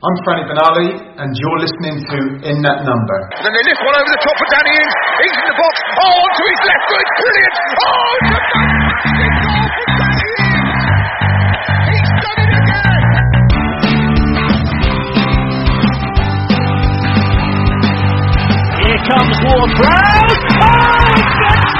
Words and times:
I'm 0.00 0.16
Franny 0.24 0.48
Benali, 0.48 0.88
and 1.20 1.28
you're 1.28 1.60
listening 1.60 2.00
to 2.00 2.18
In 2.48 2.56
That 2.64 2.78
Number. 2.88 3.18
Then 3.36 3.52
they 3.52 3.64
lift 3.68 3.84
one 3.84 3.92
over 4.00 4.08
the 4.08 4.22
top 4.24 4.32
for 4.32 4.48
Danny 4.48 4.72
Ings. 4.80 4.94
Ings 5.28 5.36
in 5.36 5.46
the 5.52 5.56
box. 5.60 5.74
Oh, 6.00 6.24
onto 6.24 6.40
his 6.48 6.60
left 6.64 6.84
foot. 6.88 7.04
Brilliant. 7.20 7.52
Oh, 7.84 8.16
it's 8.16 8.32
a 8.32 8.40
fantastic 8.48 9.36
goal 9.44 9.68
from 9.76 9.92
Danny 10.00 10.24
Ings. 10.40 10.88
He's 11.84 12.00
done 12.16 12.40
it 12.40 12.52
again. 12.64 13.04
Here 18.80 19.00
comes 19.04 19.36
Ward 19.44 19.70
Prowse. 19.76 20.40
Oh, 20.64 21.79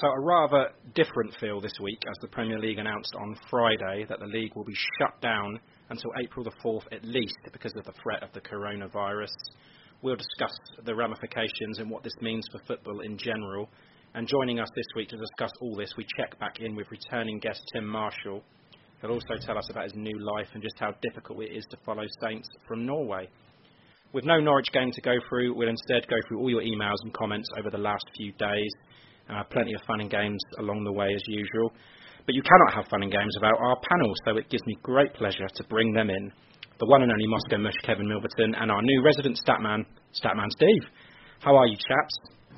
So 0.00 0.06
a 0.06 0.20
rather 0.20 0.68
different 0.94 1.34
feel 1.40 1.60
this 1.60 1.72
week 1.82 2.00
as 2.08 2.16
the 2.20 2.28
Premier 2.28 2.60
League 2.60 2.78
announced 2.78 3.16
on 3.16 3.36
Friday 3.50 4.06
that 4.08 4.20
the 4.20 4.26
league 4.26 4.54
will 4.54 4.62
be 4.62 4.76
shut 5.00 5.20
down 5.20 5.58
until 5.90 6.12
April 6.22 6.44
the 6.44 6.52
4th 6.64 6.84
at 6.92 7.04
least 7.04 7.34
because 7.52 7.74
of 7.74 7.84
the 7.84 7.92
threat 8.00 8.22
of 8.22 8.32
the 8.32 8.40
coronavirus. 8.40 9.32
We'll 10.00 10.14
discuss 10.14 10.56
the 10.84 10.94
ramifications 10.94 11.80
and 11.80 11.90
what 11.90 12.04
this 12.04 12.12
means 12.20 12.46
for 12.52 12.60
football 12.64 13.00
in 13.00 13.18
general. 13.18 13.68
And 14.14 14.28
joining 14.28 14.60
us 14.60 14.68
this 14.76 14.86
week 14.94 15.08
to 15.08 15.16
discuss 15.16 15.50
all 15.60 15.74
this, 15.74 15.92
we 15.96 16.06
check 16.16 16.38
back 16.38 16.60
in 16.60 16.76
with 16.76 16.86
returning 16.92 17.40
guest 17.40 17.60
Tim 17.74 17.84
Marshall. 17.84 18.44
He'll 19.00 19.10
also 19.10 19.34
tell 19.44 19.58
us 19.58 19.68
about 19.68 19.82
his 19.82 19.94
new 19.96 20.16
life 20.20 20.46
and 20.54 20.62
just 20.62 20.78
how 20.78 20.94
difficult 21.02 21.42
it 21.42 21.56
is 21.56 21.64
to 21.70 21.76
follow 21.84 22.04
Saints 22.20 22.48
from 22.68 22.86
Norway. 22.86 23.28
With 24.12 24.24
no 24.24 24.38
Norwich 24.38 24.70
game 24.72 24.92
to 24.92 25.00
go 25.00 25.14
through, 25.28 25.54
we'll 25.54 25.68
instead 25.68 26.06
go 26.08 26.16
through 26.28 26.38
all 26.38 26.50
your 26.50 26.62
emails 26.62 27.02
and 27.02 27.12
comments 27.14 27.48
over 27.58 27.68
the 27.68 27.78
last 27.78 28.04
few 28.16 28.30
days. 28.34 28.70
Uh, 29.28 29.44
plenty 29.50 29.74
of 29.74 29.80
fun 29.86 30.00
and 30.00 30.10
games 30.10 30.40
along 30.58 30.84
the 30.84 30.92
way 30.92 31.12
as 31.14 31.22
usual. 31.26 31.72
But 32.24 32.34
you 32.34 32.42
cannot 32.42 32.74
have 32.74 32.90
fun 32.90 33.02
and 33.02 33.12
games 33.12 33.32
without 33.40 33.58
our 33.58 33.76
panel, 33.88 34.12
so 34.24 34.36
it 34.36 34.48
gives 34.50 34.64
me 34.66 34.76
great 34.82 35.12
pleasure 35.14 35.48
to 35.54 35.64
bring 35.64 35.92
them 35.92 36.10
in. 36.10 36.32
The 36.78 36.86
one 36.86 37.02
and 37.02 37.10
only 37.10 37.26
Moscow 37.26 37.58
Mush 37.58 37.76
Kevin 37.84 38.06
Milverton 38.06 38.54
and 38.60 38.70
our 38.70 38.82
new 38.82 39.02
resident 39.02 39.38
statman, 39.40 39.84
Statman 40.14 40.48
Steve. 40.50 40.84
How 41.40 41.56
are 41.56 41.66
you, 41.66 41.76
chaps? 41.76 42.14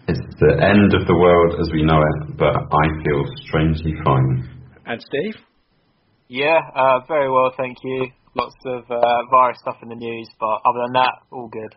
It's 0.09 0.21
the 0.39 0.59
end 0.63 0.95
of 0.95 1.07
the 1.07 1.17
world 1.17 1.61
as 1.61 1.71
we 1.73 1.83
know 1.83 2.01
it, 2.01 2.37
but 2.37 2.55
I 2.55 2.85
feel 3.05 3.23
strangely 3.47 3.95
fine. 4.05 4.61
And 4.87 5.01
Steve? 5.01 5.43
Yeah, 6.29 6.59
uh, 6.75 7.01
very 7.09 7.31
well, 7.31 7.53
thank 7.57 7.77
you. 7.83 8.09
Lots 8.37 8.55
of 8.67 8.85
uh, 8.91 9.01
virus 9.31 9.59
stuff 9.61 9.77
in 9.83 9.89
the 9.89 9.97
news, 9.97 10.29
but 10.39 10.61
other 10.65 10.81
than 10.87 10.93
that, 10.95 11.15
all 11.33 11.49
good. 11.49 11.75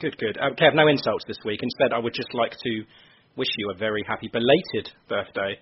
Good, 0.00 0.16
good. 0.18 0.38
Um, 0.40 0.54
Kev, 0.54 0.74
no 0.74 0.88
insults 0.88 1.24
this 1.26 1.38
week. 1.44 1.60
Instead, 1.62 1.92
I 1.92 1.98
would 1.98 2.14
just 2.14 2.32
like 2.32 2.52
to 2.52 2.84
wish 3.36 3.48
you 3.58 3.70
a 3.70 3.78
very 3.78 4.04
happy 4.06 4.28
belated 4.32 4.90
birthday. 5.08 5.58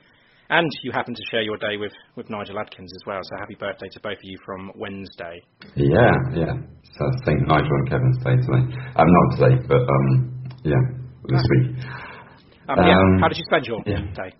And 0.50 0.70
you 0.82 0.92
happen 0.92 1.14
to 1.14 1.22
share 1.30 1.42
your 1.42 1.58
day 1.58 1.76
with, 1.76 1.92
with 2.16 2.30
Nigel 2.30 2.58
Adkins 2.58 2.90
as 2.96 3.06
well, 3.06 3.20
so 3.22 3.36
happy 3.38 3.54
birthday 3.54 3.88
to 3.92 4.00
both 4.00 4.16
of 4.16 4.24
you 4.24 4.38
from 4.46 4.72
Wednesday. 4.74 5.42
Yeah, 5.76 6.10
yeah. 6.32 6.54
So 6.96 7.04
St. 7.26 7.46
Nigel 7.46 7.68
and 7.68 7.88
Kevin's 7.90 8.18
Day 8.24 8.36
today. 8.36 8.64
Um, 8.96 9.06
not 9.12 9.36
today, 9.36 9.54
but 9.68 9.82
um, 9.84 10.42
yeah, 10.64 10.80
this 11.28 11.44
week. 11.50 11.76
Um, 12.68 12.78
yeah, 12.80 12.96
Um, 12.96 13.18
how 13.20 13.28
did 13.28 13.36
you 13.36 13.44
spend 13.44 13.66
your 13.66 13.82
yeah. 13.84 14.00
day? 14.16 14.32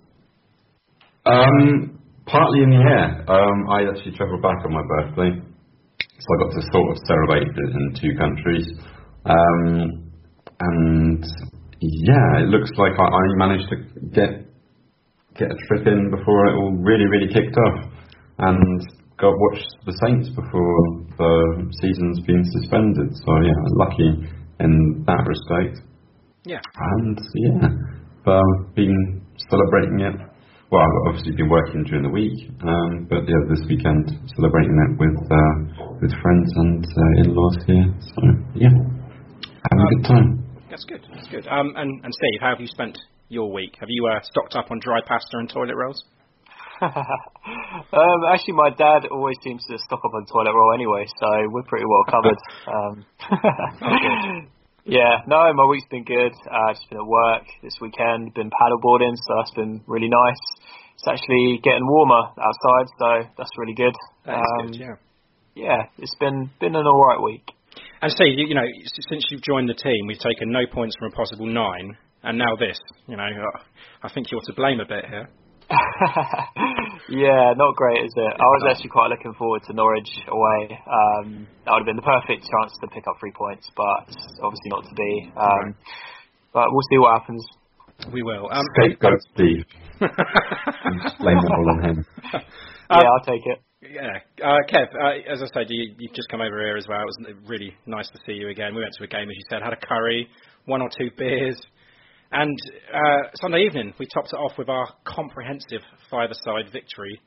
Um, 1.26 2.00
partly 2.24 2.62
in 2.62 2.70
the 2.70 2.76
air. 2.80 3.24
Um, 3.28 3.68
I 3.68 3.84
actually 3.88 4.16
travelled 4.16 4.40
back 4.40 4.64
on 4.64 4.72
my 4.72 4.82
birthday, 4.88 5.36
so 5.36 6.26
I 6.32 6.36
got 6.42 6.52
to 6.56 6.62
sort 6.72 6.90
of 6.90 6.96
celebrate 7.04 7.48
it 7.48 7.70
in 7.76 7.94
two 8.00 8.16
countries. 8.16 8.66
Um, 9.26 10.10
and 10.60 11.24
yeah, 11.80 12.42
it 12.42 12.48
looks 12.48 12.70
like 12.76 12.92
I, 12.98 13.06
I 13.06 13.22
managed 13.36 13.68
to 13.70 13.76
get 14.10 14.46
get 15.38 15.48
a 15.54 15.58
trip 15.68 15.86
in 15.86 16.10
before 16.10 16.46
it 16.50 16.54
all 16.58 16.74
really, 16.82 17.06
really 17.06 17.32
kicked 17.32 17.56
off, 17.56 17.92
and 18.38 18.80
got 19.18 19.34
watch 19.34 19.60
the 19.86 19.94
Saints 20.06 20.28
before 20.30 20.78
the 21.18 21.70
season's 21.82 22.20
been 22.26 22.42
suspended. 22.58 23.14
So 23.26 23.30
yeah, 23.42 23.58
lucky 23.78 24.10
in 24.60 25.04
that 25.06 25.22
respect. 25.26 25.86
Yeah. 26.44 26.60
And 26.94 27.18
yeah, 27.34 27.68
um, 28.26 28.72
been 28.74 29.22
celebrating 29.50 30.00
it. 30.00 30.16
Well, 30.70 30.82
I've 30.82 31.14
obviously 31.14 31.32
been 31.36 31.48
working 31.48 31.84
during 31.84 32.02
the 32.02 32.12
week, 32.12 32.50
um, 32.60 33.06
but 33.08 33.24
yeah, 33.24 33.40
this 33.48 33.64
weekend 33.68 34.04
celebrating 34.36 34.76
it 34.84 34.92
with 35.00 35.16
uh, 35.16 35.54
with 36.02 36.12
friends 36.20 36.50
and 36.56 36.84
uh, 36.84 37.22
in-laws 37.24 37.56
here. 37.66 37.86
So 38.02 38.20
yeah, 38.54 38.74
having 39.70 39.84
a 39.86 39.90
good 39.94 40.04
time. 40.04 40.47
That's 40.70 40.84
good. 40.84 41.06
That's 41.14 41.28
good. 41.28 41.46
Um, 41.46 41.72
and, 41.76 42.04
and 42.04 42.12
Steve, 42.12 42.40
how 42.40 42.50
have 42.50 42.60
you 42.60 42.66
spent 42.66 42.98
your 43.28 43.50
week? 43.52 43.76
Have 43.80 43.88
you 43.90 44.06
uh, 44.06 44.20
stocked 44.22 44.54
up 44.54 44.70
on 44.70 44.80
dry 44.80 45.00
pasta 45.06 45.38
and 45.38 45.48
toilet 45.48 45.76
rolls? 45.76 46.04
um, 46.82 48.20
actually, 48.32 48.54
my 48.54 48.70
dad 48.70 49.06
always 49.10 49.36
seems 49.42 49.64
to 49.66 49.78
stock 49.78 50.00
up 50.04 50.14
on 50.14 50.26
toilet 50.26 50.54
roll 50.54 50.74
anyway, 50.74 51.06
so 51.20 51.26
we're 51.50 51.64
pretty 51.64 51.84
well 51.86 52.04
covered. 52.06 52.38
um, 52.68 53.04
yeah, 54.84 55.18
no, 55.26 55.52
my 55.54 55.64
week's 55.64 55.88
been 55.90 56.04
good. 56.04 56.32
Uh, 56.46 56.72
just 56.72 56.88
been 56.88 56.98
at 56.98 57.06
work 57.06 57.42
this 57.62 57.74
weekend, 57.80 58.32
been 58.34 58.50
paddleboarding, 58.50 59.16
so 59.26 59.34
that's 59.36 59.54
been 59.56 59.82
really 59.86 60.08
nice. 60.08 60.42
It's 60.94 61.08
actually 61.08 61.60
getting 61.62 61.86
warmer 61.86 62.30
outside, 62.38 62.86
so 62.98 63.28
that's 63.36 63.50
really 63.56 63.74
good. 63.74 63.94
That 64.26 64.36
Um, 64.36 64.66
good, 64.66 64.80
yeah. 64.80 64.94
Yeah, 65.54 65.82
it's 65.98 66.14
been 66.20 66.50
been 66.60 66.76
an 66.76 66.86
alright 66.86 67.20
week. 67.20 67.50
And 68.00 68.12
Steve, 68.12 68.38
you, 68.38 68.46
you 68.48 68.54
know, 68.54 68.66
since 69.10 69.24
you've 69.30 69.42
joined 69.42 69.68
the 69.68 69.74
team, 69.74 70.06
we've 70.06 70.18
taken 70.18 70.52
no 70.52 70.66
points 70.72 70.94
from 70.98 71.10
a 71.12 71.14
possible 71.16 71.46
nine, 71.46 71.96
and 72.22 72.38
now 72.38 72.54
this. 72.58 72.78
You 73.06 73.16
know, 73.16 73.26
uh, 73.26 73.60
I 74.02 74.12
think 74.12 74.30
you're 74.30 74.40
to 74.46 74.52
blame 74.54 74.78
a 74.80 74.86
bit 74.86 75.04
here. 75.06 75.28
yeah, 77.10 77.52
not 77.56 77.76
great, 77.76 78.04
is 78.04 78.12
it? 78.14 78.34
I 78.38 78.48
was 78.56 78.64
actually 78.70 78.90
quite 78.90 79.10
looking 79.10 79.34
forward 79.34 79.62
to 79.66 79.72
Norwich 79.74 80.08
away. 80.28 80.78
Um, 80.86 81.46
that 81.64 81.72
would 81.72 81.82
have 81.84 81.90
been 81.90 82.00
the 82.00 82.06
perfect 82.06 82.46
chance 82.46 82.72
to 82.80 82.88
pick 82.88 83.04
up 83.06 83.16
three 83.20 83.32
points, 83.32 83.68
but 83.76 84.08
obviously 84.42 84.70
not 84.70 84.84
to 84.84 84.94
be. 84.94 85.32
Um, 85.36 85.74
but 86.54 86.70
we'll 86.70 86.88
see 86.90 86.98
what 86.98 87.20
happens. 87.20 87.44
We 88.12 88.22
will. 88.22 88.48
Um, 88.50 88.64
Scapegoat 88.78 89.20
Steve. 89.34 89.64
Blame 89.98 91.38
it 91.38 91.50
all 91.52 91.70
on 91.74 91.84
him. 91.84 92.06
yeah, 92.32 93.10
I'll 93.10 93.26
take 93.26 93.42
it. 93.44 93.58
Yeah, 93.90 94.18
uh, 94.44 94.58
Kev. 94.68 94.86
Uh, 94.94 95.32
as 95.32 95.42
I 95.42 95.46
said, 95.54 95.66
you, 95.68 95.94
you've 95.98 96.14
just 96.14 96.28
come 96.30 96.40
over 96.40 96.58
here 96.64 96.76
as 96.76 96.86
well. 96.88 97.00
It 97.00 97.06
was 97.06 97.18
really 97.46 97.74
nice 97.86 98.08
to 98.10 98.18
see 98.26 98.32
you 98.34 98.48
again. 98.48 98.74
We 98.74 98.82
went 98.82 98.92
to 98.98 99.04
a 99.04 99.06
game, 99.08 99.28
as 99.30 99.36
you 99.36 99.44
said, 99.50 99.62
had 99.62 99.72
a 99.72 99.76
curry, 99.86 100.28
one 100.66 100.82
or 100.82 100.90
two 100.98 101.10
beers, 101.16 101.60
and 102.32 102.56
uh, 102.92 103.28
Sunday 103.40 103.64
evening 103.64 103.94
we 103.98 104.06
topped 104.12 104.28
it 104.32 104.36
off 104.36 104.52
with 104.58 104.68
our 104.68 104.86
comprehensive 105.04 105.80
five-a-side 106.10 106.70
victory, 106.72 107.18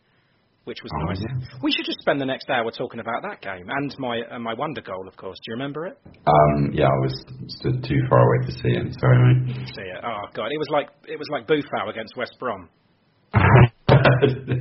which 0.65 0.77
was 0.83 0.91
Oh, 1.01 1.05
nice. 1.05 1.17
yeah. 1.21 1.57
We 1.63 1.71
should 1.71 1.85
just 1.85 1.99
spend 2.01 2.21
the 2.21 2.25
next 2.25 2.47
hour 2.51 2.69
talking 2.69 2.99
about 2.99 3.23
that 3.23 3.41
game 3.41 3.65
and 3.67 3.95
my 3.97 4.21
uh, 4.29 4.37
my 4.37 4.53
wonder 4.53 4.81
goal, 4.81 5.07
of 5.07 5.17
course. 5.17 5.37
Do 5.43 5.51
you 5.51 5.53
remember 5.55 5.87
it? 5.87 5.97
Um, 6.27 6.69
yeah, 6.71 6.85
I 6.85 6.99
was 7.01 7.25
stood 7.47 7.83
too 7.83 7.99
far 8.09 8.19
away 8.21 8.45
to 8.45 8.51
see 8.51 8.69
it. 8.69 8.93
Sorry, 8.99 9.17
mate. 9.43 9.55
See 9.73 9.81
it? 9.81 10.01
Oh 10.05 10.21
God, 10.35 10.49
it 10.51 10.59
was 10.59 10.69
like 10.69 10.89
it 11.07 11.17
was 11.17 11.27
like 11.31 11.47
Boufal 11.47 11.89
against 11.89 12.15
West 12.15 12.35
Brom. 12.39 12.69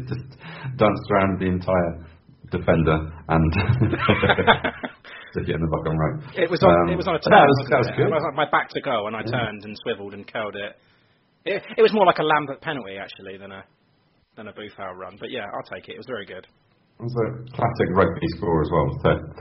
Just 0.08 0.28
danced 0.76 1.06
around 1.12 1.40
the 1.40 1.46
entire 1.46 1.92
defender 2.50 2.98
and 3.28 3.52
stick 5.32 5.46
it 5.48 5.54
in 5.54 5.62
the 5.62 5.70
bottom 5.70 5.94
right. 5.96 6.16
It 6.36 6.50
was 6.50 6.62
on. 6.62 6.74
Um, 6.74 6.92
it 6.92 6.98
was 6.98 7.06
on 7.06 7.14
a 7.14 7.22
but 7.22 7.30
turn. 7.30 7.38
That 7.38 7.46
was, 7.46 7.58
that 7.70 7.78
was 7.78 7.90
it? 7.90 7.96
good. 7.96 8.10
I 8.10 8.18
was 8.18 8.26
my 8.34 8.50
back 8.50 8.68
to 8.70 8.80
go, 8.80 9.06
and 9.06 9.14
I 9.16 9.22
turned 9.22 9.64
and 9.64 9.76
swiveled 9.82 10.14
and 10.14 10.26
curled 10.26 10.56
it. 10.56 10.76
It, 11.44 11.62
it 11.78 11.82
was 11.82 11.92
more 11.92 12.04
like 12.04 12.18
a 12.18 12.26
Lambert 12.26 12.60
penalty 12.60 12.98
actually 13.00 13.38
than 13.38 13.52
a 13.52 13.64
than 14.36 14.48
a 14.48 14.52
Boufal 14.52 14.96
run. 14.96 15.16
But 15.18 15.30
yeah, 15.30 15.46
I'll 15.54 15.68
take 15.70 15.88
it. 15.88 15.94
It 15.94 15.98
was 15.98 16.10
very 16.10 16.26
good. 16.26 16.46
It 17.00 17.02
was 17.02 17.16
a 17.16 17.56
classic 17.56 17.88
rugby 17.96 18.28
score 18.36 18.60
as 18.60 18.70
well. 18.70 18.88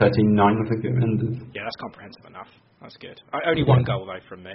I 0.00 0.68
think 0.70 0.84
it 0.84 0.96
ended. 0.96 1.44
Yeah, 1.54 1.64
that's 1.64 1.76
comprehensive 1.76 2.24
enough. 2.26 2.48
That's 2.80 2.96
good. 2.96 3.20
I, 3.34 3.50
only 3.50 3.64
one 3.64 3.84
goal 3.84 4.06
though 4.06 4.24
from 4.28 4.42
me, 4.42 4.52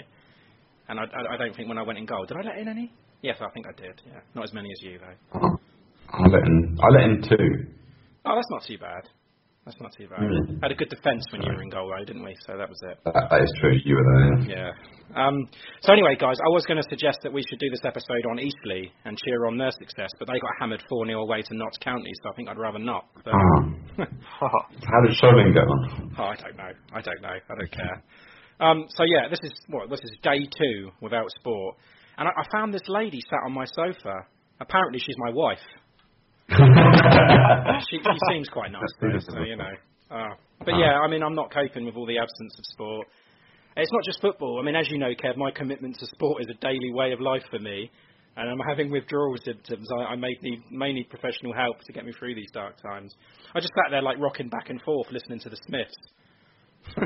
and 0.89 0.99
I, 0.99 1.03
I, 1.03 1.35
I 1.35 1.37
don't 1.37 1.55
think 1.55 1.69
when 1.69 1.77
I 1.77 1.83
went 1.83 1.99
in 1.99 2.07
goal, 2.07 2.25
did 2.25 2.37
I 2.37 2.41
let 2.41 2.57
in 2.57 2.67
any? 2.67 2.91
Yes, 3.25 3.37
I 3.41 3.49
think 3.49 3.65
I 3.65 3.73
did. 3.73 3.97
Yeah, 4.05 4.21
not 4.35 4.43
as 4.43 4.53
many 4.53 4.69
as 4.69 4.81
you 4.85 4.99
though. 5.01 5.39
Oh, 5.41 5.57
I 6.13 6.27
let 6.29 6.43
in. 6.45 6.77
I 6.77 6.87
let 6.93 7.03
in 7.09 7.21
two. 7.23 7.65
Oh, 8.23 8.35
that's 8.35 8.51
not 8.51 8.61
too 8.63 8.77
bad. 8.77 9.09
That's 9.65 9.81
not 9.81 9.91
too 9.97 10.05
bad. 10.07 10.19
Mm. 10.21 10.61
Had 10.61 10.69
a 10.71 10.75
good 10.75 10.89
defence 10.89 11.25
when 11.33 11.41
you 11.41 11.49
were 11.51 11.63
in 11.63 11.69
goal 11.71 11.89
though, 11.89 12.05
didn't 12.05 12.23
we? 12.23 12.35
So 12.45 12.53
that 12.55 12.69
was 12.69 12.77
it. 12.85 12.99
That, 13.05 13.15
that 13.31 13.41
is 13.41 13.51
true. 13.59 13.73
You 13.83 13.95
were 13.97 14.05
there. 14.13 14.37
Yeah. 14.45 14.71
Um, 15.17 15.49
so 15.81 15.91
anyway, 15.91 16.13
guys, 16.21 16.37
I 16.37 16.49
was 16.53 16.63
going 16.67 16.77
to 16.77 16.85
suggest 16.87 17.17
that 17.23 17.33
we 17.33 17.41
should 17.49 17.57
do 17.57 17.69
this 17.71 17.81
episode 17.83 18.29
on 18.29 18.37
Eastleigh 18.37 18.93
and 19.05 19.17
cheer 19.25 19.47
on 19.47 19.57
their 19.57 19.71
success, 19.71 20.09
but 20.19 20.27
they 20.27 20.37
got 20.37 20.51
hammered 20.59 20.83
4-0 20.85 21.17
away 21.19 21.41
to 21.41 21.57
Notts 21.57 21.79
County, 21.81 22.11
so 22.21 22.29
I 22.29 22.33
think 22.35 22.47
I'd 22.49 22.59
rather 22.59 22.77
not. 22.77 23.05
But, 23.25 23.33
Ah. 23.33 24.05
How 24.39 24.99
did 25.01 25.15
Sholing 25.17 25.51
get 25.53 25.65
on? 25.65 26.13
oh, 26.19 26.23
I 26.29 26.35
don't 26.35 26.57
know. 26.57 26.71
I 26.93 27.01
don't 27.01 27.21
know. 27.21 27.29
I 27.49 27.53
don't 27.57 27.71
care. 27.71 28.03
Um, 28.59 28.85
so 28.89 29.03
yeah, 29.03 29.29
this 29.29 29.39
is 29.43 29.51
what 29.69 29.89
this 29.89 29.99
is 30.03 30.11
day 30.21 30.45
two 30.45 30.91
without 31.01 31.29
sport, 31.39 31.75
and 32.17 32.27
I, 32.27 32.31
I 32.31 32.43
found 32.51 32.73
this 32.73 32.87
lady 32.87 33.21
sat 33.29 33.39
on 33.45 33.53
my 33.53 33.65
sofa. 33.65 34.25
Apparently, 34.59 34.99
she's 34.99 35.17
my 35.17 35.31
wife. 35.31 35.59
she, 37.89 37.97
she 37.97 38.19
seems 38.31 38.47
quite 38.49 38.71
nice, 38.71 38.81
though, 39.01 39.19
so 39.19 39.41
you 39.41 39.57
know. 39.57 39.73
Uh, 40.11 40.35
but 40.63 40.75
yeah, 40.77 40.99
I 40.99 41.07
mean, 41.09 41.23
I'm 41.23 41.35
not 41.35 41.51
coping 41.51 41.85
with 41.85 41.95
all 41.95 42.05
the 42.05 42.17
absence 42.19 42.55
of 42.57 42.65
sport. 42.65 43.07
It's 43.77 43.91
not 43.91 44.03
just 44.05 44.21
football. 44.21 44.59
I 44.61 44.63
mean, 44.63 44.75
as 44.75 44.89
you 44.89 44.97
know, 44.97 45.13
Kev, 45.15 45.35
my 45.35 45.51
commitment 45.51 45.97
to 45.99 46.05
sport 46.05 46.41
is 46.41 46.47
a 46.49 46.53
daily 46.61 46.91
way 46.93 47.11
of 47.11 47.19
life 47.19 47.43
for 47.51 47.59
me, 47.59 47.91
and 48.37 48.49
I'm 48.49 48.59
having 48.69 48.89
withdrawal 48.89 49.35
symptoms. 49.43 49.87
I, 49.99 50.13
I 50.13 50.15
may 50.15 50.37
need 50.41 50.61
may 50.71 50.93
need 50.93 51.09
professional 51.09 51.53
help 51.53 51.81
to 51.81 51.91
get 51.91 52.05
me 52.05 52.13
through 52.17 52.35
these 52.35 52.51
dark 52.53 52.81
times. 52.81 53.13
I 53.53 53.59
just 53.59 53.73
sat 53.73 53.91
there 53.91 54.01
like 54.01 54.17
rocking 54.19 54.49
back 54.49 54.69
and 54.69 54.81
forth, 54.81 55.07
listening 55.11 55.39
to 55.39 55.49
the 55.49 55.57
Smiths. 55.67 55.95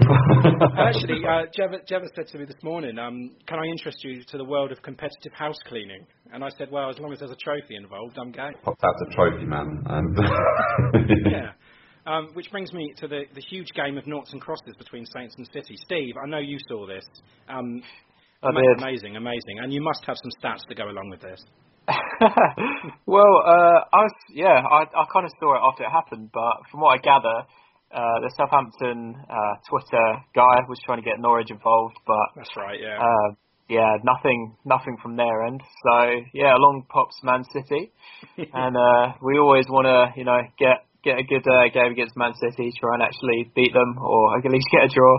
Actually, 0.77 1.25
uh, 1.25 1.45
Jeva, 1.57 1.79
Jeva 1.89 2.05
said 2.15 2.27
to 2.27 2.37
me 2.37 2.45
this 2.45 2.61
morning, 2.63 2.99
um, 2.99 3.31
"Can 3.47 3.59
I 3.59 3.65
interest 3.65 4.03
you 4.03 4.23
to 4.29 4.37
the 4.37 4.45
world 4.45 4.71
of 4.71 4.81
competitive 4.83 5.33
house 5.33 5.57
cleaning?" 5.67 6.05
And 6.31 6.43
I 6.43 6.49
said, 6.57 6.69
"Well, 6.71 6.89
as 6.89 6.99
long 6.99 7.11
as 7.11 7.19
there's 7.19 7.31
a 7.31 7.43
trophy 7.43 7.75
involved, 7.75 8.17
I'm 8.19 8.31
game." 8.31 8.53
Popped 8.63 8.83
out 8.83 8.93
the 8.99 9.15
trophy 9.15 9.45
man. 9.45 9.81
And 9.85 10.17
yeah. 11.31 11.51
Um, 12.05 12.29
which 12.33 12.49
brings 12.51 12.73
me 12.73 12.93
to 12.97 13.07
the, 13.07 13.23
the 13.35 13.41
huge 13.41 13.71
game 13.75 13.97
of 13.97 14.07
noughts 14.07 14.31
and 14.33 14.41
crosses 14.41 14.75
between 14.77 15.05
Saints 15.05 15.35
and 15.37 15.47
City. 15.53 15.75
Steve, 15.85 16.15
I 16.23 16.27
know 16.27 16.39
you 16.39 16.57
saw 16.67 16.87
this. 16.87 17.05
Um, 17.47 17.81
I 18.41 18.49
ama- 18.49 18.61
did. 18.61 18.83
Amazing, 18.83 19.15
amazing. 19.15 19.59
And 19.59 19.73
you 19.73 19.81
must 19.81 20.03
have 20.05 20.15
some 20.17 20.31
stats 20.41 20.65
to 20.69 20.75
go 20.75 20.89
along 20.89 21.09
with 21.09 21.21
this. 21.21 21.39
well, 23.05 23.33
uh, 23.45 23.79
I 23.93 24.01
was, 24.05 24.13
yeah, 24.33 24.61
I, 24.61 24.83
I 24.83 25.05
kind 25.11 25.25
of 25.25 25.31
saw 25.39 25.55
it 25.55 25.61
after 25.63 25.83
it 25.83 25.89
happened, 25.89 26.29
but 26.33 26.53
from 26.71 26.81
what 26.81 26.97
I 26.97 27.01
gather, 27.01 27.45
uh, 27.93 28.19
the 28.21 28.31
Southampton 28.37 29.15
uh, 29.29 29.53
Twitter 29.69 30.05
guy 30.35 30.55
was 30.67 30.79
trying 30.85 30.99
to 30.99 31.05
get 31.05 31.19
Norwich 31.19 31.49
involved, 31.51 31.97
but 32.05 32.27
That's 32.35 32.55
right, 32.55 32.79
yeah. 32.79 32.97
uh, 33.01 33.33
yeah, 33.69 33.97
nothing, 34.03 34.55
nothing 34.65 34.97
from 35.01 35.15
their 35.15 35.45
end. 35.45 35.61
So 35.83 36.21
yeah, 36.33 36.53
along 36.55 36.85
pops 36.89 37.15
Man 37.23 37.43
City, 37.53 37.91
and 38.53 38.75
uh, 38.77 39.13
we 39.21 39.37
always 39.39 39.65
want 39.69 39.85
to, 39.85 40.17
you 40.19 40.25
know, 40.25 40.41
get 40.57 40.85
get 41.03 41.17
a 41.19 41.23
good 41.23 41.45
uh, 41.47 41.69
game 41.73 41.91
against 41.93 42.17
Man 42.17 42.33
City, 42.35 42.71
try 42.79 42.93
and 42.93 43.03
actually 43.03 43.51
beat 43.55 43.73
them, 43.73 43.97
or 44.01 44.37
at 44.43 44.45
least 44.51 44.67
get 44.71 44.85
a 44.85 44.93
draw. 44.93 45.17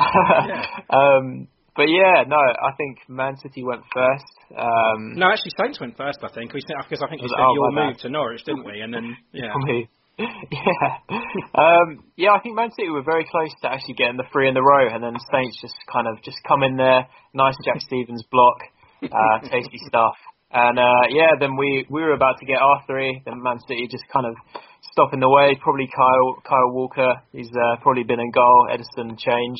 um, 0.90 1.48
but 1.76 1.88
yeah, 1.88 2.24
no, 2.26 2.36
I 2.36 2.72
think 2.76 2.98
Man 3.08 3.36
City 3.36 3.62
went 3.62 3.82
first. 3.94 4.32
Um, 4.56 5.14
no, 5.16 5.30
actually, 5.30 5.52
Saints 5.58 5.80
went 5.80 5.96
first, 5.96 6.18
I 6.22 6.28
think. 6.34 6.52
We 6.52 6.60
because 6.60 7.02
I 7.02 7.08
think 7.08 7.22
we 7.22 7.28
Was- 7.28 7.36
said 7.36 7.44
oh, 7.46 7.54
your 7.54 7.70
move 7.72 7.94
bad. 7.96 8.02
to 8.02 8.08
Norwich, 8.10 8.44
didn't 8.44 8.64
we? 8.64 8.80
And 8.80 8.92
then, 8.92 9.16
yeah. 9.32 9.52
yeah. 10.52 11.00
Um, 11.54 12.04
yeah, 12.16 12.30
I 12.36 12.40
think 12.40 12.54
Man 12.54 12.70
City 12.76 12.90
were 12.90 13.02
very 13.02 13.24
close 13.30 13.52
to 13.62 13.72
actually 13.72 13.94
getting 13.94 14.16
the 14.16 14.28
three 14.32 14.48
in 14.48 14.54
the 14.54 14.62
row, 14.62 14.88
and 14.92 15.02
then 15.02 15.16
Saints 15.32 15.56
just 15.60 15.74
kind 15.90 16.06
of 16.06 16.22
just 16.22 16.36
come 16.46 16.62
in 16.62 16.76
there, 16.76 17.08
nice 17.32 17.56
Jack 17.64 17.80
Stephens 17.86 18.24
block, 18.30 18.58
uh, 19.02 19.48
tasty 19.48 19.80
stuff. 19.88 20.14
And 20.52 20.78
uh, 20.78 21.04
yeah, 21.10 21.38
then 21.38 21.56
we 21.56 21.86
we 21.88 22.02
were 22.02 22.12
about 22.12 22.38
to 22.40 22.46
get 22.46 22.60
our 22.60 22.82
three, 22.86 23.22
then 23.24 23.42
Man 23.42 23.58
City 23.68 23.86
just 23.90 24.04
kind 24.12 24.26
of 24.26 24.34
stop 24.92 25.14
in 25.14 25.20
the 25.20 25.30
way. 25.30 25.56
Probably 25.62 25.88
Kyle 25.88 26.42
Kyle 26.42 26.72
Walker, 26.74 27.14
he's 27.32 27.48
uh, 27.48 27.80
probably 27.80 28.02
been 28.02 28.20
in 28.20 28.30
goal. 28.32 28.68
Ederson 28.68 29.16
change, 29.16 29.58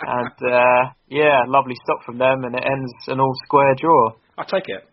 and 0.00 0.36
uh, 0.42 0.90
yeah, 1.08 1.46
lovely 1.46 1.76
stop 1.84 2.04
from 2.04 2.18
them, 2.18 2.44
and 2.44 2.54
it 2.54 2.64
ends 2.64 2.92
an 3.06 3.20
all 3.20 3.34
square 3.46 3.74
draw. 3.78 4.12
I'll 4.36 4.44
take 4.44 4.68
it. 4.68 4.84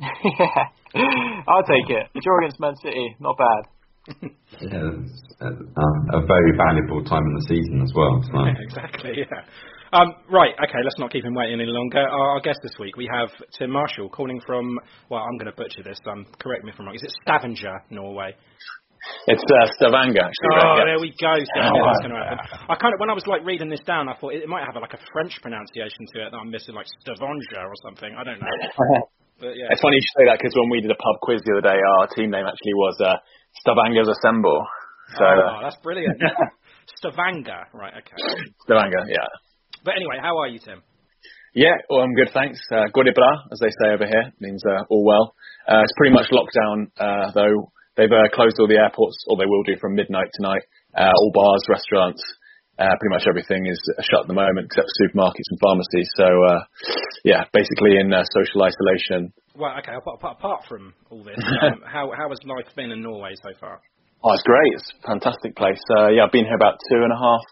yeah, 0.00 1.44
I'll 1.46 1.62
take 1.62 1.90
it. 1.90 2.08
Draw 2.20 2.38
against 2.40 2.58
Man 2.58 2.74
City, 2.82 3.14
not 3.20 3.36
bad. 3.36 3.73
Yeah, 4.08 5.00
it's, 5.00 5.22
uh, 5.40 5.46
um, 5.46 5.98
a 6.12 6.20
very 6.26 6.52
valuable 6.56 7.04
time 7.04 7.24
in 7.24 7.34
the 7.40 7.46
season 7.48 7.82
as 7.82 7.92
well. 7.94 8.20
So. 8.22 8.44
Yeah, 8.44 8.54
exactly, 8.60 9.12
yeah. 9.24 9.42
Um, 9.94 10.12
right, 10.28 10.52
okay, 10.58 10.80
let's 10.82 10.98
not 10.98 11.12
keep 11.12 11.24
him 11.24 11.34
waiting 11.34 11.60
any 11.60 11.70
longer. 11.70 12.02
Our, 12.02 12.28
our 12.34 12.40
guest 12.40 12.58
this 12.62 12.74
week, 12.80 12.96
we 12.96 13.08
have 13.12 13.30
Tim 13.56 13.70
Marshall 13.70 14.08
calling 14.10 14.40
from, 14.44 14.78
well, 15.08 15.22
I'm 15.22 15.38
going 15.38 15.46
to 15.50 15.56
butcher 15.56 15.82
this, 15.84 15.98
um, 16.10 16.26
correct 16.42 16.64
me 16.64 16.72
if 16.74 16.80
I'm 16.80 16.86
wrong. 16.86 16.96
Is 16.96 17.02
it 17.02 17.14
Stavanger, 17.22 17.78
Norway? 17.90 18.34
It's 19.28 19.44
uh, 19.44 19.66
Stavanger, 19.78 20.20
actually. 20.20 20.50
Oh, 20.50 20.56
right, 20.56 20.78
yeah. 20.78 20.84
there 20.84 21.00
we 21.00 21.14
go. 21.14 21.32
So 21.36 21.60
I 21.60 21.70
knew 21.70 21.84
going 22.10 22.10
to 22.10 22.26
happen. 22.26 22.58
I 22.68 22.74
kind 22.74 22.92
of, 22.92 22.98
when 23.00 23.08
I 23.08 23.14
was 23.14 23.26
like 23.28 23.44
reading 23.44 23.70
this 23.70 23.84
down, 23.86 24.08
I 24.08 24.16
thought 24.18 24.34
it, 24.34 24.42
it 24.42 24.48
might 24.48 24.64
have 24.66 24.74
like 24.80 24.92
a 24.92 25.02
French 25.12 25.38
pronunciation 25.40 26.04
to 26.12 26.26
it 26.26 26.28
that 26.32 26.40
I'm 26.42 26.50
missing, 26.50 26.74
like 26.74 26.90
Stavanger 27.00 27.62
or 27.62 27.76
something. 27.84 28.12
I 28.18 28.24
don't 28.24 28.40
know. 28.40 28.50
But 29.34 29.58
yeah. 29.58 29.66
It's 29.66 29.82
funny 29.82 29.98
you 29.98 30.08
say 30.14 30.30
that 30.30 30.38
because 30.38 30.54
when 30.54 30.70
we 30.70 30.78
did 30.78 30.94
a 30.94 31.00
pub 31.00 31.18
quiz 31.18 31.42
the 31.42 31.58
other 31.58 31.66
day, 31.66 31.74
our 31.74 32.06
team 32.14 32.30
name 32.30 32.46
actually 32.46 32.78
was 32.78 32.94
uh, 33.02 33.18
Stavanger's 33.60 34.08
Assemble. 34.08 34.66
So 35.16 35.24
oh, 35.24 35.58
uh, 35.58 35.62
that's 35.62 35.76
brilliant. 35.82 36.20
Stavanger, 36.98 37.68
right? 37.72 37.92
Okay. 37.92 38.16
Stavanger, 38.64 39.04
yeah. 39.08 39.28
But 39.84 39.94
anyway, 39.96 40.16
how 40.20 40.38
are 40.38 40.48
you, 40.48 40.58
Tim? 40.58 40.82
Yeah, 41.54 41.74
well, 41.88 42.00
I'm 42.00 42.14
good, 42.14 42.30
thanks. 42.34 42.58
Uh, 42.72 42.90
Gode 42.92 43.14
bra, 43.14 43.30
as 43.52 43.60
they 43.60 43.70
say 43.70 43.94
over 43.94 44.06
here, 44.06 44.32
means 44.40 44.62
uh, 44.66 44.82
all 44.90 45.04
well. 45.04 45.34
Uh, 45.68 45.82
it's 45.82 45.94
pretty 45.96 46.12
much 46.12 46.26
lockdown, 46.32 46.90
uh, 46.98 47.30
though. 47.32 47.70
They've 47.96 48.10
uh, 48.10 48.26
closed 48.34 48.56
all 48.58 48.66
the 48.66 48.78
airports, 48.82 49.22
or 49.28 49.36
they 49.38 49.46
will 49.46 49.62
do 49.62 49.76
from 49.80 49.94
midnight 49.94 50.30
tonight. 50.34 50.62
Uh, 50.96 51.12
all 51.14 51.30
bars, 51.32 51.62
restaurants, 51.68 52.22
uh, 52.78 52.90
pretty 52.98 53.12
much 53.14 53.24
everything 53.28 53.66
is 53.66 53.78
shut 54.10 54.22
at 54.22 54.28
the 54.28 54.34
moment 54.34 54.66
except 54.66 54.88
for 54.90 54.96
supermarkets 55.06 55.48
and 55.50 55.58
pharmacies. 55.60 56.08
So, 56.16 56.26
uh, 56.26 56.60
yeah, 57.24 57.44
basically 57.52 57.98
in 57.98 58.12
uh, 58.12 58.24
social 58.34 58.62
isolation. 58.62 59.32
Well, 59.54 59.74
okay. 59.78 59.94
Apart, 59.94 60.18
apart- 60.18 60.36
apart 60.38 60.60
from 60.68 60.94
all 61.10 61.22
this, 61.22 61.38
um, 61.62 61.82
how 61.86 62.10
how 62.16 62.28
has 62.28 62.38
life 62.44 62.66
been 62.74 62.90
in 62.90 63.02
Norway 63.02 63.34
so 63.38 63.50
far? 63.60 63.80
Oh, 64.24 64.32
it's 64.32 64.42
great. 64.42 64.72
It's 64.74 64.90
a 65.04 65.06
fantastic 65.06 65.54
place. 65.54 65.80
Uh, 65.96 66.08
yeah, 66.08 66.24
I've 66.24 66.32
been 66.32 66.46
here 66.48 66.56
about 66.56 66.80
two 66.90 67.04
and 67.04 67.12
a 67.12 67.20
half 67.20 67.44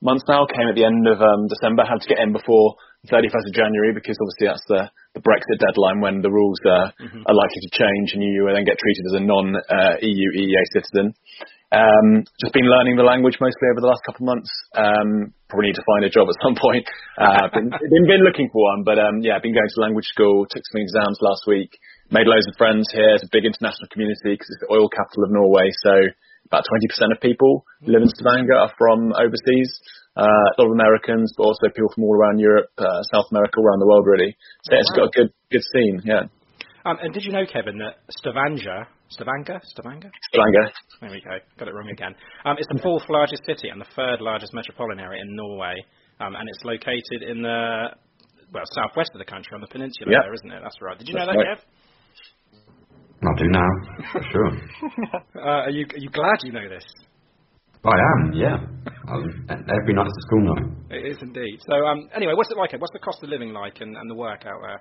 months 0.00 0.24
now. 0.26 0.46
Came 0.46 0.68
at 0.68 0.74
the 0.74 0.84
end 0.84 1.06
of 1.06 1.20
um, 1.20 1.46
December. 1.48 1.84
Had 1.84 2.00
to 2.00 2.08
get 2.08 2.18
in 2.18 2.32
before 2.32 2.74
the 3.04 3.12
31st 3.12 3.46
of 3.48 3.54
January 3.54 3.92
because 3.92 4.16
obviously 4.16 4.48
that's 4.48 4.64
the, 4.66 4.88
the 5.12 5.20
Brexit 5.20 5.60
deadline 5.60 6.00
when 6.00 6.22
the 6.24 6.32
rules 6.32 6.56
uh, 6.64 6.88
are 7.28 7.36
likely 7.36 7.60
to 7.68 7.70
change 7.76 8.16
and 8.16 8.24
you 8.24 8.48
then 8.48 8.64
get 8.64 8.80
treated 8.80 9.04
as 9.12 9.20
a 9.20 9.22
non-EU 9.22 10.28
EEA 10.40 10.64
citizen. 10.72 11.12
Um, 11.74 12.22
just 12.38 12.54
been 12.54 12.70
learning 12.70 12.94
the 12.94 13.02
language 13.02 13.34
mostly 13.42 13.66
over 13.74 13.82
the 13.82 13.90
last 13.90 14.06
couple 14.06 14.22
of 14.22 14.38
months. 14.38 14.50
Um, 14.78 15.34
probably 15.50 15.74
need 15.74 15.80
to 15.82 15.88
find 15.90 16.06
a 16.06 16.12
job 16.12 16.30
at 16.30 16.38
some 16.38 16.54
point. 16.66 16.86
Uh, 17.18 17.50
been, 17.50 17.66
been 17.74 18.06
been 18.06 18.22
looking 18.22 18.46
for 18.54 18.62
one, 18.70 18.86
but 18.86 19.02
um, 19.02 19.18
yeah, 19.26 19.42
been 19.42 19.54
going 19.54 19.66
to 19.66 19.80
language 19.82 20.06
school. 20.06 20.46
Took 20.46 20.62
some 20.70 20.78
exams 20.78 21.18
last 21.18 21.50
week. 21.50 21.74
made 22.14 22.30
loads 22.30 22.46
of 22.46 22.54
friends 22.54 22.86
here. 22.94 23.18
It's 23.18 23.26
a 23.26 23.32
big 23.34 23.42
international 23.42 23.90
community 23.90 24.38
because 24.38 24.46
it's 24.46 24.62
the 24.62 24.70
oil 24.70 24.86
capital 24.86 25.26
of 25.26 25.34
Norway. 25.34 25.74
So 25.82 26.14
about 26.46 26.62
20% 26.62 27.10
of 27.10 27.18
people 27.18 27.66
live 27.82 28.02
in 28.06 28.10
Stavanger 28.14 28.54
are 28.54 28.72
from 28.78 29.10
overseas. 29.16 29.70
Uh, 30.14 30.22
a 30.22 30.62
lot 30.62 30.70
of 30.70 30.78
Americans, 30.78 31.34
but 31.34 31.42
also 31.42 31.66
people 31.74 31.90
from 31.90 32.06
all 32.06 32.14
around 32.14 32.38
Europe, 32.38 32.70
uh, 32.78 33.02
South 33.10 33.26
America, 33.34 33.58
around 33.58 33.82
the 33.82 33.88
world, 33.90 34.06
really. 34.06 34.36
So 34.62 34.78
it's 34.78 34.94
got 34.94 35.10
a 35.10 35.10
good 35.10 35.32
good 35.50 35.64
scene. 35.74 36.02
Yeah. 36.04 36.30
Um, 36.86 36.98
and 37.02 37.12
did 37.12 37.24
you 37.24 37.32
know, 37.32 37.46
Kevin, 37.50 37.78
that 37.78 37.98
Stavanger, 38.10 38.86
Stavanger, 39.14 39.60
Stavanger, 39.62 40.10
Stavanger. 40.28 40.66
There 41.00 41.10
we 41.10 41.22
go. 41.22 41.38
Got 41.58 41.68
it 41.68 41.74
wrong 41.74 41.88
again. 41.88 42.14
Um, 42.44 42.56
it's 42.58 42.66
the 42.66 42.80
fourth 42.82 43.04
largest 43.08 43.46
city 43.46 43.68
and 43.68 43.80
the 43.80 43.86
third 43.94 44.20
largest 44.20 44.52
metropolitan 44.52 44.98
area 44.98 45.22
in 45.22 45.36
Norway, 45.36 45.76
um, 46.20 46.34
and 46.34 46.48
it's 46.48 46.64
located 46.64 47.22
in 47.22 47.42
the 47.42 47.94
well 48.52 48.64
southwest 48.74 49.10
of 49.14 49.18
the 49.18 49.24
country 49.24 49.54
on 49.54 49.60
the 49.60 49.68
peninsula. 49.70 50.10
Yep. 50.10 50.22
There, 50.22 50.34
isn't 50.34 50.52
it? 50.52 50.60
That's 50.62 50.80
right. 50.82 50.98
Did 50.98 51.08
you 51.08 51.14
know 51.14 51.26
That's 51.26 51.38
that, 51.38 51.46
right. 51.46 51.58
Kev? 51.58 51.84
I 53.24 53.32
do 53.38 53.48
now, 53.48 53.70
for 54.12 54.22
sure. 54.30 54.50
Uh, 55.36 55.66
are 55.66 55.70
you 55.70 55.84
are 55.92 55.98
you 55.98 56.10
glad 56.10 56.36
you 56.42 56.52
know 56.52 56.68
this? 56.68 56.84
I 57.84 57.96
am, 58.16 58.32
yeah. 58.32 58.56
Um, 58.56 59.46
every 59.50 59.92
night's 59.92 60.08
a 60.08 60.22
school 60.26 60.54
night. 60.54 60.64
It 60.90 61.06
is 61.12 61.18
indeed. 61.20 61.60
So 61.68 61.74
um, 61.84 62.08
anyway, 62.16 62.32
what's 62.34 62.50
it 62.50 62.56
like? 62.56 62.72
What's 62.72 62.92
the 62.92 62.98
cost 62.98 63.22
of 63.22 63.28
living 63.28 63.52
like 63.52 63.80
and, 63.80 63.96
and 63.96 64.08
the 64.10 64.14
work 64.14 64.44
out 64.46 64.60
there? 64.62 64.80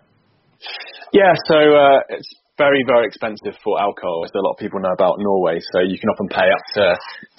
Yeah, 1.12 1.34
so 1.50 1.58
uh, 1.58 2.00
it's 2.10 2.34
very, 2.58 2.84
very 2.86 3.08
expensive 3.08 3.58
for 3.64 3.82
alcohol, 3.82 4.22
as 4.26 4.32
a 4.36 4.42
lot 4.42 4.54
of 4.54 4.62
people 4.62 4.80
know 4.80 4.94
about 4.94 5.18
Norway. 5.18 5.58
So 5.74 5.82
you 5.82 5.98
can 5.98 6.10
often 6.14 6.30
pay 6.30 6.46
up 6.46 6.64
to 6.78 6.84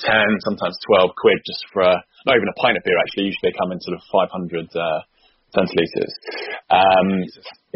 10, 0.03 0.47
sometimes 0.47 0.75
12 0.91 1.11
quid 1.15 1.39
just 1.47 1.63
for 1.73 1.83
a, 1.83 1.95
not 2.27 2.37
even 2.37 2.51
a 2.51 2.59
pint 2.59 2.77
of 2.77 2.83
beer, 2.83 2.99
actually. 2.99 3.31
Usually 3.31 3.51
they 3.51 3.59
come 3.59 3.71
in 3.71 3.79
sort 3.81 3.95
of 3.95 4.03
500 4.11 4.67
uh, 4.75 5.01
centilitres. 5.55 6.13
Um, 6.71 7.09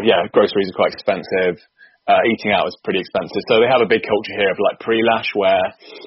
yeah, 0.02 0.26
groceries 0.35 0.71
are 0.75 0.78
quite 0.78 0.92
expensive. 0.92 1.62
Uh, 2.09 2.25
eating 2.25 2.50
out 2.50 2.66
is 2.66 2.76
pretty 2.83 2.99
expensive. 3.04 3.45
So 3.52 3.61
they 3.61 3.68
have 3.68 3.85
a 3.85 3.90
big 3.90 4.00
culture 4.02 4.35
here 4.35 4.50
of 4.50 4.59
like 4.59 4.80
pre-lash 4.80 5.28
where 5.37 5.61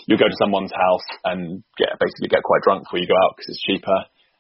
you 0.10 0.18
go 0.18 0.26
to 0.26 0.42
someone's 0.42 0.74
house 0.74 1.08
and 1.30 1.64
get 1.78 1.94
basically 2.02 2.28
get 2.28 2.42
quite 2.42 2.66
drunk 2.66 2.90
before 2.90 3.00
you 3.00 3.08
go 3.08 3.16
out 3.22 3.38
because 3.38 3.54
it's 3.54 3.64
cheaper. 3.64 4.00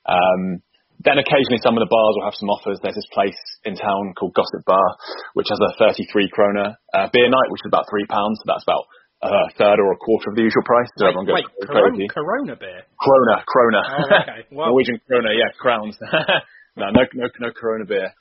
Um, 0.10 0.66
then 1.04 1.18
occasionally 1.18 1.62
some 1.66 1.78
of 1.78 1.82
the 1.82 1.90
bars 1.90 2.14
will 2.18 2.28
have 2.28 2.38
some 2.38 2.50
offers. 2.54 2.78
There's 2.82 2.98
this 2.98 3.10
place 3.14 3.38
in 3.66 3.74
town 3.76 4.14
called 4.18 4.34
Gossip 4.38 4.62
Bar, 4.66 4.88
which 5.34 5.50
has 5.50 5.58
a 5.58 5.74
33 5.82 6.30
krona 6.30 6.78
uh, 6.94 7.08
beer 7.10 7.30
night, 7.30 7.50
which 7.50 7.62
is 7.66 7.70
about 7.70 7.90
three 7.90 8.06
pounds. 8.06 8.38
So 8.42 8.46
that's 8.54 8.66
about 8.66 8.86
a 9.22 9.50
third 9.58 9.78
or 9.78 9.94
a 9.94 10.00
quarter 10.02 10.30
of 10.30 10.36
the 10.36 10.46
usual 10.46 10.66
price. 10.66 10.90
So 10.98 11.06
wait, 11.06 11.10
everyone 11.14 11.28
goes 11.30 11.38
wait, 11.42 11.48
crazy. 11.70 12.08
Corona, 12.10 12.54
Corona 12.54 12.56
beer. 12.58 12.82
Krona, 12.98 13.36
Krona. 13.46 13.82
Oh, 13.82 14.22
okay. 14.22 14.40
Well- 14.56 14.68
Norwegian 14.74 14.98
Krona, 15.06 15.32
yeah, 15.34 15.50
crowns. 15.58 15.98
no, 16.78 16.90
no, 16.90 17.02
no, 17.14 17.26
no 17.40 17.50
Corona 17.54 17.86
beer. 17.86 18.14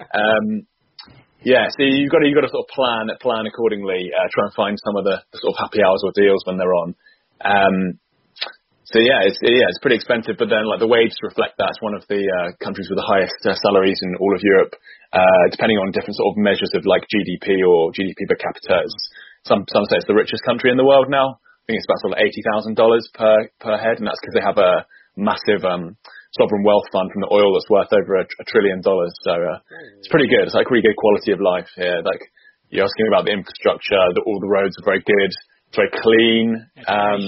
Um, 0.00 0.66
yeah, 1.44 1.68
so 1.70 1.84
you've 1.84 2.10
got 2.10 2.20
to 2.20 2.26
you've 2.26 2.34
got 2.34 2.48
to 2.48 2.50
sort 2.50 2.66
of 2.66 2.74
plan 2.74 3.06
plan 3.20 3.46
accordingly. 3.46 4.10
Uh, 4.10 4.26
try 4.32 4.44
and 4.48 4.54
find 4.54 4.76
some 4.82 4.96
of 4.96 5.04
the, 5.04 5.22
the 5.30 5.38
sort 5.38 5.54
of 5.54 5.58
happy 5.62 5.78
hours 5.84 6.02
or 6.02 6.10
deals 6.16 6.42
when 6.44 6.56
they're 6.58 6.74
on. 6.74 6.94
Um, 7.44 8.00
so 8.86 9.02
yeah, 9.02 9.26
it's 9.26 9.42
yeah, 9.42 9.66
it's 9.66 9.82
pretty 9.82 9.98
expensive, 9.98 10.38
but 10.38 10.46
then 10.46 10.62
like 10.62 10.78
the 10.78 10.86
wages 10.86 11.18
reflect 11.18 11.58
that. 11.58 11.74
It's 11.74 11.82
one 11.82 11.98
of 11.98 12.06
the 12.06 12.22
uh, 12.22 12.54
countries 12.62 12.86
with 12.86 13.02
the 13.02 13.08
highest 13.10 13.34
uh, 13.42 13.58
salaries 13.66 13.98
in 13.98 14.14
all 14.22 14.30
of 14.30 14.42
Europe. 14.46 14.78
Uh, 15.10 15.44
depending 15.50 15.78
on 15.82 15.90
different 15.90 16.14
sort 16.14 16.30
of 16.30 16.38
measures 16.38 16.70
of 16.78 16.86
like 16.86 17.02
GDP 17.10 17.66
or 17.66 17.90
GDP 17.90 18.30
per 18.30 18.38
capita, 18.38 18.86
it's, 18.86 18.94
some 19.42 19.66
some 19.74 19.82
say 19.90 19.98
it's 19.98 20.06
the 20.06 20.14
richest 20.14 20.46
country 20.46 20.70
in 20.70 20.78
the 20.78 20.86
world 20.86 21.10
now. 21.10 21.34
I 21.34 21.62
think 21.66 21.82
it's 21.82 21.88
about 21.90 22.02
sort 22.06 22.14
of 22.14 22.22
eighty 22.22 22.42
thousand 22.46 22.78
dollars 22.78 23.02
per 23.10 23.50
per 23.58 23.74
head, 23.74 23.98
and 23.98 24.06
that's 24.06 24.22
because 24.22 24.38
they 24.38 24.46
have 24.46 24.62
a 24.62 24.86
massive 25.18 25.66
um, 25.66 25.98
sovereign 26.38 26.62
wealth 26.62 26.86
fund 26.94 27.10
from 27.10 27.26
the 27.26 27.32
oil 27.34 27.58
that's 27.58 27.66
worth 27.66 27.90
over 27.90 28.22
a, 28.22 28.24
a 28.38 28.44
trillion 28.46 28.86
dollars. 28.86 29.10
So 29.26 29.34
uh, 29.34 29.58
it's 29.98 30.10
pretty 30.14 30.30
good. 30.30 30.46
It's 30.46 30.54
like 30.54 30.70
really 30.70 30.86
good 30.86 30.94
quality 30.94 31.34
of 31.34 31.42
life 31.42 31.66
here. 31.74 32.06
Like 32.06 32.22
you're 32.70 32.86
asking 32.86 33.10
about 33.10 33.26
the 33.26 33.34
infrastructure, 33.34 33.98
the, 34.14 34.22
all 34.22 34.38
the 34.38 34.46
roads 34.46 34.78
are 34.78 34.86
very 34.86 35.02
good. 35.02 35.30
It's 35.34 35.74
very 35.74 35.90
clean. 35.90 36.70
Um. 36.86 37.18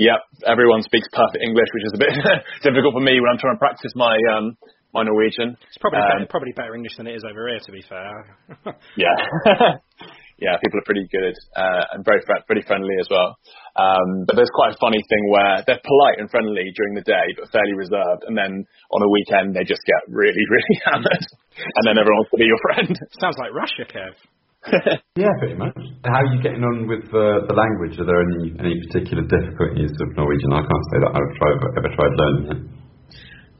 Yep, 0.00 0.20
everyone 0.48 0.82
speaks 0.82 1.06
perfect 1.12 1.44
English, 1.44 1.68
which 1.74 1.84
is 1.84 1.94
a 1.94 2.00
bit 2.00 2.14
difficult 2.66 2.94
for 2.96 3.04
me 3.04 3.20
when 3.20 3.28
I'm 3.32 3.38
trying 3.38 3.56
to 3.56 3.62
practice 3.62 3.92
my 3.94 4.16
um, 4.36 4.56
my 4.96 5.04
Norwegian. 5.04 5.56
It's 5.68 5.80
probably 5.80 6.00
Um, 6.00 6.08
better, 6.08 6.26
probably 6.32 6.52
better 6.56 6.74
English 6.74 6.96
than 6.96 7.06
it 7.06 7.16
is 7.16 7.24
over 7.24 7.48
here, 7.48 7.60
to 7.60 7.72
be 7.72 7.82
fair. 7.84 8.12
Yeah, 8.96 9.16
yeah, 10.40 10.56
people 10.60 10.80
are 10.80 10.88
pretty 10.88 11.06
good 11.12 11.36
uh, 11.56 11.84
and 11.92 12.04
very 12.04 12.20
pretty 12.48 12.64
friendly 12.68 12.96
as 13.00 13.08
well. 13.12 13.36
Um, 13.76 14.24
but 14.28 14.36
there's 14.36 14.52
quite 14.52 14.72
a 14.72 14.78
funny 14.80 15.00
thing 15.08 15.24
where 15.32 15.64
they're 15.64 15.80
polite 15.80 16.20
and 16.20 16.28
friendly 16.28 16.68
during 16.76 16.92
the 16.96 17.04
day, 17.04 17.24
but 17.36 17.48
fairly 17.52 17.72
reserved, 17.76 18.24
and 18.28 18.36
then 18.36 18.64
on 18.92 19.00
a 19.00 19.08
weekend 19.12 19.56
they 19.56 19.64
just 19.64 19.80
get 19.88 20.00
really, 20.08 20.44
really 20.52 20.76
hammered, 20.88 21.24
and 21.56 21.82
then 21.84 21.96
everyone 22.00 22.24
wants 22.24 22.32
to 22.32 22.40
be 22.40 22.48
your 22.48 22.60
friend. 22.68 22.92
Sounds 23.20 23.36
like 23.40 23.52
Russia, 23.52 23.84
Kev. 23.88 24.12
Yeah, 25.18 25.28
pretty 25.38 25.58
much. 25.60 25.76
How 26.08 26.24
are 26.24 26.30
you 26.32 26.40
getting 26.40 26.64
on 26.64 26.88
with 26.88 27.04
uh, 27.12 27.44
the 27.44 27.52
language? 27.52 28.00
Are 28.00 28.08
there 28.08 28.22
any 28.24 28.56
any 28.56 28.74
particular 28.88 29.20
difficulties 29.28 29.92
of 30.00 30.08
Norwegian? 30.16 30.56
I 30.56 30.64
can't 30.64 30.86
say 30.88 30.98
that 31.04 31.12
I've 31.12 31.32
tried, 31.36 31.56
ever 31.76 31.90
tried 31.92 32.14
learning 32.16 32.44
it. 32.48 32.60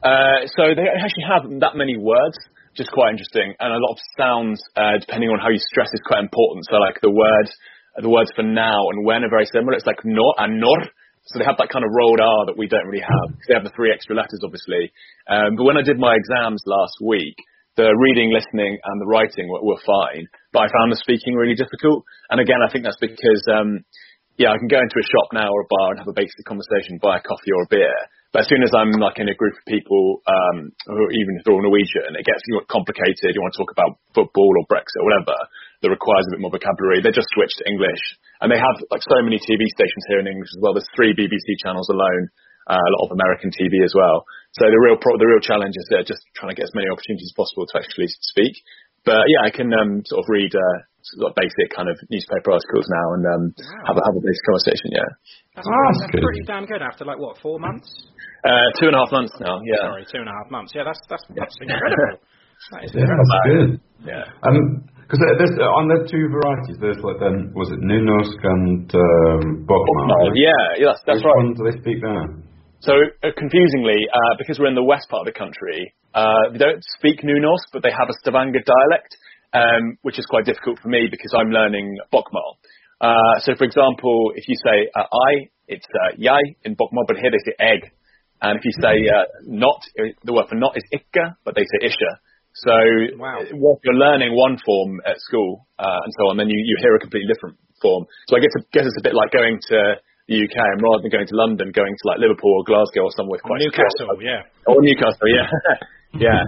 Uh, 0.01 0.39
so 0.57 0.73
they 0.73 0.89
actually 0.89 1.27
have 1.29 1.45
that 1.61 1.77
many 1.77 1.95
words, 1.95 2.35
which 2.73 2.81
is 2.81 2.89
quite 2.89 3.13
interesting, 3.13 3.53
and 3.61 3.69
a 3.69 3.79
lot 3.79 3.93
of 3.93 3.99
sounds, 4.17 4.59
uh, 4.75 4.97
depending 4.97 5.29
on 5.29 5.37
how 5.39 5.53
you 5.53 5.61
stress, 5.61 5.93
is 5.93 6.01
quite 6.03 6.25
important. 6.25 6.65
So 6.67 6.81
like 6.81 6.97
the 7.05 7.13
words, 7.13 7.53
the 8.01 8.09
words 8.09 8.33
for 8.35 8.43
now 8.43 8.89
and 8.89 9.05
when 9.05 9.21
are 9.23 9.29
very 9.29 9.45
similar. 9.53 9.77
It's 9.77 9.87
like 9.87 10.01
no 10.03 10.33
and 10.41 10.59
nor. 10.59 10.81
So 11.29 11.39
they 11.39 11.45
have 11.45 11.55
that 11.61 11.71
kind 11.71 11.85
of 11.85 11.91
rolled 11.95 12.19
R 12.19 12.51
that 12.51 12.57
we 12.57 12.67
don't 12.67 12.83
really 12.83 13.05
have. 13.05 13.27
They 13.47 13.53
have 13.55 13.63
the 13.63 13.71
three 13.71 13.93
extra 13.93 14.15
letters, 14.15 14.43
obviously. 14.43 14.91
Um, 15.29 15.55
but 15.55 15.63
when 15.63 15.77
I 15.77 15.85
did 15.85 15.95
my 15.95 16.17
exams 16.19 16.63
last 16.67 16.99
week, 16.99 17.37
the 17.75 17.89
reading, 17.89 18.29
listening, 18.29 18.77
and 18.77 18.95
the 19.01 19.09
writing 19.09 19.49
were, 19.49 19.65
were 19.65 19.81
fine. 19.81 20.29
But 20.53 20.65
I 20.65 20.67
found 20.69 20.93
the 20.93 21.01
speaking 21.01 21.33
really 21.33 21.57
difficult. 21.57 22.05
And 22.29 22.37
again, 22.37 22.61
I 22.61 22.69
think 22.69 22.85
that's 22.85 23.01
because, 23.01 23.41
um, 23.49 23.81
yeah, 24.37 24.53
I 24.53 24.57
can 24.61 24.69
go 24.69 24.77
into 24.77 24.97
a 25.01 25.09
shop 25.09 25.33
now 25.33 25.49
or 25.49 25.65
a 25.65 25.69
bar 25.69 25.87
and 25.93 25.99
have 26.01 26.09
a 26.09 26.17
basic 26.17 26.45
conversation, 26.45 27.01
buy 27.01 27.17
a 27.17 27.25
coffee 27.25 27.53
or 27.53 27.65
a 27.65 27.71
beer. 27.73 27.97
But 28.33 28.45
as 28.45 28.49
soon 28.49 28.65
as 28.65 28.73
I'm 28.73 28.89
like 28.97 29.21
in 29.21 29.29
a 29.29 29.37
group 29.37 29.53
of 29.53 29.65
people, 29.69 30.25
um, 30.25 30.73
who 30.89 31.05
are 31.05 31.13
even 31.13 31.37
if 31.37 31.45
they're 31.45 31.53
all 31.53 31.61
Norwegian, 31.61 32.17
it 32.17 32.25
gets 32.25 32.41
complicated. 32.65 33.29
You 33.29 33.45
want 33.45 33.53
to 33.53 33.61
talk 33.61 33.69
about 33.69 34.01
football 34.17 34.57
or 34.57 34.65
Brexit 34.65 34.97
or 35.01 35.05
whatever 35.05 35.37
that 35.85 35.93
requires 35.93 36.25
a 36.25 36.33
bit 36.33 36.41
more 36.41 36.49
vocabulary. 36.49 37.05
They 37.05 37.13
just 37.13 37.29
switch 37.37 37.53
to 37.61 37.69
English, 37.69 38.01
and 38.41 38.49
they 38.49 38.57
have 38.57 38.81
like 38.89 39.05
so 39.05 39.21
many 39.21 39.37
TV 39.37 39.61
stations 39.77 40.05
here 40.09 40.17
in 40.17 40.25
English 40.25 40.49
as 40.49 40.61
well. 40.65 40.73
There's 40.73 40.89
three 40.97 41.13
BBC 41.13 41.61
channels 41.61 41.85
alone, 41.93 42.33
uh, 42.69 42.79
a 42.79 42.91
lot 42.99 43.09
of 43.09 43.17
American 43.17 43.51
TV 43.51 43.83
as 43.83 43.93
well. 43.95 44.23
So 44.59 44.65
the 44.69 44.79
real 44.79 44.95
pro- 44.99 45.17
the 45.17 45.25
real 45.27 45.41
challenge 45.41 45.73
is 45.75 45.87
uh, 45.91 46.03
just 46.05 46.21
trying 46.37 46.53
to 46.53 46.57
get 46.57 46.69
as 46.69 46.75
many 46.77 46.87
opportunities 46.91 47.31
as 47.31 47.35
possible 47.35 47.65
to 47.71 47.75
actually 47.81 48.07
speak. 48.21 48.53
But 49.03 49.27
yeah, 49.27 49.43
I 49.43 49.51
can 49.51 49.67
um, 49.75 49.99
sort 50.07 50.23
of 50.23 50.27
read 50.31 50.53
uh, 50.55 50.77
sort 51.19 51.31
of 51.31 51.35
basic 51.35 51.75
kind 51.75 51.91
of 51.91 51.99
newspaper 52.07 52.55
articles 52.55 52.87
now 52.87 53.05
and 53.19 53.23
um, 53.27 53.43
have 53.89 53.97
a 53.99 54.03
have 54.05 54.15
a 54.15 54.23
basic 54.23 54.43
conversation. 54.47 54.95
Yeah. 54.95 55.09
That's, 55.59 55.67
pretty, 55.67 55.83
that's 55.83 55.99
that's 56.07 56.23
pretty 56.23 56.43
damn 56.47 56.65
good 56.65 56.81
after 56.81 57.03
like 57.03 57.19
what 57.19 57.35
four 57.43 57.59
months? 57.59 57.89
Uh, 58.47 58.67
two 58.79 58.87
and 58.91 58.95
a 58.95 58.99
half 59.03 59.11
months 59.11 59.31
now. 59.39 59.59
Yeah. 59.63 59.87
Sorry, 59.91 60.05
two 60.07 60.19
and 60.23 60.29
a 60.31 60.35
half 60.35 60.47
months. 60.51 60.71
Yeah, 60.75 60.83
that's 60.87 60.99
that's, 61.11 61.23
that's 61.35 61.55
incredible. 61.59 62.19
That 62.71 62.85
is 62.87 62.91
Yeah, 62.95 63.01
incredible. 63.03 63.27
that's 63.27 63.47
good. 63.51 63.71
Yeah. 64.07 64.23
Um, 64.47 64.87
because 65.03 65.19
there's 65.35 65.55
uh, 65.59 65.67
on 65.67 65.91
the 65.91 66.07
two 66.07 66.31
varieties, 66.31 66.79
there's 66.79 67.01
like 67.03 67.19
then 67.19 67.51
was 67.51 67.67
it 67.75 67.83
Nynorsk 67.83 68.39
and 68.39 68.87
um, 68.87 69.67
Bokmal? 69.67 70.07
Oh, 70.15 70.31
yeah, 70.31 70.79
yeah, 70.79 70.95
that's, 70.95 71.03
that's 71.03 71.19
Which 71.19 71.27
right. 71.27 71.37
one 71.43 71.51
do 71.59 71.61
they 71.67 71.75
speak 71.83 71.99
there? 71.99 72.23
So 72.83 72.91
uh, 73.23 73.31
confusingly, 73.39 73.95
uh, 74.11 74.35
because 74.37 74.59
we're 74.59 74.67
in 74.67 74.75
the 74.75 74.83
west 74.83 75.07
part 75.09 75.23
of 75.25 75.29
the 75.31 75.37
country, 75.39 75.95
uh, 76.13 76.51
they 76.51 76.59
don't 76.59 76.83
speak 76.99 77.23
Nynorsk, 77.23 77.71
but 77.71 77.81
they 77.81 77.91
have 77.95 78.09
a 78.11 78.15
Stavanger 78.19 78.59
dialect, 78.59 79.11
um, 79.55 79.95
which 80.03 80.19
is 80.19 80.25
quite 80.27 80.43
difficult 80.43 80.79
for 80.83 80.89
me 80.89 81.07
because 81.09 81.31
I'm 81.31 81.47
learning 81.49 81.95
Bokmal. 82.11 82.59
Uh, 82.99 83.39
so, 83.39 83.55
for 83.55 83.63
example, 83.63 84.33
if 84.35 84.43
you 84.51 84.55
say 84.67 84.91
uh, 84.95 85.07
I, 85.07 85.47
it's 85.71 85.87
uh, 85.95 86.11
jeg 86.19 86.59
in 86.67 86.75
Bokmal, 86.75 87.07
but 87.07 87.15
here 87.23 87.31
they 87.31 87.39
say 87.47 87.55
egg. 87.59 87.81
And 88.43 88.59
if 88.59 88.65
you 88.67 88.75
say 88.83 89.07
uh, 89.07 89.23
not, 89.47 89.79
uh, 89.99 90.11
the 90.27 90.33
word 90.33 90.47
for 90.49 90.55
not 90.59 90.75
is 90.75 90.83
ikke, 90.91 91.39
but 91.45 91.55
they 91.55 91.63
say 91.63 91.87
isha. 91.87 92.11
So 92.67 92.75
Wow. 93.15 93.39
uh, 93.39 93.79
you're 93.83 93.95
learning 93.95 94.35
one 94.35 94.59
form 94.59 94.99
at 95.07 95.19
school 95.23 95.65
uh, 95.79 96.03
and 96.03 96.11
so 96.19 96.27
on, 96.29 96.37
then 96.37 96.49
you, 96.49 96.59
you 96.59 96.75
hear 96.83 96.93
a 96.95 96.99
completely 96.99 97.31
different 97.33 97.55
form. 97.81 98.03
So 98.27 98.35
I 98.35 98.41
guess, 98.41 98.51
it- 98.59 98.67
guess 98.75 98.83
it's 98.85 98.99
a 98.99 99.07
bit 99.07 99.15
like 99.15 99.31
going 99.31 99.57
to 99.71 99.95
the 100.27 100.39
UK 100.39 100.55
and 100.55 100.79
rather 100.79 101.03
than 101.03 101.11
going 101.11 101.27
to 101.27 101.35
London, 101.35 101.71
going 101.75 101.91
to 101.91 102.03
like 102.07 102.19
Liverpool 102.23 102.55
or 102.55 102.63
Glasgow 102.63 103.07
or 103.07 103.13
somewhere 103.15 103.39
quite 103.43 103.59
Newcastle, 103.59 104.15
yeah. 104.23 104.47
or 104.65 104.79
Newcastle, 104.79 105.27
yeah, 105.27 105.47
yeah. 106.27 106.43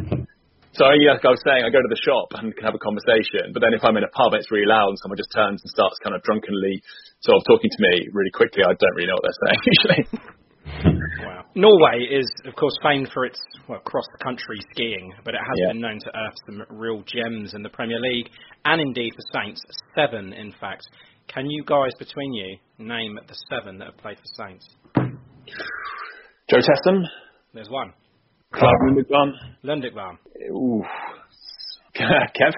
So 0.76 0.92
yeah, 0.96 1.16
like 1.16 1.24
I 1.24 1.32
was 1.32 1.44
saying, 1.48 1.64
I 1.64 1.72
go 1.72 1.80
to 1.80 1.92
the 1.92 2.00
shop 2.04 2.36
and 2.36 2.52
can 2.56 2.64
have 2.68 2.76
a 2.76 2.84
conversation, 2.84 3.56
but 3.56 3.64
then 3.64 3.72
if 3.72 3.84
I'm 3.84 3.96
in 3.96 4.04
a 4.04 4.12
pub, 4.12 4.36
it's 4.36 4.52
really 4.52 4.68
loud, 4.68 4.92
and 4.92 5.00
someone 5.00 5.16
just 5.16 5.32
turns 5.32 5.64
and 5.64 5.70
starts 5.72 5.96
kind 6.04 6.16
of 6.16 6.24
drunkenly 6.24 6.84
sort 7.24 7.40
of 7.40 7.44
talking 7.48 7.72
to 7.72 7.80
me 7.80 8.08
really 8.12 8.32
quickly. 8.32 8.64
I 8.64 8.76
don't 8.76 8.96
really 8.96 9.08
know 9.08 9.16
what 9.20 9.24
they're 9.28 9.42
saying 9.48 9.62
usually. 9.72 10.04
Wow. 11.24 11.46
Norway 11.56 12.04
is, 12.12 12.28
of 12.46 12.56
course, 12.56 12.76
famed 12.84 13.10
for 13.14 13.24
its 13.26 13.40
well, 13.70 13.80
cross-country 13.86 14.60
skiing, 14.72 15.14
but 15.24 15.34
it 15.34 15.40
has 15.40 15.56
Yeah. 15.64 15.72
been 15.72 15.82
known 15.82 16.00
to 16.00 16.10
earth 16.12 16.36
some 16.46 16.64
real 16.70 17.04
gems 17.08 17.54
in 17.54 17.64
the 17.64 17.70
Premier 17.70 18.00
League, 18.00 18.30
and 18.66 18.82
indeed 18.82 19.14
for 19.16 19.24
Saints, 19.40 19.62
seven 19.96 20.34
in 20.34 20.52
fact. 20.60 20.84
Can 21.28 21.50
you 21.50 21.64
guys 21.66 21.92
between 22.00 22.34
you 22.34 22.58
name 22.78 23.20
the 23.28 23.36
seven 23.50 23.78
that 23.80 23.86
have 23.86 23.98
played 23.98 24.18
for 24.18 24.46
Saints? 24.48 24.68
Jo 26.50 26.58
Tessem, 26.58 27.04
There's 27.54 27.70
one. 27.70 27.94
Clive 28.54 28.72
Lundegren, 28.88 29.32
Lundekvam. 29.64 30.18
ooh, 30.52 30.84
Kev, 31.96 32.54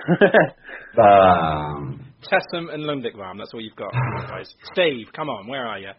Um, 0.98 2.04
Tessem 2.24 2.74
and 2.74 2.84
Lundekvam. 2.84 3.38
That's 3.38 3.54
all 3.54 3.62
you've 3.62 3.76
got, 3.76 3.92
guys. 4.28 4.48
Steve, 4.74 5.08
come 5.16 5.30
on, 5.30 5.48
where 5.48 5.66
are 5.66 5.80
you? 5.80 5.92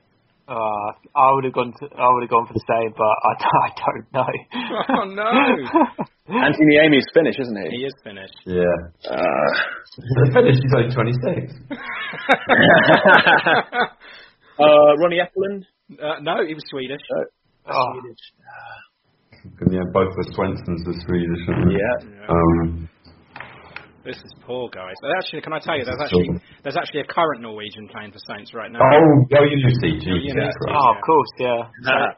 Uh, 0.49 0.89
I 1.15 1.33
would 1.35 1.45
have 1.45 1.53
gone. 1.53 1.73
To, 1.79 1.85
I 1.95 2.09
would 2.09 2.23
have 2.25 2.31
gone 2.31 2.47
for 2.49 2.55
the 2.55 2.65
same, 2.65 2.91
but 2.97 3.05
I, 3.05 3.33
I 3.67 3.69
don't 3.85 4.07
know. 4.17 4.33
Oh 4.89 5.05
no! 5.05 5.29
Antti 6.41 6.65
Niemi's 6.65 7.05
Finnish, 7.13 7.37
isn't 7.39 7.57
he? 7.69 7.77
He 7.77 7.85
is 7.85 7.93
finished. 8.03 8.33
Yeah. 8.47 8.65
Uh, 9.05 9.49
The 9.97 10.31
Finnish 10.33 10.57
is 10.57 10.73
only 10.77 10.89
26. 10.89 11.53
uh, 14.61 14.97
Ronnie 15.01 15.21
Ekelund. 15.21 15.65
Uh, 16.01 16.21
no, 16.21 16.45
he 16.47 16.55
was 16.55 16.65
Swedish. 16.71 17.01
Oh, 17.67 17.93
And 19.61 19.73
yeah, 19.73 19.85
both 19.93 20.09
the 20.17 20.25
Svenssons 20.37 20.83
are 20.89 20.99
Swedish. 21.07 21.43
aren't 21.49 21.69
they? 21.69 21.77
Yeah. 21.77 22.29
Um, 22.29 22.89
This 24.09 24.17
is 24.25 24.33
poor, 24.47 24.71
guys. 24.73 24.95
But 25.03 25.11
actually, 25.21 25.43
can 25.43 25.53
I 25.53 25.59
tell 25.61 25.77
you, 25.77 25.85
there's 25.85 26.01
actually 26.03 26.29
there's 26.65 26.77
actually 26.81 27.01
a 27.01 27.05
current 27.13 27.43
Norwegian 27.43 27.89
playing 27.93 28.13
for 28.13 28.19
Saints 28.25 28.55
right 28.55 28.73
now. 28.73 28.81
oh, 28.81 29.37
oh, 29.37 29.45
you 29.45 29.69
see, 29.85 30.01
Jesus 30.01 30.33
Yeah. 30.33 30.49
Christ. 30.49 30.81
oh, 30.81 30.95
of 30.97 31.01
course, 31.05 31.29
yeah. 31.39 32.09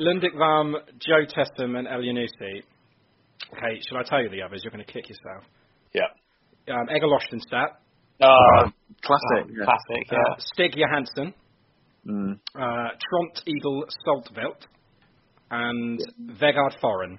Lundekvam, 0.00 0.72
Jo 1.04 1.26
Tessem, 1.28 1.76
and 1.76 1.86
Elyounoussi. 1.86 2.62
Okay, 3.52 3.78
should 3.86 3.98
I 3.98 4.02
tell 4.08 4.22
you 4.22 4.30
the 4.30 4.40
others? 4.40 4.62
You're 4.64 4.72
going 4.72 4.84
to 4.84 4.90
kick 4.90 5.04
yourself. 5.08 5.44
Yeah. 5.92 6.08
Um, 6.74 6.88
Egil 6.88 7.10
Ostenstad, 7.10 7.68
Uh, 8.22 8.70
classic. 9.04 9.50
yeah. 9.52 9.64
Classic, 9.64 10.10
yeah. 10.10 10.18
uh, 10.18 10.34
Stig 10.38 10.72
Johansen, 10.76 11.34
Mm. 12.06 12.38
uh, 12.54 12.88
Trond 13.08 13.42
Egil 13.46 13.84
Soltvedt, 14.06 14.66
and 15.50 15.98
Vegard 16.40 16.74
Forren. 16.82 17.18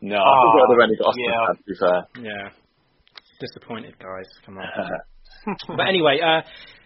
No, 0.00 0.16
I 0.16 0.42
think 0.42 0.54
I'd 0.54 0.70
have 0.70 0.82
only 0.82 0.96
got 0.96 1.06
Austin, 1.08 1.24
yeah. 1.24 1.46
to 1.46 1.62
be 1.66 1.74
fair. 1.80 2.24
Yeah. 2.24 2.48
Disappointed, 3.40 3.98
guys. 3.98 4.28
Come 4.44 4.58
on. 4.58 4.66
but 5.76 5.88
anyway, 5.88 6.20
uh, 6.20 6.42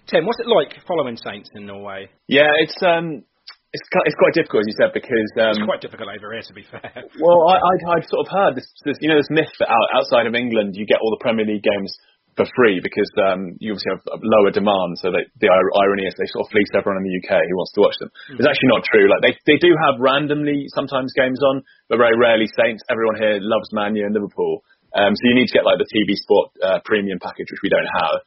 Tim, 0.08 0.24
what's 0.24 0.40
it 0.40 0.48
like 0.48 0.74
following 0.86 1.16
Saints 1.16 1.50
in 1.54 1.66
Norway? 1.66 2.08
Yeah, 2.28 2.48
it's 2.58 2.76
um, 2.82 3.24
it's 3.72 3.84
it's 4.08 4.16
quite 4.16 4.32
difficult 4.32 4.64
as 4.64 4.68
you 4.72 4.76
said 4.80 4.96
because 4.96 5.28
It's 5.36 5.60
um, 5.60 5.68
quite 5.68 5.84
difficult 5.84 6.08
over 6.08 6.32
here, 6.32 6.40
to 6.40 6.54
be 6.56 6.64
fair. 6.64 6.80
well, 7.20 7.40
I 7.52 7.60
I'd, 7.60 7.82
I'd 8.00 8.08
sort 8.08 8.24
of 8.24 8.28
heard 8.32 8.52
this, 8.56 8.68
this 8.84 8.96
you 9.00 9.12
know 9.12 9.20
this 9.20 9.28
myth 9.28 9.52
that 9.60 9.68
out, 9.68 9.88
outside 9.92 10.24
of 10.24 10.34
England 10.34 10.72
you 10.76 10.88
get 10.88 11.04
all 11.04 11.12
the 11.12 11.20
Premier 11.20 11.44
League 11.44 11.62
games 11.64 11.92
for 12.38 12.46
free 12.54 12.78
because 12.78 13.10
um, 13.18 13.58
you 13.58 13.74
obviously 13.74 13.98
have 13.98 14.22
lower 14.22 14.54
demand. 14.54 14.94
So 15.02 15.10
they, 15.10 15.26
the 15.42 15.50
irony 15.50 16.06
is 16.06 16.14
they 16.14 16.30
sort 16.30 16.46
of 16.46 16.54
fleece 16.54 16.70
everyone 16.70 17.02
in 17.02 17.06
the 17.10 17.18
UK 17.18 17.34
who 17.34 17.58
wants 17.58 17.74
to 17.74 17.82
watch 17.82 17.98
them. 17.98 18.14
It's 18.38 18.46
actually 18.46 18.70
not 18.70 18.86
true. 18.86 19.10
Like 19.10 19.20
they 19.26 19.34
they 19.44 19.58
do 19.58 19.74
have 19.74 19.98
randomly 19.98 20.70
sometimes 20.72 21.10
games 21.12 21.42
on, 21.42 21.66
but 21.90 21.98
very 21.98 22.16
rarely 22.16 22.46
Saints. 22.56 22.80
Everyone 22.88 23.18
here 23.18 23.42
loves 23.42 23.68
Man 23.74 23.98
U 23.98 24.06
and 24.06 24.14
Liverpool. 24.14 24.62
Um, 24.98 25.14
so 25.14 25.22
you 25.30 25.38
need 25.38 25.46
to 25.46 25.54
get 25.54 25.64
like 25.64 25.78
the 25.78 25.86
TV 25.86 26.18
Sport 26.18 26.50
uh, 26.58 26.78
premium 26.82 27.22
package, 27.22 27.46
which 27.54 27.62
we 27.62 27.70
don't 27.70 27.86
have. 27.86 28.18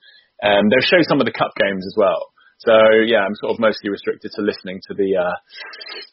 Um, 0.42 0.72
they'll 0.72 0.88
show 0.88 1.04
some 1.04 1.20
of 1.20 1.28
the 1.28 1.36
cup 1.36 1.52
games 1.60 1.84
as 1.84 1.96
well. 2.00 2.32
So 2.64 2.74
yeah, 3.06 3.26
I'm 3.26 3.36
sort 3.42 3.52
of 3.54 3.60
mostly 3.60 3.90
restricted 3.90 4.32
to 4.38 4.42
listening 4.42 4.80
to 4.88 4.94
the 4.94 5.18
uh, 5.18 5.38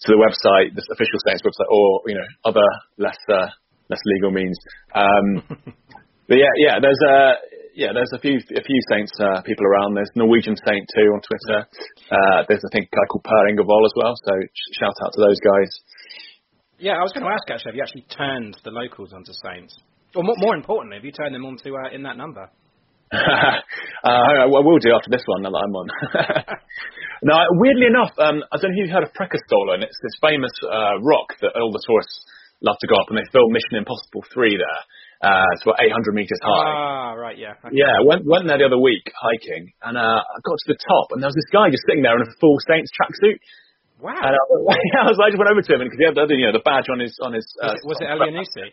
to 0.05 0.09
the 0.11 0.19
website, 0.19 0.75
the 0.75 0.83
official 0.91 1.21
Saints 1.29 1.45
website, 1.45 1.69
or 1.69 2.03
you 2.09 2.17
know 2.17 2.29
other 2.45 2.65
less 2.97 3.21
uh, 3.29 3.53
less 3.89 4.01
legal 4.05 4.33
means. 4.33 4.57
Um, 4.95 5.45
but 6.29 6.37
yeah, 6.41 6.53
yeah, 6.57 6.81
there's 6.81 7.03
a 7.05 7.37
yeah, 7.77 7.93
there's 7.93 8.11
a 8.17 8.19
few 8.19 8.41
a 8.41 8.65
few 8.65 8.81
Saints 8.89 9.13
uh, 9.21 9.45
people 9.45 9.67
around. 9.69 9.95
There's 9.95 10.11
Norwegian 10.17 10.57
Saint 10.57 10.89
too 10.97 11.13
on 11.13 11.21
Twitter. 11.21 11.69
Uh, 12.11 12.49
there's 12.49 12.65
I 12.65 12.71
think 12.73 12.89
a 12.89 12.97
guy 12.97 13.07
called 13.13 13.25
Per 13.29 13.43
Ingevol 13.53 13.85
as 13.85 13.95
well. 13.95 14.15
So 14.25 14.33
shout 14.81 14.97
out 15.05 15.13
to 15.15 15.21
those 15.21 15.41
guys. 15.45 15.71
Yeah, 16.81 16.97
I 16.97 17.03
was 17.03 17.13
going 17.13 17.27
to 17.27 17.33
ask 17.33 17.45
actually, 17.51 17.71
have 17.71 17.77
you 17.77 17.83
actually 17.83 18.07
turned 18.09 18.57
the 18.65 18.71
locals 18.71 19.13
onto 19.13 19.33
Saints? 19.37 19.77
Or 20.15 20.23
more, 20.25 20.37
more 20.39 20.55
importantly, 20.57 20.97
have 20.97 21.05
you 21.05 21.13
turned 21.13 21.35
them 21.35 21.45
onto 21.45 21.77
uh, 21.77 21.93
in 21.93 22.03
that 22.05 22.17
number? 22.17 22.49
uh, 23.13 23.57
I 24.05 24.45
will 24.45 24.79
do 24.79 24.93
after 24.93 25.09
this 25.09 25.25
one 25.25 25.43
now 25.43 25.51
that 25.51 25.65
I'm 25.65 25.77
on. 25.81 25.89
now, 27.25 27.41
weirdly 27.57 27.89
enough, 27.89 28.13
um, 28.21 28.45
I 28.53 28.61
don't 28.61 28.73
know 28.73 28.77
if 28.77 28.85
you've 28.85 28.93
heard 28.93 29.05
of 29.05 29.17
Prekestolen. 29.17 29.81
It's 29.81 29.97
this 30.05 30.17
famous 30.21 30.53
uh, 30.61 31.01
rock 31.01 31.33
that 31.41 31.57
all 31.57 31.73
the 31.73 31.81
tourists 31.81 32.21
love 32.61 32.77
to 32.81 32.89
go 32.89 33.01
up, 33.01 33.09
and 33.09 33.17
they 33.17 33.25
filmed 33.33 33.53
Mission 33.53 33.81
Impossible 33.81 34.25
3 34.29 34.61
there. 34.61 34.81
Uh, 35.19 35.49
it's 35.57 35.65
about 35.65 35.81
800 35.83 36.15
meters 36.15 36.39
high. 36.45 36.69
Ah, 36.69 37.13
right, 37.17 37.39
yeah. 37.39 37.59
Okay. 37.59 37.75
Yeah, 37.75 38.07
went 38.07 38.23
went 38.23 38.47
there 38.47 38.61
the 38.61 38.71
other 38.71 38.79
week 38.79 39.03
hiking, 39.19 39.73
and 39.83 39.99
uh, 39.99 40.21
I 40.23 40.37
got 40.47 40.55
to 40.63 40.69
the 40.71 40.79
top, 40.79 41.11
and 41.11 41.19
there 41.19 41.27
was 41.27 41.35
this 41.35 41.51
guy 41.51 41.73
just 41.75 41.83
sitting 41.91 42.07
there 42.07 42.15
in 42.15 42.23
a 42.23 42.31
full 42.39 42.55
Saints 42.71 42.93
tracksuit. 42.95 43.43
Wow. 43.99 44.15
And 44.15 44.31
I, 44.31 44.43
I 45.03 45.11
was, 45.11 45.19
I 45.19 45.35
just 45.35 45.43
went 45.43 45.51
over 45.51 45.59
to 45.59 45.73
him 45.75 45.83
because 45.83 45.99
he 45.99 46.07
had 46.07 46.15
the, 46.15 46.31
you 46.31 46.47
know, 46.47 46.55
the 46.55 46.63
badge 46.63 46.87
on 46.87 47.03
his 47.03 47.19
on 47.19 47.35
his. 47.35 47.43
was 47.59 47.59
Uh, 47.59 47.75
it, 47.75 47.83
was 47.83 47.99
it 47.99 48.07
Elyounoussi? 48.07 48.71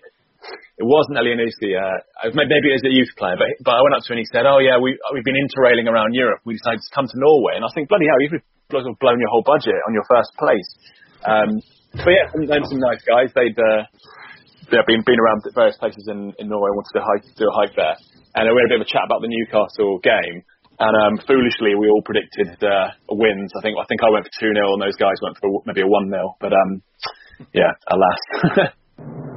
It 0.76 0.84
wasn't 0.84 1.16
Elyounoussi. 1.16 1.72
Uh, 1.72 2.30
maybe 2.36 2.68
it 2.68 2.78
was 2.84 2.88
a 2.88 2.92
youth 2.92 3.14
player, 3.16 3.40
but 3.40 3.48
but 3.64 3.80
I 3.80 3.82
went 3.82 3.96
up 3.96 4.04
to 4.04 4.12
him 4.12 4.20
and 4.20 4.24
he 4.24 4.30
said, 4.30 4.44
"Oh 4.44 4.60
yeah, 4.60 4.76
we 4.76 4.92
we've 5.16 5.24
been 5.24 5.40
interrailing 5.40 5.88
around 5.88 6.12
Europe. 6.12 6.44
We 6.44 6.60
decided 6.60 6.84
to 6.84 6.92
come 6.92 7.08
to 7.08 7.18
Norway." 7.18 7.56
And 7.56 7.64
I 7.64 7.72
think, 7.72 7.88
bloody 7.88 8.12
hell, 8.12 8.20
you've 8.20 8.44
blown 8.68 9.20
your 9.20 9.32
whole 9.32 9.46
budget 9.46 9.80
on 9.88 9.96
your 9.96 10.04
first 10.10 10.36
place. 10.36 10.70
Um, 11.24 11.64
but 11.96 12.12
yeah, 12.12 12.28
and, 12.36 12.44
and 12.52 12.64
some 12.68 12.84
nice 12.84 13.00
guys. 13.08 13.32
They'd 13.32 13.56
uh, 13.56 13.88
they've 14.68 14.90
been 14.90 15.04
been 15.08 15.20
around 15.20 15.48
various 15.56 15.80
places 15.80 16.06
in 16.12 16.36
in 16.44 16.52
Norway. 16.52 16.76
Wanted 16.76 17.00
to 17.00 17.04
hike, 17.08 17.24
do 17.40 17.48
a 17.48 17.56
hike 17.56 17.76
there, 17.80 17.96
and 18.36 18.44
we 18.52 18.60
had 18.60 18.68
a 18.68 18.74
bit 18.76 18.82
of 18.84 18.88
a 18.88 18.92
chat 18.92 19.08
about 19.08 19.24
the 19.24 19.32
Newcastle 19.32 20.04
game. 20.04 20.44
And 20.76 20.92
um, 20.92 21.24
foolishly, 21.24 21.72
we 21.80 21.88
all 21.88 22.04
predicted 22.04 22.52
uh, 22.60 22.92
wins. 23.08 23.52
I 23.56 23.64
think 23.64 23.80
I 23.80 23.88
think 23.88 24.04
I 24.04 24.12
went 24.12 24.28
for 24.28 24.36
two 24.44 24.52
0 24.52 24.76
and 24.76 24.84
those 24.84 25.00
guys 25.00 25.16
went 25.24 25.40
for 25.40 25.64
maybe 25.64 25.82
a 25.82 25.88
one 25.88 26.12
0 26.12 26.36
But 26.40 26.52
um, 26.52 26.84
yeah, 27.54 27.72
alas. 27.88 28.76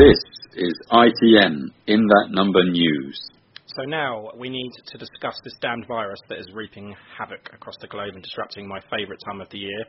This 0.00 0.16
is 0.54 0.72
ITN 0.90 1.68
in 1.86 2.06
that 2.06 2.28
number 2.30 2.64
news. 2.64 3.20
So 3.66 3.82
now 3.82 4.30
we 4.34 4.48
need 4.48 4.70
to 4.86 4.96
discuss 4.96 5.38
this 5.44 5.52
damned 5.60 5.84
virus 5.86 6.18
that 6.30 6.38
is 6.38 6.48
reaping 6.54 6.96
havoc 7.18 7.50
across 7.52 7.76
the 7.82 7.86
globe 7.86 8.14
and 8.14 8.22
disrupting 8.22 8.66
my 8.66 8.80
favourite 8.90 9.20
time 9.26 9.42
of 9.42 9.50
the 9.50 9.58
year. 9.58 9.84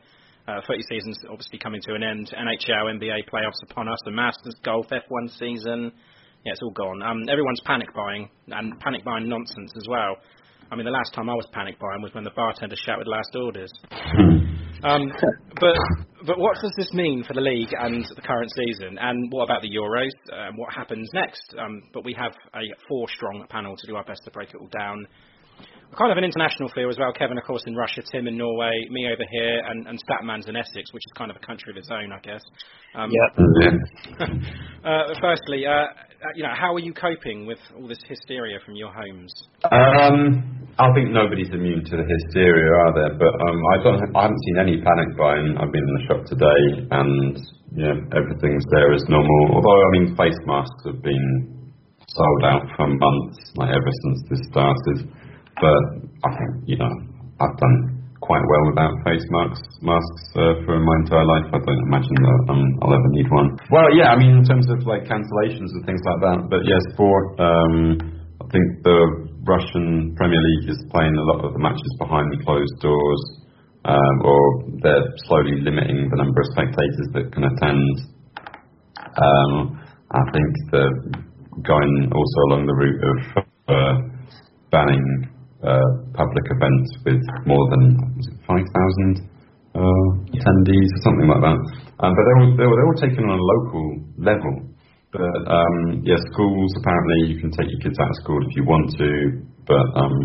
Uh, 0.49 0.59
footy 0.67 0.81
season's 0.89 1.17
obviously 1.29 1.59
coming 1.59 1.79
to 1.87 1.95
an 1.95 2.03
end. 2.03 2.29
NHL, 2.35 2.91
NBA 2.91 3.29
playoffs 3.31 3.63
upon 3.71 3.87
us. 3.87 3.99
The 4.03 4.11
Masters, 4.11 4.55
golf, 4.65 4.87
F1 4.91 5.29
season. 5.39 5.93
Yeah, 6.43 6.51
it's 6.51 6.61
all 6.61 6.71
gone. 6.71 7.01
Um, 7.01 7.23
everyone's 7.29 7.61
panic 7.63 7.87
buying 7.95 8.27
and 8.47 8.77
panic 8.81 9.05
buying 9.05 9.29
nonsense 9.29 9.71
as 9.77 9.87
well. 9.87 10.17
I 10.69 10.75
mean, 10.75 10.83
the 10.83 10.91
last 10.91 11.13
time 11.13 11.29
I 11.29 11.35
was 11.35 11.47
panic 11.53 11.79
buying 11.79 12.01
was 12.01 12.13
when 12.13 12.25
the 12.25 12.35
bartender 12.35 12.75
shouted 12.85 13.07
last 13.07 13.33
orders. 13.33 13.71
Um, 14.83 15.11
but 15.59 15.75
but 16.25 16.37
what 16.37 16.55
does 16.61 16.73
this 16.77 16.93
mean 16.93 17.23
for 17.23 17.33
the 17.33 17.41
league 17.41 17.73
and 17.77 18.05
the 18.15 18.21
current 18.21 18.51
season? 18.55 18.97
And 18.99 19.31
what 19.31 19.45
about 19.45 19.61
the 19.61 19.69
Euros? 19.69 20.13
Um, 20.31 20.57
what 20.57 20.73
happens 20.73 21.09
next? 21.13 21.55
Um, 21.57 21.81
but 21.93 22.05
we 22.05 22.13
have 22.13 22.33
a 22.55 22.61
four-strong 22.87 23.45
panel 23.49 23.75
to 23.75 23.87
do 23.87 23.95
our 23.95 24.03
best 24.03 24.21
to 24.25 24.31
break 24.31 24.49
it 24.49 24.57
all 24.57 24.69
down. 24.77 25.07
Kind 25.97 26.11
of 26.11 26.17
an 26.17 26.23
international 26.23 26.69
feel 26.69 26.89
as 26.89 26.97
well. 26.97 27.11
Kevin, 27.11 27.37
of 27.37 27.43
course, 27.43 27.63
in 27.67 27.75
Russia, 27.75 28.01
Tim 28.11 28.27
in 28.27 28.37
Norway, 28.37 28.71
me 28.89 29.07
over 29.07 29.23
here, 29.29 29.61
and, 29.67 29.87
and 29.87 29.99
Statman's 29.99 30.47
in 30.47 30.55
Essex, 30.55 30.93
which 30.93 31.03
is 31.05 31.11
kind 31.17 31.29
of 31.29 31.35
a 31.35 31.45
country 31.45 31.71
of 31.71 31.77
its 31.77 31.89
own, 31.91 32.13
I 32.13 32.19
guess. 32.19 32.41
Um, 32.95 33.11
uh, 34.85 35.13
firstly, 35.19 35.65
uh, 35.65 35.87
you 36.35 36.43
know, 36.43 36.53
how 36.53 36.73
are 36.73 36.79
you 36.79 36.93
coping 36.93 37.45
with 37.45 37.59
all 37.75 37.87
this 37.87 37.99
hysteria 38.07 38.59
from 38.65 38.75
your 38.75 38.91
homes? 38.93 39.33
Um, 39.71 40.67
I 40.77 40.93
think 40.93 41.09
nobody's 41.09 41.49
immune 41.49 41.83
to 41.85 41.97
the 41.97 42.05
hysteria, 42.05 42.71
are 42.85 42.93
there? 42.93 43.13
But 43.17 43.33
um, 43.41 43.59
I 43.73 43.83
don't. 43.83 43.99
I 44.15 44.21
haven't 44.23 44.43
seen 44.45 44.57
any 44.59 44.75
panic 44.81 45.17
buying. 45.17 45.57
I've 45.57 45.71
been 45.71 45.83
in 45.83 45.95
the 45.97 46.05
shop 46.07 46.21
today, 46.25 46.61
and 46.91 47.35
yeah, 47.75 47.95
everything's 48.15 48.65
there 48.71 48.93
as 48.93 49.03
normal. 49.09 49.57
Although 49.57 49.81
I 49.81 49.89
mean, 49.97 50.15
face 50.15 50.39
masks 50.45 50.85
have 50.85 51.01
been 51.01 51.73
sold 52.07 52.43
out 52.45 52.63
for 52.77 52.87
months, 52.87 53.39
like 53.55 53.69
ever 53.69 53.91
since 54.03 54.19
this 54.29 54.41
started. 54.51 55.09
But 55.59 55.83
I 56.23 56.29
think 56.37 56.51
you 56.65 56.77
know, 56.77 56.93
I've 57.41 57.57
done 57.57 57.90
quite 58.31 58.45
well 58.47 58.63
without 58.71 58.93
face 59.03 59.27
masks 59.27 59.67
masks 59.83 60.23
uh, 60.39 60.55
for 60.63 60.79
my 60.79 60.95
entire 61.03 61.27
life. 61.27 61.47
I 61.51 61.59
don't 61.59 61.83
imagine 61.91 62.15
that 62.15 62.39
um, 62.47 62.63
I'll 62.79 62.95
ever 62.95 63.11
need 63.11 63.27
one. 63.27 63.59
Well, 63.67 63.91
yeah, 63.91 64.07
I 64.07 64.15
mean 64.15 64.39
in 64.39 64.45
terms 64.47 64.71
of 64.71 64.87
like 64.87 65.03
cancellations 65.03 65.67
and 65.75 65.83
things 65.83 65.99
like 66.07 66.19
that. 66.23 66.39
But 66.47 66.63
yes, 66.63 66.79
for 66.95 67.11
Um, 67.43 67.75
I 68.39 68.45
think 68.55 68.67
the 68.87 68.99
Russian 69.43 70.15
Premier 70.15 70.39
League 70.39 70.71
is 70.71 70.79
playing 70.95 71.15
a 71.15 71.25
lot 71.35 71.43
of 71.43 71.53
the 71.53 71.59
matches 71.59 71.91
behind 71.99 72.31
the 72.31 72.39
closed 72.47 72.77
doors, 72.79 73.23
um, 73.83 74.15
or 74.23 74.41
they're 74.79 75.07
slowly 75.27 75.59
limiting 75.59 76.07
the 76.07 76.17
number 76.17 76.39
of 76.39 76.47
spectators 76.55 77.07
that 77.15 77.25
can 77.35 77.43
attend. 77.51 77.83
Um, 79.19 79.51
I 80.11 80.23
think 80.31 80.49
they're 80.71 80.97
going 81.63 81.93
also 82.15 82.39
along 82.49 82.63
the 82.67 82.77
route 82.79 83.03
of 83.11 83.19
uh, 83.67 83.95
banning 84.71 85.05
public 86.17 86.45
events 86.57 86.89
with 87.05 87.21
more 87.45 87.65
than 87.71 87.83
5,000 88.47 89.29
uh, 89.77 89.79
attendees 90.33 90.89
or 90.97 91.01
something 91.05 91.29
like 91.29 91.43
that. 91.45 91.59
Um, 92.01 92.11
but 92.17 92.23
they 92.25 92.33
were, 92.35 92.43
all, 92.45 92.53
they're, 92.57 92.67
all- 92.69 92.77
they're 92.77 92.89
all 92.91 93.01
taken 93.01 93.23
on 93.29 93.37
a 93.37 93.45
local 93.55 93.85
level. 94.17 94.53
But 95.13 95.27
um, 95.51 96.01
yeah, 96.07 96.17
schools 96.31 96.71
apparently 96.81 97.35
you 97.35 97.37
can 97.41 97.51
take 97.51 97.67
your 97.69 97.81
kids 97.83 97.99
out 97.99 98.09
of 98.09 98.17
school 98.23 98.39
if 98.47 98.55
you 98.55 98.63
want 98.63 98.87
to, 98.95 99.09
but 99.67 99.85
um, 99.99 100.15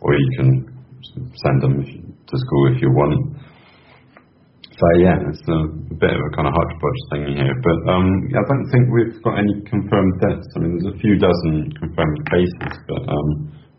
or 0.00 0.14
you 0.14 0.28
can 0.38 0.48
send 1.42 1.62
them 1.62 1.82
if 1.82 1.88
you- 1.94 2.06
to 2.30 2.36
school 2.38 2.64
if 2.74 2.80
you 2.80 2.88
want. 2.94 3.36
So 4.70 4.86
yeah, 5.02 5.18
it's 5.28 5.42
a 5.50 5.60
bit 5.98 6.08
of 6.14 6.20
a 6.24 6.30
kind 6.32 6.48
of 6.48 6.54
hodgepodge 6.56 7.02
thing 7.12 7.36
here, 7.36 7.52
but 7.60 7.78
um, 7.92 8.06
I 8.32 8.42
don't 8.48 8.66
think 8.72 8.84
we've 8.94 9.18
got 9.26 9.36
any 9.36 9.60
confirmed 9.68 10.14
deaths. 10.24 10.46
I 10.56 10.58
mean, 10.62 10.78
there's 10.78 10.94
a 10.94 10.98
few 11.02 11.18
dozen 11.18 11.68
confirmed 11.76 12.20
cases, 12.30 12.72
but 12.88 13.02
um, 13.10 13.28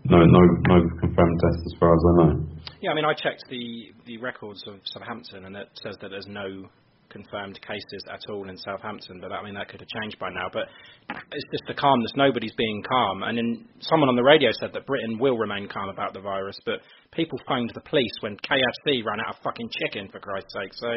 no, 0.05 0.17
no, 0.17 0.39
no 0.67 0.89
confirmed 0.99 1.39
deaths 1.39 1.63
as 1.65 1.75
far 1.79 1.93
as 1.93 2.01
I 2.05 2.23
know. 2.23 2.45
Yeah, 2.81 2.91
I 2.91 2.95
mean, 2.95 3.05
I 3.05 3.13
checked 3.13 3.43
the 3.49 3.91
the 4.05 4.17
records 4.17 4.63
of 4.67 4.79
Southampton, 4.85 5.45
and 5.45 5.55
it 5.55 5.69
says 5.83 5.97
that 6.01 6.09
there's 6.09 6.27
no 6.27 6.69
confirmed 7.09 7.59
cases 7.61 8.03
at 8.11 8.21
all 8.29 8.49
in 8.49 8.57
Southampton, 8.57 9.19
but 9.21 9.31
I 9.31 9.43
mean 9.43 9.53
that 9.55 9.67
could 9.67 9.81
have 9.81 10.01
changed 10.01 10.17
by 10.17 10.29
now. 10.29 10.47
But 10.51 10.67
it's 11.31 11.45
just 11.51 11.63
the 11.67 11.73
calmness. 11.73 12.11
Nobody's 12.15 12.53
being 12.57 12.83
calm. 12.89 13.23
And 13.23 13.37
then 13.37 13.65
someone 13.79 14.09
on 14.09 14.15
the 14.15 14.23
radio 14.23 14.51
said 14.59 14.71
that 14.73 14.85
Britain 14.85 15.17
will 15.19 15.37
remain 15.37 15.67
calm 15.67 15.89
about 15.89 16.13
the 16.13 16.21
virus, 16.21 16.57
but 16.65 16.79
people 17.13 17.39
phoned 17.47 17.71
the 17.73 17.81
police 17.81 18.11
when 18.21 18.37
KFC 18.37 19.03
ran 19.05 19.19
out 19.19 19.35
of 19.35 19.41
fucking 19.43 19.69
chicken 19.81 20.09
for 20.11 20.19
Christ's 20.19 20.53
sake. 20.53 20.71
So 20.75 20.91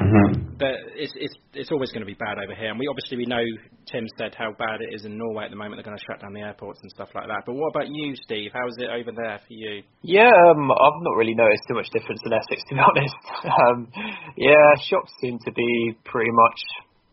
Mm-hmm. 0.00 0.56
but 0.58 0.74
it's 0.94 1.12
it's 1.16 1.34
it's 1.54 1.70
always 1.72 1.90
going 1.90 2.00
to 2.00 2.06
be 2.06 2.14
bad 2.14 2.38
over 2.38 2.54
here. 2.54 2.70
And 2.70 2.78
we 2.78 2.86
obviously 2.88 3.16
we 3.16 3.26
know 3.26 3.42
Tim 3.90 4.06
said 4.18 4.34
how 4.34 4.52
bad 4.58 4.80
it 4.80 4.94
is 4.94 5.04
in 5.04 5.18
Norway 5.18 5.44
at 5.44 5.50
the 5.50 5.56
moment. 5.56 5.76
They're 5.76 5.84
going 5.88 5.98
to 5.98 6.04
shut 6.08 6.20
down 6.22 6.32
the 6.32 6.40
airports 6.40 6.78
and 6.82 6.90
stuff 6.92 7.08
like 7.14 7.26
that. 7.26 7.42
But 7.46 7.54
what 7.54 7.68
about 7.74 7.88
you, 7.88 8.14
Steve? 8.24 8.50
How 8.54 8.66
is 8.68 8.76
it 8.78 8.88
over 8.88 9.10
there 9.12 9.40
for 9.46 9.52
you? 9.54 9.82
Yeah, 10.02 10.30
um, 10.30 10.70
I've 10.70 11.00
not 11.02 11.16
really 11.16 11.34
noticed 11.34 11.62
too 11.68 11.74
much 11.74 11.90
difference 11.90 12.20
in 12.24 12.32
Essex, 12.32 12.62
to 12.68 12.74
be 12.74 12.80
honest. 12.88 13.20
Um, 13.44 13.78
yeah, 14.36 14.74
shops 14.88 15.12
seem 15.20 15.38
to 15.44 15.52
be 15.52 15.96
pretty 16.04 16.30
much 16.32 16.58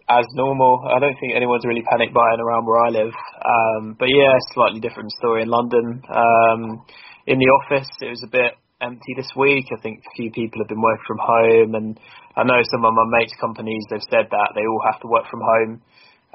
as 0.10 0.26
normal. 0.36 0.88
I 0.88 1.00
don't 1.00 1.16
think 1.20 1.36
anyone's 1.36 1.66
really 1.66 1.84
panic 1.84 2.14
buying 2.14 2.40
around 2.40 2.66
where 2.66 2.80
I 2.80 2.90
live. 2.90 3.14
Um, 3.44 3.96
but 4.00 4.08
yeah, 4.08 4.32
slightly 4.54 4.80
different 4.80 5.12
story 5.20 5.44
in 5.44 5.50
London. 5.50 6.02
Um, 6.08 6.86
in 7.28 7.40
the 7.40 7.52
office, 7.52 7.90
it 8.02 8.10
was 8.10 8.24
a 8.24 8.32
bit 8.32 8.56
empty 8.80 9.14
this 9.16 9.30
week. 9.36 9.66
I 9.76 9.82
think 9.82 10.00
a 10.00 10.16
few 10.16 10.32
people 10.32 10.62
have 10.64 10.70
been 10.70 10.82
working 10.82 11.08
from 11.08 11.20
home, 11.20 11.76
and 11.76 12.00
I 12.36 12.44
know 12.44 12.62
some 12.72 12.86
of 12.86 12.94
my 12.94 13.20
mates' 13.20 13.36
companies 13.42 13.84
they've 13.90 14.10
said 14.10 14.32
that 14.32 14.50
they 14.56 14.64
all 14.64 14.84
have 14.88 15.02
to 15.02 15.08
work 15.08 15.28
from 15.30 15.42
home. 15.44 15.82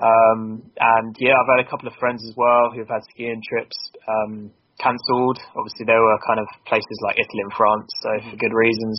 Um, 0.02 0.40
and 0.76 1.16
yeah, 1.20 1.32
I've 1.32 1.56
had 1.56 1.64
a 1.64 1.70
couple 1.70 1.88
of 1.88 1.94
friends 1.96 2.24
as 2.28 2.34
well 2.36 2.72
who've 2.74 2.88
had 2.88 3.04
skiing 3.14 3.40
trips 3.48 3.76
um, 4.08 4.50
cancelled. 4.80 5.38
Obviously, 5.56 5.86
there 5.86 6.00
were 6.00 6.18
kind 6.26 6.40
of 6.40 6.48
places 6.66 6.98
like 7.08 7.16
Italy 7.16 7.40
and 7.40 7.52
France, 7.56 7.88
so 8.02 8.10
for 8.28 8.36
good 8.36 8.52
reasons. 8.52 8.98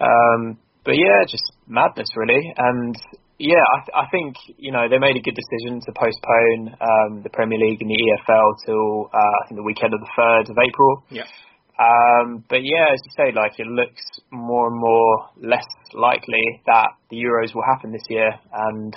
Um, 0.00 0.58
but 0.84 0.98
yeah, 0.98 1.22
just 1.28 1.44
madness 1.68 2.08
really. 2.16 2.42
And 2.56 2.96
yeah, 3.42 3.58
I, 3.58 3.78
th- 3.82 3.96
I 3.98 4.06
think 4.14 4.36
you 4.56 4.70
know 4.70 4.86
they 4.88 4.98
made 4.98 5.18
a 5.18 5.24
good 5.24 5.34
decision 5.34 5.82
to 5.82 5.90
postpone 5.90 6.78
um, 6.78 7.22
the 7.26 7.30
Premier 7.34 7.58
League 7.58 7.82
and 7.82 7.90
the 7.90 7.98
EFL 7.98 8.48
till 8.64 9.10
uh, 9.10 9.18
I 9.18 9.48
think 9.48 9.58
the 9.58 9.66
weekend 9.66 9.92
of 9.94 10.00
the 10.00 10.12
third 10.14 10.46
of 10.46 10.56
April. 10.62 11.02
Yeah. 11.10 11.26
Um, 11.74 12.44
but 12.48 12.62
yeah, 12.62 12.94
as 12.94 13.00
you 13.02 13.12
say, 13.18 13.32
like 13.34 13.58
it 13.58 13.66
looks 13.66 14.02
more 14.30 14.68
and 14.68 14.78
more 14.78 15.26
less 15.42 15.66
likely 15.94 16.62
that 16.66 16.94
the 17.10 17.16
Euros 17.18 17.54
will 17.54 17.66
happen 17.66 17.90
this 17.90 18.06
year, 18.08 18.30
and 18.54 18.94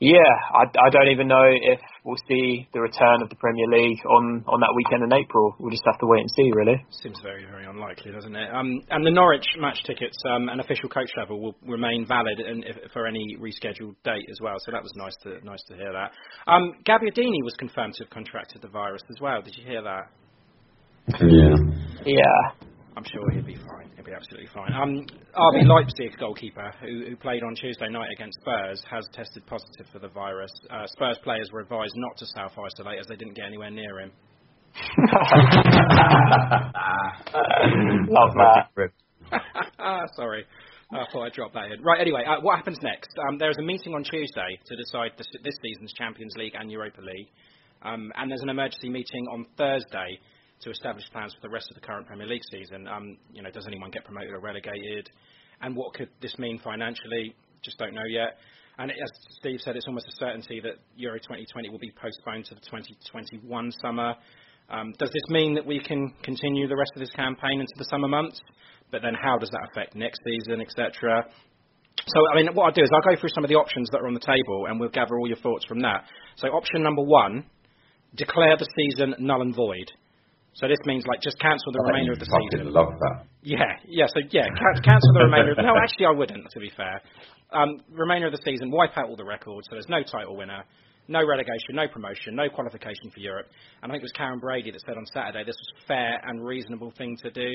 yeah, 0.00 0.34
I, 0.50 0.66
I 0.66 0.90
don't 0.90 1.12
even 1.12 1.28
know 1.28 1.46
if 1.46 1.78
we'll 2.04 2.20
see 2.28 2.68
the 2.72 2.80
return 2.80 3.22
of 3.22 3.28
the 3.28 3.36
Premier 3.36 3.66
League 3.68 3.98
on 4.06 4.44
on 4.46 4.60
that 4.60 4.72
weekend 4.74 5.04
in 5.04 5.12
April. 5.12 5.54
We'll 5.58 5.70
just 5.70 5.84
have 5.86 5.98
to 6.00 6.06
wait 6.06 6.20
and 6.20 6.30
see, 6.36 6.50
really. 6.52 6.84
Seems 7.02 7.18
very, 7.22 7.44
very 7.44 7.66
unlikely, 7.66 8.12
doesn't 8.12 8.34
it? 8.34 8.48
Um, 8.52 8.80
and 8.90 9.06
the 9.06 9.10
Norwich 9.10 9.46
match 9.58 9.82
tickets 9.86 10.16
um, 10.28 10.48
and 10.48 10.60
official 10.60 10.88
coach 10.88 11.10
level 11.16 11.40
will 11.40 11.56
remain 11.66 12.06
valid 12.06 12.40
and 12.40 12.64
if, 12.64 12.76
for 12.92 13.06
any 13.06 13.36
rescheduled 13.38 13.94
date 14.04 14.26
as 14.30 14.38
well. 14.40 14.56
So 14.64 14.72
that 14.72 14.82
was 14.82 14.92
nice 14.96 15.16
to 15.24 15.44
nice 15.44 15.62
to 15.68 15.76
hear 15.76 15.92
that. 15.92 16.12
Um, 16.50 16.74
Gabbiadini 16.84 17.42
was 17.44 17.54
confirmed 17.58 17.94
to 17.94 18.04
have 18.04 18.10
contracted 18.10 18.62
the 18.62 18.68
virus 18.68 19.02
as 19.10 19.20
well. 19.20 19.42
Did 19.42 19.56
you 19.56 19.64
hear 19.64 19.82
that? 19.82 20.10
Yeah. 21.20 21.56
Yeah. 22.04 22.61
I'm 22.96 23.04
sure 23.04 23.30
he'll 23.30 23.42
be 23.42 23.56
fine. 23.56 23.90
He'll 23.96 24.04
be 24.04 24.12
absolutely 24.12 24.48
fine. 24.52 24.72
Um, 24.72 25.06
RB 25.34 25.66
Leipzig 25.66 26.18
goalkeeper, 26.18 26.72
who, 26.80 27.06
who 27.08 27.16
played 27.16 27.42
on 27.42 27.54
Tuesday 27.54 27.88
night 27.88 28.10
against 28.12 28.38
Spurs, 28.40 28.82
has 28.90 29.08
tested 29.12 29.46
positive 29.46 29.86
for 29.92 29.98
the 29.98 30.08
virus. 30.08 30.52
Uh, 30.70 30.86
Spurs 30.86 31.18
players 31.24 31.50
were 31.52 31.60
advised 31.60 31.94
not 31.96 32.16
to 32.18 32.26
self-isolate 32.26 32.98
as 33.00 33.06
they 33.06 33.16
didn't 33.16 33.34
get 33.34 33.46
anywhere 33.46 33.70
near 33.70 34.00
him. 34.00 34.12
Love 38.08 38.32
that. 38.36 38.68
Sorry. 40.16 40.44
I 40.92 41.06
thought 41.10 41.24
I'd 41.24 41.32
drop 41.32 41.54
that 41.54 41.72
in. 41.72 41.82
Right, 41.82 42.00
anyway, 42.00 42.24
uh, 42.28 42.40
what 42.42 42.56
happens 42.56 42.78
next? 42.82 43.08
Um, 43.26 43.38
there 43.38 43.50
is 43.50 43.56
a 43.58 43.62
meeting 43.62 43.94
on 43.94 44.04
Tuesday 44.04 44.60
to 44.66 44.76
decide 44.76 45.12
this, 45.16 45.26
this 45.42 45.54
season's 45.62 45.94
Champions 45.94 46.34
League 46.36 46.52
and 46.58 46.70
Europa 46.70 47.00
League. 47.00 47.28
Um, 47.80 48.12
and 48.16 48.30
there's 48.30 48.42
an 48.42 48.50
emergency 48.50 48.90
meeting 48.90 49.26
on 49.32 49.46
Thursday 49.56 50.20
to 50.62 50.70
establish 50.70 51.04
plans 51.12 51.34
for 51.34 51.46
the 51.46 51.52
rest 51.52 51.70
of 51.70 51.74
the 51.74 51.86
current 51.86 52.06
Premier 52.06 52.26
League 52.26 52.42
season. 52.50 52.86
Um, 52.88 53.18
you 53.32 53.42
know, 53.42 53.50
does 53.50 53.66
anyone 53.66 53.90
get 53.90 54.04
promoted 54.04 54.30
or 54.30 54.40
relegated? 54.40 55.08
And 55.60 55.76
what 55.76 55.94
could 55.94 56.08
this 56.20 56.38
mean 56.38 56.58
financially? 56.58 57.34
Just 57.62 57.78
don't 57.78 57.94
know 57.94 58.06
yet. 58.08 58.38
And 58.78 58.90
it, 58.90 58.96
as 59.02 59.10
Steve 59.40 59.60
said, 59.60 59.76
it's 59.76 59.86
almost 59.86 60.06
a 60.08 60.16
certainty 60.16 60.60
that 60.60 60.74
Euro 60.96 61.18
2020 61.18 61.68
will 61.68 61.78
be 61.78 61.92
postponed 62.00 62.46
to 62.46 62.54
the 62.54 62.60
2021 62.62 63.72
summer. 63.82 64.14
Um, 64.70 64.94
does 64.98 65.10
this 65.12 65.22
mean 65.28 65.54
that 65.54 65.66
we 65.66 65.80
can 65.80 66.14
continue 66.22 66.66
the 66.66 66.76
rest 66.76 66.92
of 66.94 67.00
this 67.00 67.10
campaign 67.10 67.60
into 67.60 67.74
the 67.76 67.84
summer 67.90 68.08
months? 68.08 68.40
But 68.90 69.02
then 69.02 69.14
how 69.14 69.38
does 69.38 69.50
that 69.50 69.68
affect 69.70 69.94
next 69.94 70.20
season, 70.24 70.60
etc.? 70.60 71.24
So, 72.06 72.20
I 72.32 72.36
mean, 72.36 72.54
what 72.54 72.64
I'll 72.64 72.72
do 72.72 72.82
is 72.82 72.90
I'll 72.92 73.14
go 73.14 73.20
through 73.20 73.30
some 73.34 73.44
of 73.44 73.50
the 73.50 73.56
options 73.56 73.88
that 73.92 74.00
are 74.00 74.06
on 74.06 74.14
the 74.14 74.20
table 74.20 74.66
and 74.68 74.80
we'll 74.80 74.88
gather 74.88 75.18
all 75.18 75.28
your 75.28 75.36
thoughts 75.36 75.64
from 75.66 75.80
that. 75.80 76.04
So, 76.36 76.48
option 76.48 76.82
number 76.82 77.02
one, 77.02 77.44
declare 78.14 78.56
the 78.56 78.66
season 78.76 79.14
null 79.18 79.42
and 79.42 79.54
void. 79.54 79.90
So 80.54 80.68
this 80.68 80.78
means 80.84 81.04
like 81.06 81.20
just 81.22 81.38
cancel 81.40 81.72
the 81.72 81.80
I 81.80 81.88
remainder 81.88 82.12
of 82.12 82.20
the 82.20 82.28
fucking 82.28 82.50
season. 82.52 82.72
love 82.72 82.92
that. 83.00 83.24
Yeah, 83.42 83.64
yeah. 83.88 84.06
So 84.06 84.20
yeah, 84.30 84.44
can- 84.44 84.82
cancel 84.84 85.12
the 85.14 85.24
remainder. 85.24 85.52
Of, 85.52 85.64
no, 85.64 85.72
actually, 85.80 86.06
I 86.06 86.10
wouldn't. 86.12 86.44
To 86.50 86.60
be 86.60 86.70
fair, 86.76 87.00
um, 87.52 87.80
remainder 87.88 88.26
of 88.28 88.32
the 88.32 88.42
season, 88.44 88.70
wipe 88.70 88.96
out 88.96 89.08
all 89.08 89.16
the 89.16 89.24
records. 89.24 89.66
So 89.70 89.76
there's 89.76 89.88
no 89.88 90.02
title 90.02 90.36
winner, 90.36 90.62
no 91.08 91.24
relegation, 91.24 91.72
no 91.72 91.88
promotion, 91.88 92.36
no 92.36 92.48
qualification 92.50 93.08
for 93.12 93.20
Europe. 93.20 93.46
And 93.82 93.90
I 93.90 93.94
think 93.94 94.04
it 94.04 94.08
was 94.12 94.16
Karren 94.18 94.40
Brady 94.40 94.70
that 94.70 94.80
said 94.84 94.96
on 94.96 95.06
Saturday 95.06 95.44
this 95.44 95.56
was 95.56 95.72
a 95.82 95.86
fair 95.88 96.20
and 96.24 96.44
reasonable 96.44 96.92
thing 96.98 97.16
to 97.22 97.30
do. 97.30 97.50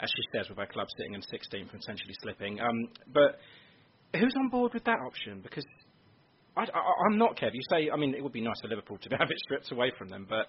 As 0.00 0.10
she 0.10 0.22
says, 0.34 0.48
with 0.48 0.58
our 0.58 0.66
club 0.66 0.88
sitting 0.98 1.14
in 1.14 1.20
16th 1.20 1.70
and 1.70 1.80
potentially 1.80 2.14
slipping. 2.22 2.58
Um, 2.60 2.88
but 3.12 3.38
who's 4.18 4.34
on 4.36 4.48
board 4.48 4.72
with 4.74 4.82
that 4.84 4.98
option? 5.06 5.40
Because 5.42 5.64
I, 6.56 6.64
am 7.10 7.18
not, 7.18 7.36
Kev. 7.36 7.50
You 7.54 7.62
say, 7.70 7.88
I 7.92 7.96
mean, 7.96 8.14
it 8.14 8.22
would 8.22 8.32
be 8.32 8.42
nice 8.42 8.60
for 8.60 8.68
Liverpool 8.68 8.98
to 8.98 9.08
have 9.18 9.30
it 9.30 9.38
stripped 9.38 9.72
away 9.72 9.92
from 9.96 10.08
them, 10.08 10.26
but 10.28 10.48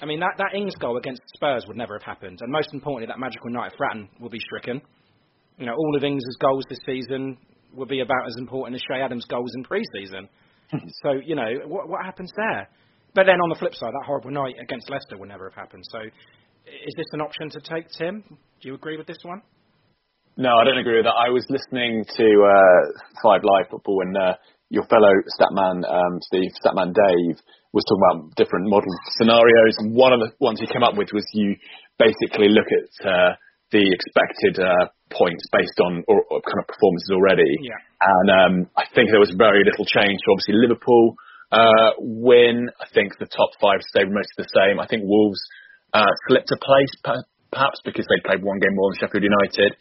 I 0.00 0.06
mean, 0.06 0.20
that, 0.20 0.34
that 0.38 0.54
Ings 0.54 0.74
goal 0.76 0.96
against 0.96 1.22
Spurs 1.34 1.64
would 1.68 1.76
never 1.76 1.94
have 1.94 2.02
happened. 2.02 2.38
And 2.40 2.50
most 2.50 2.72
importantly, 2.72 3.06
that 3.06 3.18
magical 3.18 3.50
night 3.50 3.72
at 3.72 3.78
Fratton 3.78 4.08
will 4.20 4.30
be 4.30 4.40
stricken. 4.40 4.80
You 5.58 5.66
know, 5.66 5.74
all 5.74 5.96
of 5.96 6.02
Ings' 6.02 6.24
goals 6.40 6.64
this 6.68 6.80
season 6.86 7.36
will 7.74 7.86
be 7.86 8.00
about 8.00 8.26
as 8.26 8.36
important 8.38 8.76
as 8.76 8.82
Che 8.82 9.00
Adams' 9.00 9.26
goals 9.26 9.50
in 9.56 9.64
pre-season. 9.64 10.28
so, 11.02 11.12
you 11.24 11.34
know, 11.34 11.48
what, 11.66 11.88
what 11.88 12.04
happens 12.04 12.32
there? 12.36 12.68
But 13.14 13.26
then 13.26 13.40
on 13.40 13.48
the 13.48 13.54
flip 13.54 13.74
side, 13.74 13.92
that 13.92 14.06
horrible 14.06 14.30
night 14.30 14.56
against 14.60 14.90
Leicester 14.90 15.16
would 15.18 15.28
never 15.28 15.48
have 15.48 15.54
happened. 15.54 15.84
So, 15.90 16.00
is 16.00 16.94
this 16.96 17.06
an 17.12 17.20
option 17.20 17.50
to 17.50 17.60
take, 17.60 17.86
Tim? 17.96 18.24
Do 18.28 18.68
you 18.68 18.74
agree 18.74 18.96
with 18.96 19.06
this 19.06 19.18
one? 19.22 19.42
No, 20.36 20.56
I 20.56 20.64
don't 20.64 20.78
agree 20.78 20.96
with 20.96 21.04
that. 21.04 21.14
I 21.14 21.30
was 21.30 21.46
listening 21.48 22.04
to 22.16 22.24
uh, 22.24 22.80
Five 23.22 23.42
Live 23.44 23.70
Football 23.70 24.00
and 24.02 24.16
uh, 24.16 24.34
your 24.74 24.84
fellow 24.90 25.14
statman, 25.30 25.86
um, 25.86 26.18
Steve, 26.26 26.50
statman 26.58 26.90
Dave, 26.90 27.38
was 27.70 27.86
talking 27.86 28.02
about 28.02 28.18
different 28.34 28.66
model 28.66 28.90
scenarios. 29.14 29.78
And 29.78 29.94
one 29.94 30.10
of 30.10 30.18
the 30.18 30.34
ones 30.42 30.58
he 30.58 30.66
came 30.66 30.82
up 30.82 30.98
with 30.98 31.14
was 31.14 31.22
you 31.32 31.54
basically 31.98 32.50
look 32.50 32.66
at 32.66 32.90
uh, 33.06 33.32
the 33.70 33.86
expected 33.86 34.58
uh, 34.58 34.90
points 35.10 35.46
based 35.54 35.78
on 35.82 36.02
or, 36.10 36.22
or 36.30 36.42
kind 36.42 36.58
of 36.58 36.66
performances 36.66 37.10
already. 37.14 37.50
Yeah. 37.62 37.78
And 38.02 38.28
um, 38.30 38.54
I 38.74 38.86
think 38.94 39.10
there 39.10 39.22
was 39.22 39.34
very 39.38 39.62
little 39.62 39.86
change. 39.86 40.18
So 40.22 40.34
obviously 40.34 40.58
Liverpool 40.58 41.14
uh, 41.54 41.90
win. 41.98 42.70
I 42.82 42.86
think 42.90 43.14
the 43.18 43.30
top 43.30 43.54
five 43.62 43.82
stayed 43.94 44.10
mostly 44.10 44.42
the 44.42 44.54
same. 44.54 44.82
I 44.82 44.86
think 44.86 45.06
Wolves 45.06 45.38
uh, 45.94 46.10
slipped 46.26 46.50
a 46.50 46.58
place 46.58 46.94
perhaps 47.50 47.78
because 47.86 48.06
they 48.10 48.22
played 48.26 48.42
one 48.42 48.58
game 48.58 48.74
more 48.74 48.90
than 48.90 48.98
Sheffield 48.98 49.22
United. 49.22 49.78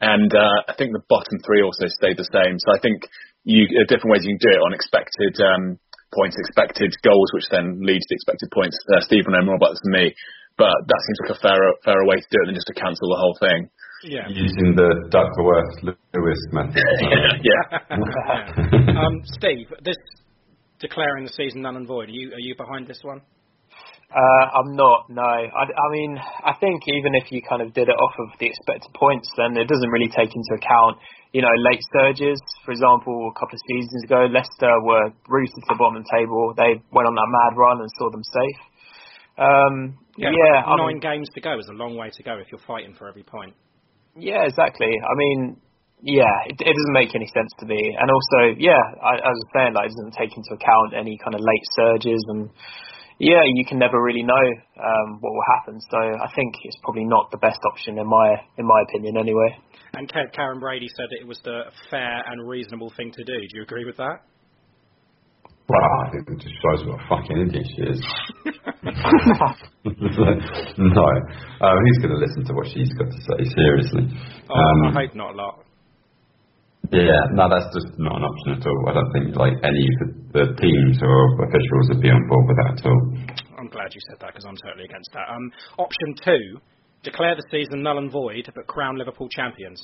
And 0.00 0.32
uh, 0.32 0.64
I 0.68 0.72
think 0.76 0.92
the 0.92 1.04
bottom 1.08 1.36
three 1.44 1.60
also 1.60 1.84
stayed 1.88 2.16
the 2.16 2.28
same. 2.32 2.56
So 2.56 2.72
I 2.72 2.80
think 2.80 3.04
you 3.44 3.68
there 3.72 3.82
are 3.84 3.90
different 3.90 4.12
ways 4.12 4.24
you 4.24 4.36
can 4.36 4.42
do 4.42 4.52
it 4.52 4.62
on 4.62 4.72
expected 4.74 5.34
um, 5.40 5.78
points, 6.14 6.36
expected 6.38 6.92
goals, 7.02 7.30
which 7.34 7.48
then 7.50 7.80
leads 7.82 8.04
to 8.06 8.14
expected 8.14 8.50
points. 8.50 8.76
Uh, 8.92 9.00
Steve 9.00 9.24
will 9.26 9.38
know 9.38 9.46
more 9.46 9.56
about 9.56 9.76
this 9.76 9.82
than 9.84 9.94
me, 9.94 10.14
but 10.58 10.74
that 10.74 11.00
seems 11.06 11.18
like 11.24 11.32
a 11.36 11.40
fairer, 11.40 11.72
fairer 11.84 12.04
way 12.06 12.16
to 12.16 12.30
do 12.30 12.38
it 12.42 12.46
than 12.46 12.54
just 12.54 12.68
to 12.68 12.76
cancel 12.76 13.08
the 13.08 13.20
whole 13.20 13.36
thing. 13.40 13.70
Yeah. 14.02 14.28
Using 14.28 14.74
the 14.76 15.08
Duckworth 15.12 15.96
Lewis 16.14 16.40
method. 16.52 16.82
yeah. 17.00 17.36
yeah. 17.44 17.96
Um, 19.00 19.22
Steve, 19.24 19.68
this 19.82 19.96
declaring 20.78 21.24
the 21.24 21.32
season 21.32 21.62
null 21.62 21.76
and 21.76 21.86
void. 21.86 22.08
Are 22.08 22.12
you 22.12 22.32
are 22.32 22.40
you 22.40 22.54
behind 22.56 22.86
this 22.86 23.00
one? 23.02 23.22
Uh, 24.10 24.44
I'm 24.58 24.74
not. 24.74 25.06
No, 25.06 25.22
I, 25.22 25.64
I 25.70 25.86
mean, 25.94 26.18
I 26.18 26.52
think 26.58 26.82
even 26.90 27.14
if 27.14 27.30
you 27.30 27.40
kind 27.46 27.62
of 27.62 27.70
did 27.72 27.86
it 27.86 27.94
off 27.94 28.14
of 28.18 28.34
the 28.42 28.46
expected 28.50 28.90
points, 28.98 29.30
then 29.38 29.54
it 29.54 29.70
doesn't 29.70 29.90
really 29.90 30.10
take 30.10 30.34
into 30.34 30.52
account, 30.58 30.98
you 31.30 31.42
know, 31.42 31.54
late 31.62 31.78
surges. 31.94 32.42
For 32.66 32.72
example, 32.74 33.30
a 33.30 33.38
couple 33.38 33.54
of 33.54 33.62
seasons 33.70 34.02
ago, 34.02 34.26
Leicester 34.26 34.74
were 34.82 35.14
rooted 35.30 35.62
to 35.62 35.68
the 35.70 35.78
bottom 35.78 36.02
of 36.02 36.02
the 36.02 36.10
table. 36.10 36.50
They 36.58 36.82
went 36.90 37.06
on 37.06 37.14
that 37.14 37.30
mad 37.30 37.54
run 37.54 37.78
and 37.78 37.88
saw 38.02 38.10
them 38.10 38.26
safe. 38.26 38.60
Um, 39.38 39.74
yeah, 40.18 40.34
yeah 40.34 40.66
I 40.66 40.74
nine 40.74 40.98
mean, 40.98 41.00
games 41.00 41.28
to 41.38 41.40
go 41.40 41.54
is 41.58 41.70
a 41.70 41.78
long 41.78 41.94
way 41.94 42.10
to 42.10 42.22
go 42.22 42.34
if 42.42 42.50
you're 42.50 42.66
fighting 42.66 42.98
for 42.98 43.06
every 43.06 43.22
point. 43.22 43.54
Yeah, 44.18 44.42
exactly. 44.42 44.90
I 44.90 45.14
mean, 45.14 45.56
yeah, 46.02 46.50
it, 46.50 46.58
it 46.58 46.74
doesn't 46.74 46.98
make 46.98 47.14
any 47.14 47.30
sense 47.30 47.54
to 47.60 47.66
me. 47.66 47.78
And 47.94 48.10
also, 48.10 48.58
yeah, 48.58 48.82
I, 48.98 49.22
as 49.22 49.22
I 49.22 49.38
was 49.38 49.50
saying, 49.54 49.72
like, 49.78 49.86
it 49.86 49.94
doesn't 50.02 50.18
take 50.18 50.34
into 50.34 50.50
account 50.58 50.98
any 50.98 51.14
kind 51.22 51.38
of 51.38 51.40
late 51.40 51.66
surges 51.78 52.20
and 52.26 52.50
yeah, 53.20 53.44
you 53.44 53.64
can 53.68 53.78
never 53.78 54.02
really 54.02 54.22
know 54.22 54.44
um, 54.80 55.20
what 55.20 55.32
will 55.32 55.48
happen. 55.58 55.78
So 55.90 55.98
I 55.98 56.32
think 56.34 56.54
it's 56.64 56.76
probably 56.82 57.04
not 57.04 57.30
the 57.30 57.36
best 57.36 57.60
option 57.70 57.98
in 57.98 58.06
my 58.08 58.36
in 58.56 58.66
my 58.66 58.82
opinion, 58.88 59.18
anyway. 59.18 59.56
And 59.92 60.10
Karren 60.10 60.58
Brady 60.58 60.88
said 60.96 61.06
it 61.20 61.26
was 61.26 61.38
the 61.44 61.64
fair 61.90 62.24
and 62.26 62.48
reasonable 62.48 62.92
thing 62.96 63.12
to 63.12 63.24
do. 63.24 63.32
Do 63.32 63.52
you 63.54 63.62
agree 63.62 63.84
with 63.84 63.98
that? 63.98 64.24
Well, 65.68 65.78
I 66.02 66.10
think 66.10 66.28
it 66.28 66.38
just 66.42 66.54
shows 66.58 66.82
what 66.88 66.98
a 66.98 67.04
fucking 67.08 67.36
idiot 67.46 67.66
she 67.76 67.82
is. 67.82 68.00
no, 70.78 71.06
uh, 71.60 71.76
who's 71.78 71.98
going 72.02 72.10
to 72.10 72.18
listen 72.18 72.44
to 72.46 72.54
what 72.54 72.66
she's 72.72 72.92
got 72.94 73.06
to 73.06 73.20
say? 73.20 73.44
Seriously. 73.54 74.08
Oh, 74.48 74.54
um, 74.54 74.96
I 74.96 75.02
hope 75.04 75.14
not 75.14 75.34
a 75.34 75.36
lot. 75.36 75.64
Yeah, 76.90 77.22
no, 77.38 77.46
that's 77.46 77.70
just 77.70 77.94
not 78.02 78.18
an 78.18 78.26
option 78.26 78.58
at 78.58 78.66
all. 78.66 78.82
I 78.90 78.92
don't 78.98 79.12
think 79.14 79.36
like 79.38 79.54
any 79.62 79.86
of 79.86 79.94
the, 80.02 80.08
the 80.34 80.44
teams 80.58 80.98
or 80.98 81.38
officials 81.46 81.86
would 81.94 82.02
be 82.02 82.10
on 82.10 82.18
board 82.26 82.44
with 82.50 82.58
that 82.58 82.70
at 82.74 82.82
all. 82.82 83.00
I'm 83.62 83.70
glad 83.70 83.94
you 83.94 84.02
said 84.10 84.18
that 84.18 84.34
because 84.34 84.42
I'm 84.42 84.58
totally 84.58 84.90
against 84.90 85.10
that. 85.14 85.30
Um, 85.30 85.54
option 85.78 86.18
two: 86.18 86.58
declare 87.06 87.38
the 87.38 87.46
season 87.46 87.86
null 87.86 87.98
and 87.98 88.10
void, 88.10 88.50
but 88.54 88.66
crown 88.66 88.98
Liverpool 88.98 89.28
champions. 89.30 89.78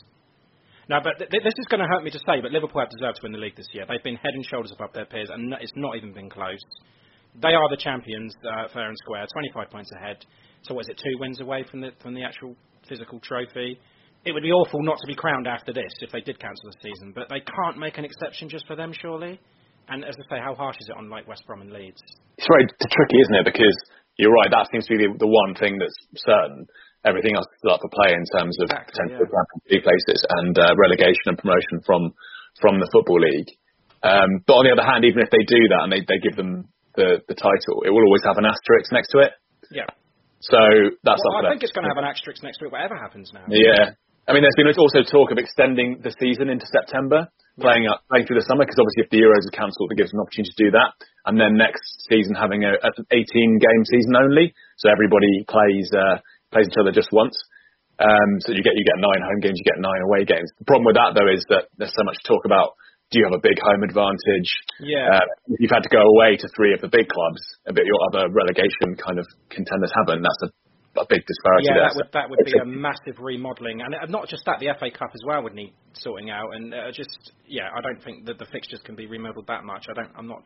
Now, 0.89 0.99
but 0.99 1.19
th- 1.19 1.31
this 1.31 1.55
is 1.59 1.67
going 1.71 1.81
to 1.81 1.87
hurt 1.87 2.03
me 2.03 2.11
to 2.11 2.19
say, 2.27 2.43
but 2.43 2.51
Liverpool 2.51 2.83
have 2.83 2.91
deserved 2.91 3.19
to 3.19 3.23
win 3.23 3.33
the 3.33 3.39
league 3.39 3.57
this 3.57 3.71
year. 3.73 3.87
They've 3.87 4.03
been 4.03 4.19
head 4.19 4.35
and 4.35 4.45
shoulders 4.47 4.73
above 4.75 4.91
their 4.95 5.07
peers, 5.07 5.31
and 5.31 5.55
it's 5.61 5.75
not 5.75 5.95
even 5.97 6.13
been 6.13 6.31
close. 6.31 6.63
They 7.43 7.55
are 7.55 7.69
the 7.71 7.79
champions, 7.79 8.35
uh, 8.43 8.67
fair 8.75 8.89
and 8.89 8.97
square, 8.99 9.27
25 9.31 9.71
points 9.71 9.91
ahead. 9.95 10.19
So, 10.63 10.75
what 10.75 10.87
is 10.87 10.89
it, 10.91 10.99
two 10.99 11.19
wins 11.19 11.41
away 11.41 11.65
from 11.71 11.83
the 11.83 11.91
from 12.03 12.15
the 12.15 12.25
actual 12.25 12.57
physical 12.89 13.21
trophy? 13.21 13.79
It 14.25 14.33
would 14.33 14.43
be 14.43 14.53
awful 14.53 14.83
not 14.83 14.99
to 15.01 15.07
be 15.07 15.15
crowned 15.15 15.47
after 15.47 15.73
this 15.73 15.93
if 16.01 16.11
they 16.11 16.21
did 16.21 16.39
cancel 16.39 16.71
the 16.71 16.79
season. 16.83 17.13
But 17.15 17.29
they 17.29 17.41
can't 17.41 17.79
make 17.79 17.99
an 17.99 18.05
exception 18.05 18.49
just 18.49 18.67
for 18.67 18.77
them, 18.77 18.93
surely. 18.93 19.41
And 19.89 20.05
as 20.05 20.17
I 20.19 20.37
say, 20.37 20.39
how 20.43 20.55
harsh 20.55 20.77
is 20.81 20.89
it 20.89 20.97
on 20.99 21.09
like 21.09 21.29
West 21.29 21.47
Brom 21.47 21.63
and 21.63 21.71
Leeds? 21.71 22.03
It's 22.39 22.49
very 22.51 22.67
tricky, 22.67 23.19
isn't 23.23 23.39
it? 23.39 23.47
Because 23.47 23.77
you're 24.19 24.35
right. 24.35 24.51
That 24.51 24.67
seems 24.73 24.87
to 24.87 24.97
be 24.97 25.07
the, 25.07 25.15
the 25.19 25.31
one 25.31 25.55
thing 25.55 25.79
that's 25.79 25.95
certain. 26.27 26.67
Everything 27.07 27.39
else 27.39 27.47
is 27.47 27.71
up 27.71 27.79
for 27.79 27.91
play 27.95 28.19
in 28.19 28.27
terms 28.35 28.59
of 28.59 28.67
exactly, 28.67 28.91
potential 28.91 29.31
yeah. 29.71 29.87
Places 29.87 30.21
and 30.43 30.59
uh, 30.59 30.75
relegation 30.75 31.31
and 31.31 31.39
promotion 31.39 31.79
from 31.87 32.11
from 32.59 32.81
the 32.83 32.89
football 32.91 33.23
league. 33.23 33.47
Um, 34.03 34.43
but 34.43 34.59
on 34.59 34.65
the 34.67 34.75
other 34.75 34.83
hand, 34.83 35.05
even 35.05 35.23
if 35.23 35.31
they 35.31 35.45
do 35.47 35.61
that 35.71 35.87
and 35.87 35.91
they, 35.93 36.03
they 36.03 36.19
give 36.19 36.35
them 36.35 36.67
the, 36.97 37.23
the 37.29 37.37
title, 37.37 37.85
it 37.85 37.91
will 37.93 38.05
always 38.07 38.25
have 38.25 38.39
an 38.39 38.49
asterisk 38.49 38.91
next 38.91 39.13
to 39.13 39.23
it. 39.23 39.33
Yeah. 39.71 39.87
So 40.41 40.59
that's. 41.05 41.21
Well, 41.23 41.47
I 41.47 41.51
think 41.51 41.63
it's 41.63 41.73
going 41.73 41.85
to 41.85 41.93
have 41.93 42.01
an 42.01 42.09
asterisk 42.09 42.43
next 42.43 42.59
to 42.59 42.67
it, 42.67 42.73
whatever 42.73 42.97
happens 42.97 43.31
now. 43.33 43.45
Yeah, 43.49 43.95
I 44.27 44.35
mean, 44.35 44.43
there's 44.43 44.59
been 44.59 44.67
also 44.75 45.07
talk 45.07 45.31
of 45.31 45.39
extending 45.39 46.03
the 46.03 46.11
season 46.19 46.51
into 46.51 46.67
September, 46.67 47.31
playing 47.63 47.87
up 47.87 48.03
playing 48.11 48.27
through 48.27 48.43
the 48.43 48.49
summer, 48.51 48.67
because 48.67 48.83
obviously 48.83 49.07
if 49.07 49.11
the 49.15 49.23
Euros 49.23 49.47
are 49.47 49.55
cancelled, 49.55 49.95
it 49.95 49.99
gives 50.03 50.11
an 50.11 50.19
opportunity 50.19 50.51
to 50.51 50.63
do 50.67 50.71
that. 50.75 50.99
And 51.31 51.39
then 51.39 51.55
next 51.55 51.87
season 52.11 52.35
having 52.35 52.67
a, 52.67 52.75
an 52.75 53.07
18 53.15 53.23
game 53.63 53.83
season 53.87 54.19
only, 54.19 54.51
so 54.83 54.91
everybody 54.91 55.47
plays 55.47 55.87
uh, 55.95 56.19
plays 56.51 56.67
each 56.67 56.79
other 56.79 56.91
just 56.91 57.15
once. 57.15 57.39
Um, 58.03 58.43
so 58.43 58.51
you 58.51 58.67
get 58.67 58.75
you 58.75 58.83
get 58.83 58.99
nine 58.99 59.23
home 59.23 59.41
games, 59.41 59.63
you 59.63 59.67
get 59.67 59.79
nine 59.79 60.03
away 60.11 60.27
games. 60.27 60.51
The 60.59 60.67
problem 60.67 60.91
with 60.91 60.99
that 60.99 61.15
though 61.15 61.31
is 61.31 61.47
that 61.55 61.71
there's 61.79 61.95
so 61.95 62.03
much 62.03 62.19
talk 62.27 62.43
about 62.45 62.75
do 63.15 63.23
you 63.23 63.25
have 63.31 63.39
a 63.39 63.43
big 63.43 63.63
home 63.63 63.87
advantage? 63.87 64.51
Yeah. 64.83 65.23
Uh, 65.23 65.27
you've 65.63 65.71
had 65.71 65.87
to 65.87 65.93
go 65.95 66.03
away 66.03 66.35
to 66.43 66.51
three 66.59 66.75
of 66.75 66.83
the 66.83 66.91
big 66.91 67.07
clubs, 67.07 67.39
but 67.63 67.87
your 67.87 68.01
other 68.11 68.27
relegation 68.35 68.99
kind 68.99 69.23
of 69.23 69.27
contenders 69.47 69.95
haven't. 69.95 70.27
That's 70.27 70.43
a 70.43 70.51
a 70.99 71.07
big 71.09 71.23
disparity 71.27 71.69
yeah, 71.69 71.75
there. 71.75 71.89
that 71.89 71.97
would 71.97 72.11
that 72.13 72.31
would 72.31 72.39
be 72.45 72.59
a 72.59 72.65
massive 72.65 73.21
remodelling, 73.21 73.81
and 73.81 73.95
not 74.11 74.29
just 74.29 74.45
that, 74.47 74.59
the 74.61 74.73
FA 74.79 74.91
Cup 74.91 75.11
as 75.15 75.21
well 75.27 75.43
would 75.43 75.55
need 75.55 75.73
sorting 75.95 76.31
out, 76.31 76.55
and 76.55 76.75
uh, 76.75 76.91
just 76.93 77.33
yeah, 77.47 77.69
I 77.77 77.81
don't 77.81 78.03
think 78.03 78.27
that 78.27 78.39
the 78.39 78.47
fixtures 78.47 78.81
can 78.85 78.97
be 78.97 79.07
remodelled 79.07 79.47
that 79.49 79.65
much. 79.65 79.87
I 79.91 79.95
don't, 79.95 80.13
I'm 80.17 80.27
not, 80.27 80.43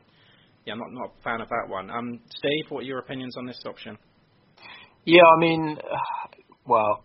yeah, 0.66 0.74
I'm 0.74 0.78
not 0.78 0.92
not 0.92 1.12
a 1.18 1.22
fan 1.22 1.40
of 1.40 1.48
that 1.48 1.66
one. 1.68 1.90
Um, 1.90 2.20
Steve, 2.36 2.66
what 2.70 2.80
are 2.80 2.86
your 2.86 2.98
opinions 2.98 3.36
on 3.36 3.46
this 3.46 3.60
option? 3.66 3.98
Yeah, 5.04 5.22
I 5.24 5.38
mean, 5.38 5.78
well, 6.66 7.04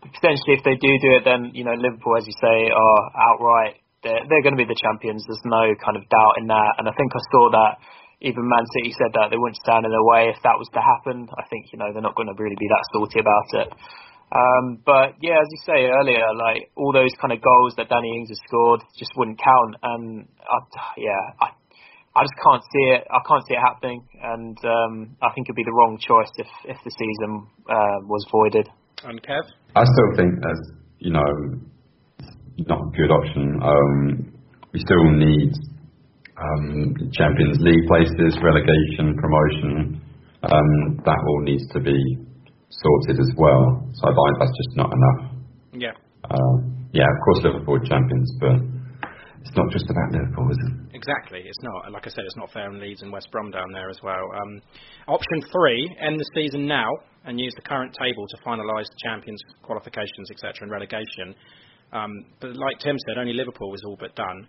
potentially 0.00 0.56
if 0.58 0.64
they 0.64 0.74
do 0.74 0.92
do 1.02 1.16
it, 1.16 1.24
then 1.24 1.52
you 1.54 1.64
know 1.64 1.74
Liverpool, 1.74 2.16
as 2.16 2.26
you 2.26 2.34
say, 2.40 2.70
are 2.70 3.00
outright 3.32 3.76
they're, 4.02 4.22
they're 4.28 4.42
going 4.42 4.54
to 4.54 4.62
be 4.62 4.68
the 4.68 4.78
champions. 4.78 5.24
There's 5.26 5.42
no 5.44 5.74
kind 5.82 5.96
of 5.96 6.06
doubt 6.08 6.38
in 6.38 6.46
that, 6.46 6.78
and 6.78 6.86
I 6.86 6.94
think 6.94 7.10
I 7.14 7.22
saw 7.30 7.50
that 7.50 7.72
even 8.20 8.42
Man 8.48 8.66
City 8.74 8.90
said 8.98 9.14
that 9.14 9.30
they 9.30 9.38
wouldn't 9.38 9.62
stand 9.62 9.86
in 9.86 9.94
their 9.94 10.02
way 10.02 10.30
if 10.34 10.42
that 10.42 10.58
was 10.58 10.66
to 10.74 10.82
happen. 10.82 11.30
I 11.38 11.46
think 11.46 11.70
you 11.70 11.78
know 11.78 11.92
they're 11.92 12.02
not 12.04 12.18
going 12.18 12.26
to 12.30 12.34
really 12.34 12.58
be 12.58 12.66
that 12.66 12.84
salty 12.90 13.20
about 13.22 13.48
it. 13.62 13.68
Um, 14.28 14.82
but 14.84 15.16
yeah, 15.22 15.40
as 15.40 15.48
you 15.48 15.60
say 15.64 15.88
earlier, 15.88 16.26
like 16.36 16.68
all 16.76 16.92
those 16.92 17.14
kind 17.20 17.32
of 17.32 17.40
goals 17.40 17.72
that 17.78 17.88
Danny 17.88 18.12
Ings 18.18 18.28
has 18.28 18.40
scored 18.44 18.82
just 18.98 19.12
wouldn't 19.16 19.40
count, 19.40 19.76
and 19.82 20.28
I, 20.44 20.58
yeah, 20.98 21.22
I, 21.40 21.46
I 22.12 22.20
just 22.26 22.36
can't 22.44 22.62
see 22.74 22.84
it. 22.98 23.06
I 23.08 23.20
can't 23.24 23.44
see 23.46 23.54
it 23.54 23.62
happening, 23.62 24.04
and 24.20 24.58
um, 24.66 25.16
I 25.22 25.30
think 25.32 25.48
it'd 25.48 25.56
be 25.56 25.64
the 25.64 25.72
wrong 25.72 25.96
choice 25.96 26.30
if 26.36 26.50
if 26.66 26.76
the 26.84 26.90
season 26.90 27.46
uh, 27.70 27.98
was 28.04 28.26
voided. 28.30 28.68
And 29.06 29.22
Kev, 29.22 29.46
I 29.76 29.84
still 29.86 30.10
think 30.16 30.34
that's 30.42 30.64
you 30.98 31.12
know 31.12 31.30
not 32.66 32.80
a 32.82 32.90
good 32.98 33.14
option. 33.14 33.62
Um, 33.62 34.34
we 34.74 34.80
still 34.80 35.08
need 35.14 35.54
um, 36.38 36.94
Champions 37.12 37.58
League 37.60 37.86
places, 37.86 38.38
relegation, 38.42 39.18
promotion, 39.18 40.00
um, 40.42 40.70
that 41.04 41.18
all 41.18 41.42
needs 41.42 41.66
to 41.74 41.80
be 41.80 41.98
sorted 42.70 43.18
as 43.18 43.32
well. 43.36 43.82
So 43.94 44.06
I 44.06 44.12
think 44.14 44.36
that's 44.38 44.56
just 44.56 44.72
not 44.76 44.90
enough. 44.94 45.20
Yeah. 45.74 45.94
Uh, 46.30 46.56
yeah, 46.92 47.06
of 47.10 47.18
course 47.24 47.40
Liverpool 47.44 47.78
champions, 47.84 48.30
but 48.40 48.56
it's 49.42 49.56
not 49.56 49.70
just 49.70 49.86
about 49.90 50.12
Liverpool, 50.12 50.50
is 50.50 50.58
it? 50.62 50.94
Exactly, 50.94 51.42
it's 51.44 51.62
not. 51.62 51.92
Like 51.92 52.06
I 52.06 52.10
said, 52.10 52.24
it's 52.24 52.36
not 52.36 52.52
fair 52.52 52.68
on 52.68 52.80
Leeds 52.80 53.02
and 53.02 53.12
West 53.12 53.28
Brom 53.30 53.50
down 53.50 53.72
there 53.72 53.88
as 53.88 53.98
well. 54.02 54.22
Um, 54.34 54.60
option 55.06 55.42
three: 55.52 55.96
end 56.00 56.18
the 56.18 56.28
season 56.34 56.66
now 56.66 56.88
and 57.24 57.40
use 57.40 57.52
the 57.56 57.62
current 57.62 57.94
table 57.98 58.26
to 58.28 58.36
finalise 58.44 58.86
the 58.86 59.00
champions' 59.04 59.40
qualifications, 59.62 60.30
etc., 60.30 60.54
and 60.62 60.70
relegation. 60.70 61.34
Um, 61.92 62.10
but 62.40 62.56
like 62.56 62.78
Tim 62.80 62.96
said, 63.06 63.18
only 63.18 63.32
Liverpool 63.32 63.70
was 63.70 63.82
all 63.86 63.96
but 63.98 64.14
done. 64.14 64.48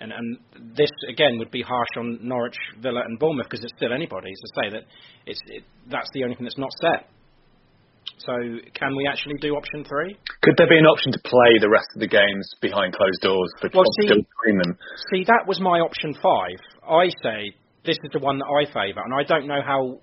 And, 0.00 0.12
and 0.12 0.38
this 0.76 0.90
again 1.08 1.38
would 1.38 1.50
be 1.50 1.62
harsh 1.62 1.88
on 1.96 2.18
Norwich, 2.22 2.56
Villa, 2.80 3.02
and 3.04 3.18
Bournemouth 3.18 3.46
because 3.50 3.64
it's 3.64 3.72
still 3.76 3.92
anybody's 3.92 4.38
to 4.38 4.50
say 4.62 4.70
that 4.70 4.84
it's 5.26 5.40
it, 5.46 5.64
that's 5.90 6.08
the 6.14 6.22
only 6.22 6.36
thing 6.36 6.44
that's 6.44 6.58
not 6.58 6.70
set. 6.80 7.10
So 8.18 8.32
can 8.74 8.96
we 8.96 9.06
actually 9.06 9.36
do 9.40 9.54
option 9.54 9.84
three? 9.84 10.16
Could 10.42 10.56
there 10.56 10.68
be 10.68 10.78
an 10.78 10.86
option 10.86 11.12
to 11.12 11.20
play 11.24 11.58
the 11.60 11.68
rest 11.68 11.88
of 11.94 12.00
the 12.00 12.08
games 12.08 12.50
behind 12.60 12.94
closed 12.94 13.20
doors 13.20 13.50
for 13.60 13.70
well, 13.74 13.84
see, 14.00 14.06
still 14.06 14.22
between 14.22 14.58
them? 14.62 14.78
See, 15.12 15.24
that 15.24 15.44
was 15.46 15.60
my 15.60 15.80
option 15.80 16.14
five. 16.14 16.58
I 16.88 17.08
say 17.22 17.54
this 17.84 17.96
is 18.02 18.10
the 18.12 18.18
one 18.18 18.38
that 18.38 18.46
I 18.46 18.66
favour, 18.66 19.02
and 19.04 19.14
I 19.14 19.24
don't 19.24 19.46
know 19.46 19.62
how 19.64 20.00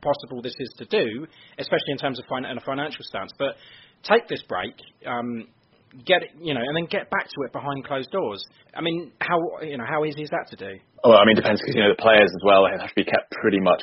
possible 0.00 0.42
this 0.42 0.54
is 0.58 0.74
to 0.78 0.84
do, 0.86 1.26
especially 1.58 1.92
in 1.92 1.98
terms 1.98 2.18
of 2.18 2.24
fin- 2.26 2.44
in 2.44 2.56
a 2.56 2.60
financial 2.60 3.02
stance. 3.02 3.32
But 3.38 3.56
take 4.02 4.28
this 4.28 4.42
break. 4.42 4.74
Um, 5.06 5.48
get 6.04 6.22
it, 6.22 6.30
you 6.40 6.54
know, 6.54 6.60
and 6.60 6.74
then 6.76 6.86
get 6.90 7.10
back 7.10 7.26
to 7.28 7.38
it 7.46 7.52
behind 7.52 7.84
closed 7.84 8.10
doors. 8.10 8.44
I 8.74 8.80
mean, 8.80 9.12
how 9.20 9.38
you 9.62 9.78
know 9.78 9.88
how 9.88 10.04
easy 10.04 10.22
is 10.22 10.30
that 10.30 10.48
to 10.50 10.56
do? 10.56 10.80
Well, 11.04 11.18
I 11.18 11.24
mean, 11.24 11.36
it 11.36 11.42
depends 11.42 11.60
because 11.60 11.74
you 11.74 11.82
know 11.82 11.92
the 11.92 12.02
players 12.02 12.28
as 12.28 12.42
well 12.44 12.66
have 12.68 12.88
to 12.88 12.98
be 12.98 13.04
kept 13.04 13.30
pretty 13.40 13.60
much 13.60 13.82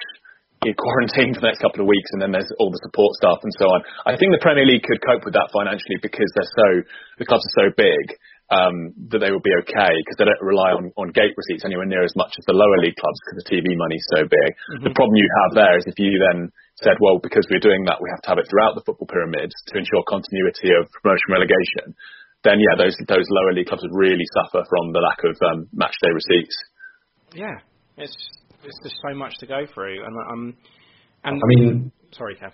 in 0.66 0.74
quarantine 0.74 1.34
for 1.34 1.42
the 1.46 1.50
next 1.54 1.62
couple 1.62 1.82
of 1.82 1.88
weeks, 1.88 2.10
and 2.18 2.22
then 2.22 2.32
there's 2.34 2.50
all 2.58 2.74
the 2.74 2.82
support 2.82 3.14
staff 3.22 3.38
and 3.44 3.54
so 3.60 3.70
on. 3.70 3.86
I 4.06 4.18
think 4.18 4.34
the 4.34 4.42
Premier 4.42 4.66
League 4.66 4.84
could 4.84 5.02
cope 5.06 5.26
with 5.26 5.38
that 5.38 5.50
financially 5.54 6.02
because 6.02 6.30
they're 6.34 6.56
so 6.58 6.70
the 7.22 7.28
clubs 7.30 7.46
are 7.54 7.58
so 7.66 7.68
big 7.76 8.06
um, 8.50 8.94
that 9.10 9.26
they 9.26 9.34
will 9.34 9.44
be 9.44 9.54
okay 9.66 9.94
because 10.06 10.18
they 10.18 10.26
don't 10.26 10.42
rely 10.42 10.74
on, 10.74 10.94
on 10.98 11.10
gate 11.14 11.34
receipts 11.34 11.66
anywhere 11.66 11.90
near 11.90 12.06
as 12.06 12.14
much 12.14 12.34
as 12.38 12.46
the 12.46 12.54
lower 12.54 12.78
league 12.82 12.98
clubs 12.98 13.18
because 13.26 13.42
the 13.42 13.50
TV 13.50 13.74
money's 13.74 14.06
so 14.14 14.22
big. 14.26 14.50
Mm-hmm. 14.54 14.84
The 14.90 14.94
problem 14.94 15.18
you 15.18 15.30
have 15.46 15.52
there 15.58 15.76
is 15.78 15.86
if 15.90 15.98
you 15.98 16.22
then 16.22 16.54
said, 16.84 17.00
well, 17.00 17.24
because 17.24 17.48
we're 17.48 17.64
doing 17.64 17.88
that, 17.88 18.04
we 18.04 18.12
have 18.12 18.24
to 18.28 18.30
have 18.36 18.40
it 18.40 18.48
throughout 18.52 18.76
the 18.76 18.84
football 18.84 19.08
pyramid 19.08 19.48
to 19.48 19.74
ensure 19.80 20.04
continuity 20.12 20.76
of 20.76 20.92
promotion 21.00 21.30
relegation. 21.32 21.96
Then 22.44 22.62
yeah, 22.62 22.78
those 22.78 22.94
those 23.10 23.26
lower 23.32 23.54
league 23.58 23.66
clubs 23.66 23.82
would 23.82 23.96
really 23.96 24.28
suffer 24.38 24.62
from 24.70 24.94
the 24.94 25.02
lack 25.02 25.20
of 25.26 25.34
um, 25.50 25.66
match 25.74 25.96
day 26.04 26.14
receipts. 26.14 26.56
Yeah, 27.34 27.58
it's 27.98 28.14
it's 28.62 28.80
just 28.84 29.02
so 29.02 29.16
much 29.18 29.34
to 29.40 29.48
go 29.48 29.66
through, 29.74 30.06
and 30.06 30.14
um, 30.30 30.54
and 31.24 31.42
I 31.42 31.48
mean, 31.58 31.92
sorry, 32.12 32.36
Kev. 32.36 32.54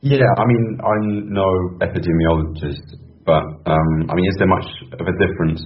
Yeah, 0.00 0.26
I 0.34 0.44
mean, 0.48 0.80
I'm 0.82 1.30
no 1.30 1.46
epidemiologist, 1.78 2.98
but 3.22 3.44
um, 3.70 4.10
I 4.10 4.18
mean, 4.18 4.26
is 4.26 4.36
there 4.38 4.50
much 4.50 4.66
of 4.98 5.06
a 5.06 5.14
difference 5.14 5.62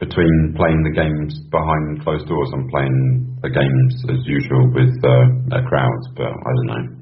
between 0.00 0.54
playing 0.56 0.82
the 0.82 0.94
games 0.98 1.38
behind 1.52 2.02
closed 2.02 2.26
doors 2.26 2.50
and 2.54 2.66
playing 2.70 3.38
the 3.42 3.50
games 3.50 3.94
as 4.10 4.18
usual 4.26 4.74
with 4.74 4.94
uh, 5.06 5.54
a 5.54 5.62
crowd? 5.68 6.02
But 6.16 6.34
I 6.34 6.50
don't 6.50 6.66
know 6.66 6.97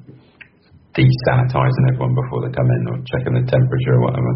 desanitizing 0.97 1.85
everyone 1.93 2.17
before 2.17 2.49
they 2.49 2.53
come 2.57 2.67
in 2.67 2.83
or 2.89 2.97
checking 3.05 3.35
the 3.37 3.45
temperature 3.45 3.95
or 3.95 4.03
whatever. 4.03 4.33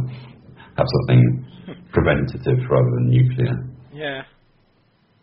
Have 0.77 0.87
something 0.87 1.23
preventative 1.93 2.61
rather 2.69 2.91
than 3.01 3.09
nuclear. 3.09 3.57
Yeah. 3.93 4.23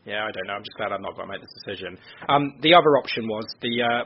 Yeah, 0.06 0.24
I 0.24 0.32
don't 0.32 0.48
know. 0.48 0.54
I'm 0.54 0.64
just 0.64 0.78
glad 0.78 0.92
I've 0.92 1.02
not 1.02 1.16
got 1.16 1.24
to 1.24 1.28
make 1.28 1.42
this 1.42 1.54
decision. 1.64 1.98
Um, 2.30 2.56
the 2.62 2.74
other 2.74 2.96
option 2.98 3.28
was 3.28 3.46
the 3.62 3.84
uh, 3.84 4.04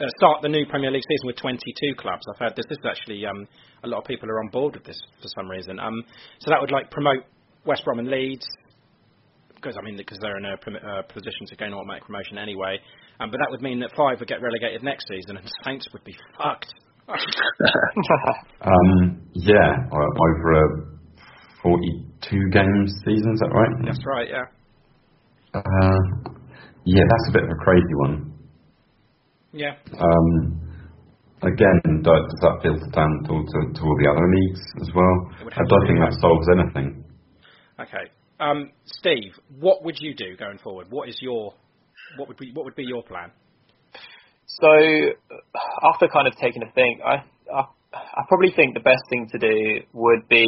uh, 0.00 0.08
start 0.16 0.42
the 0.42 0.48
new 0.48 0.64
Premier 0.66 0.90
League 0.90 1.02
season 1.08 1.26
with 1.26 1.36
22 1.36 1.94
clubs. 1.98 2.22
I've 2.30 2.38
heard 2.38 2.56
this. 2.56 2.66
This 2.68 2.78
is 2.78 2.86
actually 2.88 3.26
um, 3.26 3.46
a 3.82 3.88
lot 3.88 3.98
of 3.98 4.04
people 4.04 4.30
are 4.30 4.40
on 4.40 4.48
board 4.48 4.74
with 4.74 4.84
this 4.84 5.00
for 5.20 5.28
some 5.36 5.50
reason. 5.50 5.78
Um, 5.78 6.02
so 6.38 6.50
that 6.50 6.60
would 6.60 6.70
like 6.70 6.90
promote 6.90 7.24
West 7.66 7.84
Brom 7.84 7.98
and 7.98 8.08
Leeds, 8.08 8.46
because 9.56 9.76
I 9.76 9.82
mean 9.82 9.96
because 9.96 10.18
they're 10.20 10.38
in 10.38 10.46
a 10.46 10.54
uh, 10.54 11.02
position 11.02 11.46
to 11.48 11.56
gain 11.56 11.74
automatic 11.74 12.04
promotion 12.04 12.38
anyway. 12.38 12.78
Um, 13.20 13.30
but 13.30 13.38
that 13.38 13.50
would 13.50 13.60
mean 13.60 13.80
that 13.80 13.90
five 13.96 14.18
would 14.18 14.28
get 14.28 14.40
relegated 14.40 14.82
next 14.82 15.06
season, 15.08 15.36
and 15.36 15.46
Saints 15.64 15.86
would 15.92 16.02
be 16.04 16.16
fucked. 16.38 16.72
um, 17.08 17.18
yeah, 19.34 19.76
over 19.92 20.52
a 20.52 20.64
42 21.62 22.48
games 22.50 22.94
season, 23.04 23.32
is 23.34 23.40
that 23.40 23.52
right? 23.52 23.68
That's 23.84 24.06
right, 24.06 24.28
yeah. 24.30 24.46
Uh, 25.52 25.98
yeah, 26.84 27.02
that's 27.08 27.28
a 27.28 27.32
bit 27.32 27.42
of 27.44 27.50
a 27.50 27.56
crazy 27.64 27.94
one. 27.94 28.32
Yeah. 29.52 29.74
Um, 29.98 30.60
again, 31.42 31.80
does 32.02 32.22
that 32.40 32.60
filter 32.62 32.90
down 32.94 33.10
to, 33.24 33.28
to, 33.28 33.72
to 33.74 33.82
all 33.82 33.96
the 34.00 34.08
other 34.08 34.28
leagues 34.30 34.60
as 34.80 34.88
well? 34.94 35.28
I 35.40 35.64
don't 35.68 35.86
think 35.86 35.98
that 35.98 36.16
solves 36.20 36.48
anything. 36.56 37.04
Okay. 37.80 38.10
Um, 38.38 38.70
Steve, 38.86 39.32
what 39.58 39.82
would 39.84 39.96
you 39.98 40.14
do 40.14 40.36
going 40.36 40.58
forward? 40.58 40.86
What 40.90 41.08
is 41.08 41.18
your 41.20 41.54
what 42.16 42.28
would 42.28 42.36
be 42.36 42.50
what 42.54 42.64
would 42.64 42.74
be 42.76 42.84
your 42.84 43.02
plan? 43.02 43.30
So 44.46 44.70
after 45.82 46.08
kind 46.08 46.26
of 46.26 46.34
taking 46.36 46.62
a 46.62 46.70
think, 46.72 47.00
I, 47.04 47.22
I 47.52 47.62
I 47.94 48.22
probably 48.28 48.52
think 48.54 48.74
the 48.74 48.84
best 48.84 49.02
thing 49.10 49.28
to 49.32 49.38
do 49.38 49.86
would 49.92 50.28
be 50.28 50.44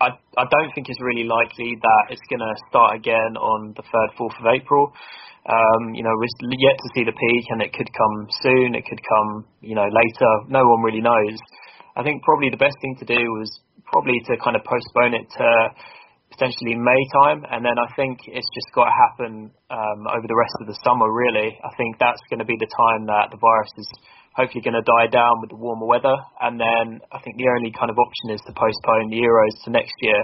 I 0.00 0.08
I 0.36 0.44
don't 0.48 0.72
think 0.74 0.88
it's 0.88 1.00
really 1.00 1.24
likely 1.24 1.76
that 1.80 2.02
it's 2.10 2.24
going 2.32 2.40
to 2.40 2.54
start 2.68 2.96
again 2.96 3.36
on 3.36 3.74
the 3.76 3.82
third 3.82 4.10
fourth 4.16 4.34
of 4.40 4.46
April. 4.48 4.92
Um, 5.44 5.94
you 5.94 6.02
know, 6.04 6.12
we're 6.12 6.52
yet 6.60 6.76
to 6.76 6.88
see 6.94 7.04
the 7.04 7.16
peak, 7.16 7.44
and 7.48 7.62
it 7.62 7.72
could 7.72 7.88
come 7.96 8.28
soon. 8.44 8.74
It 8.74 8.84
could 8.84 9.00
come, 9.00 9.48
you 9.60 9.74
know, 9.74 9.88
later. 9.88 10.30
No 10.48 10.64
one 10.68 10.82
really 10.84 11.00
knows. 11.00 11.36
I 11.96 12.02
think 12.02 12.22
probably 12.22 12.50
the 12.50 12.60
best 12.60 12.76
thing 12.80 12.96
to 13.00 13.06
do 13.08 13.20
was 13.40 13.48
probably 13.84 14.20
to 14.28 14.36
kind 14.44 14.54
of 14.54 14.62
postpone 14.64 15.14
it 15.14 15.26
to 15.36 15.46
potentially 16.30 16.78
May 16.78 17.02
time, 17.22 17.44
and 17.50 17.64
then 17.64 17.76
I 17.76 17.90
think 17.94 18.22
it's 18.26 18.48
just 18.54 18.70
got 18.74 18.86
to 18.86 18.94
happen 18.94 19.50
um, 19.70 20.00
over 20.06 20.26
the 20.26 20.38
rest 20.38 20.54
of 20.62 20.66
the 20.70 20.78
summer. 20.86 21.10
Really, 21.10 21.58
I 21.58 21.70
think 21.76 21.98
that's 21.98 22.22
going 22.30 22.38
to 22.40 22.48
be 22.48 22.56
the 22.58 22.70
time 22.70 23.06
that 23.10 23.34
the 23.34 23.38
virus 23.38 23.72
is 23.76 23.90
hopefully 24.34 24.62
going 24.62 24.78
to 24.78 24.86
die 24.86 25.10
down 25.10 25.42
with 25.42 25.50
the 25.50 25.58
warmer 25.58 25.86
weather, 25.86 26.14
and 26.40 26.58
then 26.58 27.02
I 27.10 27.18
think 27.20 27.36
the 27.36 27.50
only 27.50 27.74
kind 27.74 27.90
of 27.90 27.98
option 27.98 28.32
is 28.34 28.40
to 28.46 28.52
postpone 28.54 29.10
the 29.10 29.20
Euros 29.20 29.54
to 29.66 29.74
next 29.74 29.94
year, 30.00 30.22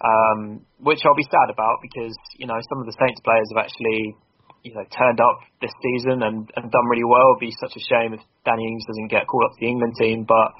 um, 0.00 0.62
which 0.78 1.02
I'll 1.02 1.18
be 1.18 1.26
sad 1.26 1.50
about 1.50 1.82
because 1.82 2.14
you 2.38 2.46
know 2.46 2.58
some 2.70 2.78
of 2.80 2.86
the 2.86 2.96
Saints 2.96 3.20
players 3.26 3.50
have 3.54 3.66
actually 3.66 4.14
you 4.62 4.74
know, 4.74 4.84
turned 4.92 5.20
up 5.20 5.40
this 5.60 5.72
season 5.80 6.22
and, 6.22 6.50
and 6.56 6.70
done 6.70 6.86
really 6.90 7.04
well. 7.04 7.36
It'd 7.36 7.48
be 7.48 7.56
such 7.60 7.72
a 7.76 7.80
shame 7.80 8.12
if 8.12 8.20
Danny 8.44 8.64
Ings 8.64 8.84
doesn't 8.86 9.08
get 9.08 9.26
called 9.26 9.44
up 9.48 9.52
to 9.56 9.60
the 9.60 9.68
England 9.68 9.94
team. 9.98 10.24
But 10.28 10.52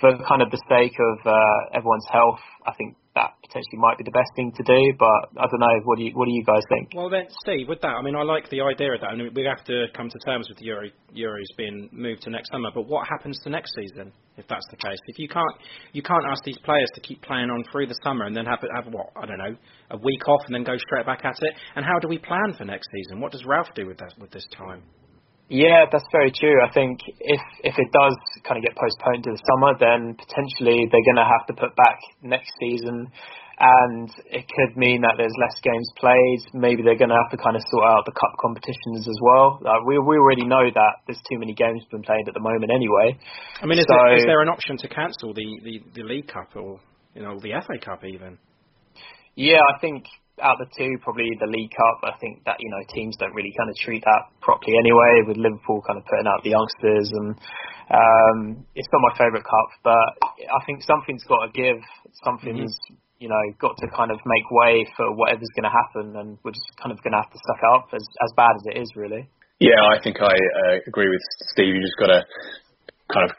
for 0.00 0.18
kind 0.26 0.42
of 0.42 0.50
the 0.50 0.60
sake 0.68 0.94
of 0.98 1.16
uh, 1.24 1.78
everyone's 1.78 2.06
health, 2.10 2.42
I 2.66 2.74
think 2.74 2.96
that 3.16 3.32
potentially 3.40 3.80
might 3.80 3.96
be 3.96 4.04
the 4.04 4.12
best 4.12 4.28
thing 4.36 4.52
to 4.52 4.62
do. 4.62 4.80
But 5.00 5.40
I 5.40 5.48
don't 5.48 5.60
know. 5.60 5.76
What 5.84 5.98
do 5.98 6.04
you 6.04 6.12
What 6.12 6.28
do 6.28 6.32
you 6.36 6.44
guys 6.44 6.62
think? 6.68 6.92
Well, 6.94 7.08
then, 7.08 7.26
Steve, 7.42 7.66
with 7.66 7.80
that, 7.80 7.96
I 7.96 8.02
mean, 8.02 8.14
I 8.14 8.22
like 8.22 8.48
the 8.52 8.60
idea 8.60 8.92
of 8.92 9.00
that. 9.00 9.10
I 9.10 9.16
mean, 9.16 9.32
we 9.34 9.44
have 9.44 9.64
to 9.64 9.88
come 9.96 10.08
to 10.08 10.18
terms 10.24 10.48
with 10.48 10.58
the 10.58 10.66
Euro, 10.66 10.88
Euros 11.16 11.50
being 11.56 11.88
moved 11.90 12.22
to 12.22 12.30
next 12.30 12.52
summer. 12.52 12.70
But 12.72 12.86
what 12.86 13.08
happens 13.08 13.40
to 13.44 13.50
next 13.50 13.74
season 13.74 14.12
if 14.36 14.46
that's 14.46 14.66
the 14.70 14.76
case? 14.76 15.00
If 15.08 15.18
you 15.18 15.28
can't 15.28 15.56
you 15.92 16.02
can't 16.02 16.24
ask 16.28 16.44
these 16.44 16.60
players 16.62 16.88
to 16.94 17.00
keep 17.00 17.22
playing 17.22 17.50
on 17.50 17.64
through 17.72 17.88
the 17.88 17.98
summer 18.04 18.26
and 18.26 18.36
then 18.36 18.44
have 18.46 18.60
have 18.76 18.92
what 18.92 19.10
I 19.16 19.26
don't 19.26 19.38
know 19.38 19.56
a 19.90 19.96
week 19.96 20.28
off 20.28 20.42
and 20.46 20.54
then 20.54 20.64
go 20.64 20.76
straight 20.76 21.06
back 21.06 21.24
at 21.24 21.36
it. 21.40 21.54
And 21.74 21.84
how 21.84 21.98
do 21.98 22.08
we 22.08 22.18
plan 22.18 22.54
for 22.56 22.64
next 22.64 22.88
season? 22.92 23.20
What 23.20 23.32
does 23.32 23.44
Ralph 23.44 23.72
do 23.74 23.86
with 23.86 23.98
that 23.98 24.12
with 24.20 24.30
this 24.30 24.46
time? 24.56 24.82
Yeah, 25.48 25.86
that's 25.90 26.06
very 26.10 26.32
true. 26.32 26.58
I 26.58 26.72
think 26.72 26.98
if 27.06 27.40
if 27.62 27.74
it 27.78 27.90
does 27.92 28.16
kind 28.42 28.58
of 28.58 28.64
get 28.66 28.74
postponed 28.74 29.22
to 29.24 29.30
the 29.30 29.42
summer, 29.46 29.78
then 29.78 30.18
potentially 30.18 30.90
they're 30.90 31.06
going 31.06 31.22
to 31.22 31.28
have 31.28 31.46
to 31.46 31.54
put 31.54 31.70
back 31.76 32.02
next 32.22 32.50
season, 32.58 33.06
and 33.58 34.10
it 34.26 34.42
could 34.50 34.76
mean 34.76 35.02
that 35.06 35.14
there's 35.14 35.34
less 35.38 35.54
games 35.62 35.86
played. 36.02 36.42
Maybe 36.50 36.82
they're 36.82 36.98
going 36.98 37.14
to 37.14 37.20
have 37.22 37.30
to 37.30 37.38
kind 37.38 37.54
of 37.54 37.62
sort 37.70 37.86
out 37.86 38.02
the 38.10 38.16
cup 38.18 38.34
competitions 38.42 39.06
as 39.06 39.18
well. 39.22 39.62
Like 39.62 39.86
we 39.86 40.02
we 40.02 40.18
already 40.18 40.42
know 40.42 40.66
that 40.66 40.94
there's 41.06 41.22
too 41.30 41.38
many 41.38 41.54
games 41.54 41.86
being 41.94 42.02
played 42.02 42.26
at 42.26 42.34
the 42.34 42.42
moment 42.42 42.74
anyway. 42.74 43.14
I 43.62 43.66
mean, 43.70 43.78
is, 43.78 43.86
so, 43.86 43.94
there, 43.94 44.18
is 44.18 44.26
there 44.26 44.42
an 44.42 44.50
option 44.50 44.76
to 44.82 44.88
cancel 44.90 45.30
the, 45.30 45.46
the 45.62 45.78
the 45.94 46.02
League 46.02 46.26
Cup 46.26 46.58
or 46.58 46.82
you 47.14 47.22
know 47.22 47.38
the 47.38 47.54
FA 47.62 47.78
Cup 47.78 48.02
even? 48.02 48.42
Yeah, 49.38 49.62
I 49.62 49.78
think 49.78 50.10
out 50.42 50.60
of 50.60 50.68
the 50.68 50.70
two, 50.76 50.98
probably 51.00 51.32
the 51.40 51.48
League 51.48 51.72
Cup. 51.72 52.04
I 52.04 52.16
think 52.20 52.44
that 52.44 52.56
you 52.60 52.70
know 52.70 52.82
teams 52.92 53.16
don't 53.16 53.34
really 53.34 53.52
kind 53.56 53.70
of 53.70 53.76
treat 53.80 54.04
that 54.04 54.32
properly 54.40 54.76
anyway. 54.76 55.24
With 55.26 55.36
Liverpool 55.36 55.80
kind 55.86 55.96
of 55.96 56.04
putting 56.04 56.28
out 56.28 56.44
the 56.44 56.52
youngsters, 56.52 57.08
and 57.12 57.28
um, 57.88 58.66
it's 58.76 58.88
not 58.92 59.00
my 59.00 59.14
favourite 59.16 59.44
cup, 59.44 59.70
but 59.82 60.06
I 60.44 60.60
think 60.66 60.82
something's 60.82 61.24
got 61.24 61.48
to 61.48 61.50
give. 61.52 61.80
Something's 62.24 62.76
mm-hmm. 62.76 63.24
you 63.24 63.28
know 63.32 63.40
got 63.60 63.76
to 63.80 63.86
kind 63.96 64.12
of 64.12 64.20
make 64.28 64.46
way 64.52 64.84
for 64.96 65.14
whatever's 65.16 65.52
going 65.56 65.68
to 65.68 65.74
happen, 65.74 66.16
and 66.20 66.28
we're 66.44 66.56
just 66.56 66.68
kind 66.76 66.92
of 66.92 67.00
going 67.00 67.16
to 67.16 67.22
have 67.24 67.32
to 67.32 67.40
suck 67.40 67.60
it 67.64 67.70
up 67.72 67.86
as 67.96 68.04
as 68.20 68.30
bad 68.36 68.52
as 68.60 68.64
it 68.72 68.76
is, 68.80 68.92
really. 68.96 69.24
Yeah, 69.56 69.80
I 69.80 69.96
think 70.04 70.20
I 70.20 70.36
uh, 70.36 70.84
agree 70.84 71.08
with 71.08 71.24
Steve. 71.56 71.72
You 71.72 71.80
just 71.80 71.96
got 71.96 72.12
to 72.12 72.20
kind 73.08 73.24
of 73.24 73.32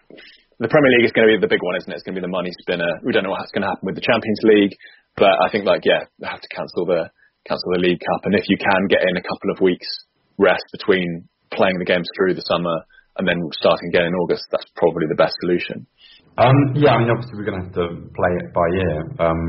the 0.59 0.67
Premier 0.67 0.89
League 0.97 1.05
is 1.05 1.13
going 1.13 1.29
to 1.29 1.37
be 1.37 1.37
the 1.37 1.49
big 1.49 1.61
one, 1.61 1.77
isn't 1.77 1.91
it? 1.91 2.01
It's 2.01 2.03
going 2.03 2.17
to 2.17 2.21
be 2.21 2.25
the 2.25 2.33
money 2.33 2.49
spinner. 2.65 2.89
We 3.05 3.13
don't 3.13 3.21
know 3.21 3.29
what's 3.29 3.53
going 3.53 3.61
to 3.61 3.69
happen 3.69 3.85
with 3.85 3.93
the 3.93 4.01
Champions 4.01 4.41
League. 4.41 4.73
But 5.17 5.33
I 5.33 5.49
think 5.49 5.65
like 5.65 5.81
yeah, 5.83 6.05
they 6.21 6.29
have 6.29 6.41
to 6.45 6.51
cancel 6.53 6.85
the 6.85 7.09
cancel 7.49 7.73
the 7.73 7.81
League 7.81 7.99
Cup, 7.99 8.21
and 8.29 8.37
if 8.37 8.45
you 8.47 8.57
can 8.61 8.85
get 8.85 9.01
in 9.01 9.17
a 9.17 9.25
couple 9.25 9.49
of 9.49 9.57
weeks 9.59 9.89
rest 10.37 10.63
between 10.71 11.25
playing 11.49 11.81
the 11.81 11.89
games 11.89 12.05
through 12.13 12.37
the 12.37 12.45
summer 12.45 12.85
and 13.17 13.25
then 13.25 13.41
starting 13.57 13.89
again 13.89 14.05
in 14.05 14.13
August, 14.13 14.45
that's 14.53 14.69
probably 14.77 15.09
the 15.09 15.17
best 15.17 15.33
solution. 15.41 15.89
Um, 16.37 16.77
yeah, 16.77 16.93
I 16.93 17.01
mean 17.01 17.09
obviously 17.09 17.33
we're 17.33 17.49
going 17.49 17.57
to 17.57 17.65
have 17.65 17.77
to 17.81 17.87
play 18.13 18.31
it 18.37 18.53
by 18.53 18.67
ear. 18.77 18.97
Um, 19.17 19.41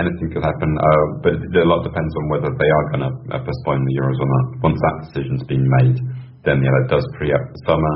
anything 0.00 0.32
could 0.32 0.40
happen, 0.40 0.72
uh, 0.72 1.06
but 1.20 1.36
a 1.36 1.68
lot 1.68 1.84
depends 1.84 2.12
on 2.16 2.24
whether 2.32 2.48
they 2.56 2.70
are 2.72 2.84
going 2.96 3.04
to 3.04 3.12
uh, 3.36 3.40
postpone 3.44 3.84
the 3.84 3.94
Euros 4.00 4.16
or 4.16 4.28
not. 4.32 4.46
Once 4.64 4.80
that 4.80 4.96
decision's 5.12 5.44
been 5.44 5.66
made, 5.84 6.00
then 6.48 6.64
yeah, 6.64 6.72
that 6.72 6.88
does 6.88 7.04
free 7.20 7.36
up 7.36 7.44
the 7.52 7.60
summer, 7.68 7.94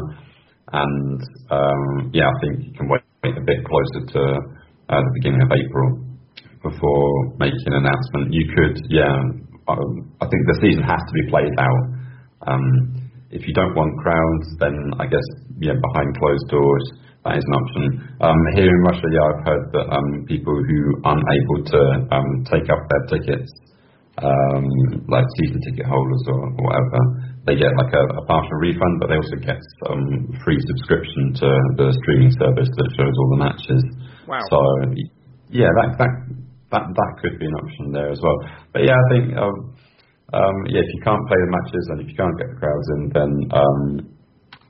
and 0.84 1.18
um, 1.48 2.12
yeah, 2.12 2.28
I 2.28 2.36
think 2.44 2.68
you 2.68 2.72
can 2.76 2.92
wait 2.92 3.00
a 3.24 3.40
bit 3.40 3.64
closer 3.64 4.04
to 4.04 4.20
uh, 4.92 5.00
the 5.00 5.12
beginning 5.16 5.40
of 5.40 5.48
April 5.48 6.12
before 6.64 7.36
making 7.38 7.68
an 7.70 7.84
announcement. 7.84 8.32
You 8.32 8.44
could, 8.56 8.76
yeah. 8.88 9.12
Um, 9.68 10.10
I 10.20 10.26
think 10.26 10.42
the 10.48 10.58
season 10.64 10.82
has 10.82 11.00
to 11.00 11.14
be 11.14 11.24
played 11.28 11.54
out. 11.60 11.84
Um, 12.48 12.64
if 13.30 13.46
you 13.46 13.54
don't 13.54 13.76
want 13.76 13.92
crowds, 14.00 14.48
then 14.58 14.74
I 14.98 15.06
guess 15.06 15.24
yeah, 15.60 15.76
behind 15.76 16.08
closed 16.16 16.48
doors 16.48 17.04
that 17.24 17.40
is 17.40 17.46
an 17.48 17.56
option. 17.56 17.82
Um, 18.20 18.40
here 18.52 18.68
in 18.68 18.80
Russia, 18.84 19.08
yeah, 19.08 19.24
I've 19.32 19.44
heard 19.48 19.64
that 19.72 19.86
um, 19.96 20.28
people 20.28 20.52
who 20.52 20.80
aren't 21.08 21.24
able 21.24 21.60
to 21.72 21.80
um, 22.12 22.28
take 22.52 22.68
up 22.68 22.84
their 22.84 23.16
tickets, 23.16 23.48
um, 24.20 24.68
like 25.08 25.24
season 25.40 25.56
ticket 25.64 25.88
holders 25.88 26.24
or, 26.28 26.52
or 26.52 26.62
whatever, 26.68 27.00
they 27.48 27.56
get 27.56 27.72
like 27.80 27.96
a, 27.96 28.04
a, 28.20 28.22
partial 28.28 28.60
refund, 28.60 29.00
but 29.00 29.08
they 29.08 29.16
also 29.16 29.40
get 29.40 29.56
some 29.88 30.36
free 30.44 30.60
subscription 30.68 31.32
to 31.40 31.48
the 31.80 31.96
streaming 32.04 32.32
service 32.36 32.68
that 32.68 32.88
shows 32.92 33.14
all 33.16 33.30
the 33.32 33.40
matches. 33.40 33.82
Wow. 34.28 34.44
So 34.52 34.60
yeah, 35.48 35.72
that 35.80 35.96
that 35.96 36.12
that 36.74 36.90
that 36.90 37.12
could 37.22 37.38
be 37.38 37.46
an 37.46 37.54
option 37.54 37.94
there 37.94 38.10
as 38.10 38.18
well. 38.18 38.34
But 38.74 38.82
yeah, 38.82 38.98
I 38.98 39.06
think 39.14 39.26
um, 39.38 39.56
um, 40.34 40.56
yeah, 40.66 40.82
if 40.82 40.90
you 40.90 41.02
can't 41.06 41.22
play 41.30 41.38
the 41.38 41.52
matches 41.54 41.84
and 41.94 41.96
if 42.02 42.06
you 42.10 42.18
can't 42.18 42.34
get 42.34 42.50
the 42.50 42.58
crowds 42.58 42.88
in, 42.98 43.00
then 43.14 43.30
um, 43.54 43.80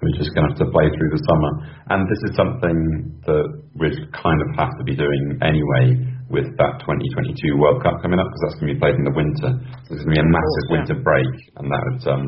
we're 0.04 0.18
just 0.20 0.36
going 0.36 0.44
to 0.44 0.52
have 0.52 0.60
to 0.60 0.68
play 0.68 0.92
through 0.92 1.10
the 1.16 1.22
summer. 1.24 1.52
And 1.88 2.04
this 2.04 2.20
is 2.28 2.32
something 2.36 2.78
that 3.24 3.46
we 3.80 3.88
kind 4.12 4.40
of 4.44 4.48
have 4.60 4.76
to 4.76 4.84
be 4.84 4.92
doing 4.92 5.40
anyway 5.40 5.96
with 6.28 6.52
that 6.60 6.84
2022 6.84 7.56
World 7.56 7.80
Cup 7.80 8.04
coming 8.04 8.20
up 8.20 8.28
because 8.28 8.42
that's 8.44 8.58
going 8.60 8.68
to 8.68 8.74
be 8.76 8.80
played 8.80 8.96
in 9.00 9.08
the 9.08 9.16
winter. 9.16 9.56
So 9.56 9.88
there's 9.88 10.04
going 10.04 10.16
to 10.16 10.20
be 10.20 10.24
a 10.24 10.28
massive 10.28 10.64
course, 10.68 10.74
winter 10.76 10.98
break, 11.00 11.32
and 11.56 11.66
that 11.72 11.82
would 11.88 12.04
um, 12.12 12.26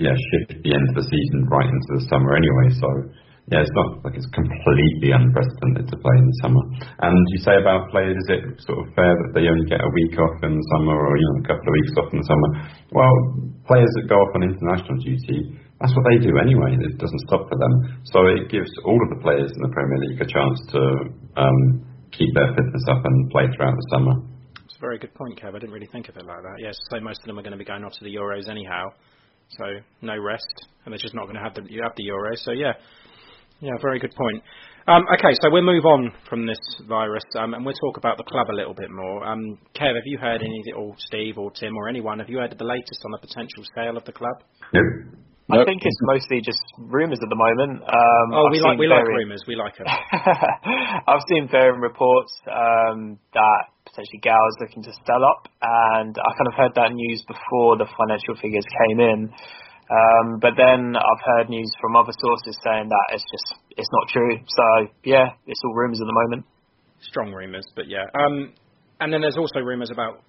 yeah 0.00 0.16
shift 0.16 0.62
the 0.64 0.72
end 0.72 0.86
of 0.88 0.96
the 0.96 1.04
season 1.04 1.44
right 1.50 1.68
into 1.68 1.90
the 2.00 2.04
summer 2.08 2.32
anyway. 2.38 2.68
So 2.80 2.88
yeah, 3.50 3.66
it's 3.66 3.74
not 3.74 3.98
like 4.06 4.14
it's 4.14 4.30
completely 4.30 5.10
unprecedented 5.10 5.90
to 5.90 5.96
play 5.98 6.16
in 6.22 6.26
the 6.30 6.38
summer. 6.38 6.62
And 7.02 7.18
you 7.34 7.38
say 7.42 7.58
about 7.58 7.90
players, 7.90 8.14
is 8.14 8.28
it 8.30 8.42
sort 8.62 8.78
of 8.78 8.94
fair 8.94 9.10
that 9.10 9.30
they 9.34 9.50
only 9.50 9.66
get 9.66 9.82
a 9.82 9.90
week 9.90 10.14
off 10.22 10.38
in 10.46 10.54
the 10.54 10.66
summer 10.70 10.94
or 10.94 11.18
you 11.18 11.26
know 11.34 11.42
a 11.42 11.46
couple 11.50 11.66
of 11.66 11.74
weeks 11.74 11.94
off 11.98 12.08
in 12.14 12.22
the 12.22 12.28
summer? 12.30 12.48
Well, 12.94 13.14
players 13.66 13.90
that 13.98 14.06
go 14.06 14.22
off 14.22 14.38
on 14.38 14.46
international 14.46 15.02
duty, 15.02 15.58
that's 15.82 15.90
what 15.98 16.06
they 16.06 16.22
do 16.22 16.38
anyway. 16.38 16.78
It 16.78 17.02
doesn't 17.02 17.26
stop 17.26 17.50
for 17.50 17.58
them. 17.58 17.74
So 18.06 18.30
it 18.30 18.54
gives 18.54 18.70
all 18.86 19.02
of 19.02 19.10
the 19.10 19.18
players 19.18 19.50
in 19.50 19.62
the 19.66 19.72
Premier 19.74 19.98
League 19.98 20.22
a 20.22 20.28
chance 20.30 20.58
to 20.70 20.80
um, 21.34 21.58
keep 22.14 22.30
their 22.38 22.54
fitness 22.54 22.86
up 22.86 23.02
and 23.02 23.16
play 23.34 23.50
throughout 23.50 23.74
the 23.74 23.86
summer. 23.90 24.14
It's 24.62 24.78
a 24.78 24.80
very 24.80 25.02
good 25.02 25.14
point, 25.18 25.42
Kev. 25.42 25.56
I 25.56 25.58
didn't 25.58 25.74
really 25.74 25.90
think 25.90 26.06
of 26.06 26.14
it 26.14 26.22
like 26.22 26.46
that. 26.46 26.62
Yes, 26.62 26.78
so 26.86 27.02
most 27.02 27.18
of 27.18 27.26
them 27.26 27.38
are 27.38 27.42
going 27.42 27.56
to 27.56 27.58
be 27.58 27.66
going 27.66 27.82
off 27.82 27.98
to 27.98 28.04
the 28.06 28.14
Euros 28.14 28.46
anyhow. 28.46 28.94
So 29.58 29.64
no 30.02 30.14
rest, 30.16 30.46
and 30.84 30.92
they're 30.92 31.02
just 31.02 31.14
not 31.14 31.24
going 31.24 31.34
to 31.34 31.42
have 31.42 31.54
the 31.54 31.62
have 31.82 31.96
the 31.96 32.06
Euros. 32.06 32.38
So 32.46 32.52
yeah, 32.52 32.74
yeah, 33.60 33.72
very 33.80 33.98
good 33.98 34.14
point. 34.14 34.42
Um, 34.86 35.04
okay, 35.14 35.36
so 35.42 35.50
we'll 35.50 35.62
move 35.62 35.84
on 35.84 36.12
from 36.28 36.46
this 36.46 36.58
virus 36.88 37.22
um, 37.38 37.54
and 37.54 37.64
we'll 37.64 37.74
talk 37.74 37.96
about 37.96 38.16
the 38.16 38.24
club 38.24 38.48
a 38.50 38.54
little 38.54 38.74
bit 38.74 38.90
more. 38.90 39.24
Um, 39.26 39.58
Kev, 39.76 39.94
have 39.94 40.06
you 40.06 40.18
heard 40.18 40.42
any, 40.42 40.62
or 40.76 40.94
Steve, 40.98 41.38
or 41.38 41.50
Tim, 41.52 41.76
or 41.76 41.88
anyone, 41.88 42.18
have 42.18 42.28
you 42.28 42.38
heard 42.38 42.54
the 42.58 42.64
latest 42.64 43.00
on 43.04 43.12
the 43.12 43.18
potential 43.18 43.62
sale 43.76 43.96
of 43.96 44.04
the 44.04 44.12
club? 44.12 44.42
Nope. 44.72 45.14
I 45.50 45.56
nope. 45.56 45.66
think 45.66 45.82
it's 45.82 45.98
mostly 46.02 46.40
just 46.40 46.62
rumours 46.78 47.18
at 47.22 47.28
the 47.28 47.34
moment. 47.34 47.82
Um, 47.82 48.26
oh, 48.32 48.46
I've 48.46 48.52
we 48.52 48.60
like 48.60 48.78
we 48.78 48.86
like 48.86 49.02
rumours. 49.02 49.42
We 49.48 49.56
like 49.56 49.76
them. 49.76 49.86
I've 51.10 51.26
seen 51.28 51.48
varying 51.50 51.80
reports 51.80 52.30
um, 52.46 53.18
that 53.34 53.62
potentially 53.82 54.22
Gao 54.22 54.38
is 54.38 54.56
looking 54.62 54.82
to 54.84 54.92
sell 55.06 55.24
up, 55.26 55.50
and 55.60 56.14
I 56.14 56.30
kind 56.38 56.46
of 56.46 56.54
heard 56.54 56.72
that 56.76 56.92
news 56.94 57.24
before 57.26 57.78
the 57.78 57.86
financial 57.98 58.38
figures 58.38 58.64
came 58.86 59.00
in. 59.00 59.34
Um, 59.90 60.38
but 60.40 60.54
then 60.56 60.94
I've 60.94 61.24
heard 61.24 61.50
news 61.50 61.70
from 61.80 61.96
other 61.96 62.12
sources 62.20 62.56
saying 62.62 62.88
that 62.88 63.04
it's 63.12 63.24
just 63.30 63.60
it's 63.76 63.88
not 63.92 64.08
true. 64.08 64.38
So 64.46 64.64
yeah, 65.04 65.30
it's 65.46 65.60
all 65.64 65.74
rumours 65.74 66.00
at 66.00 66.06
the 66.06 66.14
moment. 66.14 66.46
Strong 67.02 67.32
rumours, 67.32 67.66
but 67.74 67.88
yeah. 67.88 68.04
Um, 68.14 68.52
and 69.00 69.12
then 69.12 69.20
there's 69.20 69.36
also 69.36 69.58
rumours 69.60 69.90
about 69.90 70.22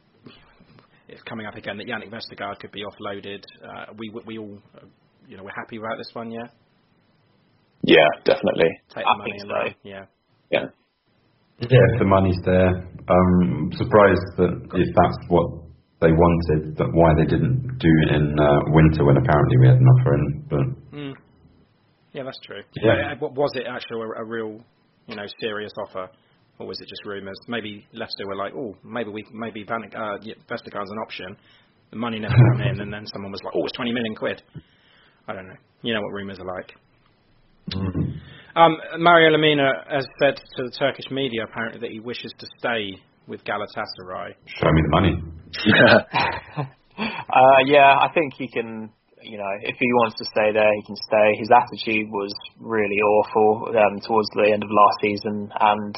it's 1.08 1.22
coming 1.24 1.46
up 1.46 1.56
again 1.56 1.78
that 1.78 1.88
Yannick 1.88 2.10
Vestergaard 2.10 2.60
could 2.60 2.72
be 2.72 2.84
offloaded. 2.84 3.44
Uh, 3.62 3.94
we 3.98 4.12
we 4.26 4.38
all 4.40 4.58
uh, 4.76 4.86
you 5.28 5.38
know 5.38 5.44
we're 5.44 5.56
happy 5.56 5.78
about 5.78 5.98
this 5.98 6.10
one, 6.14 6.32
yeah. 6.32 6.48
Yeah, 7.84 8.08
definitely. 8.26 8.70
Take 8.94 9.06
I 9.06 9.14
the 9.14 9.18
money 9.18 9.32
think 9.32 9.42
and 9.42 9.50
so. 9.50 9.90
Yeah. 9.90 10.06
Yeah. 10.52 10.66
Yeah, 11.60 11.86
if 11.94 12.00
the 12.00 12.06
money's 12.06 12.38
there. 12.46 12.70
Um, 13.10 13.72
surprised 13.78 14.26
that 14.38 14.54
if 14.74 14.88
that's 14.96 15.18
what 15.28 15.50
they 16.02 16.12
wanted, 16.12 16.76
but 16.76 16.88
why 16.94 17.14
they 17.16 17.26
didn't 17.26 17.78
do 17.78 17.92
it 18.06 18.16
in 18.16 18.38
uh, 18.40 18.60
winter 18.74 19.06
when 19.06 19.18
apparently 19.18 19.58
we 19.62 19.68
had 19.68 19.78
an 19.78 19.88
offer 19.88 20.14
in. 20.16 20.46
But 20.50 20.98
Mm. 20.98 21.14
Yeah, 22.14 22.24
that's 22.24 22.40
true. 22.46 22.62
Yeah. 22.76 23.14
Uh, 23.14 23.28
was 23.30 23.52
it 23.56 23.66
actually 23.70 24.02
a, 24.02 24.22
a 24.22 24.26
real, 24.26 24.60
you 25.08 25.16
know, 25.16 25.26
serious 25.40 25.72
offer, 25.80 26.10
or 26.60 26.68
was 26.68 26.78
it 26.82 26.90
just 26.90 27.06
rumours? 27.06 27.38
Maybe 27.48 27.86
Leicester 27.94 28.28
were 28.28 28.36
like, 28.36 28.54
oh, 28.54 28.76
maybe 28.84 29.10
we, 29.12 29.26
maybe 29.32 29.64
Van, 29.64 29.84
uh, 29.96 30.18
yeah, 30.22 30.34
Vestergaard's 30.50 30.92
an 30.92 30.98
option. 31.06 31.38
The 31.92 31.98
money 31.98 32.20
never 32.20 32.34
come 32.34 32.62
in, 32.62 32.82
and 32.82 32.92
then 32.92 33.06
someone 33.08 33.32
was 33.32 33.42
like, 33.46 33.54
oh, 33.56 33.64
it's 33.66 33.76
20 33.78 33.94
million 33.94 34.16
quid. 34.16 34.42
I 35.28 35.34
don't 35.34 35.48
know. 35.48 35.56
You 35.84 35.94
know 35.94 36.02
what 36.02 36.12
rumours 36.12 36.40
are 36.40 36.46
like. 36.46 36.74
Um, 38.56 38.78
Mario 39.00 39.38
Lemina 39.38 39.72
has 39.90 40.06
said 40.20 40.36
to 40.58 40.64
the 40.64 40.72
Turkish 40.78 41.06
media 41.10 41.44
apparently 41.44 41.80
that 41.80 41.92
he 41.92 42.00
wishes 42.00 42.34
to 42.40 42.48
stay 42.60 42.90
with 43.32 43.42
Galatasaray. 43.48 44.36
show 44.60 44.70
me 44.76 44.82
the 44.84 44.92
money. 44.92 45.16
Uh, 47.02 47.60
yeah, 47.66 47.98
I 47.98 48.10
think 48.14 48.34
he 48.38 48.48
can. 48.48 48.92
You 49.24 49.38
know, 49.38 49.54
if 49.64 49.76
he 49.80 49.90
wants 50.04 50.18
to 50.20 50.26
stay 50.26 50.52
there, 50.54 50.70
he 50.76 50.84
can 50.86 50.98
stay. 50.98 51.28
His 51.40 51.50
attitude 51.50 52.12
was 52.12 52.30
really 52.60 53.00
awful 53.02 53.74
um, 53.74 53.98
towards 54.06 54.28
the 54.36 54.52
end 54.54 54.62
of 54.62 54.70
last 54.70 54.98
season, 55.02 55.50
and 55.50 55.96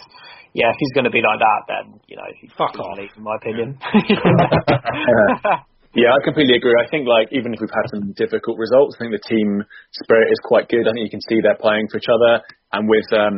yeah, 0.54 0.70
if 0.70 0.78
he's 0.80 0.94
going 0.94 1.04
to 1.04 1.12
be 1.12 1.20
like 1.20 1.40
that, 1.40 1.62
then 1.68 2.00
you 2.08 2.16
know, 2.16 2.30
he, 2.40 2.48
Fuck 2.56 2.72
he 2.72 2.78
can 2.78 2.86
off. 2.88 2.98
leave, 3.00 3.12
in 3.18 3.24
my 3.24 3.36
opinion. 3.36 3.80
Yeah, 5.94 6.10
I 6.10 6.18
completely 6.26 6.58
agree. 6.58 6.74
I 6.74 6.90
think 6.90 7.06
like 7.06 7.30
even 7.30 7.54
if 7.54 7.62
we've 7.62 7.70
had 7.70 7.86
some 7.94 8.14
difficult 8.18 8.58
results, 8.58 8.98
I 8.98 9.06
think 9.06 9.14
the 9.14 9.22
team 9.30 9.62
spirit 9.94 10.26
is 10.34 10.42
quite 10.42 10.66
good. 10.68 10.90
I 10.90 10.92
think 10.92 11.06
you 11.06 11.14
can 11.14 11.22
see 11.30 11.38
they're 11.38 11.54
playing 11.62 11.86
for 11.94 11.98
each 12.02 12.10
other, 12.10 12.42
and 12.74 12.90
with 12.90 13.06
um, 13.14 13.38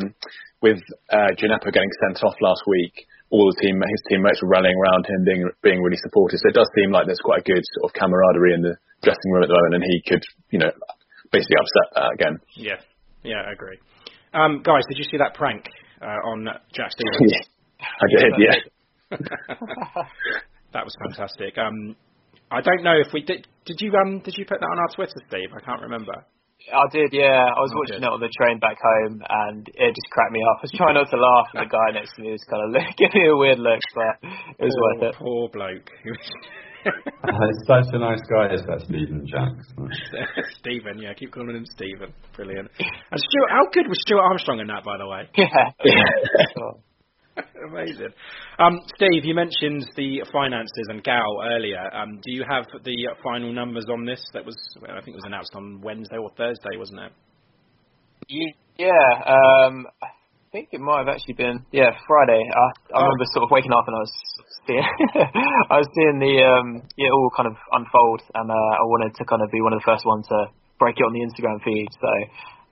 with 0.64 0.80
uh, 1.12 1.36
Djenepo 1.36 1.68
getting 1.76 1.92
sent 2.08 2.24
off 2.24 2.36
last 2.40 2.64
week, 2.66 2.96
all 3.30 3.50
the 3.50 3.58
team 3.62 3.82
his 3.82 4.04
teammates 4.10 4.42
were 4.42 4.50
rallying 4.50 4.78
around 4.78 5.06
him, 5.08 5.26
being 5.26 5.44
being 5.64 5.82
really 5.82 5.98
supportive. 5.98 6.40
So 6.40 6.50
it 6.50 6.58
does 6.58 6.70
seem 6.78 6.92
like 6.92 7.06
there's 7.06 7.24
quite 7.24 7.42
a 7.42 7.48
good 7.48 7.64
sort 7.78 7.90
of 7.90 7.98
camaraderie 7.98 8.54
in 8.54 8.62
the 8.62 8.76
dressing 9.02 9.32
room 9.34 9.44
at 9.44 9.50
the 9.50 9.58
moment, 9.58 9.82
and 9.82 9.86
he 9.86 9.98
could 10.06 10.24
you 10.52 10.60
know 10.60 10.72
basically 11.32 11.58
upset 11.58 11.88
that 11.96 12.12
again. 12.14 12.36
Yeah, 12.56 12.80
yeah, 13.24 13.42
I 13.48 13.52
agree. 13.54 13.80
Um, 14.34 14.62
guys, 14.64 14.84
did 14.90 14.98
you 14.98 15.06
see 15.10 15.18
that 15.18 15.34
prank 15.34 15.66
uh, 16.02 16.22
on 16.28 16.46
Jack 16.74 16.92
Stephens? 16.92 17.48
I 17.82 18.08
did, 18.10 18.34
yeah. 18.40 19.18
that 20.74 20.84
was 20.84 20.96
fantastic. 21.00 21.58
Um, 21.58 21.96
I 22.52 22.62
don't 22.62 22.84
know 22.84 22.96
if 23.00 23.14
we 23.14 23.22
did. 23.22 23.48
Did 23.66 23.78
you 23.82 23.92
um? 23.96 24.20
Did 24.20 24.36
you 24.38 24.46
put 24.46 24.60
that 24.60 24.66
on 24.66 24.80
our 24.80 24.96
Twitter, 24.96 25.22
Steve? 25.28 25.50
I 25.56 25.64
can't 25.66 25.82
remember. 25.82 26.26
I 26.74 26.86
did, 26.92 27.14
yeah. 27.14 27.46
I 27.54 27.60
was 27.62 27.72
Oh, 27.74 27.80
watching 27.84 28.02
good. 28.02 28.08
it 28.10 28.14
on 28.14 28.20
the 28.20 28.32
train 28.42 28.58
back 28.60 28.78
home, 28.82 29.22
and 29.22 29.68
it 29.68 29.92
just 29.94 30.10
cracked 30.12 30.32
me 30.34 30.42
up. 30.50 30.58
I 30.60 30.66
was 30.66 30.74
trying 30.76 30.96
not 30.96 31.10
to 31.12 31.18
laugh, 31.18 31.48
and 31.54 31.66
the 31.66 31.70
guy 31.70 31.94
next 31.94 32.16
to 32.16 32.22
me 32.24 32.32
was 32.32 32.42
kind 32.50 32.64
of 32.64 32.70
giving 32.98 33.22
me 33.22 33.30
a 33.30 33.38
weird 33.38 33.60
look, 33.60 33.82
but 33.94 34.14
it 34.58 34.66
was 34.66 34.74
poor, 34.74 34.90
worth 34.98 35.04
it. 35.04 35.16
Poor 35.20 35.50
bloke. 35.50 35.90
Uh, 36.86 36.92
he's 37.50 37.66
such 37.66 37.90
a 37.94 37.98
nice 37.98 38.22
guy, 38.30 38.54
is 38.54 38.62
that 38.70 38.80
Stephen 38.86 39.26
Jackson. 39.26 39.90
Stephen, 40.60 41.02
yeah, 41.02 41.10
I 41.10 41.14
keep 41.16 41.32
calling 41.32 41.56
him 41.56 41.66
Stephen. 41.66 42.14
Brilliant. 42.36 42.70
And 42.78 43.20
Stuart, 43.20 43.50
how 43.50 43.66
good 43.74 43.88
was 43.88 43.98
Stuart 44.06 44.22
Armstrong 44.22 44.60
in 44.60 44.68
that, 44.68 44.84
by 44.84 44.96
the 45.00 45.08
way? 45.08 45.28
Yeah. 45.36 46.76
Amazing. 47.70 48.14
Um, 48.60 48.80
Steve, 48.96 49.26
you 49.26 49.36
mentioned 49.36 49.86
the 49.96 50.24
finances 50.32 50.88
and 50.90 51.04
Gao 51.04 51.42
earlier. 51.44 51.94
Um, 51.94 52.20
do 52.24 52.32
you 52.32 52.44
have 52.50 52.66
the 52.84 52.96
final 53.24 53.52
numbers 53.54 53.86
on 53.92 54.06
this? 54.06 54.24
That 54.34 54.46
was, 54.46 54.56
I 54.84 55.02
think, 55.02 55.16
it 55.16 55.22
was 55.22 55.26
announced 55.28 55.54
on 55.56 55.82
Wednesday 55.82 56.18
or 56.18 56.30
Thursday, 56.38 56.78
wasn't 56.78 57.02
it? 57.02 57.12
Yeah, 58.78 58.88
um, 59.28 59.86
I 60.02 60.08
think 60.52 60.70
it 60.72 60.80
might 60.82 61.00
have 61.00 61.10
actually 61.14 61.36
been 61.36 61.60
yeah 61.72 61.92
Friday. 62.08 62.42
I, 62.42 62.66
I 62.96 63.00
Oh. 63.00 63.04
remember 63.04 63.26
sort 63.34 63.44
of 63.44 63.52
waking 63.52 63.72
up 63.72 63.86
and 63.88 63.96
I 63.96 64.00
was 64.00 64.14
seeing 64.66 64.82
I 65.70 65.78
was 65.78 65.90
seeing 65.94 66.18
the 66.20 66.36
um, 66.42 66.82
yeah 66.98 67.12
all 67.14 67.30
kind 67.38 67.48
of 67.48 67.56
unfold, 67.72 68.22
and 68.34 68.50
uh, 68.50 68.72
I 68.82 68.84
wanted 68.88 69.14
to 69.16 69.24
kind 69.26 69.42
of 69.44 69.52
be 69.52 69.62
one 69.62 69.74
of 69.74 69.80
the 69.80 69.86
first 69.88 70.06
ones 70.06 70.26
to 70.30 70.48
break 70.80 70.96
it 70.98 71.04
on 71.06 71.14
the 71.14 71.22
Instagram 71.24 71.62
feed. 71.64 71.88
So 72.02 72.10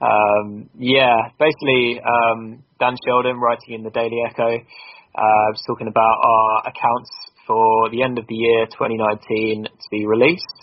um, 0.04 0.70
yeah, 0.78 1.32
basically 1.40 2.02
um, 2.04 2.64
Dan 2.80 2.96
Sheldon 3.08 3.40
writing 3.40 3.76
in 3.80 3.84
the 3.84 3.90
Daily 3.90 4.20
Echo 4.28 4.52
uh, 4.52 5.48
was 5.56 5.64
talking 5.66 5.88
about 5.88 6.18
our 6.20 6.68
accounts 6.68 7.12
for 7.48 7.90
the 7.92 8.04
end 8.04 8.20
of 8.20 8.28
the 8.28 8.36
year 8.36 8.66
2019 8.68 9.64
to 9.64 9.88
be 9.92 10.06
released. 10.06 10.60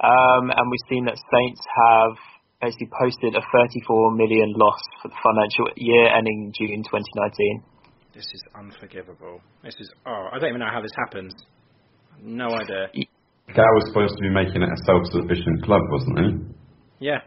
Um, 0.00 0.48
and 0.54 0.64
we've 0.70 0.88
seen 0.88 1.04
that 1.06 1.18
Saints 1.18 1.60
have 1.66 2.16
basically 2.60 2.88
posted 2.98 3.34
a 3.34 3.42
34 3.52 4.14
million 4.16 4.54
loss 4.56 4.80
for 5.02 5.08
the 5.08 5.18
financial 5.22 5.68
year 5.76 6.08
ending 6.08 6.52
June 6.56 6.82
2019. 6.82 7.62
This 8.14 8.26
is 8.32 8.42
unforgivable. 8.54 9.40
This 9.62 9.74
is, 9.78 9.92
oh, 10.06 10.28
I 10.32 10.38
don't 10.38 10.48
even 10.48 10.60
know 10.60 10.72
how 10.72 10.80
this 10.80 10.94
happens. 10.96 11.34
No 12.22 12.50
idea. 12.50 12.88
Gao 13.54 13.62
was 13.62 13.84
supposed 13.88 14.14
to 14.16 14.22
be 14.22 14.30
making 14.30 14.62
it 14.62 14.68
a 14.68 14.80
self-sufficient 14.84 15.64
club, 15.64 15.82
wasn't 15.90 16.18
he? 16.18 17.06
Yeah, 17.06 17.20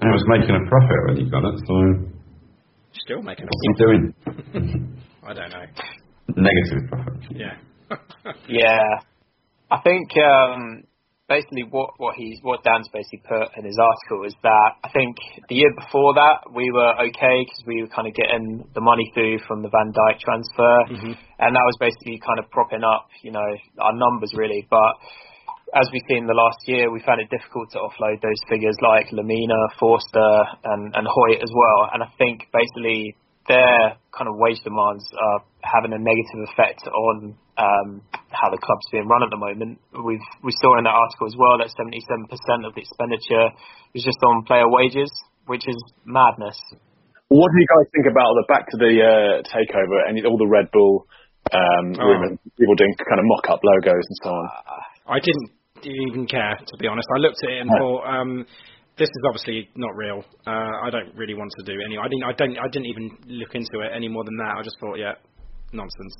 And 0.00 0.10
he 0.10 0.14
was 0.14 0.24
making 0.26 0.54
a 0.54 0.64
profit 0.68 1.00
when 1.06 1.16
he 1.16 1.30
got 1.30 1.44
it, 1.46 1.56
so 1.66 1.74
still 3.04 3.22
making 3.22 3.46
profit. 3.46 3.50
what's 3.50 3.66
he 3.66 3.70
a 3.70 3.86
doing? 3.86 4.02
I 5.26 5.32
don't 5.32 5.50
know. 5.50 5.66
Negative 6.36 6.82
profit. 6.88 7.14
Yeah. 7.30 7.56
Yeah, 8.48 9.04
I 9.70 9.78
think 9.84 10.08
um, 10.16 10.84
basically 11.28 11.64
what 11.68 11.90
what 11.98 12.14
he's 12.16 12.38
what 12.42 12.64
Dan's 12.64 12.88
basically 12.92 13.22
put 13.28 13.52
in 13.56 13.64
his 13.64 13.76
article 13.76 14.24
is 14.26 14.34
that 14.42 14.70
I 14.82 14.88
think 14.88 15.16
the 15.48 15.56
year 15.56 15.72
before 15.76 16.14
that 16.14 16.48
we 16.52 16.70
were 16.72 16.94
okay 17.10 17.44
because 17.44 17.62
we 17.66 17.82
were 17.82 17.88
kind 17.88 18.08
of 18.08 18.14
getting 18.14 18.64
the 18.74 18.80
money 18.80 19.10
through 19.14 19.38
from 19.46 19.62
the 19.62 19.68
Van 19.68 19.92
Dijk 19.92 20.20
transfer, 20.20 20.76
and 21.38 21.56
that 21.56 21.64
was 21.64 21.76
basically 21.80 22.20
kind 22.24 22.38
of 22.38 22.50
propping 22.50 22.84
up 22.84 23.08
you 23.22 23.32
know 23.32 23.48
our 23.78 23.94
numbers 23.94 24.32
really, 24.34 24.66
but. 24.70 24.94
As 25.74 25.90
we've 25.90 26.06
seen 26.06 26.26
the 26.30 26.38
last 26.38 26.62
year, 26.70 26.86
we 26.86 27.02
found 27.02 27.18
it 27.20 27.26
difficult 27.34 27.66
to 27.74 27.82
offload 27.82 28.22
those 28.22 28.38
figures 28.48 28.78
like 28.78 29.10
Lemina, 29.10 29.58
Forster, 29.74 30.32
and, 30.70 30.94
and 30.94 31.02
Hoedt 31.02 31.42
as 31.42 31.50
well. 31.50 31.90
And 31.90 31.98
I 32.02 32.08
think 32.14 32.46
basically 32.54 33.18
their 33.50 33.98
kind 34.14 34.30
of 34.30 34.38
wage 34.38 34.62
demands 34.62 35.02
are 35.18 35.42
having 35.66 35.90
a 35.92 35.98
negative 35.98 36.40
effect 36.54 36.86
on 36.86 37.34
um, 37.58 37.88
how 38.30 38.48
the 38.54 38.60
club's 38.62 38.86
being 38.94 39.06
run 39.10 39.26
at 39.26 39.30
the 39.34 39.36
moment. 39.36 39.82
We've 39.92 40.22
we 40.46 40.54
saw 40.62 40.78
in 40.78 40.86
that 40.86 40.94
article 40.94 41.26
as 41.26 41.34
well 41.34 41.58
that 41.58 41.74
77% 41.74 42.30
of 42.66 42.72
the 42.74 42.80
expenditure 42.80 43.50
is 43.98 44.06
just 44.06 44.18
on 44.22 44.46
player 44.46 44.70
wages, 44.70 45.10
which 45.50 45.66
is 45.66 45.76
madness. 46.06 46.56
What 47.28 47.50
do 47.50 47.56
you 47.58 47.66
guys 47.66 47.86
think 47.90 48.06
about 48.06 48.30
the 48.38 48.46
back 48.46 48.70
to 48.70 48.76
the 48.78 48.92
uh, 48.94 49.34
takeover 49.50 49.98
and 50.06 50.22
all 50.22 50.38
the 50.38 50.46
Red 50.46 50.70
Bull 50.70 51.06
um, 51.50 51.98
Oh. 51.98 52.06
rumours, 52.14 52.38
people 52.58 52.78
doing 52.78 52.94
kind 52.94 53.18
of 53.18 53.26
mock-up 53.26 53.60
logos 53.60 54.06
and 54.06 54.18
so 54.22 54.30
on? 54.30 54.46
I 55.06 55.18
didn't 55.20 55.50
even 55.86 56.26
care, 56.26 56.56
to 56.56 56.74
be 56.78 56.86
honest. 56.88 57.08
I 57.14 57.18
looked 57.18 57.38
at 57.44 57.50
it 57.50 57.60
and 57.60 57.70
No. 57.70 57.78
thought, 57.78 58.02
um, 58.08 58.46
this 58.96 59.08
is 59.10 59.22
obviously 59.26 59.68
not 59.76 59.94
real. 59.96 60.24
Uh, 60.46 60.86
I 60.86 60.90
don't 60.90 61.14
really 61.16 61.34
want 61.34 61.50
to 61.58 61.62
do 61.64 61.74
any. 61.84 61.98
I 61.98 62.08
didn't. 62.08 62.24
I 62.24 62.32
don't. 62.32 62.56
I 62.58 62.68
didn't 62.70 62.86
even 62.86 63.10
look 63.26 63.54
into 63.54 63.80
it 63.82 63.90
any 63.94 64.08
more 64.08 64.24
than 64.24 64.36
that. 64.38 64.54
I 64.58 64.62
just 64.62 64.78
thought, 64.80 64.96
yeah, 64.98 65.14
nonsense. 65.72 66.14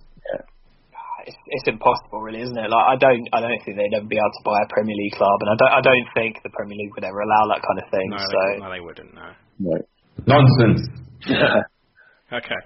It's, 1.27 1.37
it's 1.57 1.69
impossible, 1.69 2.21
really, 2.21 2.43
isn't 2.43 2.59
it? 2.59 2.69
Like 2.69 2.85
I 2.85 2.97
don't, 3.01 3.25
I 3.33 3.41
don't 3.41 3.57
think 3.65 3.79
they'd 3.81 3.97
ever 3.97 4.05
be 4.05 4.17
able 4.21 4.29
to 4.29 4.45
buy 4.45 4.61
a 4.61 4.69
Premier 4.69 4.93
League 4.95 5.17
club, 5.17 5.39
and 5.41 5.49
I 5.49 5.57
don't, 5.57 5.73
I 5.73 5.81
don't 5.81 6.09
think 6.13 6.37
the 6.45 6.51
Premier 6.53 6.77
League 6.77 6.93
would 6.95 7.05
ever 7.05 7.17
allow 7.25 7.49
that 7.49 7.63
kind 7.65 7.79
of 7.81 7.87
thing. 7.89 8.09
No, 8.13 8.19
so 8.19 8.29
they, 8.29 8.59
no, 8.61 8.69
they 8.69 8.81
wouldn't. 8.85 9.15
No. 9.15 9.29
No. 9.59 9.77
Nonsense. 10.27 10.85
Okay. 12.33 12.57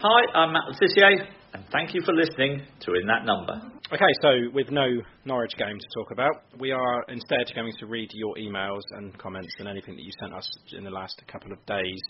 Hi, 0.00 0.20
I'm 0.34 0.52
Matt 0.52 0.62
Le 0.68 0.74
Tissier, 0.74 1.26
and 1.52 1.64
thank 1.72 1.94
you 1.94 2.02
for 2.04 2.12
listening 2.14 2.62
to 2.80 2.94
In 2.94 3.06
That 3.06 3.24
Number. 3.24 3.60
Okay, 3.92 4.12
so 4.22 4.30
with 4.54 4.70
no 4.70 4.86
Norwich 5.24 5.54
game 5.56 5.78
to 5.78 6.00
talk 6.00 6.10
about, 6.10 6.32
we 6.58 6.72
are 6.72 7.04
instead 7.08 7.52
going 7.54 7.72
to 7.78 7.86
read 7.86 8.10
your 8.14 8.34
emails 8.36 8.80
and 8.92 9.16
comments 9.18 9.52
and 9.58 9.68
anything 9.68 9.96
that 9.96 10.02
you 10.02 10.10
sent 10.20 10.34
us 10.34 10.48
in 10.72 10.84
the 10.84 10.90
last 10.90 11.22
couple 11.30 11.52
of 11.52 11.64
days. 11.66 12.00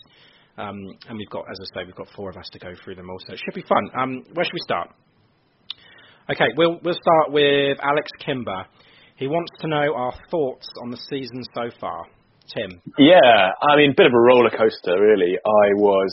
Um, 0.57 0.77
and 1.09 1.17
we've 1.17 1.29
got, 1.29 1.45
as 1.51 1.59
I 1.59 1.65
say, 1.75 1.85
we've 1.85 1.95
got 1.95 2.07
four 2.15 2.29
of 2.29 2.37
us 2.37 2.47
to 2.53 2.59
go 2.59 2.73
through 2.83 2.95
them 2.95 3.09
all, 3.09 3.19
so 3.27 3.33
it 3.33 3.41
should 3.43 3.55
be 3.55 3.67
fun. 3.67 3.89
Um, 3.99 4.23
where 4.33 4.45
should 4.45 4.53
we 4.53 4.61
start? 4.63 4.89
Okay, 6.29 6.47
we'll 6.55 6.79
we'll 6.83 6.93
start 6.93 7.33
with 7.33 7.77
Alex 7.81 8.07
Kimber. 8.23 8.65
He 9.17 9.27
wants 9.27 9.51
to 9.59 9.67
know 9.67 9.93
our 9.93 10.13
thoughts 10.31 10.67
on 10.81 10.89
the 10.89 10.97
season 11.09 11.43
so 11.53 11.69
far. 11.81 12.05
Tim. 12.53 12.81
Yeah, 12.97 13.51
I 13.61 13.77
mean, 13.77 13.93
bit 13.95 14.05
of 14.05 14.13
a 14.13 14.19
roller 14.19 14.49
coaster, 14.49 14.99
really. 14.99 15.35
I 15.35 15.65
was, 15.75 16.11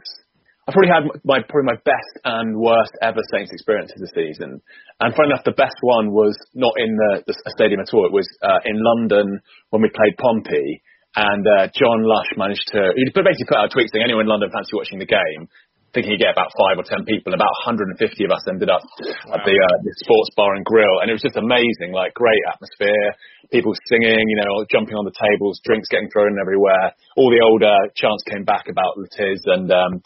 I 0.71 0.73
probably 0.73 0.95
had 0.95 1.05
my 1.27 1.43
probably 1.43 1.75
my 1.75 1.81
best 1.83 2.14
and 2.23 2.55
worst 2.55 2.95
ever 3.03 3.18
Saints 3.35 3.51
experiences 3.51 3.99
this 3.99 4.14
season. 4.14 4.62
And 5.03 5.11
funny 5.18 5.35
enough, 5.35 5.43
the 5.43 5.59
best 5.59 5.75
one 5.83 6.14
was 6.14 6.39
not 6.55 6.79
in 6.79 6.95
the, 6.95 7.27
the 7.27 7.35
stadium 7.59 7.83
at 7.83 7.91
all. 7.91 8.07
It 8.07 8.14
was 8.14 8.31
uh, 8.39 8.62
in 8.62 8.79
London 8.79 9.43
when 9.75 9.83
we 9.83 9.91
played 9.91 10.14
Pompey. 10.14 10.79
And 11.18 11.43
uh, 11.43 11.66
John 11.75 12.07
Lush 12.07 12.31
managed 12.39 12.71
to, 12.71 12.95
he 12.95 13.03
basically 13.11 13.51
put 13.51 13.59
out 13.59 13.66
a 13.66 13.75
tweet 13.75 13.91
saying, 13.91 14.07
anyone 14.07 14.31
in 14.31 14.31
London 14.31 14.55
fancy 14.55 14.79
watching 14.79 15.03
the 15.03 15.11
game? 15.11 15.51
Thinking 15.91 16.14
he'd 16.14 16.23
get 16.23 16.39
about 16.39 16.55
five 16.55 16.79
or 16.79 16.87
ten 16.87 17.03
people, 17.03 17.35
and 17.35 17.43
about 17.43 17.51
150 17.66 17.99
of 17.99 18.31
us 18.31 18.47
ended 18.47 18.71
up 18.71 18.79
wow. 18.79 19.35
at 19.35 19.43
the, 19.43 19.59
uh, 19.59 19.77
the 19.83 19.91
sports 20.07 20.31
bar 20.39 20.55
and 20.55 20.62
grill, 20.62 21.03
and 21.03 21.11
it 21.11 21.18
was 21.18 21.27
just 21.27 21.35
amazing, 21.35 21.91
like 21.91 22.14
great 22.14 22.39
atmosphere, 22.47 23.18
people 23.51 23.75
singing, 23.91 24.23
you 24.23 24.39
know, 24.39 24.62
jumping 24.71 24.95
on 24.95 25.03
the 25.03 25.11
tables, 25.18 25.59
drinks 25.66 25.91
getting 25.91 26.07
thrown 26.14 26.39
everywhere. 26.39 26.95
All 27.18 27.27
the 27.27 27.43
older 27.43 27.75
chants 27.99 28.23
came 28.23 28.47
back 28.47 28.71
about 28.71 29.03
Le 29.03 29.11
Tiss 29.11 29.43
and 29.51 29.66
um, 29.66 29.99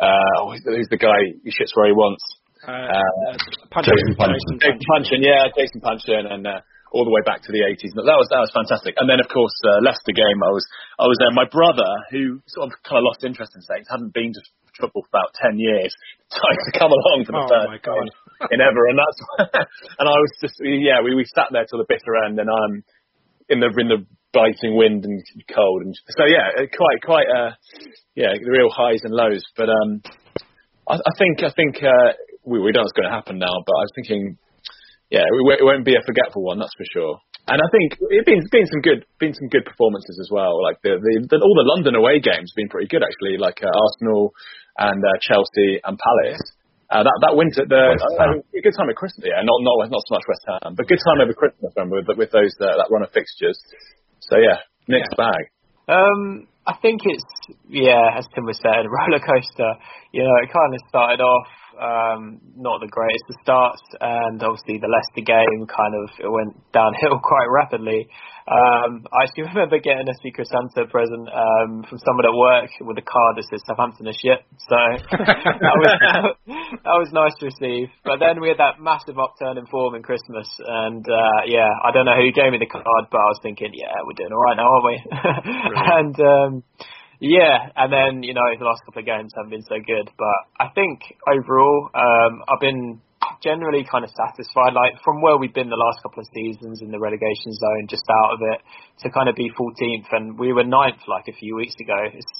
uh, 0.00 0.50
who's 0.50 0.90
the 0.90 0.98
guy 1.00 1.38
who 1.42 1.50
shits 1.50 1.74
where 1.74 1.86
he 1.86 1.92
wants? 1.94 2.22
Uh, 2.66 2.72
uh, 2.72 3.82
Jason 3.84 4.16
Puncheon. 4.16 4.56
Jason 4.56 4.80
Puncheon, 4.88 5.20
yeah, 5.20 5.52
Jason 5.52 5.80
Puncheon, 5.84 6.24
and 6.26 6.46
uh, 6.46 6.60
all 6.94 7.04
the 7.04 7.10
way 7.10 7.20
back 7.26 7.42
to 7.42 7.50
the 7.50 7.66
80s. 7.66 7.92
That 7.98 8.06
was 8.16 8.30
that 8.30 8.40
was 8.40 8.54
fantastic. 8.54 8.94
And 9.02 9.10
then 9.10 9.18
of 9.18 9.26
course 9.26 9.52
uh, 9.66 9.82
Leicester 9.82 10.14
game, 10.14 10.38
I 10.40 10.50
was 10.54 10.64
I 10.96 11.10
was 11.10 11.18
there. 11.18 11.34
My 11.34 11.44
brother, 11.50 11.86
who 12.14 12.40
sort 12.46 12.70
of 12.70 12.78
kind 12.86 13.02
of 13.02 13.10
lost 13.10 13.26
interest 13.26 13.52
in 13.58 13.60
Saints, 13.66 13.90
hadn't 13.90 14.14
been 14.14 14.32
to 14.32 14.40
football 14.78 15.02
for 15.06 15.12
about 15.12 15.34
10 15.38 15.58
years, 15.58 15.90
decided 16.30 16.62
to 16.70 16.74
come 16.78 16.94
along 16.94 17.26
for 17.26 17.34
the 17.34 17.44
oh 17.44 17.50
first 17.50 17.82
time 17.84 18.08
in 18.54 18.62
ever. 18.62 18.82
And 18.88 18.96
that's 18.96 19.18
and 20.00 20.06
I 20.06 20.16
was 20.16 20.32
just 20.40 20.56
yeah, 20.62 21.02
we 21.02 21.18
we 21.18 21.26
sat 21.26 21.50
there 21.50 21.66
till 21.66 21.82
the 21.82 21.90
bitter 21.90 22.14
end, 22.24 22.38
and 22.38 22.48
I'm 22.48 22.86
in 23.50 23.58
the 23.60 23.68
in 23.76 23.90
the 23.90 24.00
biting 24.34 24.76
wind 24.76 25.04
and 25.06 25.22
cold, 25.54 25.82
and 25.86 25.94
so 26.18 26.26
yeah, 26.26 26.50
quite 26.74 26.98
quite 27.06 27.28
uh 27.30 27.54
yeah, 28.14 28.34
the 28.34 28.50
real 28.50 28.70
highs 28.70 29.00
and 29.06 29.14
lows. 29.14 29.42
But 29.56 29.70
um, 29.70 30.02
I, 30.90 30.98
I 30.98 31.12
think 31.18 31.42
I 31.42 31.50
think 31.54 31.78
uh, 31.78 32.18
we 32.44 32.58
we 32.58 32.72
know 32.74 32.82
what's 32.82 32.98
going 32.98 33.08
to 33.08 33.14
happen 33.14 33.38
now, 33.38 33.54
but 33.64 33.74
I 33.78 33.82
was 33.86 33.94
thinking 33.94 34.36
yeah, 35.14 35.24
it 35.30 35.62
won't 35.62 35.84
be 35.84 35.94
a 35.94 36.02
forgetful 36.02 36.42
one, 36.42 36.58
that's 36.58 36.74
for 36.74 36.88
sure. 36.90 37.14
And 37.46 37.60
I 37.60 37.68
think 37.70 38.00
it's 38.08 38.24
been 38.24 38.40
been 38.48 38.66
some 38.72 38.80
good 38.80 39.04
been 39.20 39.36
some 39.36 39.52
good 39.52 39.68
performances 39.68 40.16
as 40.16 40.32
well. 40.32 40.64
Like 40.64 40.80
the, 40.80 40.96
the, 40.96 41.12
the 41.28 41.36
all 41.36 41.56
the 41.60 41.68
London 41.68 41.92
away 41.94 42.16
games 42.16 42.48
have 42.48 42.56
been 42.56 42.72
pretty 42.72 42.88
good 42.88 43.04
actually. 43.04 43.36
Like 43.36 43.60
uh, 43.60 43.68
Arsenal 43.68 44.32
and 44.80 44.96
uh, 44.98 45.16
Chelsea 45.20 45.76
and 45.84 46.00
Palace. 46.00 46.40
Uh, 46.88 47.04
that 47.04 47.16
that 47.20 47.36
win 47.36 47.52
at 47.52 47.68
the 47.68 48.00
uh, 48.00 48.40
a 48.40 48.62
good 48.64 48.72
time 48.72 48.88
at 48.88 48.96
Christmas. 48.96 49.28
Yeah, 49.28 49.44
not 49.44 49.60
not 49.60 49.76
not 49.92 50.02
so 50.08 50.16
much 50.16 50.24
West 50.24 50.44
Ham, 50.48 50.72
but 50.72 50.88
good 50.88 51.04
time 51.04 51.20
over 51.20 51.36
Christmas 51.36 51.68
remember, 51.76 52.00
with 52.00 52.16
with 52.16 52.32
those 52.32 52.56
uh, 52.64 52.80
that 52.80 52.88
run 52.88 53.04
of 53.04 53.12
fixtures. 53.12 53.60
So 54.30 54.38
yeah, 54.38 54.58
mixed 54.88 55.14
yeah. 55.18 55.30
bag. 55.30 55.44
Um, 55.88 56.46
I 56.66 56.74
think 56.80 57.02
it's 57.04 57.24
yeah, 57.68 58.16
as 58.16 58.26
Tim 58.34 58.44
was 58.44 58.58
saying, 58.62 58.88
roller 58.88 59.20
coaster. 59.20 59.72
You 60.12 60.22
know, 60.24 60.36
it 60.42 60.52
kind 60.52 60.72
of 60.74 60.80
started 60.88 61.20
off 61.20 61.46
um, 61.80 62.40
not 62.56 62.80
the 62.80 62.90
greatest 62.90 63.24
of 63.28 63.36
starts, 63.42 63.82
and 64.00 64.42
obviously 64.42 64.78
the 64.78 64.90
Leicester 64.90 65.24
game 65.24 65.66
kind 65.66 65.94
of 65.94 66.06
it 66.18 66.30
went 66.30 66.54
downhill 66.72 67.18
quite 67.22 67.48
rapidly. 67.50 68.08
Um, 68.44 69.08
I 69.08 69.24
actually 69.24 69.48
remember 69.52 69.80
getting 69.80 70.08
a 70.08 70.16
Secret 70.20 70.48
Santa 70.48 70.84
present 70.88 71.28
um, 71.32 71.84
from 71.88 71.98
someone 72.04 72.28
at 72.28 72.36
work 72.36 72.70
with 72.80 72.98
a 73.00 73.06
card 73.06 73.40
that 73.40 73.46
says 73.48 73.64
Southampton 73.64 74.06
is 74.06 74.18
shit. 74.20 74.44
So 74.68 74.76
that 75.10 75.76
was 75.80 75.92
that 76.46 76.98
was 77.00 77.10
nice 77.12 77.34
to 77.40 77.48
receive. 77.48 77.88
But 78.04 78.20
then 78.20 78.40
we 78.40 78.48
had 78.52 78.60
that 78.60 78.80
massive 78.80 79.18
upturn 79.18 79.56
in 79.56 79.66
form 79.66 79.94
in 79.94 80.02
Christmas, 80.02 80.48
and 80.60 81.04
uh, 81.04 81.40
yeah, 81.48 81.68
I 81.82 81.90
don't 81.90 82.04
know 82.04 82.16
who 82.16 82.30
gave 82.32 82.52
me 82.52 82.60
the 82.60 82.70
card, 82.70 83.08
but 83.10 83.18
I 83.18 83.28
was 83.32 83.40
thinking, 83.42 83.72
yeah, 83.72 83.96
we're 84.04 84.18
doing 84.18 84.32
all 84.32 84.44
right 84.44 84.58
now, 84.60 84.68
aren't 84.68 84.86
we? 84.86 84.96
and 85.98 86.16
um, 86.20 86.52
yeah, 87.24 87.72
and 87.72 87.88
then 87.88 88.22
you 88.22 88.34
know 88.36 88.44
the 88.58 88.68
last 88.68 88.84
couple 88.84 89.00
of 89.00 89.08
games 89.08 89.32
haven't 89.32 89.48
been 89.48 89.64
so 89.64 89.80
good, 89.80 90.12
but 90.12 90.38
I 90.60 90.68
think 90.76 91.00
overall 91.24 91.88
um, 91.96 92.44
I've 92.44 92.60
been 92.60 93.00
generally 93.40 93.80
kind 93.88 94.04
of 94.04 94.12
satisfied. 94.12 94.76
Like 94.76 95.00
from 95.00 95.24
where 95.24 95.40
we've 95.40 95.54
been 95.54 95.72
the 95.72 95.80
last 95.80 96.04
couple 96.04 96.20
of 96.20 96.28
seasons 96.36 96.84
in 96.84 96.92
the 96.92 97.00
relegation 97.00 97.48
zone, 97.56 97.88
just 97.88 98.04
out 98.12 98.36
of 98.36 98.40
it, 98.52 98.60
to 99.00 99.06
kind 99.08 99.32
of 99.32 99.36
be 99.36 99.48
14th, 99.56 100.04
and 100.12 100.38
we 100.38 100.52
were 100.52 100.64
ninth 100.68 101.00
like 101.08 101.24
a 101.28 101.32
few 101.32 101.56
weeks 101.56 101.72
ago. 101.80 101.96
It's, 102.12 102.34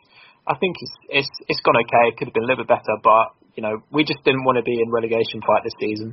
I 0.45 0.53
think 0.61 0.77
it's 0.77 0.95
it's 1.09 1.33
it's 1.49 1.61
gone 1.65 1.81
okay. 1.89 2.13
It 2.13 2.21
could 2.21 2.29
have 2.29 2.37
been 2.37 2.45
a 2.45 2.51
little 2.53 2.69
bit 2.69 2.77
better, 2.77 3.01
but 3.01 3.33
you 3.57 3.65
know 3.65 3.81
we 3.89 4.05
just 4.05 4.21
didn't 4.21 4.45
want 4.45 4.61
to 4.61 4.65
be 4.69 4.77
in 4.77 4.93
relegation 4.93 5.41
fight 5.49 5.65
this 5.65 5.81
season. 5.81 6.13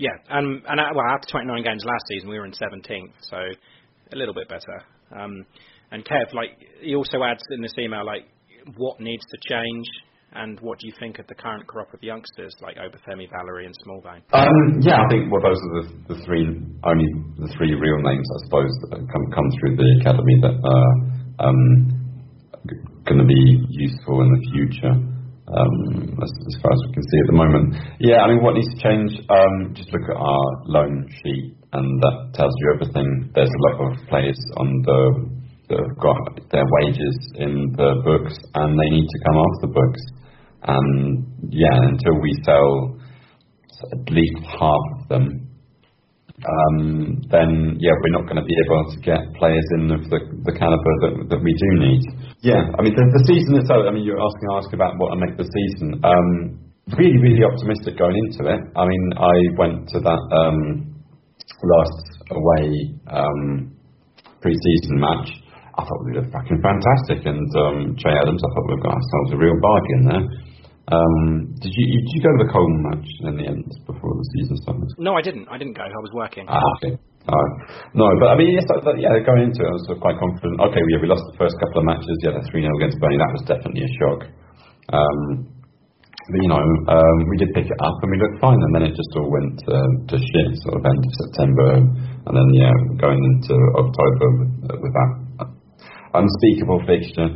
Yeah, 0.00 0.16
and 0.32 0.64
and 0.64 0.80
well 0.96 1.12
after 1.12 1.28
29 1.28 1.60
games 1.60 1.84
last 1.84 2.08
season 2.08 2.32
we 2.32 2.40
were 2.40 2.48
in 2.48 2.56
17th, 2.56 3.12
so 3.20 3.36
a 3.36 4.16
little 4.16 4.32
bit 4.32 4.48
better. 4.48 4.80
Um, 5.12 5.44
and 5.90 6.04
Kev, 6.04 6.32
like 6.34 6.50
he 6.80 6.94
also 6.94 7.22
adds 7.22 7.42
in 7.50 7.62
this 7.62 7.74
email, 7.78 8.04
like 8.04 8.26
what 8.76 9.00
needs 9.00 9.24
to 9.30 9.38
change, 9.48 9.86
and 10.32 10.60
what 10.60 10.78
do 10.78 10.86
you 10.86 10.92
think 11.00 11.18
of 11.18 11.26
the 11.26 11.34
current 11.34 11.66
crop 11.66 11.92
of 11.94 12.02
youngsters 12.02 12.52
like 12.60 12.76
Obafemi, 12.76 13.28
Valery, 13.30 13.64
and 13.64 13.74
Smallbone? 13.80 14.20
Um, 14.32 14.80
yeah, 14.80 15.00
I 15.00 15.08
think 15.08 15.32
well, 15.32 15.40
those 15.40 15.56
are 15.56 15.82
the, 15.82 16.14
the 16.14 16.18
three 16.26 16.44
only 16.84 17.08
the 17.38 17.48
three 17.56 17.72
real 17.74 17.98
names, 18.04 18.28
I 18.28 18.38
suppose, 18.44 18.72
that 18.90 19.00
come 19.08 19.24
come 19.32 19.48
through 19.60 19.76
the 19.76 19.88
academy 20.00 20.36
that 20.42 20.56
are 20.60 21.48
um, 21.48 21.98
going 23.06 23.20
to 23.20 23.26
be 23.26 23.64
useful 23.70 24.20
in 24.20 24.28
the 24.32 24.42
future. 24.52 24.94
Um, 25.48 26.20
as, 26.20 26.28
as, 26.28 26.60
far 26.60 26.76
as 26.76 26.80
we 26.84 26.92
can 26.92 27.02
see 27.08 27.20
at 27.24 27.28
the 27.32 27.38
moment. 27.40 27.72
Yeah, 28.00 28.20
I 28.20 28.28
mean, 28.28 28.44
what 28.44 28.52
needs 28.52 28.68
to 28.68 28.80
change? 28.84 29.16
Um, 29.32 29.72
just 29.72 29.88
look 29.96 30.04
at 30.04 30.12
our 30.20 30.44
loan 30.68 31.08
sheet, 31.24 31.56
and 31.72 32.02
that 32.02 32.36
tells 32.36 32.52
you 32.60 32.76
everything. 32.76 33.32
There's 33.34 33.48
a 33.48 33.62
lot 33.72 33.80
of 33.80 33.96
players 34.12 34.36
on 34.58 34.68
the 34.84 35.37
have 35.76 35.98
got 36.00 36.50
their 36.50 36.64
wages 36.80 37.16
in 37.36 37.74
the 37.76 38.00
books 38.04 38.34
and 38.54 38.78
they 38.78 38.90
need 38.90 39.08
to 39.08 39.18
come 39.26 39.36
off 39.36 39.60
the 39.60 39.68
books. 39.68 40.02
And 40.62 41.52
yeah, 41.52 41.76
until 41.76 42.20
we 42.20 42.32
sell 42.44 42.98
at 43.92 44.10
least 44.10 44.42
half 44.58 44.84
of 44.98 45.08
them, 45.08 45.48
um, 46.38 47.18
then 47.34 47.76
yeah, 47.82 47.94
we're 47.98 48.14
not 48.14 48.30
going 48.30 48.38
to 48.38 48.46
be 48.46 48.54
able 48.64 48.86
to 48.94 48.98
get 49.02 49.18
players 49.34 49.66
in 49.78 49.90
of 49.90 50.06
the, 50.06 50.20
the 50.46 50.54
caliber 50.54 50.94
that, 51.02 51.34
that 51.34 51.40
we 51.42 51.50
do 51.50 51.70
need. 51.82 52.02
Yeah, 52.46 52.62
I 52.78 52.82
mean 52.82 52.94
the, 52.94 53.04
the 53.10 53.24
season 53.26 53.58
itself. 53.58 53.82
I 53.86 53.90
mean 53.90 54.06
you're 54.06 54.22
asking 54.22 54.46
ask 54.54 54.70
about 54.70 54.94
what 55.02 55.12
I 55.12 55.16
make 55.18 55.34
the 55.34 55.50
season. 55.50 55.98
Um, 56.06 56.62
really, 56.94 57.18
really 57.18 57.42
optimistic 57.42 57.98
going 57.98 58.14
into 58.14 58.46
it. 58.54 58.60
I 58.78 58.86
mean 58.86 59.04
I 59.18 59.34
went 59.58 59.90
to 59.90 59.98
that 59.98 60.22
um, 60.30 60.58
last 61.58 62.06
away 62.30 62.94
um, 63.10 63.74
pre-season 64.40 65.00
match 65.02 65.28
I 65.78 65.86
thought 65.86 66.02
we 66.02 66.18
looked 66.18 66.34
fucking 66.34 66.58
fantastic. 66.58 67.22
And 67.22 67.46
um, 67.54 67.94
Che 67.94 68.10
Adams, 68.10 68.42
I 68.42 68.48
thought 68.50 68.66
we've 68.66 68.82
got 68.82 68.98
ourselves 68.98 69.30
a 69.30 69.38
real 69.38 69.58
bargain 69.62 70.02
there. 70.10 70.26
Um, 70.88 71.52
did 71.60 71.70
you 71.70 71.84
did 72.00 72.12
you 72.16 72.20
go 72.24 72.32
to 72.32 72.40
the 72.42 72.50
Köln 72.50 72.74
match 72.90 73.08
in 73.28 73.34
the 73.36 73.46
end 73.46 73.68
before 73.84 74.08
the 74.08 74.26
season 74.34 74.56
started? 74.64 74.88
No, 74.96 75.14
I 75.14 75.22
didn't. 75.22 75.46
I 75.52 75.60
didn't 75.60 75.76
go. 75.76 75.84
I 75.84 76.02
was 76.02 76.10
working. 76.16 76.48
Ah, 76.48 76.64
okay. 76.80 76.96
Uh, 77.28 77.48
no, 77.92 78.08
but 78.16 78.32
I 78.32 78.34
mean, 78.40 78.56
yes, 78.56 78.64
I, 78.72 78.80
yeah, 78.96 79.12
going 79.20 79.52
into 79.52 79.60
it, 79.60 79.68
I 79.68 79.76
was 79.76 79.84
quite 80.00 80.16
confident. 80.16 80.56
Okay, 80.72 80.80
we, 80.80 80.96
we 80.96 81.12
lost 81.12 81.28
the 81.28 81.36
first 81.36 81.60
couple 81.60 81.84
of 81.84 81.86
matches. 81.86 82.16
Yeah, 82.24 82.40
the 82.40 82.42
3 82.48 82.64
0 82.64 82.72
against 82.80 82.96
Burnley, 83.04 83.20
that 83.20 83.32
was 83.36 83.44
definitely 83.44 83.84
a 83.84 83.92
shock. 84.00 84.20
Um, 84.96 85.20
but, 86.24 86.40
you 86.40 86.48
know, 86.48 86.64
um, 86.88 87.16
we 87.28 87.36
did 87.36 87.52
pick 87.52 87.68
it 87.68 87.80
up 87.84 87.96
and 88.00 88.08
we 88.08 88.16
looked 88.16 88.40
fine, 88.40 88.56
and 88.56 88.72
then 88.72 88.88
it 88.88 88.96
just 88.96 89.12
all 89.20 89.28
went 89.28 89.60
uh, 89.68 89.92
to 90.08 90.16
shit 90.16 90.48
sort 90.64 90.80
of 90.80 90.88
end 90.88 91.04
of 91.04 91.12
September, 91.28 91.68
and 91.84 92.32
then, 92.32 92.48
yeah, 92.56 92.72
going 92.96 93.20
into 93.20 93.52
October 93.76 94.26
with, 94.40 94.52
with 94.88 94.92
that 94.96 95.27
unspeakable 96.14 96.80
fixture. 96.86 97.30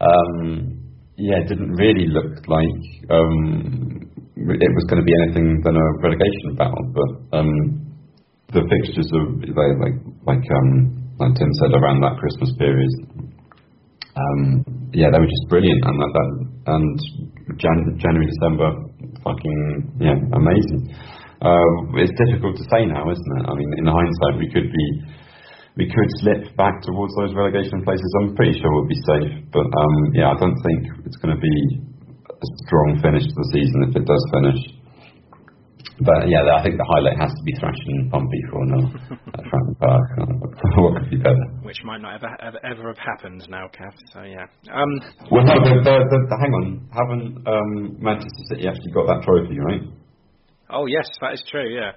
Um, 0.00 0.82
yeah, 1.16 1.40
it 1.40 1.48
didn't 1.48 1.72
really 1.72 2.06
look 2.12 2.44
like 2.46 2.80
um, 3.10 4.04
it 4.36 4.72
was 4.76 4.84
going 4.88 5.00
to 5.00 5.08
be 5.08 5.16
anything 5.24 5.60
than 5.64 5.76
a 5.76 5.86
relegation 6.04 6.56
battle. 6.56 6.84
But 6.92 7.10
um, 7.40 7.52
the 8.52 8.62
fixtures 8.68 9.08
are 9.16 9.28
they, 9.40 9.70
like 9.80 9.96
like 10.28 10.44
um, 10.44 10.70
like 11.18 11.32
Tim 11.40 11.50
said 11.60 11.72
around 11.72 12.04
that 12.04 12.20
Christmas 12.20 12.52
period. 12.60 12.92
Um, 14.16 14.64
yeah, 14.92 15.12
they 15.12 15.20
were 15.20 15.28
just 15.28 15.48
brilliant, 15.48 15.80
and 15.84 15.96
that, 16.00 16.12
that 16.12 16.30
and 16.72 16.96
Jan- 17.60 17.96
January 18.00 18.28
December, 18.28 18.68
fucking 19.24 19.60
yeah, 20.00 20.16
amazing. 20.32 20.92
Uh, 21.40 22.00
it's 22.00 22.16
difficult 22.16 22.56
to 22.56 22.64
say 22.72 22.88
now, 22.88 23.04
isn't 23.08 23.32
it? 23.40 23.44
I 23.44 23.52
mean, 23.54 23.70
in 23.76 23.84
hindsight, 23.84 24.40
we 24.40 24.48
could 24.48 24.72
be 24.72 24.86
we 25.76 25.84
could 25.84 26.10
slip 26.24 26.56
back 26.56 26.80
towards 26.82 27.12
those 27.20 27.36
relegation 27.36 27.84
places. 27.84 28.08
I'm 28.20 28.34
pretty 28.34 28.56
sure 28.58 28.72
we'll 28.72 28.88
be 28.88 29.02
safe, 29.04 29.32
but 29.52 29.68
um, 29.68 29.94
yeah, 30.16 30.32
I 30.32 30.36
don't 30.40 30.56
think 30.64 31.04
it's 31.04 31.20
going 31.20 31.36
to 31.36 31.40
be 31.40 31.56
a 32.32 32.48
strong 32.64 32.98
finish 33.04 33.24
to 33.28 33.34
the 33.36 33.48
season 33.52 33.78
if 33.88 33.92
it 33.96 34.04
does 34.08 34.24
finish. 34.32 34.60
But 36.00 36.28
yeah, 36.28 36.44
I 36.44 36.60
think 36.60 36.76
the 36.76 36.84
highlight 36.84 37.16
has 37.16 37.32
to 37.32 37.42
be 37.44 37.56
thrashing 37.56 38.12
Pompey 38.12 38.40
4 38.52 38.68
0 38.68 38.84
at 39.32 39.44
Fratton 39.48 39.76
Park. 39.80 40.08
what 40.76 41.00
could 41.00 41.08
be 41.08 41.16
better? 41.16 41.44
Which 41.62 41.80
might 41.84 42.04
not 42.04 42.20
ever 42.20 42.28
ever, 42.40 42.60
ever 42.64 42.88
have 42.92 43.00
happened 43.00 43.46
now, 43.48 43.68
Kev. 43.72 43.96
So 44.12 44.20
yeah. 44.20 44.44
Um, 44.68 44.92
well, 45.32 45.44
no, 45.44 45.56
the, 45.56 45.80
the, 45.80 45.94
the, 46.04 46.18
the, 46.28 46.36
hang 46.36 46.52
on. 46.52 46.88
Haven't 46.92 47.48
um, 47.48 47.96
Manchester 47.96 48.44
City 48.52 48.68
actually 48.68 48.92
got 48.92 49.08
that 49.08 49.24
trophy, 49.24 49.56
right? 49.56 49.88
Oh 50.68 50.84
yes, 50.84 51.08
that 51.22 51.32
is 51.32 51.42
true. 51.48 51.72
Yeah. 51.74 51.92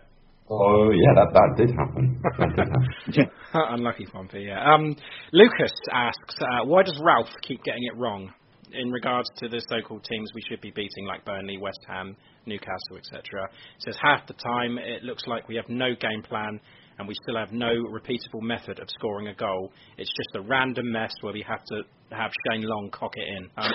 Oh 0.50 0.89
yeah, 0.91 1.14
that 1.16 1.30
that 1.34 1.54
did 1.58 1.70
happen. 1.76 2.22
That 2.24 2.50
did 2.56 3.20
happen. 3.20 3.32
Unlucky 3.54 4.06
Pompey. 4.06 4.45
Yeah. 4.47 4.74
Um, 4.74 4.95
Lucas 5.32 5.74
asks, 5.91 6.36
uh, 6.41 6.66
why 6.66 6.84
does 6.84 7.00
Ralph 7.04 7.30
keep 7.47 7.64
getting 7.64 7.84
it 7.84 7.97
wrong? 7.97 8.34
in 8.72 8.91
regards 8.91 9.30
to 9.38 9.47
the 9.47 9.62
so-called 9.68 10.04
teams 10.04 10.30
we 10.36 10.41
should 10.47 10.62
be 10.62 10.72
beating, 10.72 11.06
like 11.06 11.26
Burnley, 11.26 11.58
West 11.58 11.80
Ham, 11.88 12.16
Newcastle, 12.45 12.97
etc. 12.97 13.22
It 13.45 13.84
says 13.84 13.97
half 14.02 14.28
the 14.28 14.34
time 14.34 14.78
it 14.78 15.04
looks 15.04 15.26
like 15.28 15.47
we 15.47 15.56
have 15.56 15.68
no 15.70 15.95
game 15.95 16.22
plan 16.22 16.60
and 16.97 17.08
we 17.08 17.16
still 17.24 17.38
have 17.38 17.52
no 17.52 17.72
repeatable 17.89 18.41
method 18.41 18.80
of 18.80 18.89
scoring 18.89 19.28
a 19.28 19.34
goal. 19.34 19.72
It's 19.97 20.12
just 20.12 20.36
a 20.36 20.47
random 20.47 20.91
mess 20.91 21.12
where 21.22 21.34
we 21.34 21.43
have 21.47 21.64
to 21.66 21.82
have 22.16 22.32
Shane 22.47 22.64
Long 22.64 22.89
cock 22.91 23.14
it 23.16 23.28
in. 23.28 23.50
Um, 23.58 23.72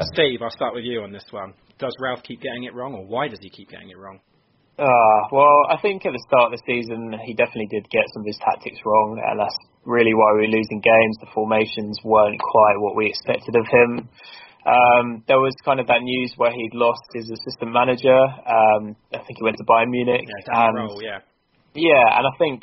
Steve, 0.12 0.42
I'll 0.42 0.50
start 0.50 0.74
with 0.74 0.84
you 0.84 1.02
on 1.02 1.10
this 1.10 1.24
one. 1.30 1.54
Does 1.78 1.94
Ralph 2.00 2.22
keep 2.22 2.42
getting 2.42 2.64
it 2.64 2.74
wrong, 2.74 2.94
or 2.94 3.06
why 3.06 3.28
does 3.28 3.38
he 3.40 3.48
keep 3.48 3.70
getting 3.70 3.90
it 3.90 3.98
wrong? 3.98 4.20
Uh, 4.76 5.20
well, 5.32 5.64
I 5.72 5.80
think 5.80 6.04
at 6.04 6.12
the 6.12 6.24
start 6.28 6.52
of 6.52 6.60
the 6.60 6.64
season, 6.68 7.16
he 7.24 7.32
definitely 7.32 7.72
did 7.72 7.88
get 7.88 8.04
some 8.12 8.20
of 8.20 8.28
his 8.28 8.36
tactics 8.44 8.76
wrong, 8.84 9.16
and 9.16 9.40
that's 9.40 9.56
really 9.88 10.12
why 10.12 10.36
we 10.36 10.44
were 10.44 10.52
losing 10.52 10.84
games. 10.84 11.16
The 11.24 11.32
formations 11.32 11.96
weren't 12.04 12.36
quite 12.36 12.76
what 12.76 12.92
we 12.92 13.08
expected 13.08 13.56
of 13.56 13.64
him. 13.64 14.08
Um, 14.68 15.24
there 15.30 15.40
was 15.40 15.54
kind 15.64 15.80
of 15.80 15.86
that 15.86 16.02
news 16.02 16.34
where 16.36 16.52
he'd 16.52 16.74
lost 16.74 17.06
his 17.14 17.30
assistant 17.30 17.72
manager. 17.72 18.18
Um, 18.18 18.98
I 19.14 19.24
think 19.24 19.40
he 19.40 19.44
went 19.46 19.56
to 19.56 19.64
Bayern 19.64 19.88
Munich. 19.88 20.28
Yeah, 20.28 20.68
and, 20.68 20.76
role, 20.76 21.00
yeah. 21.00 21.24
yeah, 21.72 22.18
and 22.18 22.26
I 22.26 22.34
think 22.36 22.60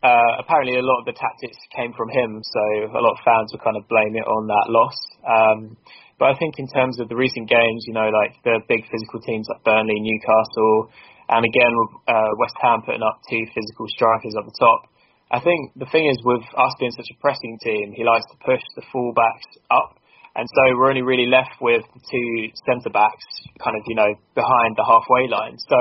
uh, 0.00 0.40
apparently 0.40 0.80
a 0.80 0.86
lot 0.86 1.02
of 1.02 1.04
the 1.04 1.12
tactics 1.12 1.58
came 1.76 1.92
from 1.92 2.08
him, 2.08 2.40
so 2.40 2.62
a 2.88 3.02
lot 3.04 3.18
of 3.18 3.20
fans 3.20 3.52
were 3.52 3.60
kind 3.60 3.76
of 3.76 3.84
blaming 3.92 4.22
it 4.22 4.28
on 4.28 4.46
that 4.48 4.66
loss. 4.72 4.96
Um, 5.28 5.76
but 6.16 6.30
I 6.30 6.38
think 6.38 6.54
in 6.56 6.68
terms 6.70 7.00
of 7.00 7.08
the 7.08 7.16
recent 7.16 7.50
games, 7.50 7.84
you 7.84 7.92
know, 7.92 8.08
like 8.08 8.38
the 8.44 8.60
big 8.68 8.86
physical 8.88 9.20
teams 9.26 9.50
like 9.50 9.64
Burnley, 9.64 9.98
Newcastle, 9.98 10.88
and 11.28 11.42
again 11.44 11.72
uh, 12.08 12.30
West 12.38 12.56
Ham 12.62 12.82
putting 12.84 13.02
up 13.02 13.20
two 13.28 13.44
physical 13.54 13.86
strikers 13.88 14.34
at 14.36 14.44
the 14.44 14.56
top. 14.58 14.90
I 15.32 15.40
think 15.40 15.72
the 15.74 15.88
thing 15.90 16.06
is 16.06 16.18
with 16.22 16.44
us 16.56 16.72
being 16.78 16.92
such 16.92 17.10
a 17.10 17.16
pressing 17.20 17.58
team, 17.64 17.92
he 17.96 18.04
likes 18.04 18.26
to 18.30 18.36
push 18.44 18.62
the 18.76 18.84
fullbacks 18.92 19.50
up, 19.70 19.98
and 20.36 20.46
so 20.46 20.62
we're 20.76 20.90
only 20.90 21.02
really 21.02 21.26
left 21.26 21.58
with 21.60 21.82
the 21.94 22.02
two 22.04 22.30
centre 22.66 22.92
backs, 22.92 23.24
kind 23.62 23.76
of 23.76 23.82
you 23.86 23.96
know 23.96 24.12
behind 24.34 24.76
the 24.76 24.84
halfway 24.84 25.26
line. 25.28 25.56
So 25.58 25.80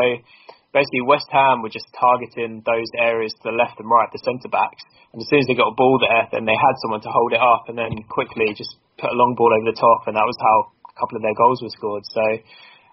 basically 0.73 1.05
West 1.05 1.29
Ham 1.29 1.61
were 1.61 1.69
just 1.69 1.87
targeting 1.93 2.65
those 2.65 2.89
areas 2.97 3.31
to 3.39 3.53
the 3.53 3.55
left 3.55 3.77
and 3.77 3.87
right, 3.87 4.09
the 4.11 4.19
centre 4.25 4.49
backs. 4.49 4.81
And 5.13 5.21
as 5.21 5.29
soon 5.29 5.45
as 5.45 5.47
they 5.47 5.53
got 5.53 5.69
a 5.69 5.77
ball 5.77 6.01
there, 6.01 6.25
then 6.33 6.49
they 6.49 6.57
had 6.57 6.75
someone 6.81 7.05
to 7.05 7.13
hold 7.13 7.31
it 7.31 7.39
up 7.39 7.69
and 7.69 7.77
then 7.77 7.93
quickly 8.09 8.49
just 8.57 8.73
put 8.97 9.13
a 9.13 9.15
long 9.15 9.37
ball 9.37 9.53
over 9.53 9.69
the 9.69 9.77
top. 9.77 10.09
And 10.09 10.17
that 10.17 10.25
was 10.25 10.35
how 10.41 10.73
a 10.89 10.93
couple 10.97 11.21
of 11.21 11.23
their 11.23 11.37
goals 11.37 11.61
were 11.61 11.69
scored. 11.69 12.01
So 12.09 12.25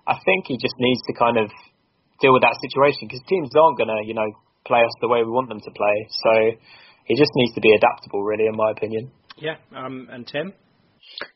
I 0.05 0.20
think 0.28 0.44
he 0.53 0.61
just 0.61 0.76
needs 0.76 1.01
to 1.09 1.16
kind 1.16 1.40
of 1.40 1.48
deal 2.21 2.33
with 2.33 2.45
that 2.45 2.57
situation 2.61 3.09
because 3.09 3.25
teams 3.27 3.51
aren't 3.57 3.77
going 3.81 3.91
to, 3.91 4.01
you 4.05 4.14
know, 4.14 4.29
play 4.66 4.81
us 4.81 4.95
the 5.01 5.09
way 5.09 5.25
we 5.25 5.33
want 5.33 5.49
them 5.49 5.61
to 5.61 5.73
play. 5.73 5.97
So 6.09 6.33
he 7.09 7.16
just 7.16 7.33
needs 7.35 7.55
to 7.55 7.61
be 7.61 7.73
adaptable, 7.73 8.23
really, 8.23 8.47
in 8.47 8.57
my 8.57 8.71
opinion. 8.71 9.11
Yeah, 9.41 9.57
um, 9.75 10.09
and 10.12 10.27
Tim? 10.27 10.53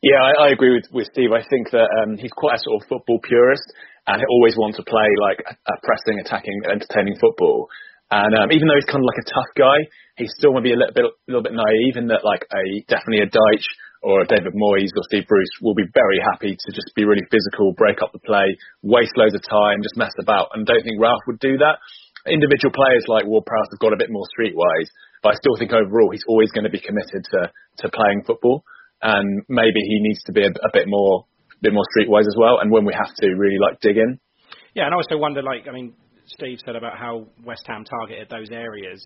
Yeah, 0.03 0.21
I, 0.21 0.47
I 0.47 0.49
agree 0.53 0.77
with, 0.77 0.87
with 0.93 1.09
Steve. 1.11 1.33
I 1.33 1.43
think 1.49 1.73
that 1.73 1.89
um, 2.05 2.17
he's 2.17 2.33
quite 2.37 2.57
a 2.57 2.63
sort 2.63 2.83
of 2.83 2.89
football 2.89 3.19
purist 3.25 3.65
and 4.07 4.21
he 4.21 4.27
always 4.29 4.55
wants 4.57 4.77
to 4.77 4.85
play 4.85 5.09
like 5.25 5.41
a 5.41 5.75
pressing, 5.83 6.21
attacking, 6.21 6.61
entertaining 6.69 7.17
football. 7.17 7.69
And 8.13 8.37
um, 8.37 8.53
even 8.53 8.69
though 8.69 8.77
he's 8.77 8.87
kind 8.87 9.01
of 9.01 9.09
like 9.09 9.25
a 9.25 9.31
tough 9.33 9.51
guy, 9.57 9.79
he's 10.21 10.33
still 10.37 10.53
going 10.53 10.63
to 10.63 10.69
be 10.69 10.77
a 10.77 10.79
little 10.79 10.93
bit, 10.93 11.05
a 11.09 11.29
little 11.29 11.43
bit 11.43 11.57
naive 11.57 11.97
in 11.97 12.13
that 12.13 12.23
like 12.23 12.45
a 12.53 12.85
definitely 12.87 13.25
a 13.25 13.31
Dyche 13.33 13.69
or 14.05 14.29
David 14.29 14.53
Moyes 14.53 14.93
or 14.93 15.03
Steve 15.09 15.25
Bruce 15.27 15.49
will 15.65 15.75
be 15.75 15.89
very 15.97 16.21
happy 16.21 16.53
to 16.53 16.69
just 16.77 16.93
be 16.95 17.09
really 17.09 17.25
physical, 17.33 17.73
break 17.73 18.05
up 18.05 18.13
the 18.13 18.21
play, 18.21 18.53
waste 18.85 19.17
loads 19.17 19.35
of 19.35 19.41
time, 19.49 19.81
just 19.81 19.97
mess 19.97 20.13
about. 20.21 20.53
And 20.53 20.69
don't 20.69 20.85
think 20.85 21.01
Ralph 21.01 21.25
would 21.27 21.41
do 21.41 21.57
that. 21.59 21.81
Individual 22.29 22.73
players 22.73 23.05
like 23.09 23.25
Ward-Prowse 23.25 23.73
have 23.73 23.81
got 23.81 23.97
a 23.97 24.01
bit 24.01 24.13
more 24.13 24.25
streetwise, 24.37 24.93
but 25.25 25.33
I 25.33 25.41
still 25.41 25.57
think 25.57 25.73
overall 25.73 26.13
he's 26.13 26.25
always 26.29 26.53
going 26.53 26.69
to 26.69 26.71
be 26.73 26.81
committed 26.81 27.25
to 27.33 27.49
to 27.81 27.89
playing 27.89 28.23
football. 28.29 28.65
And 29.01 29.43
maybe 29.49 29.81
he 29.81 30.01
needs 30.01 30.23
to 30.25 30.33
be 30.33 30.45
a, 30.45 30.53
a 30.53 30.71
bit 30.73 30.85
more 30.87 31.25
bit 31.61 31.73
more 31.73 31.85
streetwise 31.97 32.29
as 32.29 32.37
well. 32.37 32.61
And 32.61 32.71
when 32.71 32.85
we 32.85 32.93
have 32.93 33.13
to 33.25 33.27
really 33.37 33.59
like 33.59 33.81
dig 33.81 33.97
in. 33.97 34.21
Yeah, 34.75 34.85
and 34.85 34.95
I 34.95 34.97
also 34.97 35.17
wonder, 35.17 35.43
like, 35.43 35.69
I 35.69 35.73
mean, 35.73 35.95
Steve 36.27 36.59
said 36.65 36.77
about 36.77 36.99
how 36.99 37.27
West 37.45 37.65
Ham 37.69 37.85
targeted 37.85 38.29
those 38.29 38.51
areas, 38.51 39.05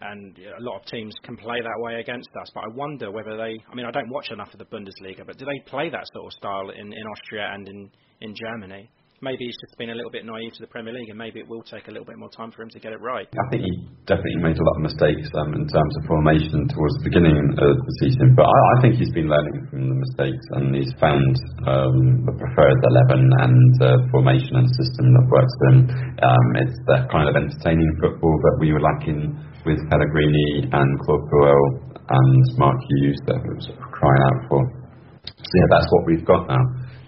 and 0.00 0.38
a 0.38 0.62
lot 0.62 0.80
of 0.80 0.86
teams 0.86 1.14
can 1.22 1.36
play 1.36 1.60
that 1.60 1.78
way 1.78 2.00
against 2.00 2.28
us. 2.40 2.50
But 2.54 2.64
I 2.64 2.68
wonder 2.74 3.10
whether 3.10 3.36
they, 3.36 3.56
I 3.70 3.74
mean, 3.74 3.86
I 3.86 3.90
don't 3.90 4.10
watch 4.10 4.30
enough 4.30 4.52
of 4.52 4.58
the 4.58 4.64
Bundesliga, 4.66 5.26
but 5.26 5.38
do 5.38 5.44
they 5.44 5.70
play 5.70 5.90
that 5.90 6.04
sort 6.12 6.26
of 6.26 6.32
style 6.32 6.70
in, 6.70 6.92
in 6.92 7.06
Austria 7.06 7.50
and 7.52 7.68
in, 7.68 7.90
in 8.20 8.34
Germany? 8.34 8.90
Maybe 9.18 9.50
he's 9.50 9.58
just 9.58 9.74
been 9.74 9.90
a 9.90 9.98
little 9.98 10.14
bit 10.14 10.22
naive 10.22 10.54
to 10.54 10.62
the 10.62 10.70
Premier 10.70 10.94
League, 10.94 11.10
and 11.10 11.18
maybe 11.18 11.42
it 11.42 11.48
will 11.50 11.66
take 11.66 11.90
a 11.90 11.92
little 11.92 12.06
bit 12.06 12.22
more 12.22 12.30
time 12.30 12.54
for 12.54 12.62
him 12.62 12.70
to 12.70 12.78
get 12.78 12.94
it 12.94 13.02
right. 13.02 13.26
I 13.26 13.46
think 13.50 13.66
he 13.66 13.74
definitely 14.06 14.38
made 14.38 14.54
a 14.54 14.62
lot 14.62 14.78
of 14.78 14.82
mistakes 14.86 15.26
um, 15.34 15.58
in 15.58 15.66
terms 15.66 15.92
of 15.98 16.06
formation 16.06 16.70
towards 16.70 16.94
the 17.02 17.10
beginning 17.10 17.34
of 17.34 17.74
the 17.82 17.94
season, 17.98 18.38
but 18.38 18.46
I, 18.46 18.54
I 18.54 18.76
think 18.78 18.94
he's 18.94 19.10
been 19.10 19.26
learning 19.26 19.66
from 19.74 19.90
the 19.90 19.98
mistakes 19.98 20.46
and 20.54 20.70
he's 20.70 20.94
found 21.02 21.34
um, 21.66 22.30
the 22.30 22.34
preferred 22.38 22.78
11 23.10 23.26
and 23.42 23.74
uh, 23.82 23.98
formation 24.14 24.54
and 24.54 24.70
system 24.78 25.10
that 25.10 25.26
works 25.26 25.54
for 25.58 25.66
him. 25.74 25.78
Um, 26.22 26.46
it's 26.62 26.78
that 26.86 27.10
kind 27.10 27.26
of 27.26 27.34
entertaining 27.34 27.90
football 27.98 28.38
that 28.38 28.56
we 28.62 28.70
were 28.70 28.82
lacking 28.86 29.34
with 29.66 29.82
Pellegrino 29.90 30.78
and 30.78 30.90
Claude 31.02 31.26
Puel 31.26 31.66
and 32.06 32.42
Mark 32.54 32.78
Hughes 32.78 33.18
that 33.26 33.42
was 33.42 33.66
crying 33.90 34.22
out 34.30 34.40
for. 34.46 34.62
So 35.26 35.52
yeah, 35.58 35.68
that's 35.74 35.90
what 35.90 36.06
we've 36.06 36.22
got 36.22 36.46
now. 36.46 36.62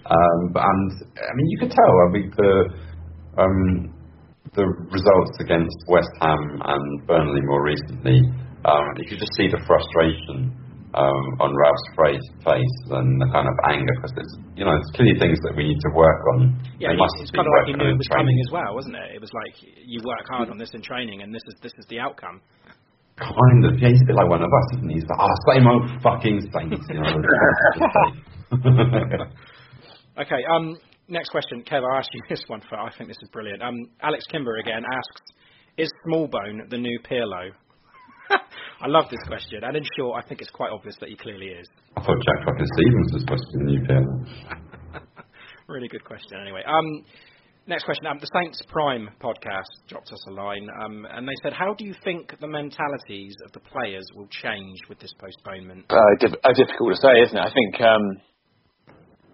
Um, 0.05 0.39
and 0.55 0.91
I 1.13 1.31
mean, 1.35 1.47
you 1.49 1.57
could 1.59 1.71
tell. 1.71 1.93
I 2.01 2.07
mean, 2.11 2.27
the 2.35 2.53
um, 3.37 3.57
the 4.55 4.65
results 4.91 5.35
against 5.39 5.77
West 5.87 6.11
Ham 6.19 6.59
and 6.65 7.07
Burnley 7.07 7.41
more 7.45 7.63
recently, 7.63 8.19
um, 8.65 8.85
you 8.97 9.07
could 9.07 9.19
just 9.19 9.31
see 9.37 9.47
the 9.47 9.61
frustration 9.63 10.51
um, 10.91 11.23
on 11.39 11.55
Ralph's 11.55 11.87
face 11.95 12.77
and 12.91 13.21
the 13.21 13.29
kind 13.31 13.47
of 13.47 13.55
anger 13.71 13.93
because 13.95 14.11
it's 14.17 14.35
you 14.59 14.65
know 14.67 14.75
it's 14.75 14.91
clearly 14.91 15.15
things 15.19 15.39
that 15.47 15.55
we 15.55 15.71
need 15.71 15.79
to 15.79 15.91
work 15.95 16.19
on. 16.35 16.59
Yeah, 16.79 16.91
it's 16.91 17.31
kind 17.31 17.47
of 17.47 17.53
like 17.61 17.71
he 17.71 17.73
knew 17.79 17.95
it 17.95 17.99
was 18.01 18.11
coming 18.11 18.35
as 18.43 18.51
well, 18.51 18.75
wasn't 18.75 18.99
it? 18.99 19.15
It 19.15 19.21
was 19.23 19.31
like 19.31 19.55
you 19.63 20.01
work 20.03 20.27
hard 20.27 20.49
on 20.49 20.57
this 20.57 20.75
in 20.75 20.81
training, 20.83 21.21
and 21.21 21.33
this 21.33 21.43
is 21.47 21.55
this 21.63 21.71
is 21.79 21.85
the 21.87 21.99
outcome. 21.99 22.41
Kind 23.21 23.65
of, 23.69 23.77
yeah, 23.77 23.89
he's 23.89 24.01
a 24.01 24.07
bit 24.07 24.15
like 24.15 24.29
one 24.29 24.41
of 24.41 24.49
us, 24.49 24.67
isn't 24.77 24.89
he? 24.89 24.95
He's 24.95 25.05
like, 25.05 25.19
oh, 25.19 25.35
same 25.53 25.67
old 25.67 25.85
fucking 26.01 26.41
Saints. 26.49 26.81
You 26.89 27.05
know, 27.05 27.21
Okay. 30.21 30.43
Um, 30.55 30.77
next 31.07 31.29
question, 31.29 31.63
Kev. 31.63 31.81
I 31.83 31.97
ask 31.97 32.09
you 32.13 32.21
this 32.29 32.43
one 32.47 32.61
for. 32.69 32.77
I 32.77 32.91
think 32.95 33.09
this 33.09 33.17
is 33.21 33.29
brilliant. 33.29 33.61
Um, 33.63 33.75
Alex 34.01 34.25
Kimber 34.29 34.57
again 34.57 34.83
asks, 34.85 35.31
"Is 35.77 35.89
Smallbone 36.07 36.69
the 36.69 36.77
new 36.77 36.99
Pirlo?" 36.99 37.51
I 38.81 38.87
love 38.87 39.05
this 39.09 39.19
question, 39.27 39.63
and 39.63 39.75
in 39.75 39.83
short, 39.97 40.23
I 40.23 40.27
think 40.27 40.41
it's 40.41 40.51
quite 40.51 40.71
obvious 40.71 40.95
that 40.99 41.09
he 41.09 41.15
clearly 41.15 41.47
is. 41.47 41.67
I 41.97 42.01
thought 42.01 42.17
Jack 42.23 42.45
Fucking 42.45 42.65
Stephens 42.65 43.13
was 43.13 43.21
supposed 43.21 43.43
to 43.43 43.57
be 43.57 43.65
the 43.65 43.71
new 43.71 43.81
Pirlo. 43.87 45.03
really 45.67 45.87
good 45.87 46.05
question. 46.05 46.39
Anyway, 46.39 46.61
um, 46.67 47.03
next 47.67 47.83
question. 47.83 48.05
Um, 48.05 48.19
the 48.21 48.29
Saints 48.33 48.61
Prime 48.69 49.09
podcast 49.19 49.71
dropped 49.89 50.11
us 50.11 50.23
a 50.29 50.31
line, 50.31 50.67
um, 50.83 51.07
and 51.11 51.27
they 51.27 51.35
said, 51.41 51.53
"How 51.53 51.73
do 51.73 51.83
you 51.83 51.95
think 52.03 52.39
the 52.39 52.47
mentalities 52.47 53.35
of 53.45 53.51
the 53.53 53.59
players 53.59 54.05
will 54.15 54.27
change 54.27 54.77
with 54.87 54.99
this 54.99 55.13
postponement?" 55.17 55.85
Uh, 55.89 55.97
diff- 56.19 56.39
uh, 56.43 56.53
difficult 56.53 56.93
to 56.93 57.01
say, 57.01 57.21
isn't 57.23 57.37
it? 57.37 57.41
I 57.41 57.51
think. 57.51 57.81
Um, 57.81 58.21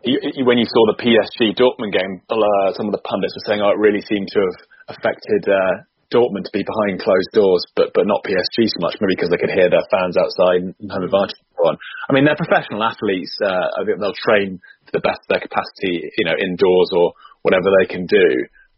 when 0.03 0.57
you 0.57 0.67
saw 0.69 0.83
the 0.93 0.99
PSG 0.99 1.57
Dortmund 1.57 1.93
game, 1.93 2.21
uh, 2.29 2.73
some 2.73 2.85
of 2.85 2.93
the 2.93 3.03
pundits 3.03 3.33
were 3.33 3.45
saying, 3.49 3.61
"Oh, 3.61 3.73
it 3.73 3.81
really 3.81 4.01
seemed 4.01 4.29
to 4.29 4.39
have 4.39 4.57
affected 4.97 5.49
uh, 5.49 5.83
Dortmund 6.13 6.47
to 6.47 6.53
be 6.53 6.63
behind 6.63 7.01
closed 7.03 7.31
doors, 7.33 7.63
but 7.75 7.91
but 7.93 8.07
not 8.07 8.23
PSG 8.23 8.71
so 8.71 8.79
much, 8.79 8.95
maybe 9.01 9.15
because 9.15 9.29
they 9.29 9.41
could 9.41 9.51
hear 9.51 9.69
their 9.69 9.83
fans 9.91 10.15
outside 10.15 10.63
and 10.63 10.91
home 10.91 11.03
advantage 11.03 11.35
on. 11.59 11.75
I 12.07 12.13
mean, 12.13 12.23
they're 12.23 12.39
professional 12.39 12.83
athletes. 12.83 13.33
Uh, 13.43 13.67
I 13.75 13.83
think 13.83 13.99
they'll 13.99 14.23
train 14.23 14.59
to 14.87 14.91
the 14.93 15.03
best 15.03 15.19
of 15.25 15.29
their 15.35 15.43
capacity, 15.43 16.07
you 16.15 16.25
know, 16.25 16.37
indoors 16.37 16.89
or 16.95 17.11
whatever 17.41 17.67
they 17.81 17.87
can 17.91 18.05
do. 18.05 18.27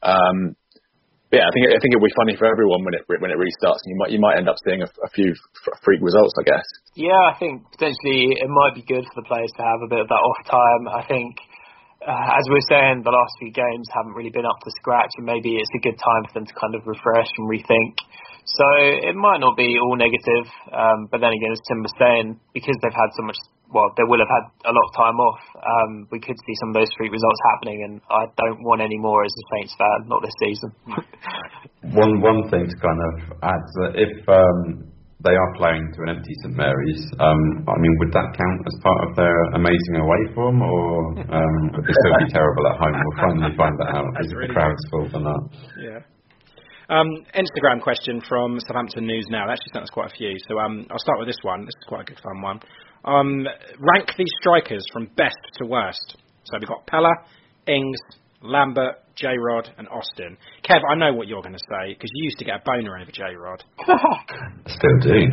Um, 0.01 0.55
yeah, 1.30 1.45
I 1.45 1.51
think 1.53 1.69
I 1.69 1.77
think 1.77 1.93
it'll 1.93 2.09
be 2.09 2.17
funny 2.17 2.34
for 2.34 2.49
everyone 2.49 2.82
when 2.82 2.97
it 2.97 3.05
when 3.05 3.30
it 3.30 3.38
restarts, 3.38 3.86
and 3.86 3.93
you 3.93 3.97
might 4.01 4.11
you 4.11 4.21
might 4.21 4.38
end 4.41 4.49
up 4.49 4.57
seeing 4.65 4.82
a, 4.82 4.89
a 5.05 5.09
few 5.13 5.30
freak 5.86 6.01
results, 6.01 6.34
I 6.41 6.43
guess. 6.49 6.65
Yeah, 6.97 7.21
I 7.30 7.38
think 7.38 7.69
potentially 7.69 8.34
it 8.34 8.49
might 8.49 8.73
be 8.73 8.82
good 8.82 9.05
for 9.05 9.21
the 9.21 9.27
players 9.30 9.53
to 9.57 9.63
have 9.63 9.82
a 9.86 9.89
bit 9.89 10.01
of 10.01 10.09
that 10.09 10.23
off 10.25 10.41
time. 10.49 10.84
I 10.89 11.05
think, 11.05 11.38
uh, 12.01 12.34
as 12.34 12.45
we 12.49 12.57
are 12.57 12.69
saying, 12.73 13.05
the 13.05 13.13
last 13.13 13.30
few 13.38 13.53
games 13.53 13.86
haven't 13.93 14.17
really 14.17 14.34
been 14.34 14.49
up 14.49 14.57
to 14.65 14.73
scratch, 14.82 15.13
and 15.21 15.30
maybe 15.30 15.53
it's 15.53 15.73
a 15.77 15.82
good 15.86 16.01
time 16.01 16.23
for 16.25 16.34
them 16.41 16.49
to 16.49 16.55
kind 16.57 16.73
of 16.73 16.82
refresh 16.89 17.30
and 17.30 17.45
rethink. 17.45 17.93
So 18.49 18.65
it 19.05 19.13
might 19.13 19.38
not 19.38 19.53
be 19.53 19.77
all 19.77 19.93
negative, 19.93 20.49
um, 20.73 21.13
but 21.13 21.21
then 21.21 21.30
again, 21.30 21.53
as 21.53 21.61
Tim 21.69 21.86
was 21.86 21.93
saying, 22.01 22.27
because 22.57 22.73
they've 22.82 22.97
had 22.97 23.13
so 23.13 23.21
much 23.21 23.38
well, 23.74 23.93
they 23.97 24.05
will 24.05 24.17
have 24.17 24.34
had 24.34 24.45
a 24.65 24.74
lot 24.74 24.86
of 24.86 24.91
time 24.97 25.17
off. 25.22 25.41
Um, 25.61 25.91
we 26.11 26.20
could 26.20 26.38
see 26.38 26.55
some 26.59 26.74
of 26.74 26.76
those 26.82 26.89
freak 26.97 27.13
results 27.13 27.41
happening, 27.53 27.86
and 27.86 27.93
I 28.09 28.26
don't 28.38 28.61
want 28.65 28.82
any 28.82 28.97
more 28.97 29.22
as 29.24 29.34
a 29.34 29.45
Saints 29.53 29.74
fan, 29.78 30.09
not 30.09 30.22
this 30.26 30.34
season. 30.41 30.70
one 31.93 32.22
one 32.22 32.49
thing 32.49 32.65
to 32.65 32.78
kind 32.82 33.01
of 33.13 33.13
add 33.45 33.63
that 33.82 33.91
if 33.93 34.13
um, 34.26 34.89
they 35.22 35.36
are 35.36 35.51
playing 35.59 35.86
to 35.93 35.99
an 36.07 36.17
empty 36.17 36.34
St 36.41 36.55
Mary's, 36.57 37.03
um, 37.22 37.41
I 37.70 37.78
mean, 37.78 37.93
would 38.01 38.13
that 38.15 38.34
count 38.34 38.61
as 38.65 38.76
part 38.82 39.01
of 39.05 39.09
their 39.20 39.38
amazing 39.53 40.01
away 40.01 40.22
form, 40.34 40.61
or 40.61 41.20
um, 41.30 41.55
would 41.76 41.86
they 41.86 41.93
still 41.93 42.15
be 42.26 42.30
terrible 42.38 42.65
at 42.74 42.78
home? 42.82 42.95
We'll 42.97 43.20
finally 43.22 43.53
find 43.53 43.76
that 43.86 43.89
out. 43.93 44.09
Is 44.24 44.34
really 44.34 44.49
the 44.49 44.57
crowd's 44.57 44.86
fault 44.89 45.13
or 45.13 45.22
not? 45.22 45.43
Yeah. 45.78 46.01
Um, 46.89 47.22
Instagram 47.38 47.84
question 47.86 48.20
from 48.28 48.57
Southampton 48.65 49.05
News 49.05 49.28
Now. 49.30 49.45
They 49.45 49.53
actually 49.53 49.74
sent 49.74 49.84
us 49.84 49.93
quite 49.93 50.09
a 50.09 50.15
few, 50.15 50.34
so 50.49 50.57
um, 50.57 50.88
I'll 50.89 50.97
start 50.97 51.20
with 51.20 51.28
this 51.28 51.38
one. 51.43 51.61
This 51.61 51.78
is 51.78 51.86
quite 51.86 52.01
a 52.01 52.05
good 52.05 52.20
fun 52.24 52.41
one. 52.41 52.59
Um, 53.06 53.47
rank 53.80 54.12
these 54.18 54.32
strikers 54.41 54.84
from 54.91 55.10
best 55.16 55.38
to 55.56 55.66
worst. 55.66 56.18
So 56.43 56.58
we've 56.60 56.68
got 56.68 56.86
Pellè, 56.88 57.12
Ings, 57.68 58.00
Lambert, 58.41 58.95
J 59.16 59.28
Rod, 59.38 59.70
and 59.78 59.88
Austin. 59.89 60.38
Kev, 60.64 60.82
I 60.89 60.95
know 60.95 61.14
what 61.14 61.28
you're 61.28 61.41
going 61.41 61.54
to 61.54 61.60
say 61.60 61.93
because 61.93 62.10
you 62.14 62.24
used 62.26 62.39
to 62.39 62.45
get 62.45 62.56
a 62.56 62.62
boner 62.66 62.97
over 62.97 63.12
J 63.12 63.36
Rod. 63.38 63.64
Still 64.68 65.00
do. 65.02 65.28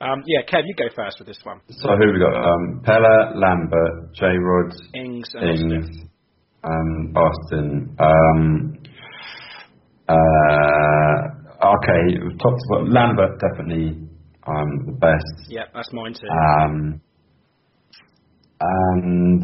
um, 0.00 0.22
yeah, 0.26 0.42
Kev, 0.42 0.62
you 0.66 0.74
go 0.76 0.88
first 0.94 1.18
with 1.18 1.28
this 1.28 1.40
one. 1.44 1.60
So 1.70 1.88
who 1.90 2.12
we 2.12 2.18
got? 2.18 2.34
Um, 2.34 2.82
Pellè, 2.84 3.36
Lambert, 3.36 4.14
J 4.14 4.26
Rod, 4.38 4.74
Ings, 4.94 5.28
and 5.34 5.72
Ings, 5.72 6.00
um, 6.64 7.14
Austin. 7.16 7.96
Um, 7.98 8.78
uh, 10.08 11.22
okay, 11.66 12.18
top 12.42 12.54
to. 12.58 12.84
Lambert 12.90 13.40
definitely 13.40 14.03
um, 14.46 14.68
the 14.86 14.96
best. 15.00 15.48
Yeah, 15.48 15.64
that's 15.72 15.92
mine 15.92 16.14
too. 16.14 16.28
Um, 16.28 17.00
and 18.60 19.42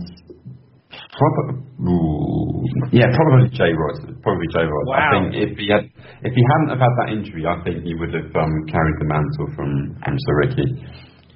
probably, 1.17 2.69
yeah, 2.93 3.09
probably 3.15 3.49
J 3.51 3.73
Rod. 3.73 4.23
Probably 4.23 4.47
J 4.53 4.65
Rod. 4.65 4.85
I 4.97 5.11
think 5.13 5.35
if 5.35 5.59
he 5.59 5.69
had, 5.69 5.85
if 6.23 6.33
he 6.33 6.43
hadn't 6.53 6.71
have 6.71 6.81
had 6.81 6.95
that 7.05 7.13
injury, 7.13 7.47
I 7.47 7.63
think 7.65 7.85
he 7.85 7.95
would 7.95 8.13
have 8.15 8.31
um, 8.37 8.55
carried 8.69 8.97
the 9.01 9.09
mantle 9.09 9.49
from 9.57 9.97
from 10.05 10.15
Sir 10.19 10.35
Ricky. 10.45 10.69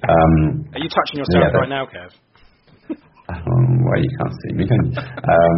Um, 0.05 0.69
Are 0.73 0.79
you 0.79 0.89
touching 0.89 1.19
yourself 1.19 1.49
yeah, 1.53 1.59
right 1.59 1.69
now, 1.69 1.85
Kev? 1.85 2.11
um, 3.29 3.83
well, 3.83 4.01
you 4.01 4.09
can't 4.21 4.35
see 4.45 4.53
me, 4.53 4.67
can 4.67 4.85
you? 4.85 4.93
Um, 5.25 5.57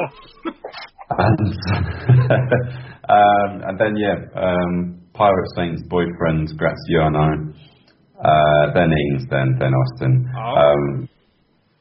and, 1.18 1.54
um, 3.10 3.50
and 3.68 3.78
then 3.78 3.96
yeah, 3.96 4.16
um, 4.34 4.99
Pirate 5.20 5.50
Saints 5.56 5.82
boyfriend 5.92 6.48
Graziano, 6.56 7.52
uh, 8.24 8.64
then 8.72 8.88
Ings, 8.88 9.28
then 9.28 9.52
then 9.60 9.72
Austin. 9.76 10.24
Oh. 10.32 10.56
Um, 10.64 11.08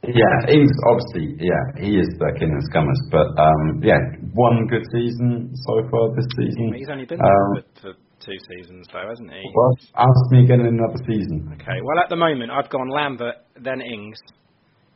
yeah, 0.03 0.35
Ings 0.51 0.71
obviously, 0.91 1.35
yeah, 1.39 1.63
he 1.79 1.99
is 1.99 2.07
the 2.19 2.31
king 2.39 2.51
of 2.51 2.63
scummers, 2.71 2.99
but 3.11 3.27
um, 3.39 3.79
yeah, 3.83 3.99
one 4.35 4.67
good 4.67 4.83
season 4.91 5.51
so 5.67 5.73
far 5.91 6.11
this 6.15 6.27
season. 6.39 6.71
He's 6.75 6.87
only 6.91 7.05
been 7.05 7.19
Um, 7.19 7.27
there 7.55 7.63
for, 7.79 7.93
for 7.93 7.93
two 8.23 8.39
seasons, 8.55 8.87
though, 8.91 9.07
hasn't 9.07 9.31
he? 9.31 9.43
well, 9.55 9.75
ask 9.95 10.31
me 10.31 10.43
again 10.43 10.61
in 10.61 10.79
another 10.79 10.99
season. 11.07 11.51
Okay, 11.59 11.79
well, 11.83 11.99
at 12.03 12.09
the 12.09 12.15
moment, 12.15 12.51
I've 12.51 12.69
gone 12.69 12.87
Lambert, 12.89 13.35
then 13.59 13.81
Ings, 13.81 14.19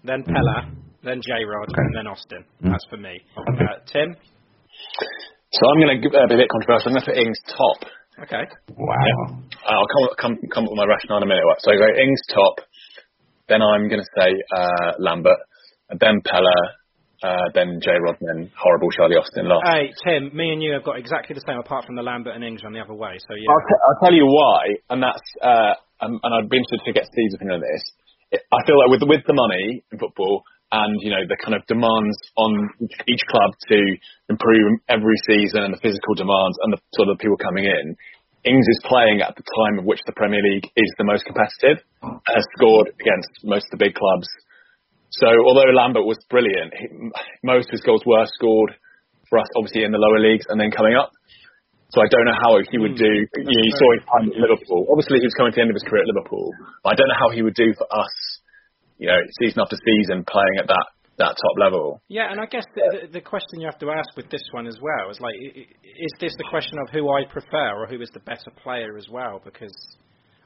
then 0.04 0.24
Pellè, 0.24 0.72
then 1.04 1.20
J 1.22 1.44
Rod, 1.48 1.68
Okay. 1.72 1.84
and 1.84 1.96
then 1.96 2.08
Austin. 2.08 2.44
Mm. 2.64 2.72
That's 2.72 2.86
for 2.90 2.98
me. 2.98 3.20
Okay. 3.40 3.66
Uh, 3.72 3.80
Tim? 3.92 4.16
So 5.52 5.62
I'm 5.70 5.80
going 5.84 6.02
to 6.02 6.08
uh, 6.18 6.28
be 6.28 6.36
a 6.36 6.38
bit 6.38 6.50
controversial. 6.50 6.88
I'm 6.90 6.94
going 6.96 7.06
to 7.06 7.12
put 7.12 7.20
Ings 7.20 7.40
top. 7.52 7.80
Okay. 8.22 8.44
Wow. 8.78 9.42
I'll 9.66 9.90
come 9.90 10.08
come 10.20 10.38
come 10.54 10.64
up 10.66 10.72
with 10.72 10.78
my 10.78 10.86
rationale 10.86 11.18
in 11.18 11.24
a 11.24 11.28
minute. 11.28 11.44
So 11.60 11.72
I 11.72 11.78
go 11.78 11.90
Ings 11.90 12.22
top, 12.30 12.62
then 13.50 13.62
I'm 13.62 13.90
going 13.90 14.02
to 14.02 14.12
say 14.14 14.30
uh, 14.56 14.92
Lambert, 15.00 15.40
and 15.90 16.00
then 16.00 16.22
Pellè, 16.22 16.60
uh, 17.24 17.50
then 17.54 17.80
J 17.82 17.92
Rod, 18.06 18.18
then 18.22 18.52
horrible 18.54 18.92
Charlie 18.92 19.16
Austin 19.16 19.50
last. 19.50 19.66
Hey, 19.66 19.94
Tim, 20.06 20.36
me 20.36 20.52
and 20.52 20.62
you 20.62 20.74
have 20.74 20.84
got 20.84 21.00
exactly 21.00 21.34
the 21.34 21.42
same, 21.48 21.58
apart 21.58 21.86
from 21.86 21.96
the 21.96 22.04
Lambert 22.04 22.36
and 22.36 22.44
Ings 22.44 22.64
run 22.64 22.74
the 22.74 22.82
other 22.82 22.94
way. 22.94 23.18
So 23.18 23.34
yeah. 23.34 23.50
I'll, 23.50 23.66
t- 23.66 23.82
I'll 23.82 24.00
tell 24.04 24.14
you 24.14 24.28
why, 24.28 24.78
and 24.90 25.02
that's 25.02 25.28
uh, 25.42 25.74
um, 26.06 26.20
and 26.22 26.32
I'd 26.36 26.50
be 26.50 26.58
interested 26.58 26.86
to 26.86 26.94
get 26.94 27.06
Steve's 27.08 27.34
opinion 27.34 27.62
on 27.62 27.66
this. 27.66 27.84
I 28.34 28.60
feel 28.66 28.78
like 28.78 28.90
with 28.90 29.10
with 29.10 29.26
the 29.26 29.34
money 29.34 29.84
in 29.92 29.98
football 29.98 30.44
and 30.74 30.98
you 31.06 31.14
know 31.14 31.22
the 31.30 31.38
kind 31.38 31.54
of 31.54 31.62
demands 31.70 32.18
on 32.36 32.52
each 33.06 33.22
club 33.30 33.54
to 33.70 33.78
improve 34.30 34.82
every 34.90 35.18
season 35.30 35.62
and 35.62 35.74
the 35.74 35.82
physical 35.86 36.18
demands 36.18 36.58
and 36.66 36.74
the 36.74 36.82
sort 36.98 37.14
of 37.14 37.22
people 37.22 37.38
coming 37.38 37.70
in, 37.70 37.94
Ings 38.44 38.68
is 38.68 38.82
playing 38.90 39.22
at 39.22 39.38
the 39.38 39.46
time 39.46 39.80
of 39.80 39.86
which 39.86 40.02
the 40.10 40.18
Premier 40.18 40.42
League 40.42 40.66
is 40.76 40.92
the 40.98 41.06
most 41.06 41.24
competitive 41.30 41.86
and 42.02 42.20
has 42.26 42.44
scored 42.58 42.90
against 43.00 43.30
most 43.46 43.70
of 43.70 43.78
the 43.78 43.86
big 43.86 43.94
clubs. 43.94 44.28
So 45.14 45.30
although 45.30 45.70
Lambert 45.72 46.10
was 46.10 46.18
brilliant, 46.28 46.74
he, 46.74 46.90
most 47.46 47.70
of 47.70 47.78
his 47.78 47.86
goals 47.86 48.02
were 48.04 48.26
scored 48.26 48.74
for 49.30 49.38
us 49.40 49.48
obviously 49.56 49.86
in 49.86 49.94
the 49.94 50.02
lower 50.02 50.20
leagues 50.20 50.50
and 50.50 50.60
then 50.60 50.74
coming 50.74 50.98
up. 50.98 51.14
So 51.94 52.02
I 52.02 52.10
don't 52.10 52.26
know 52.26 52.40
how 52.42 52.58
he 52.74 52.82
would 52.82 52.98
hmm. 52.98 53.06
do. 53.06 53.14
You, 53.14 53.46
know, 53.46 53.64
you 53.64 53.74
saw 53.78 53.88
his 53.94 54.04
time 54.10 54.26
at 54.34 54.38
Liverpool. 54.42 54.90
Obviously, 54.90 55.22
he 55.22 55.30
was 55.30 55.38
coming 55.38 55.54
to 55.54 55.58
the 55.62 55.64
end 55.70 55.70
of 55.70 55.78
his 55.78 55.86
career 55.86 56.02
at 56.02 56.10
Liverpool. 56.10 56.50
But 56.82 56.94
I 56.94 56.96
don't 56.98 57.06
know 57.06 57.22
how 57.22 57.30
he 57.30 57.46
would 57.46 57.54
do 57.54 57.70
for 57.78 57.86
us. 57.86 58.14
You 58.98 59.08
know, 59.08 59.20
season 59.42 59.62
after 59.62 59.78
season, 59.86 60.24
playing 60.26 60.58
at 60.60 60.68
that 60.68 60.86
that 61.18 61.36
top 61.38 61.58
level. 61.60 62.02
Yeah, 62.10 62.32
and 62.32 62.40
I 62.40 62.46
guess 62.46 62.66
the, 62.76 63.08
the, 63.12 63.22
question 63.22 63.60
you 63.60 63.68
have 63.68 63.80
to 63.80 63.92
ask 63.92 64.16
with 64.18 64.30
this 64.32 64.42
one 64.52 64.66
as 64.66 64.78
well 64.82 65.12
is 65.12 65.20
like, 65.20 65.36
is 65.36 66.12
this 66.20 66.34
the 66.38 66.46
question 66.50 66.80
of 66.80 66.90
who 66.92 67.12
I 67.12 67.24
prefer 67.26 67.76
or 67.76 67.86
who 67.86 68.02
is 68.02 68.10
the 68.14 68.20
better 68.22 68.52
player 68.64 68.98
as 68.98 69.08
well? 69.10 69.40
Because, 69.44 69.74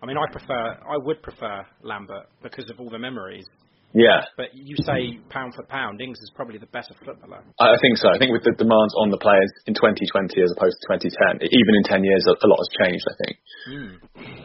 I 0.03 0.05
mean, 0.05 0.17
I 0.17 0.29
prefer, 0.31 0.53
I 0.53 0.97
would 0.97 1.23
prefer 1.23 1.65
Lambert 1.83 2.27
because 2.43 2.69
of 2.69 2.79
all 2.79 2.89
the 2.89 2.99
memories. 2.99 3.45
Yeah, 3.93 4.27
But 4.35 4.53
you 4.53 4.75
say 4.83 5.17
pound 5.29 5.55
for 5.55 5.63
pound, 5.63 6.01
Ings 6.01 6.19
is 6.19 6.29
probably 6.35 6.59
the 6.59 6.67
better 6.67 6.93
footballer. 7.03 7.41
I 7.59 7.73
I 7.73 7.77
think 7.81 7.97
so. 7.97 8.09
I 8.09 8.19
think 8.19 8.31
with 8.35 8.43
the 8.43 8.51
demands 8.51 8.93
on 8.99 9.09
the 9.09 9.17
players 9.17 9.49
in 9.65 9.73
2020 9.73 10.43
as 10.43 10.51
opposed 10.51 10.75
to 10.75 10.99
2010, 10.99 11.47
even 11.47 11.73
in 11.75 11.83
10 11.87 12.03
years, 12.03 12.23
a 12.27 12.35
a 12.35 12.47
lot 12.47 12.59
has 12.59 12.69
changed. 12.83 13.05
I 13.07 13.15
think. 13.23 13.35
Mm. 13.71 13.91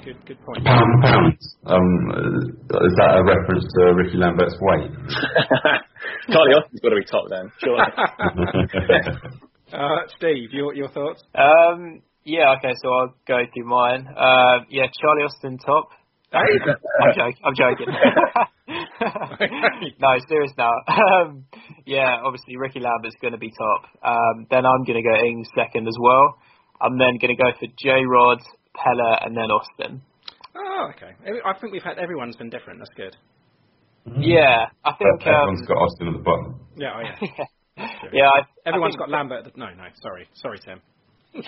Good, 0.04 0.18
good 0.26 0.40
point. 0.46 0.64
Pound 0.64 0.86
for 0.86 1.02
pound. 1.02 1.34
Um, 1.66 1.88
uh, 2.14 2.86
is 2.86 2.94
that 3.02 3.12
a 3.18 3.22
reference 3.26 3.66
to 3.66 3.80
Ricky 3.98 4.16
Lambert's 4.16 4.56
weight? 4.62 4.90
Charlie 6.32 6.54
Austin's 6.54 6.80
got 6.80 6.90
to 6.90 7.00
be 7.02 7.06
top 7.10 7.26
then, 7.28 7.50
surely. 7.58 7.86
Uh, 9.72 10.04
Steve, 10.18 10.52
your 10.52 10.74
your 10.74 10.90
thoughts? 10.90 11.22
Um, 11.34 12.02
yeah, 12.24 12.54
okay, 12.58 12.74
so 12.82 12.92
I'll 12.92 13.14
go 13.26 13.38
through 13.54 13.64
mine. 13.64 14.06
Uh, 14.06 14.58
yeah, 14.68 14.84
Charlie 15.00 15.24
Austin 15.24 15.56
top. 15.58 15.88
I'm 16.32 17.12
joking. 17.14 17.42
I'm 17.44 17.54
joking. 17.54 17.86
no, 20.00 20.08
serious 20.28 20.52
now. 20.56 20.72
Um, 20.88 21.44
yeah, 21.84 22.20
obviously 22.24 22.56
Ricky 22.56 22.80
Lambert's 22.80 23.16
going 23.20 23.32
to 23.32 23.38
be 23.38 23.50
top. 23.50 23.84
Um, 24.02 24.46
then 24.50 24.64
I'm 24.64 24.84
going 24.84 25.02
to 25.02 25.08
go 25.08 25.14
Ings 25.24 25.48
second 25.56 25.86
as 25.88 25.96
well. 26.00 26.38
I'm 26.80 26.96
then 26.98 27.18
going 27.20 27.36
to 27.36 27.42
go 27.42 27.50
for 27.58 27.66
J 27.78 28.04
Rod, 28.06 28.38
Pellè, 28.74 29.26
and 29.26 29.36
then 29.36 29.50
Austin. 29.50 30.00
Oh, 30.56 30.90
okay. 30.94 31.12
I 31.44 31.52
think 31.60 31.72
we've 31.72 31.82
had 31.82 31.98
everyone's 31.98 32.36
been 32.36 32.48
different. 32.50 32.78
That's 32.80 32.94
good. 32.96 33.14
Yeah, 34.18 34.66
I 34.84 34.92
think. 34.94 35.20
But 35.20 35.28
everyone's 35.28 35.60
Um, 35.60 35.66
got 35.66 35.76
Austin 35.78 36.08
at 36.08 36.12
the 36.14 36.18
bottom. 36.24 36.60
Yeah, 36.76 36.92
oh, 36.96 37.00
yeah. 37.00 37.16
yeah, 38.12 38.28
I, 38.34 38.40
Everyone's 38.66 38.96
I 38.96 38.98
got 38.98 39.10
Lambert. 39.10 39.46
At 39.46 39.52
the, 39.54 39.60
no, 39.60 39.66
no, 39.66 39.84
sorry, 40.02 40.28
sorry, 40.34 40.58
Tim. 40.64 40.80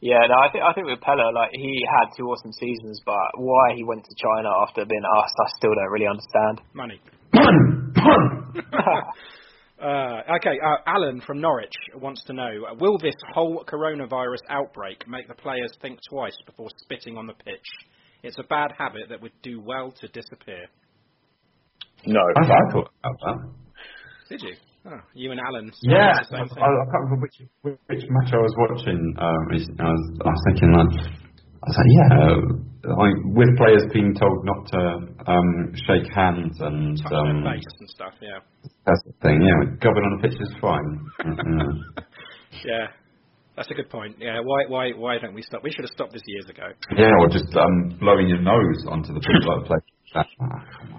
yeah, 0.00 0.26
no, 0.26 0.34
I 0.34 0.50
think 0.50 0.64
I 0.64 0.72
think 0.72 0.86
with 0.86 1.00
Pellè, 1.00 1.32
like 1.32 1.50
he 1.52 1.84
had 1.86 2.10
two 2.16 2.24
awesome 2.24 2.52
seasons, 2.52 3.00
but 3.06 3.14
why 3.36 3.74
he 3.76 3.84
went 3.84 4.04
to 4.04 4.14
China 4.16 4.50
after 4.62 4.84
being 4.84 5.02
asked, 5.18 5.34
I 5.38 5.48
still 5.56 5.74
don't 5.74 5.92
really 5.92 6.08
understand. 6.08 6.60
Money. 6.74 7.00
Uh, 9.76 10.22
okay, 10.36 10.56
uh, 10.64 10.76
Alan 10.86 11.20
from 11.20 11.40
Norwich 11.40 11.74
wants 11.96 12.22
to 12.24 12.32
know: 12.32 12.48
uh, 12.70 12.74
Will 12.78 12.96
this 12.96 13.16
whole 13.34 13.62
coronavirus 13.68 14.38
outbreak 14.48 15.06
make 15.06 15.28
the 15.28 15.34
players 15.34 15.70
think 15.82 15.98
twice 16.08 16.36
before 16.46 16.70
spitting 16.84 17.18
on 17.18 17.26
the 17.26 17.34
pitch? 17.34 17.66
It's 18.22 18.38
a 18.38 18.44
bad 18.44 18.70
habit 18.78 19.08
that 19.10 19.20
would 19.20 19.32
do 19.42 19.60
well 19.60 19.92
to 20.00 20.08
disappear. 20.08 20.68
no. 22.06 22.20
I, 22.20 22.40
I 22.46 22.72
thought 22.72 22.90
about 23.02 23.20
that. 23.20 23.50
Did 24.30 24.42
you? 24.42 24.54
Oh, 24.86 25.00
you 25.14 25.30
and 25.32 25.40
Alan. 25.40 25.72
Yeah, 25.82 26.12
I. 26.12 26.36
I 26.36 26.46
can't 26.46 27.04
remember 27.08 27.24
which 27.24 27.40
which 27.62 28.04
match 28.10 28.32
I 28.32 28.36
was 28.36 28.54
watching. 28.58 29.00
Um, 29.18 29.40
recently. 29.48 29.80
I 29.80 29.88
was 29.88 30.04
I 30.20 30.28
was 30.28 30.42
thinking 30.48 30.70
that, 30.76 30.90
I 31.64 31.66
was 31.72 31.76
like 31.80 31.92
yeah, 31.96 32.92
like 32.92 33.16
with 33.32 33.48
players 33.56 33.84
being 33.94 34.12
told 34.12 34.44
not 34.44 34.60
to 34.76 34.80
um, 35.24 35.72
shake 35.88 36.04
hands 36.12 36.52
and 36.60 36.98
Touch 37.00 37.12
um, 37.12 37.44
their 37.44 37.54
face 37.56 37.64
and 37.80 37.88
stuff. 37.90 38.12
Yeah. 38.20 38.40
that's 38.84 39.00
the 39.08 39.12
thing. 39.24 39.40
Yeah, 39.40 39.72
gobbling 39.80 40.04
on 40.04 40.20
the 40.20 40.28
pitch 40.28 40.36
is 40.40 40.52
fine. 40.60 40.88
Yeah. 42.64 42.86
That's 43.56 43.70
a 43.70 43.74
good 43.74 43.90
point. 43.90 44.16
Yeah. 44.20 44.40
Why? 44.44 44.64
Why? 44.68 44.90
Why 44.92 45.18
don't 45.18 45.34
we 45.34 45.42
stop? 45.42 45.62
We 45.64 45.70
should 45.70 45.84
have 45.84 45.90
stopped 45.94 46.12
this 46.12 46.22
years 46.26 46.46
ago. 46.48 46.68
yeah, 46.96 47.10
or 47.20 47.28
just 47.28 47.54
um, 47.56 47.96
blowing 48.00 48.28
your 48.28 48.40
nose 48.40 48.84
onto 48.88 49.12
the 49.14 49.20
pitch 49.20 49.42
like 49.46 49.66
play. 49.66 49.78
Ah, 50.14 50.24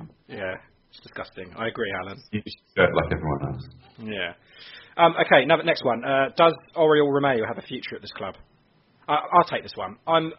Yeah. 0.28 0.56
It's 0.96 1.04
disgusting. 1.08 1.54
I 1.58 1.68
agree, 1.68 1.91
Alan. 2.02 2.22
you 2.32 2.41
should 2.41 2.76
do 2.76 2.84
it 2.84 2.96
like 2.96 3.12
everyone 3.12 3.54
else. 3.54 3.68
Yeah. 4.00 4.34
Um, 4.98 5.14
okay, 5.26 5.46
now 5.46 5.58
the 5.58 5.64
next 5.64 5.84
one. 5.84 6.04
Uh, 6.06 6.30
does 6.38 6.54
Oriol 6.76 7.12
Romeo 7.12 7.46
have 7.46 7.58
a 7.58 7.62
future 7.62 7.96
at 7.96 8.02
this 8.02 8.12
club? 8.14 8.36
I 9.08 9.18
I'll 9.34 9.43
take 9.43 9.64
this 9.64 9.74
one. 9.76 9.98
I'm. 10.08 10.32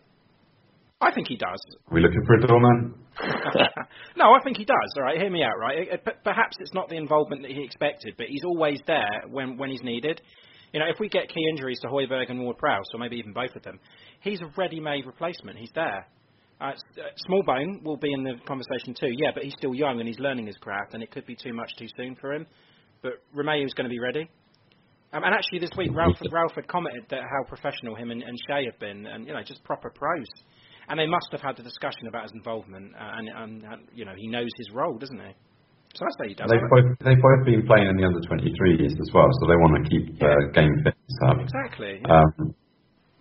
I 1.00 1.12
think 1.12 1.28
he 1.28 1.36
does. 1.36 1.60
Are 1.90 1.94
we 1.94 2.00
looking 2.00 2.24
for 2.26 2.36
a 2.36 2.46
doorman? 2.46 2.94
no, 4.16 4.32
I 4.32 4.40
think 4.42 4.56
he 4.56 4.64
does. 4.64 4.74
All 4.96 5.02
right, 5.02 5.18
hear 5.20 5.30
me 5.30 5.42
out. 5.42 5.58
Right, 5.60 5.78
It- 5.88 6.02
it- 6.06 6.16
perhaps 6.24 6.56
it's 6.58 6.72
not 6.72 6.88
the 6.88 6.96
involvement 6.96 7.42
that 7.42 7.50
he 7.50 7.62
expected, 7.62 8.14
but 8.16 8.26
he's 8.28 8.44
always 8.44 8.80
there 8.86 9.24
when 9.28 9.58
when 9.58 9.70
he's 9.70 9.82
needed. 9.82 10.22
You 10.72 10.80
know, 10.80 10.86
if 10.88 10.98
we 10.98 11.08
get 11.10 11.28
key 11.28 11.46
injuries 11.50 11.78
to 11.80 11.88
Højbjerg 11.88 12.28
and 12.30 12.40
Ward-Prowse, 12.40 12.86
or 12.94 12.98
maybe 13.00 13.16
even 13.16 13.32
both 13.32 13.54
of 13.56 13.62
them, 13.62 13.78
he's 14.20 14.40
a 14.42 14.50
ready-made 14.56 15.06
replacement. 15.06 15.58
He's 15.58 15.70
there. 15.74 16.06
Uh, 16.60 16.64
uh, 16.64 16.72
Smallbone 17.28 17.82
will 17.82 17.96
be 17.98 18.12
in 18.12 18.22
the 18.24 18.34
conversation 18.46 18.94
too, 18.98 19.12
yeah, 19.18 19.30
but 19.34 19.42
he's 19.42 19.54
still 19.58 19.74
young 19.74 19.98
and 19.98 20.08
he's 20.08 20.18
learning 20.18 20.46
his 20.46 20.56
craft, 20.56 20.94
and 20.94 21.02
it 21.02 21.10
could 21.10 21.26
be 21.26 21.36
too 21.36 21.52
much 21.52 21.70
too 21.78 21.86
soon 21.96 22.16
for 22.16 22.32
him. 22.32 22.46
But 23.02 23.22
Romeo's 23.36 23.74
going 23.74 23.84
to 23.88 23.92
be 23.92 24.00
ready. 24.00 24.28
Um, 25.12 25.22
and 25.22 25.34
actually, 25.34 25.60
this 25.60 25.70
week 25.76 25.90
Ralph, 25.94 26.16
Ralph 26.32 26.52
had 26.56 26.66
commented 26.66 27.04
that 27.10 27.20
how 27.20 27.44
professional 27.48 27.94
him 27.94 28.10
and, 28.10 28.22
and 28.22 28.36
Shea 28.48 28.64
have 28.64 28.78
been, 28.80 29.06
and 29.06 29.26
you 29.26 29.32
know, 29.34 29.42
just 29.42 29.62
proper 29.64 29.90
pros. 29.90 30.26
and 30.88 30.98
they 30.98 31.06
must 31.06 31.28
have 31.32 31.40
had 31.40 31.56
the 31.56 31.62
discussion 31.62 32.08
about 32.08 32.24
his 32.24 32.32
involvement, 32.32 32.92
uh, 32.94 33.18
and, 33.18 33.28
and, 33.28 33.62
and 33.64 33.82
you 33.94 34.04
know 34.04 34.14
he 34.16 34.26
knows 34.26 34.50
his 34.56 34.70
role, 34.72 34.96
doesn't 34.98 35.18
he? 35.18 35.32
So 35.94 36.04
that's 36.04 36.16
how 36.20 36.28
he 36.28 36.34
does 36.34 36.50
They've 36.50 36.60
it. 36.60 36.70
both 36.72 36.88
they've 37.04 37.22
both 37.22 37.42
been 37.46 37.64
playing 37.66 37.88
in 37.88 37.96
the 37.96 38.04
under 38.04 38.20
23s 38.28 39.00
as 39.00 39.10
well, 39.14 39.28
so 39.40 39.46
they 39.46 39.56
want 39.56 39.84
to 39.84 39.88
keep 39.88 40.04
uh, 40.20 40.28
game 40.52 40.74
fitness 40.84 41.18
up. 41.28 41.36
Exactly. 41.40 42.00
yeah. 42.04 42.20
Um, 42.40 42.54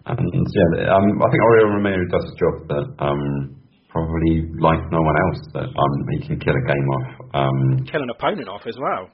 and 0.06 0.46
yeah, 0.54 0.94
um, 0.94 1.06
I 1.18 1.28
think 1.34 1.42
Oriol 1.42 1.82
Romeo 1.82 1.98
does 2.14 2.26
a 2.30 2.36
job 2.38 2.56
that 2.70 2.86
um, 3.02 3.58
probably 3.90 4.46
like 4.62 4.82
no 4.94 5.02
one 5.02 5.18
else. 5.26 5.42
That 5.58 5.68
um, 5.72 5.94
he 6.14 6.28
can 6.28 6.38
kill 6.38 6.54
a 6.54 6.66
game 6.70 6.88
off. 6.94 7.08
Um, 7.34 7.58
Kill 7.90 8.04
an 8.04 8.12
opponent 8.14 8.48
off 8.50 8.62
as 8.70 8.78
well. 8.78 9.10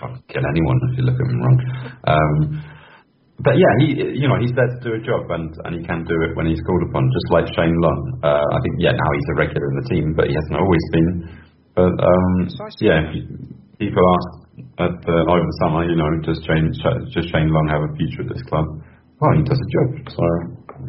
fucking 0.00 0.24
kill 0.32 0.42
anyone 0.42 0.78
if 0.90 0.98
you 0.98 1.04
look 1.06 1.14
at 1.20 1.26
him 1.30 1.38
wrong. 1.38 1.58
Um, 2.10 2.34
but 3.42 3.54
yeah, 3.58 3.72
he 3.82 4.16
you 4.16 4.26
know 4.30 4.38
he's 4.40 4.54
there 4.56 4.70
to 4.70 4.80
do 4.80 4.92
a 4.96 5.02
job 5.02 5.28
and, 5.30 5.50
and 5.66 5.72
he 5.78 5.82
can 5.86 6.02
do 6.08 6.16
it 6.26 6.34
when 6.36 6.46
he's 6.46 6.62
called 6.64 6.82
upon, 6.88 7.04
just 7.12 7.28
like 7.30 7.46
Shane 7.54 7.74
Long. 7.76 8.00
Uh, 8.22 8.42
I 8.42 8.58
think 8.62 8.74
yeah 8.78 8.94
now 8.96 9.10
he's 9.14 9.28
a 9.34 9.36
regular 9.38 9.66
in 9.70 9.76
the 9.82 9.86
team, 9.92 10.04
but 10.16 10.26
he 10.30 10.34
hasn't 10.34 10.58
always 10.58 10.84
been. 10.94 11.10
But 11.74 11.94
um, 12.00 12.32
yeah, 12.80 13.00
people 13.78 14.02
ask 14.14 14.28
at 14.78 14.94
the, 15.06 15.16
over 15.26 15.42
the 15.48 15.56
summer, 15.64 15.82
you 15.88 15.96
know, 15.96 16.08
does 16.22 16.38
Shane 16.46 16.70
does 16.70 17.26
Shane 17.30 17.50
Long 17.50 17.66
have 17.72 17.82
a 17.82 17.90
future 17.96 18.22
at 18.22 18.30
this 18.30 18.42
club? 18.46 18.66
Well, 19.22 19.38
he 19.38 19.44
does 19.46 19.60
a 19.62 19.70
job, 19.70 19.88
so 20.10 20.24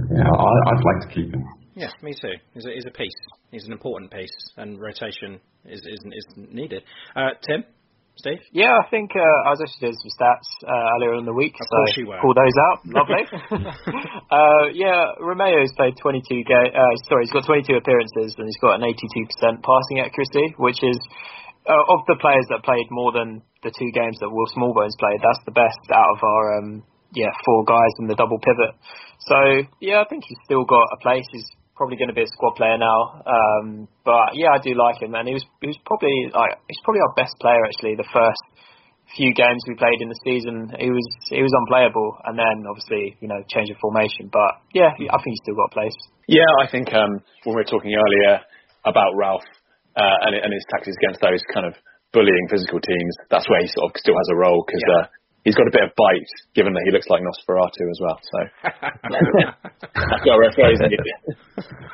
yeah, 0.09 0.25
I, 0.25 0.49
I'd 0.73 0.81
like 0.83 0.99
to 1.05 1.09
keep 1.13 1.29
him. 1.33 1.45
Yeah, 1.75 1.93
me 2.01 2.13
too. 2.17 2.33
He's 2.53 2.65
a, 2.65 2.69
he's 2.73 2.85
a 2.89 2.91
piece. 2.97 3.19
He's 3.51 3.65
an 3.65 3.73
important 3.73 4.09
piece, 4.09 4.33
and 4.57 4.81
rotation 4.81 5.37
is 5.65 5.81
is, 5.85 6.01
is 6.01 6.25
needed. 6.49 6.81
Uh, 7.15 7.37
Tim, 7.45 7.61
Steve. 8.17 8.41
Yeah, 8.51 8.73
I 8.73 8.89
think 8.89 9.11
uh, 9.13 9.21
I 9.45 9.53
was 9.53 9.61
actually 9.61 9.89
doing 9.89 9.97
some 10.01 10.13
stats 10.17 10.49
uh, 10.65 10.85
earlier 10.97 11.13
in 11.21 11.25
the 11.25 11.33
week, 11.33 11.53
Of 11.61 11.65
so 11.69 11.77
course 11.77 11.97
you 11.97 12.07
were. 12.09 12.21
pull 12.25 12.33
those 12.33 12.57
out. 12.69 12.77
Lovely. 12.97 13.23
uh, 14.33 14.65
yeah, 14.73 15.13
Romeo's 15.21 15.73
played 15.77 15.93
22 16.01 16.43
ga- 16.45 16.73
uh, 16.73 16.93
sorry, 17.09 17.25
he's 17.25 17.33
got 17.33 17.45
22 17.45 17.73
appearances 17.77 18.33
and 18.37 18.45
he's 18.49 18.61
got 18.61 18.81
an 18.81 18.85
82% 18.85 19.61
passing 19.61 19.97
accuracy, 20.01 20.53
which 20.57 20.81
is 20.81 20.97
uh, 21.69 21.93
of 21.93 22.01
the 22.09 22.17
players 22.21 22.45
that 22.49 22.61
played 22.65 22.85
more 22.89 23.11
than 23.13 23.41
the 23.61 23.71
two 23.77 23.89
games 23.93 24.17
that 24.21 24.29
Will 24.29 24.49
Smallbones 24.57 24.93
played. 25.01 25.21
That's 25.21 25.41
the 25.45 25.53
best 25.57 25.79
out 25.93 26.09
of 26.17 26.19
our 26.21 26.57
um, 26.61 26.83
yeah 27.13 27.31
four 27.45 27.63
guys 27.63 27.93
in 27.99 28.07
the 28.07 28.15
double 28.15 28.39
pivot. 28.39 28.73
So 29.29 29.37
yeah, 29.79 30.01
I 30.01 30.05
think 30.09 30.25
he's 30.27 30.41
still 30.45 30.65
got 30.65 30.83
a 30.93 30.99
place. 31.01 31.25
He's 31.31 31.47
probably 31.75 31.97
going 31.97 32.09
to 32.09 32.17
be 32.17 32.25
a 32.25 32.33
squad 32.33 32.55
player 32.55 32.77
now. 32.77 33.23
Um, 33.25 33.87
but 34.05 34.37
yeah, 34.37 34.53
I 34.53 34.59
do 34.61 34.75
like 34.75 35.01
him, 35.01 35.15
and 35.15 35.27
he 35.27 35.33
was 35.33 35.45
he 35.61 35.67
was 35.67 35.79
probably 35.85 36.13
like 36.33 36.59
he's 36.67 36.81
probably 36.83 37.01
our 37.01 37.13
best 37.17 37.33
player 37.41 37.61
actually. 37.65 37.95
The 37.95 38.09
first 38.13 38.43
few 39.17 39.33
games 39.33 39.61
we 39.67 39.75
played 39.77 40.01
in 40.01 40.09
the 40.09 40.19
season, 40.25 40.73
he 40.79 40.89
was 40.89 41.07
he 41.29 41.41
was 41.41 41.53
unplayable, 41.65 42.17
and 42.25 42.37
then 42.37 42.65
obviously 42.69 43.17
you 43.21 43.27
know 43.27 43.41
change 43.49 43.69
of 43.69 43.77
formation. 43.81 44.29
But 44.31 44.61
yeah, 44.73 44.93
I 44.93 45.17
think 45.21 45.33
he's 45.33 45.43
still 45.45 45.57
got 45.57 45.73
a 45.73 45.75
place. 45.75 45.97
Yeah, 46.27 46.49
I 46.61 46.69
think 46.69 46.93
um, 46.93 47.19
when 47.43 47.57
we 47.57 47.61
were 47.61 47.69
talking 47.69 47.93
earlier 47.93 48.41
about 48.85 49.15
Ralph 49.15 49.45
uh, 49.95 50.17
and, 50.27 50.35
and 50.35 50.51
his 50.53 50.65
tactics 50.71 50.95
against 51.03 51.19
those 51.21 51.41
kind 51.53 51.67
of 51.67 51.73
bullying 52.13 52.47
physical 52.49 52.79
teams, 52.79 53.13
that's 53.29 53.49
where 53.49 53.59
he 53.59 53.67
sort 53.67 53.91
of 53.91 53.97
still 53.97 54.15
has 54.15 54.29
a 54.31 54.37
role 54.37 54.63
because 54.65 54.85
uh, 54.99 55.03
he's 55.43 55.55
got 55.55 55.67
a 55.67 55.71
bit 55.71 55.83
of 55.83 55.91
bite, 55.95 56.31
given 56.55 56.73
that 56.73 56.83
he 56.85 56.91
looks 56.91 57.07
like 57.09 57.21
Nosferatu 57.21 57.85
as 57.91 57.99
well. 58.01 58.19
So 58.23 58.39
that's 59.93 60.25
what 60.25 60.37
we're 60.37 60.51
phrasing 60.53 60.91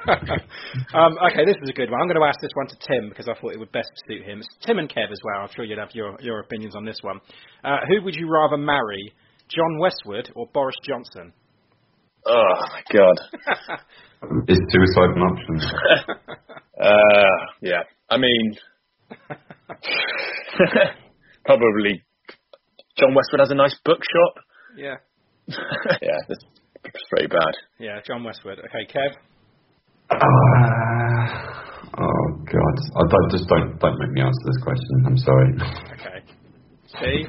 um, 0.94 1.18
okay, 1.30 1.46
this 1.46 1.58
is 1.62 1.70
a 1.70 1.74
good 1.74 1.92
one. 1.92 2.00
I'm 2.02 2.08
going 2.08 2.20
to 2.20 2.26
ask 2.26 2.40
this 2.42 2.54
one 2.54 2.68
to 2.68 2.78
Tim 2.88 3.10
because 3.10 3.28
I 3.28 3.34
thought 3.40 3.54
it 3.54 3.60
would 3.60 3.72
best 3.72 3.92
suit 4.08 4.24
him. 4.24 4.40
It's 4.40 4.48
Tim 4.66 4.80
and 4.80 4.90
Kev 4.90 5.12
as 5.12 5.20
well. 5.24 5.42
I'm 5.42 5.50
sure 5.56 5.66
you'd 5.66 5.78
have 5.78 5.94
your, 5.94 6.16
your 6.22 6.40
opinions 6.40 6.76
on 6.76 6.86
this 6.86 7.00
one. 7.02 7.20
Uh, 7.64 7.78
who 7.88 8.04
would 8.04 8.16
you 8.16 8.30
rather 8.32 8.58
marry, 8.58 9.14
John 9.50 9.80
Westwood 9.80 10.32
or 10.36 10.48
Boris 10.54 10.76
Johnson? 10.88 11.34
Oh 12.26 12.56
my 12.72 12.84
god. 12.92 13.20
Is 14.48 14.60
suicide 14.70 15.16
an 15.16 15.22
option? 15.22 15.62
Uh, 16.82 17.46
yeah. 17.62 17.84
I 18.10 18.18
mean, 18.18 18.56
probably 21.46 22.04
John 23.00 23.16
Westwood 23.16 23.40
has 23.40 23.52
a 23.52 23.56
nice 23.56 23.76
bookshop. 23.86 24.44
Yeah. 24.76 24.96
yeah, 25.48 26.20
it's, 26.30 26.46
it's 26.84 27.04
pretty 27.10 27.28
bad. 27.28 27.54
Yeah, 27.80 28.00
John 28.06 28.24
Westwood. 28.24 28.60
Okay, 28.60 28.86
Kev. 28.92 29.16
Uh, 30.12 30.18
oh 31.98 32.26
God! 32.46 32.76
I 32.98 33.04
don't, 33.10 33.32
just 33.32 33.48
don't 33.48 33.80
don't 33.80 34.00
make 34.00 34.12
me 34.12 34.22
answer 34.22 34.44
this 34.46 34.58
question. 34.64 35.06
I'm 35.06 35.18
sorry. 35.18 35.54
Okay. 35.94 36.20
Steve. 36.88 37.28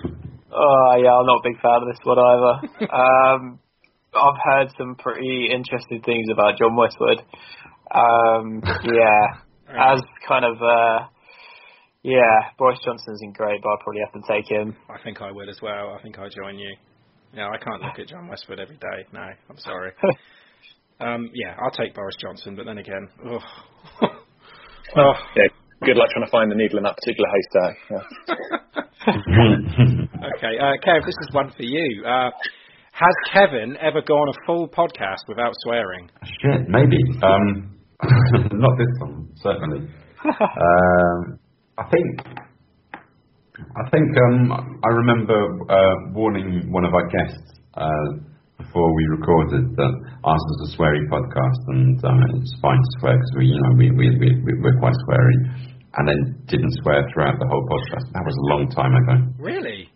Oh 0.52 0.96
yeah, 0.96 1.12
I'm 1.14 1.26
not 1.26 1.40
a 1.40 1.44
big 1.44 1.60
fan 1.60 1.82
of 1.82 1.88
this 1.88 2.00
one 2.04 2.18
either. 2.18 2.92
um, 2.92 3.60
I've 4.14 4.40
heard 4.42 4.68
some 4.76 4.96
pretty 4.96 5.48
interesting 5.52 6.02
things 6.02 6.26
about 6.32 6.58
John 6.58 6.74
Westwood. 6.74 7.22
Um, 7.94 8.62
yeah, 8.84 9.26
as 9.68 10.00
kind 10.26 10.44
of 10.44 10.56
uh, 10.60 11.06
yeah, 12.02 12.50
Boris 12.58 12.78
Johnson 12.84 13.14
isn't 13.14 13.36
great, 13.36 13.60
but 13.62 13.68
I'll 13.68 13.78
probably 13.84 14.00
have 14.04 14.22
to 14.22 14.32
take 14.32 14.50
him. 14.50 14.76
I 14.88 15.02
think 15.02 15.20
I 15.20 15.30
would 15.30 15.48
as 15.48 15.58
well. 15.62 15.96
I 15.98 16.02
think 16.02 16.18
I'll 16.18 16.30
join 16.30 16.58
you. 16.58 16.74
Yeah, 17.34 17.48
I 17.48 17.58
can't 17.58 17.82
look 17.82 17.98
at 17.98 18.08
John 18.08 18.26
Westwood 18.28 18.58
every 18.58 18.76
day. 18.76 19.06
No, 19.12 19.20
I'm 19.20 19.58
sorry. 19.58 19.92
um, 21.00 21.30
yeah, 21.34 21.56
I'll 21.62 21.70
take 21.70 21.94
Boris 21.94 22.16
Johnson, 22.20 22.56
but 22.56 22.66
then 22.66 22.78
again, 22.78 23.08
ugh. 23.30 23.42
Oh, 24.96 25.12
yeah. 25.36 25.44
Good 25.82 25.96
luck 25.96 26.10
trying 26.10 26.26
to 26.26 26.30
find 26.30 26.50
the 26.50 26.56
needle 26.56 26.76
in 26.76 26.84
that 26.84 26.96
particular 26.96 27.28
haystack. 27.32 27.76
Yeah. 27.88 28.04
okay, 30.36 30.58
uh, 30.60 30.76
Kev, 30.84 31.06
this 31.06 31.14
is 31.22 31.32
one 31.32 31.50
for 31.56 31.62
you. 31.62 32.04
Uh, 32.04 32.30
has 32.92 33.14
Kevin 33.32 33.78
ever 33.80 34.02
gone 34.02 34.28
a 34.28 34.46
full 34.46 34.68
podcast 34.68 35.24
without 35.26 35.54
swearing? 35.64 36.10
Shit, 36.42 36.68
maybe. 36.68 36.98
Um, 37.22 37.78
not 38.52 38.76
this 38.76 38.92
one, 39.00 39.28
certainly. 39.36 39.88
um, 40.28 41.39
I 41.80 41.84
think. 41.88 42.10
I 43.60 43.84
think 43.90 44.08
um, 44.28 44.52
I 44.84 44.88
remember 45.04 45.36
uh, 45.68 45.94
warning 46.12 46.70
one 46.72 46.84
of 46.84 46.92
our 46.94 47.06
guests 47.08 47.40
uh, 47.74 48.08
before 48.58 48.88
we 48.94 49.04
recorded 49.16 49.76
that 49.76 49.92
ours 50.24 50.42
was 50.48 50.58
a 50.72 50.76
sweary 50.76 51.04
podcast, 51.08 51.60
and 51.68 51.96
um, 52.04 52.20
it's 52.40 52.52
fine 52.60 52.76
to 52.76 52.90
swear 53.00 53.14
because 53.16 53.32
we, 53.38 53.46
you 53.46 53.56
know, 53.60 53.72
we, 53.76 53.90
we, 53.90 54.06
we, 54.18 54.28
we- 54.44 54.58
we're 54.60 54.78
quite 54.80 54.94
sweary, 55.08 55.38
and 55.96 56.04
then 56.08 56.18
didn't 56.46 56.72
swear 56.82 57.04
throughout 57.12 57.38
the 57.38 57.46
whole 57.48 57.64
podcast. 57.68 58.04
That 58.12 58.24
was 58.24 58.36
a 58.36 58.46
long 58.52 58.68
time 58.70 58.94
ago. 58.96 59.14
Really? 59.38 59.88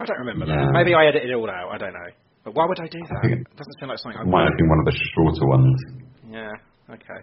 I 0.00 0.04
don't 0.04 0.18
remember 0.20 0.46
Yeah. 0.46 0.66
that. 0.66 0.72
Maybe 0.72 0.94
I 0.94 1.06
edited 1.08 1.30
it 1.30 1.34
all 1.34 1.50
out. 1.50 1.72
I 1.72 1.78
don't 1.78 1.92
know. 1.92 2.10
But 2.44 2.54
why 2.54 2.64
would 2.66 2.80
I 2.80 2.86
do 2.88 3.00
that? 3.00 3.20
It 3.24 3.44
doesn't 3.56 3.76
sound 3.80 3.90
like 3.90 3.98
something 3.98 4.20
I 4.20 4.24
might 4.24 4.44
have 4.48 4.56
been 4.56 4.68
one 4.68 4.78
of 4.80 4.86
the 4.86 4.96
shorter 5.12 5.46
ones. 5.46 5.76
Yeah. 6.30 6.52
Okay. 6.94 7.20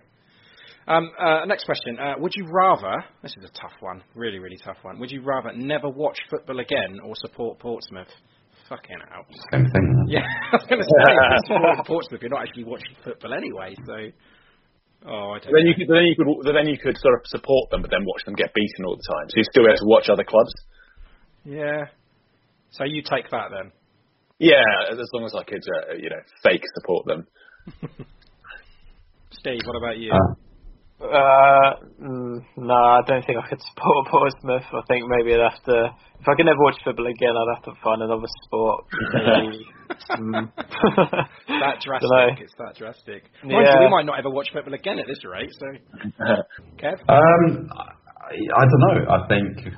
Um, 0.87 1.09
uh, 1.19 1.45
next 1.45 1.65
question. 1.65 1.97
Uh, 1.97 2.13
would 2.19 2.33
you 2.35 2.45
rather? 2.47 3.03
This 3.23 3.33
is 3.37 3.43
a 3.43 3.59
tough 3.59 3.73
one. 3.79 4.03
Really, 4.13 4.37
really 4.39 4.57
tough 4.63 4.77
one. 4.83 4.99
Would 4.99 5.11
you 5.11 5.21
rather 5.23 5.51
never 5.53 5.89
watch 5.89 6.17
football 6.29 6.59
again 6.59 6.99
or 7.03 7.13
support 7.15 7.59
Portsmouth? 7.59 8.07
Fucking 8.69 8.97
out. 9.11 9.25
Same 9.51 9.65
thing. 9.65 9.91
Yeah, 10.07 10.21
I 10.21 10.55
was 10.57 10.65
going 10.69 10.81
to 10.81 10.85
say 10.85 11.79
if 11.81 11.87
Portsmouth. 11.87 12.21
You're 12.21 12.29
not 12.29 12.43
actually 12.43 12.65
watching 12.65 12.93
football 13.03 13.33
anyway. 13.33 13.73
So. 13.85 13.95
Oh, 15.09 15.33
I 15.33 15.39
don't. 15.39 15.53
then 15.53 15.65
know. 15.65 15.69
you 15.69 15.75
could 15.75 15.89
then 15.89 16.05
you 16.05 16.15
could 16.17 16.55
then 16.55 16.67
you 16.67 16.77
could 16.77 16.97
sort 16.97 17.15
of 17.15 17.21
support 17.25 17.69
them, 17.71 17.81
but 17.81 17.89
then 17.89 18.05
watch 18.05 18.23
them 18.25 18.35
get 18.35 18.53
beaten 18.53 18.85
all 18.85 18.95
the 18.95 19.05
time. 19.05 19.29
So 19.29 19.37
you 19.37 19.43
still 19.49 19.65
able 19.65 19.77
to 19.77 19.85
watch 19.85 20.09
other 20.09 20.23
clubs. 20.23 20.53
Yeah. 21.43 21.89
So 22.69 22.83
you 22.85 23.01
take 23.01 23.29
that 23.31 23.49
then. 23.49 23.71
Yeah, 24.37 24.61
as 24.91 25.09
long 25.13 25.25
as 25.25 25.33
I 25.33 25.43
could, 25.43 25.63
uh, 25.63 25.93
you 25.97 26.09
know, 26.09 26.21
fake 26.43 26.63
support 26.75 27.05
them. 27.05 27.27
Steve, 29.31 29.61
what 29.65 29.77
about 29.77 29.97
you? 29.97 30.11
Uh, 30.11 30.33
Uh, 31.01 31.75
mm, 32.01 32.39
no, 32.57 32.73
I 32.73 33.01
don't 33.05 33.25
think 33.25 33.37
I 33.37 33.49
could 33.49 33.61
support 33.75 34.07
Portsmouth. 34.09 34.63
I 34.73 34.81
think 34.87 35.05
maybe 35.07 35.33
I'd 35.33 35.51
have 35.51 35.63
to. 35.65 35.91
If 36.19 36.27
I 36.27 36.35
could 36.35 36.45
never 36.45 36.59
watch 36.59 36.75
football 36.83 37.05
again, 37.07 37.35
I'd 37.35 37.55
have 37.55 37.63
to 37.65 37.81
find 37.83 38.01
another 38.01 38.27
sport. 38.45 38.85
Maybe, 39.13 39.65
mm. 40.11 40.51
that 40.55 41.81
drastic. 41.85 42.09
Dunno. 42.09 42.35
It's 42.39 42.53
that 42.57 42.75
drastic. 42.77 43.23
Mind 43.43 43.51
you, 43.51 43.59
Yeah. 43.61 43.79
we 43.83 43.89
might 43.89 44.05
not 44.05 44.17
ever 44.19 44.29
watch 44.29 44.47
football 44.53 44.73
again 44.73 44.97
at 44.99 45.07
this 45.07 45.23
rate. 45.25 45.51
So, 45.59 45.67
Kev. 46.79 46.97
Um, 47.09 47.69
I, 47.75 48.33
I 48.33 48.63
don't 48.65 48.81
know. 48.87 49.11
I 49.11 49.27
think 49.27 49.75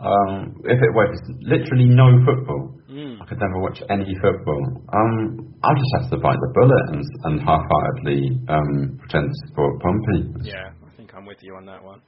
um, 0.00 0.56
if 0.64 0.78
it 0.80 0.92
was 0.96 1.10
literally 1.44 1.86
no 1.88 2.08
football, 2.24 2.76
Mm. 2.90 3.22
I 3.22 3.24
could 3.24 3.38
never 3.38 3.60
watch 3.62 3.78
any 3.88 4.14
football. 4.20 4.62
Um, 4.92 5.54
I'll 5.62 5.76
just 5.78 5.94
have 6.00 6.10
to 6.10 6.16
bite 6.18 6.34
the 6.42 6.52
bullet 6.58 6.84
and, 6.90 7.04
and 7.22 7.40
half-heartedly 7.40 8.34
um, 8.48 8.98
pretend 8.98 9.30
to 9.30 9.46
support 9.46 9.80
Pompey. 9.80 10.42
Yeah, 10.42 10.72
I 10.84 10.96
think 10.96 11.14
I'm 11.14 11.24
with 11.24 11.38
you 11.40 11.54
on 11.54 11.66
that 11.66 11.84
one. 11.84 12.02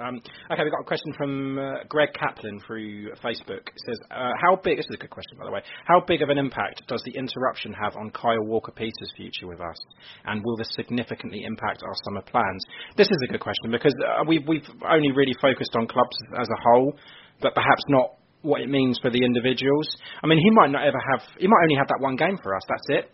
Um, 0.00 0.16
okay, 0.50 0.62
we've 0.64 0.72
got 0.72 0.80
a 0.80 0.88
question 0.88 1.12
from 1.12 1.58
uh, 1.58 1.84
Greg 1.88 2.08
Kaplan 2.14 2.58
through 2.66 3.12
Facebook. 3.22 3.68
It 3.68 3.82
says, 3.84 3.98
uh, 4.10 4.30
"How 4.40 4.56
big? 4.56 4.78
This 4.78 4.86
is 4.88 4.94
a 4.94 4.98
good 4.98 5.10
question, 5.10 5.36
by 5.38 5.44
the 5.44 5.50
way. 5.50 5.60
How 5.84 6.00
big 6.00 6.22
of 6.22 6.30
an 6.30 6.38
impact 6.38 6.82
does 6.88 7.02
the 7.04 7.12
interruption 7.12 7.74
have 7.74 7.96
on 7.96 8.10
Kyle 8.10 8.42
Walker-Peters' 8.44 9.12
future 9.14 9.46
with 9.46 9.60
us, 9.60 9.76
and 10.24 10.42
will 10.42 10.56
this 10.56 10.70
significantly 10.72 11.44
impact 11.44 11.82
our 11.84 11.92
summer 12.04 12.22
plans?" 12.22 12.64
This 12.96 13.08
is 13.08 13.18
a 13.28 13.32
good 13.32 13.40
question 13.40 13.70
because 13.70 13.94
uh, 14.00 14.24
we've 14.26 14.46
we've 14.48 14.66
only 14.88 15.12
really 15.12 15.34
focused 15.42 15.76
on 15.76 15.86
clubs 15.86 16.16
as 16.40 16.48
a 16.48 16.60
whole, 16.62 16.96
but 17.42 17.54
perhaps 17.54 17.82
not 17.88 18.14
what 18.40 18.62
it 18.62 18.70
means 18.70 18.98
for 19.02 19.10
the 19.10 19.22
individuals. 19.22 19.86
I 20.24 20.26
mean, 20.26 20.38
he 20.38 20.50
might 20.50 20.70
not 20.70 20.86
ever 20.86 20.98
have. 21.12 21.20
He 21.38 21.46
might 21.46 21.62
only 21.64 21.76
have 21.76 21.88
that 21.88 22.00
one 22.00 22.16
game 22.16 22.38
for 22.42 22.56
us. 22.56 22.62
That's 22.68 23.04
it. 23.04 23.10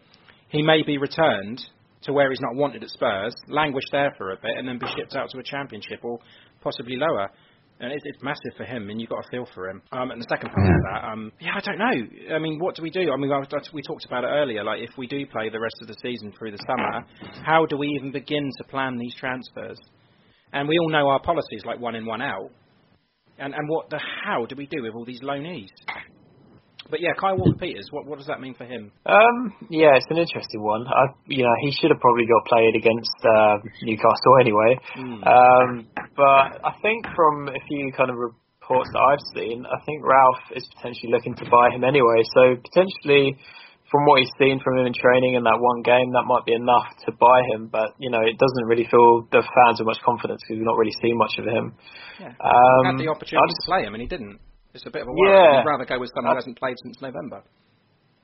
He 0.51 0.63
may 0.63 0.85
be 0.85 0.99
returned 0.99 1.61
to 2.03 2.13
where 2.13 2.31
he's 2.31 2.41
not 2.41 2.55
wanted 2.55 2.83
at 2.83 2.91
Spurs, 2.91 3.35
languish 3.49 3.85
there 3.91 4.15
for 4.17 4.31
a 4.31 4.37
bit, 4.37 4.57
and 4.57 4.69
then 4.69 4.79
be 4.79 4.87
shipped 4.97 5.17
out 5.17 5.29
to 5.31 5.39
a 5.39 5.43
championship 5.43 6.05
or 6.05 6.21
possibly 6.67 6.97
lower. 6.97 7.29
And 7.79 7.93
it's, 7.93 8.03
it's 8.07 8.23
massive 8.23 8.55
for 8.57 8.65
him, 8.65 8.89
and 8.89 8.99
you've 8.99 9.11
got 9.11 9.23
to 9.23 9.29
feel 9.31 9.47
for 9.55 9.69
him. 9.69 9.83
Um, 9.93 10.11
and 10.11 10.19
the 10.19 10.27
second 10.31 10.49
part 10.49 10.67
of 10.67 10.83
that, 10.91 11.01
um, 11.13 11.31
yeah, 11.39 11.51
I 11.55 11.61
don't 11.61 11.77
know. 11.77 12.35
I 12.35 12.39
mean, 12.39 12.59
what 12.59 12.75
do 12.75 12.83
we 12.83 12.89
do? 12.89 13.13
I 13.13 13.17
mean, 13.19 13.31
I, 13.31 13.37
I- 13.41 13.75
we 13.75 13.83
talked 13.83 14.07
about 14.07 14.25
it 14.25 14.29
earlier. 14.29 14.65
Like, 14.65 14.81
if 14.81 14.97
we 14.97 15.07
do 15.07 15.27
play 15.27 15.51
the 15.51 15.61
rest 15.61 15.77
of 15.83 15.89
the 15.89 15.97
season 16.03 16.33
through 16.39 16.53
the 16.53 16.59
summer, 16.67 17.05
how 17.45 17.67
do 17.67 17.77
we 17.77 17.89
even 17.89 18.13
begin 18.13 18.49
to 18.59 18.65
plan 18.71 18.97
these 18.97 19.15
transfers? 19.21 19.79
And 20.55 20.67
we 20.67 20.79
all 20.79 20.89
know 20.91 21.07
our 21.09 21.21
policies, 21.21 21.63
like 21.67 21.79
one 21.79 21.95
in, 21.97 22.07
one 22.07 22.23
out. 22.23 22.51
And 23.39 23.53
and 23.55 23.69
what 23.69 23.91
the 23.91 24.01
how 24.25 24.47
do 24.47 24.57
we 24.57 24.65
do 24.67 24.83
with 24.83 24.95
all 24.95 25.05
these 25.05 25.21
loanees? 25.21 25.69
But 26.91 27.01
yeah, 27.01 27.13
Kyle 27.19 27.37
Walker 27.37 27.59
Peters, 27.59 27.89
what 27.91 28.07
what 28.07 28.19
does 28.19 28.27
that 28.29 28.41
mean 28.41 28.55
for 28.55 28.65
him? 28.65 28.93
Um, 29.07 29.53
yeah, 29.69 29.97
it's 29.97 30.07
an 30.11 30.19
interesting 30.19 30.63
one. 30.63 30.87
I, 30.87 31.13
you 31.27 31.43
know, 31.43 31.55
he 31.63 31.71
should 31.73 31.91
have 31.91 32.01
probably 32.01 32.27
got 32.27 32.45
played 32.47 32.75
against 32.77 33.19
uh, 33.25 33.57
Newcastle 33.83 34.35
anyway. 34.41 34.73
Hmm. 34.95 35.23
Um, 35.25 35.69
but 36.17 36.63
I 36.65 36.73
think 36.83 37.07
from 37.15 37.49
a 37.49 37.61
few 37.69 37.93
kind 37.97 38.11
of 38.11 38.17
reports 38.17 38.91
that 38.93 39.03
I've 39.03 39.25
seen, 39.35 39.67
I 39.67 39.79
think 39.85 40.03
Ralph 40.05 40.43
is 40.55 40.67
potentially 40.77 41.13
looking 41.13 41.35
to 41.37 41.51
buy 41.51 41.71
him 41.71 41.85
anyway. 41.85 42.23
So 42.35 42.57
potentially, 42.63 43.39
from 43.91 44.07
what 44.07 44.19
he's 44.19 44.33
seen 44.39 44.59
from 44.63 44.79
him 44.79 44.87
in 44.87 44.95
training 44.95 45.35
in 45.35 45.45
that 45.45 45.59
one 45.59 45.83
game, 45.83 46.11
that 46.15 46.27
might 46.27 46.45
be 46.45 46.55
enough 46.55 46.87
to 47.07 47.13
buy 47.13 47.43
him. 47.55 47.69
But 47.71 47.95
you 47.99 48.11
know, 48.11 48.23
it 48.23 48.39
doesn't 48.39 48.67
really 48.67 48.87
fill 48.91 49.27
the 49.31 49.43
fans 49.43 49.79
with 49.79 49.87
much 49.87 50.03
confidence 50.05 50.43
because 50.43 50.59
we've 50.59 50.67
not 50.67 50.77
really 50.79 50.95
seen 51.03 51.17
much 51.19 51.39
of 51.39 51.47
him. 51.47 51.75
Yeah. 52.19 52.35
Um, 52.41 52.95
Had 52.95 52.99
the 52.99 53.11
opportunity 53.11 53.47
just- 53.51 53.67
to 53.67 53.71
play 53.71 53.83
him, 53.87 53.95
and 53.95 54.03
he 54.03 54.09
didn't. 54.09 54.39
It's 54.77 54.85
a 54.85 54.93
bit 54.93 55.03
of 55.03 55.09
a 55.09 55.13
worry. 55.17 55.33
Yeah. 55.33 55.65
I'd 55.65 55.65
rather 55.65 55.89
go 55.89 55.97
with 55.97 56.13
someone 56.13 56.37
who 56.37 56.45
hasn't 56.45 56.61
played 56.61 56.77
since 56.85 57.01
November. 57.01 57.41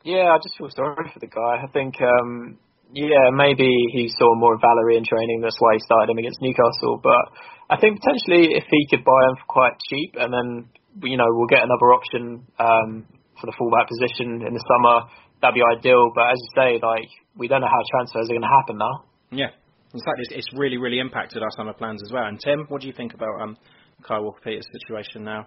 Yeah, 0.04 0.28
I 0.28 0.36
just 0.36 0.52
feel 0.60 0.68
sorry 0.68 1.08
for 1.08 1.20
the 1.24 1.32
guy. 1.32 1.64
I 1.64 1.68
think, 1.72 1.96
um, 2.04 2.60
yeah, 2.92 3.32
maybe 3.32 3.64
he 3.96 4.12
saw 4.12 4.36
more 4.36 4.54
of 4.54 4.60
Valery 4.60 5.00
in 5.00 5.04
training. 5.08 5.40
That's 5.40 5.56
why 5.56 5.74
he 5.74 5.80
started 5.80 6.12
him 6.12 6.20
against 6.20 6.44
Newcastle. 6.44 7.00
But 7.00 7.24
I 7.72 7.80
think 7.80 8.04
potentially 8.04 8.52
if 8.52 8.68
he 8.68 8.84
could 8.92 9.00
buy 9.00 9.20
him 9.32 9.40
for 9.40 9.48
quite 9.48 9.72
cheap, 9.88 10.12
and 10.20 10.28
then 10.28 10.68
you 11.08 11.16
know 11.16 11.24
we'll 11.32 11.48
get 11.48 11.64
another 11.64 11.96
option 11.96 12.44
um, 12.60 13.08
for 13.40 13.48
the 13.48 13.56
fullback 13.56 13.88
position 13.88 14.44
in 14.44 14.52
the 14.52 14.64
summer, 14.68 15.08
that'd 15.40 15.56
be 15.56 15.64
ideal. 15.64 16.12
But 16.12 16.36
as 16.36 16.38
you 16.44 16.50
say, 16.52 16.68
like 16.84 17.08
we 17.32 17.48
don't 17.48 17.64
know 17.64 17.72
how 17.72 17.82
transfers 17.96 18.28
are 18.28 18.36
going 18.36 18.44
to 18.44 18.56
happen 18.60 18.76
now. 18.76 19.08
Yeah. 19.32 19.56
In 19.94 20.00
fact, 20.04 20.20
it's, 20.20 20.44
it's 20.44 20.50
really, 20.52 20.76
really 20.76 21.00
impacted 21.00 21.42
our 21.42 21.52
summer 21.56 21.72
plans 21.72 22.02
as 22.04 22.12
well. 22.12 22.24
And 22.24 22.40
Tim, 22.40 22.66
what 22.68 22.80
do 22.80 22.86
you 22.86 22.92
think 22.92 23.14
about 23.14 23.40
um, 23.40 23.56
Kyle 24.04 24.24
Walker 24.24 24.40
Peters' 24.44 24.68
situation 24.84 25.24
now? 25.24 25.46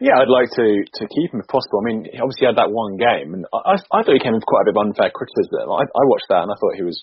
Yeah, 0.00 0.20
I'd 0.20 0.28
like 0.28 0.52
to 0.60 0.84
to 0.84 1.04
keep 1.08 1.32
him 1.32 1.40
if 1.40 1.48
possible. 1.48 1.80
I 1.80 1.84
mean, 1.88 2.04
he 2.04 2.20
obviously 2.20 2.44
had 2.44 2.60
that 2.60 2.68
one 2.68 3.00
game, 3.00 3.32
and 3.32 3.48
I, 3.48 3.80
I 3.80 4.04
thought 4.04 4.12
he 4.12 4.20
came 4.20 4.36
with 4.36 4.44
quite 4.44 4.68
a 4.68 4.68
bit 4.68 4.76
of 4.76 4.84
unfair 4.84 5.08
criticism. 5.08 5.72
I, 5.72 5.88
I 5.88 6.04
watched 6.04 6.28
that 6.28 6.44
and 6.44 6.52
I 6.52 6.56
thought 6.60 6.76
he 6.76 6.84
was 6.84 6.98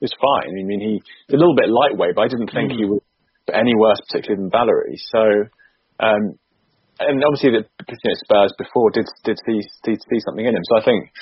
he 0.00 0.08
was 0.08 0.16
fine. 0.16 0.56
I 0.56 0.64
mean, 0.64 0.80
he 0.80 1.04
was 1.28 1.36
a 1.36 1.40
little 1.40 1.56
bit 1.56 1.68
lightweight, 1.68 2.16
but 2.16 2.24
I 2.24 2.32
didn't 2.32 2.48
think 2.48 2.72
he 2.72 2.88
was 2.88 3.04
any 3.52 3.76
worse, 3.76 4.00
particularly 4.08 4.40
than 4.40 4.50
Valery. 4.50 4.96
So, 5.12 5.22
um, 6.00 6.40
and 6.96 7.20
obviously 7.28 7.60
the 7.60 7.62
you 7.68 8.08
know, 8.08 8.16
Spurs 8.24 8.52
before 8.56 8.88
did 8.90 9.04
did 9.28 9.36
see, 9.44 9.60
did 9.84 10.00
see 10.00 10.20
something 10.24 10.48
in 10.48 10.56
him. 10.56 10.64
So 10.72 10.80
I 10.80 10.84
think 10.84 11.12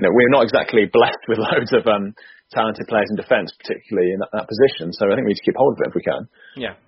you 0.00 0.02
know 0.02 0.12
we're 0.12 0.32
not 0.32 0.48
exactly 0.48 0.88
blessed 0.88 1.24
with 1.28 1.44
loads 1.52 1.76
of 1.76 1.84
um, 1.84 2.16
talented 2.56 2.88
players 2.88 3.12
in 3.12 3.20
defence, 3.20 3.52
particularly 3.52 4.16
in 4.16 4.24
that, 4.24 4.32
that 4.32 4.48
position. 4.48 4.96
So 4.96 5.12
I 5.12 5.16
think 5.16 5.28
we 5.28 5.36
need 5.36 5.42
to 5.44 5.48
keep 5.48 5.60
hold 5.60 5.76
of 5.76 5.80
it 5.84 5.92
if 5.92 5.94
we 5.94 6.04
can. 6.08 6.24
Yeah. 6.56 6.80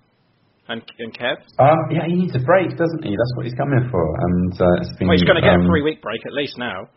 And, 0.67 0.81
and 0.99 1.11
Kev? 1.13 1.37
Um, 1.59 1.77
yeah, 1.91 2.05
he 2.07 2.15
needs 2.15 2.35
a 2.35 2.39
break, 2.39 2.69
doesn't 2.77 3.03
he? 3.03 3.11
That's 3.11 3.33
what 3.35 3.45
he's 3.45 3.55
coming 3.55 3.89
for. 3.91 4.03
And 4.21 4.53
uh, 4.53 4.81
it's 4.81 4.93
been, 4.97 5.07
Well, 5.07 5.17
he's 5.17 5.25
going 5.27 5.41
to 5.41 5.45
get 5.45 5.55
um, 5.55 5.65
a 5.65 5.67
three 5.67 5.81
week 5.81 6.01
break 6.01 6.21
at 6.25 6.33
least 6.33 6.57
now. 6.57 6.87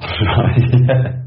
yeah. 0.00 1.26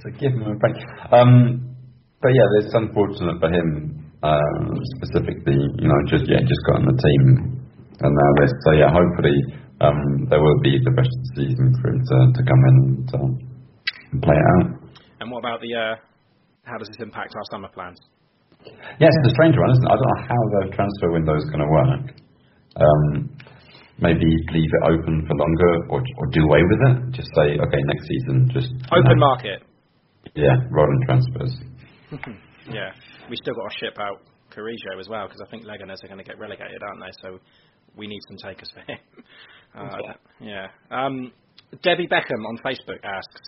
So 0.00 0.08
give 0.18 0.32
him 0.32 0.40
a 0.40 0.56
break. 0.56 0.72
Um, 1.12 1.76
but 2.22 2.32
yeah, 2.32 2.64
it's 2.64 2.72
unfortunate 2.72 3.36
for 3.40 3.52
him 3.52 4.08
um, 4.22 4.80
specifically. 4.96 5.52
You 5.52 5.88
know, 5.88 6.00
just 6.08 6.24
yeah, 6.24 6.40
just 6.40 6.62
got 6.64 6.80
on 6.80 6.86
the 6.88 6.96
team 6.96 7.60
and 8.00 8.12
now 8.16 8.30
this. 8.40 8.52
So 8.64 8.72
yeah, 8.72 8.88
hopefully 8.88 9.36
um, 9.80 10.00
there 10.30 10.40
will 10.40 10.60
be 10.62 10.80
the 10.82 10.92
rest 10.96 11.12
of 11.12 11.20
the 11.28 11.44
season 11.44 11.76
for 11.82 11.92
him 11.92 12.00
to, 12.00 12.16
to 12.32 12.42
come 12.48 12.62
in 12.72 12.76
and, 12.80 13.08
uh, 13.12 14.12
and 14.12 14.22
play 14.22 14.36
it 14.36 14.46
out. 14.56 14.80
And 15.20 15.30
what 15.30 15.40
about 15.40 15.60
the, 15.60 15.74
uh, 15.76 15.94
how 16.64 16.78
does 16.78 16.88
this 16.88 16.96
impact 17.00 17.34
our 17.36 17.44
summer 17.50 17.68
plans? 17.68 17.98
Yes, 18.98 19.12
it's 19.22 19.28
a 19.32 19.34
strange 19.36 19.56
one, 19.56 19.70
isn't 19.70 19.84
it? 19.84 19.92
I 19.92 19.96
don't 19.96 20.10
know 20.10 20.24
how 20.24 20.40
the 20.56 20.62
transfer 20.72 21.08
window 21.12 21.34
is 21.36 21.46
going 21.52 21.64
to 21.64 21.70
work. 21.70 22.04
Um, 22.76 23.30
maybe 23.98 24.24
leave 24.52 24.72
it 24.72 24.84
open 24.88 25.24
for 25.26 25.34
longer, 25.36 25.72
or 25.90 26.00
or 26.00 26.26
do 26.32 26.40
away 26.44 26.62
with 26.64 26.80
it. 26.90 26.96
Just 27.16 27.28
say, 27.36 27.56
okay, 27.56 27.80
next 27.84 28.04
season, 28.08 28.50
just 28.52 28.70
Open 28.92 29.16
know, 29.16 29.26
market. 29.26 29.62
Yeah, 30.34 30.56
rather 30.70 30.92
than 30.92 31.02
transfers. 31.06 31.52
yeah. 32.70 32.92
We 33.30 33.36
still 33.36 33.54
got 33.54 33.70
to 33.70 33.76
ship 33.78 33.96
out 33.98 34.22
Carrillo 34.50 35.00
as 35.00 35.08
well 35.08 35.26
because 35.26 35.42
I 35.46 35.50
think 35.50 35.64
Leganes 35.64 36.02
are 36.04 36.08
going 36.08 36.18
to 36.18 36.24
get 36.24 36.38
relegated, 36.38 36.82
aren't 36.82 37.00
they? 37.00 37.12
So 37.22 37.38
we 37.96 38.06
need 38.06 38.20
some 38.28 38.36
takers 38.36 38.70
for 38.72 38.80
him. 38.80 38.98
Uh, 39.76 40.14
yeah. 40.40 40.68
Um, 40.90 41.32
Debbie 41.82 42.06
Beckham 42.06 42.46
on 42.48 42.56
Facebook 42.64 43.04
asks, 43.04 43.42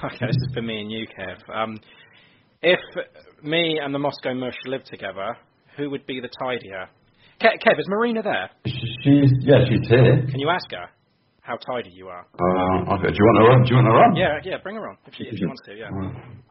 okay, 0.04 0.26
this 0.28 0.36
is 0.36 0.54
for 0.54 0.62
me 0.62 0.80
and 0.80 0.90
you, 0.90 1.06
Kev. 1.06 1.36
Um, 1.54 1.78
if 2.62 2.80
me 3.43 3.79
and 3.83 3.93
the 3.93 3.99
Moscow 3.99 4.33
Mush 4.33 4.57
lived 4.65 4.85
together, 4.87 5.37
who 5.77 5.89
would 5.89 6.05
be 6.05 6.19
the 6.19 6.29
tidier? 6.41 6.89
Ke- 7.39 7.59
Kev, 7.65 7.79
is 7.79 7.87
Marina 7.87 8.21
there? 8.21 8.49
She's 8.65 9.31
yeah, 9.41 9.65
she's 9.67 9.87
here. 9.89 10.25
Can 10.29 10.39
you 10.39 10.49
ask 10.49 10.69
her 10.71 10.87
how 11.41 11.57
tidy 11.57 11.89
you 11.91 12.07
are? 12.07 12.25
Uh, 12.39 12.95
okay, 12.95 13.07
do 13.09 13.15
you 13.19 13.25
want 13.25 13.37
her 13.37 13.51
on? 13.53 13.63
Do 13.63 13.69
you 13.69 13.75
want 13.75 13.87
her 13.87 14.03
on? 14.03 14.15
Yeah, 14.15 14.39
yeah, 14.43 14.57
bring 14.63 14.75
her 14.77 14.87
on 14.87 14.97
if 15.07 15.13
she, 15.15 15.23
if 15.25 15.37
she 15.37 15.45
wants 15.45 15.61
to. 15.65 15.73
Yeah. 15.75 15.89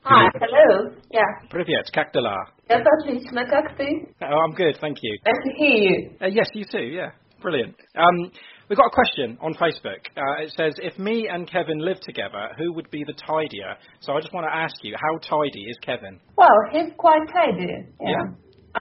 Hi, 0.04 0.28
hello. 0.40 0.90
Yeah. 1.10 1.48
Привет, 1.50 1.86
как 1.94 2.12
дела? 2.12 2.36
Это 2.68 2.88
отлично, 3.00 3.46
как 3.46 3.76
ты? 3.76 4.08
Oh, 4.20 4.26
I'm 4.44 4.52
good, 4.54 4.76
thank 4.80 4.96
you. 5.02 5.18
Nice 5.24 5.44
to 5.44 5.52
hear 5.56 5.76
you. 5.76 6.10
Uh, 6.20 6.26
yes, 6.26 6.46
you 6.54 6.64
too. 6.64 6.82
Yeah, 6.84 7.10
brilliant. 7.40 7.74
Um, 7.96 8.30
we've 8.69 8.77
got 8.77 8.87
a 8.87 8.93
question 8.93 9.37
on 9.41 9.53
Facebook. 9.55 10.07
Uh, 10.15 10.43
it 10.43 10.51
says, 10.55 10.73
if 10.77 10.97
me 10.99 11.27
and 11.31 11.49
Kevin 11.49 11.79
lived 11.79 12.03
together, 12.03 12.49
who 12.57 12.73
would 12.73 12.89
be 12.91 13.03
the 13.05 13.13
tidier? 13.13 13.75
So 14.01 14.13
I 14.13 14.21
just 14.21 14.33
want 14.33 14.45
to 14.45 14.55
ask 14.55 14.75
you, 14.83 14.95
how 14.95 15.17
tidy 15.19 15.63
is 15.69 15.77
Kevin? 15.81 16.19
Well, 16.37 16.49
he's 16.71 16.91
quite 16.97 17.21
tidy. 17.33 17.87
Yeah. 18.01 18.15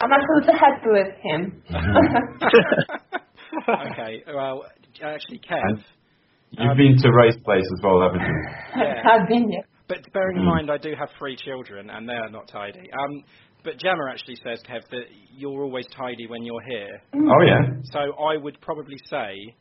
I'm 0.01 0.11
absolutely 0.12 0.55
happy 0.59 0.87
with 0.87 1.14
him. 1.22 1.62
okay. 3.68 4.22
Well, 4.34 4.64
actually, 5.03 5.41
Kev. 5.41 5.82
And 6.59 6.68
you've 6.68 6.76
been 6.76 6.97
to 7.03 7.12
race 7.12 7.37
place 7.45 7.64
as 7.64 7.82
well, 7.82 8.03
haven't 8.03 8.20
you? 8.20 8.49
Yeah. 8.76 9.03
I've 9.11 9.28
been 9.28 9.51
here. 9.51 9.62
But 9.89 9.99
bearing 10.12 10.39
in 10.39 10.45
mind, 10.45 10.70
I 10.70 10.78
do 10.78 10.95
have 10.99 11.09
three 11.18 11.37
children, 11.37 11.91
and 11.91 12.09
they 12.09 12.14
are 12.14 12.28
not 12.28 12.49
tidy. 12.49 12.91
Um, 12.93 13.22
but 13.62 13.78
Gemma 13.78 14.11
actually 14.11 14.37
says, 14.45 14.61
Kev, 14.68 14.80
that 14.91 15.05
you're 15.32 15.62
always 15.62 15.87
tidy 15.97 16.26
when 16.26 16.43
you're 16.45 16.62
here. 16.68 17.01
Oh 17.14 17.43
yeah. 17.47 17.61
So 17.93 17.99
I 18.16 18.37
would 18.37 18.61
probably 18.61 18.97
say 19.09 19.55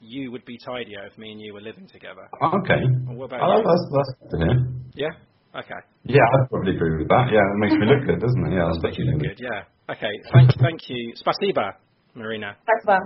you 0.00 0.30
would 0.32 0.44
be 0.44 0.58
tidier 0.64 1.06
if 1.10 1.16
me 1.18 1.32
and 1.32 1.40
you 1.40 1.54
were 1.54 1.60
living 1.60 1.88
together. 1.92 2.28
Okay. 2.42 2.82
Well, 3.06 3.16
what 3.16 3.26
about 3.26 3.42
Oh, 3.42 3.58
you? 3.58 3.64
that's 3.64 3.86
that's 3.92 4.12
good 4.20 4.30
to 4.30 4.38
hear. 4.44 4.56
Yeah. 4.94 5.60
Okay. 5.60 5.80
Yeah, 6.04 6.20
I'd 6.34 6.50
probably 6.50 6.76
agree 6.76 6.98
with 6.98 7.08
that. 7.08 7.32
Yeah, 7.32 7.40
it 7.40 7.58
makes 7.58 7.80
me 7.80 7.86
look 7.86 8.04
good, 8.06 8.20
doesn't 8.20 8.46
it? 8.46 8.52
Yeah, 8.54 8.66
that's 8.68 8.82
Makes 8.82 8.98
you 8.98 9.04
definitely 9.06 9.28
look 9.28 9.38
good. 9.38 9.44
Yeah. 9.44 9.94
Okay. 9.94 10.12
Thank, 10.32 10.50
thank 10.60 10.80
you. 10.88 11.14
Спасибо, 11.16 11.76
Marina. 12.14 12.56
Спасибо. 12.62 12.98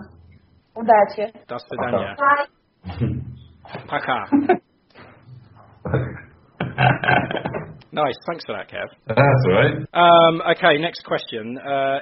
Удачи. 0.76 1.32
До 1.48 1.58
свидания. 1.60 2.16
Bye. 2.18 2.46
Пока. 3.88 4.28
Nice. 7.93 8.17
Thanks 8.25 8.43
for 8.45 8.57
that, 8.57 8.65
Kev. 8.73 8.89
That's 9.05 9.45
all 9.45 9.53
right. 9.53 9.77
Um, 9.93 10.41
okay, 10.57 10.81
next 10.81 11.05
question. 11.05 11.61
Uh, 11.61 12.01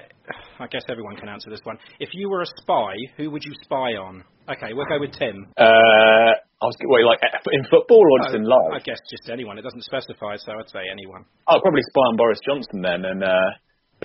I 0.60 0.68
guess 0.72 0.88
everyone 0.88 1.20
can 1.20 1.28
answer 1.28 1.50
this 1.52 1.60
one. 1.64 1.76
If 2.00 2.16
you 2.16 2.30
were 2.30 2.42
a 2.42 2.52
spy, 2.64 2.96
who 3.18 3.30
would 3.30 3.44
you 3.44 3.52
spy 3.64 4.00
on? 4.00 4.24
Okay, 4.48 4.72
we'll 4.72 4.88
go 4.88 5.04
with 5.04 5.12
Tim. 5.20 5.52
Uh, 5.60 6.32
I 6.62 6.64
was 6.64 6.78
wait, 6.80 7.04
like 7.04 7.20
in 7.52 7.64
football 7.68 8.00
or 8.00 8.24
just 8.24 8.40
in 8.40 8.48
life? 8.48 8.72
I 8.72 8.80
guess 8.80 9.04
just 9.12 9.28
anyone. 9.28 9.60
It 9.60 9.68
doesn't 9.68 9.84
specify, 9.84 10.40
so 10.40 10.56
I'd 10.56 10.72
say 10.72 10.88
anyone. 10.88 11.28
I'll 11.50 11.60
probably 11.60 11.84
spy 11.92 12.06
on 12.08 12.16
Boris 12.16 12.40
Johnson 12.46 12.80
then 12.80 13.04
and 13.04 13.20
uh, 13.26 13.50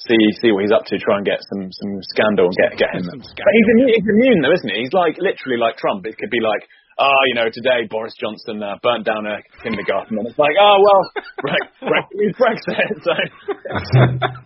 see 0.03 0.18
see 0.43 0.51
what 0.51 0.66
he's 0.66 0.74
up 0.74 0.89
to. 0.91 0.99
Try 0.99 1.22
and 1.22 1.26
get 1.26 1.39
some 1.55 1.70
some 1.70 1.93
scandal 2.16 2.51
and 2.51 2.57
get 2.57 2.70
get 2.82 2.91
him. 2.99 3.07
But 3.14 3.53
he's 3.55 3.68
immune, 3.78 3.93
he's 3.95 4.09
immune 4.11 4.41
though, 4.43 4.57
isn't 4.59 4.72
he? 4.74 4.78
He's 4.82 4.97
like 4.97 5.20
literally 5.22 5.61
like 5.61 5.78
Trump. 5.78 6.03
It 6.09 6.18
could 6.18 6.32
be 6.34 6.43
like, 6.43 6.66
oh, 6.99 7.20
you 7.26 7.34
know, 7.34 7.47
today 7.53 7.86
Boris 7.90 8.12
Johnson 8.20 8.62
uh, 8.62 8.76
burnt 8.82 9.05
down 9.05 9.26
a 9.26 9.38
kindergarten, 9.62 10.18
and 10.18 10.26
it's 10.28 10.38
like, 10.38 10.55
oh 10.61 10.76
well, 10.80 11.24
Bre- 11.40 11.86
Bre- 11.88 12.12
it's 12.12 12.38
Brexit. 12.38 13.05
So 13.05 13.12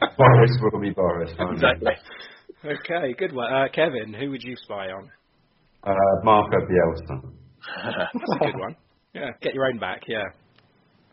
Boris 0.17 0.51
will 0.63 0.81
be 0.81 0.91
Boris. 0.91 1.31
won't 1.39 1.55
exactly. 1.55 1.93
Okay, 2.65 3.15
good 3.19 3.33
one. 3.33 3.53
Uh, 3.53 3.69
Kevin, 3.73 4.13
who 4.13 4.31
would 4.31 4.43
you 4.43 4.55
spy 4.57 4.89
on? 4.89 5.11
Uh, 5.83 5.95
Marco 6.25 6.59
Bielsa. 6.59 7.23
That's 8.13 8.41
a 8.41 8.45
good 8.45 8.59
one. 8.59 8.77
Yeah, 9.15 9.31
get 9.41 9.55
your 9.55 9.67
own 9.67 9.79
back. 9.79 10.03
Yeah. 10.07 10.25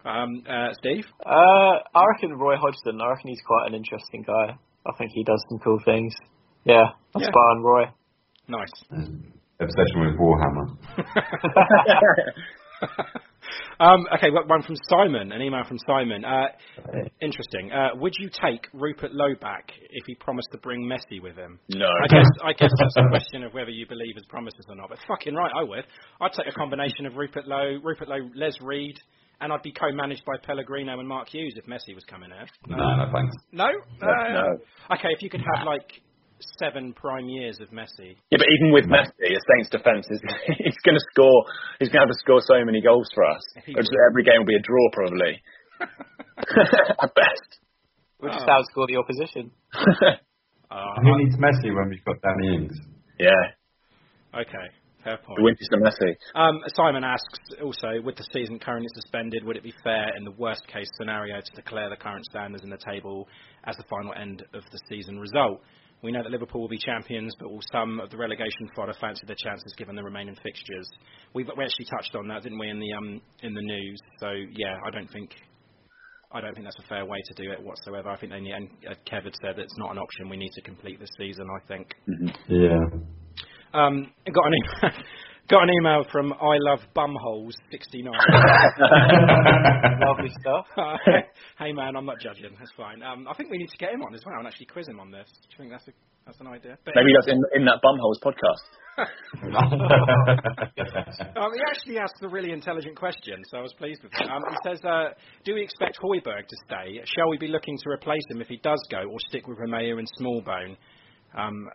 Um, 0.06 0.44
uh, 0.48 0.70
Steve. 0.80 1.06
Uh, 1.26 1.30
I 1.96 2.04
reckon 2.14 2.38
Roy 2.38 2.56
Hodgson. 2.58 3.00
I 3.02 3.10
reckon 3.10 3.30
he's 3.30 3.42
quite 3.46 3.68
an 3.68 3.76
interesting 3.76 4.24
guy. 4.28 4.56
I 4.86 4.92
think 4.98 5.12
he 5.14 5.24
does 5.24 5.44
some 5.50 5.60
cool 5.60 5.80
things. 5.86 6.14
Yeah, 6.66 6.84
I'll 7.16 7.22
Yeah. 7.22 7.28
spy 7.28 7.40
on 7.40 7.64
Roy. 7.64 7.84
Nice. 8.50 9.08
Obsession 9.60 10.02
with 10.02 10.16
Warhammer. 10.20 10.78
Um, 13.80 14.06
okay, 14.18 14.30
well, 14.32 14.44
one 14.48 14.62
from 14.64 14.76
Simon, 14.90 15.32
an 15.32 15.42
email 15.42 15.64
from 15.68 15.78
Simon. 15.88 16.26
Uh, 16.26 16.48
interesting. 17.22 17.72
Uh, 17.72 17.90
would 17.96 18.14
you 18.20 18.30
take 18.30 18.68
Rupert 18.74 19.14
Lowe 19.14 19.36
back 19.40 19.72
if 19.92 20.04
he 20.08 20.16
promised 20.16 20.50
to 20.52 20.58
bring 20.58 20.82
Messi 20.84 21.22
with 21.22 21.36
him? 21.36 21.60
No. 21.70 21.86
I 21.86 22.08
guess 22.08 22.26
I 22.44 22.54
guess 22.54 22.72
that's 22.80 22.98
a 22.98 23.08
question 23.10 23.44
of 23.44 23.54
whether 23.54 23.70
you 23.70 23.86
believe 23.88 24.16
his 24.16 24.26
promises 24.26 24.66
or 24.68 24.76
not. 24.76 24.90
But 24.90 24.98
fucking 25.08 25.34
right, 25.36 25.52
I 25.56 25.64
would. 25.64 25.86
I'd 26.22 26.34
take 26.34 26.48
a 26.48 26.52
combination 26.58 27.06
of 27.06 27.16
Rupert 27.16 27.48
Lowe, 27.48 27.78
Rupert 27.84 28.10
Lowe, 28.10 28.28
Les 28.36 28.54
Reed, 28.62 28.98
and 29.42 29.54
I'd 29.54 29.62
be 29.62 29.72
co-managed 29.72 30.26
by 30.26 30.34
Pellegrino 30.44 31.00
and 31.00 31.08
Mark 31.08 31.30
Hughes 31.30 31.54
if 31.56 31.66
Messi 31.68 31.94
was 31.96 32.04
coming 32.10 32.32
here. 32.32 32.48
No, 32.68 32.78
no 32.78 33.12
thanks. 33.14 33.36
No. 33.52 33.68
No, 34.02 34.08
Uh, 34.10 34.34
no. 34.34 34.46
Okay, 34.96 35.10
if 35.16 35.22
you 35.22 35.30
could 35.30 35.42
have 35.56 35.66
like 35.68 35.88
seven 36.60 36.94
prime 36.94 37.28
years 37.30 37.60
of 37.60 37.70
Messi. 37.70 38.16
Yeah, 38.32 38.38
but 38.38 38.48
even 38.60 38.72
with 38.74 38.86
Messi, 38.86 39.26
a 39.30 39.40
Saints 39.56 39.70
defence 39.72 40.06
is 40.10 40.22
he's 40.58 40.78
going 40.86 40.96
to 40.98 41.06
score. 41.14 41.46
He's 41.80 41.90
going 41.90 42.02
to 42.06 42.08
have 42.08 42.14
to 42.14 42.20
score 42.20 42.42
so 42.42 42.64
many 42.66 42.82
goals 42.82 43.08
for 43.14 43.24
us. 43.26 43.42
Just 43.66 43.90
every 44.10 44.24
game 44.24 44.40
will 44.40 44.46
be 44.46 44.56
a 44.56 44.62
draw 44.62 44.90
probably. 44.94 45.42
At 47.02 47.14
best. 47.16 47.50
We'll 48.20 48.32
just 48.34 48.46
Oh. 48.48 48.52
outscore 48.62 48.88
the 48.88 48.98
opposition. 48.98 49.52
Uh, 50.70 50.84
Who 51.02 51.18
needs 51.24 51.38
Messi 51.38 51.74
when 51.74 51.88
we've 51.88 52.04
got 52.04 52.18
Danny 52.22 52.54
Ings? 52.56 52.78
yeah, 53.18 53.32
okay, 54.36 54.68
fair 55.02 55.16
point. 55.16 55.38
the 55.38 55.44
winter's 55.46 55.70
the 55.72 55.78
Messi. 55.78 56.14
Um, 56.36 56.60
Simon 56.76 57.06
asks 57.06 57.40
also, 57.64 58.02
with 58.04 58.18
the 58.18 58.26
season 58.34 58.60
currently 58.60 58.90
suspended, 58.94 59.46
would 59.46 59.56
it 59.56 59.64
be 59.64 59.74
fair 59.82 60.14
in 60.18 60.26
the 60.26 60.32
worst 60.32 60.68
case 60.68 60.90
scenario 60.98 61.40
to 61.40 61.52
declare 61.56 61.90
the 61.90 61.96
current 61.96 62.26
standers 62.26 62.64
in 62.66 62.70
the 62.70 62.78
table 62.86 63.30
as 63.64 63.78
the 63.78 63.86
final 63.90 64.12
end 64.20 64.44
of 64.54 64.64
the 64.74 64.80
season 64.90 65.18
result? 65.18 65.62
We 66.04 66.12
know 66.12 66.22
that 66.22 66.32
Liverpool 66.32 66.62
will 66.62 66.70
be 66.70 66.78
champions, 66.78 67.34
but 67.40 67.50
will 67.50 67.62
some 67.72 68.00
of 68.00 68.12
the 68.12 68.18
relegation 68.18 68.70
fodder 68.76 68.94
fancy 69.02 69.26
their 69.26 69.36
chances 69.36 69.74
given 69.78 69.96
the 69.96 70.04
remaining 70.04 70.36
fixtures? 70.44 70.88
We've 71.34 71.48
we 71.58 71.64
actually 71.64 71.86
touched 71.86 72.16
on 72.16 72.28
that, 72.28 72.44
didn't 72.44 72.60
we, 72.60 72.70
in 72.70 72.80
the 72.80 72.94
um 72.94 73.22
in 73.42 73.54
the 73.54 73.62
news? 73.62 74.00
So 74.20 74.32
yeah, 74.56 74.76
I 74.86 74.92
don't 74.92 75.10
think 75.12 75.32
I 76.32 76.42
don't 76.42 76.54
think 76.54 76.66
that's 76.66 76.80
a 76.80 76.88
fair 76.88 77.06
way 77.06 77.18
to 77.26 77.44
do 77.44 77.52
it 77.52 77.62
whatsoever. 77.62 78.10
I 78.10 78.18
think 78.18 78.32
they 78.32 78.42
need, 78.42 78.52
and 78.52 78.70
uh, 78.88 78.94
Kev 79.10 79.24
had 79.24 79.34
said 79.42 79.56
that 79.56 79.64
it's 79.64 79.78
not 79.78 79.92
an 79.92 79.98
option. 79.98 80.30
We 80.30 80.38
need 80.38 80.52
to 80.56 80.62
complete 80.62 81.00
this 81.00 81.10
season. 81.18 81.48
I 81.50 81.68
think. 81.68 81.96
Yeah. 82.48 82.78
Um, 83.74 84.12
got 84.32 84.46
an 84.46 84.54
e- 84.54 85.04
got 85.50 85.64
an 85.64 85.70
email 85.82 86.04
from 86.12 86.34
I 86.34 86.58
love 86.60 86.80
bumholes 86.96 87.54
sixty 87.72 88.02
nine. 88.02 88.14
Lovely 90.08 90.32
stuff. 90.42 90.66
hey 91.58 91.72
man, 91.74 91.96
I'm 91.96 92.06
not 92.06 92.20
judging. 92.20 92.56
That's 92.58 92.72
fine. 92.76 93.02
Um, 93.04 93.28
I 93.30 93.34
think 93.34 93.50
we 93.52 93.58
need 93.58 93.70
to 93.70 93.78
get 93.78 93.94
him 93.94 94.02
on 94.04 94.14
as 94.14 94.22
well 94.26 94.36
and 94.38 94.48
actually 94.48 94.68
quiz 94.68 94.88
him 94.88 95.00
on 95.00 95.12
this. 95.12 95.28
Do 95.28 95.48
you 95.52 95.58
think 95.58 95.72
that's 95.72 95.88
a 95.88 95.92
that's 96.26 96.40
an 96.42 96.48
idea? 96.48 96.78
But 96.84 96.96
Maybe 96.96 97.14
that's 97.16 97.28
in 97.28 97.42
in 97.56 97.66
that 97.66 97.80
bumholes 97.84 98.20
podcast. 98.24 98.68
um, 101.38 101.52
he 101.54 101.62
actually 101.70 102.00
asked 102.00 102.16
a 102.24 102.28
really 102.28 102.52
intelligent 102.52 102.98
question, 102.98 103.44
so 103.50 103.60
I 103.60 103.62
was 103.62 103.74
pleased 103.78 104.02
with 104.04 104.12
it. 104.14 104.30
Um, 104.30 104.42
he 104.50 104.58
says, 104.70 104.84
uh, 104.84 105.10
"Do 105.46 105.54
we 105.54 105.62
expect 105.62 106.00
Højbjerg 106.04 106.48
to 106.48 106.58
stay? 106.66 107.00
Shall 107.06 107.30
we 107.30 107.38
be 107.38 107.48
looking 107.48 107.78
to 107.78 107.90
replace 107.90 108.26
him 108.30 108.42
if 108.42 108.48
he 108.48 108.58
does 108.58 108.80
go, 108.90 109.04
or 109.10 109.20
stick 109.30 109.48
with 109.48 109.60
Romeo 109.60 110.00
and 110.00 110.08
Smallbone?" 110.20 110.76
Um, 111.38 111.70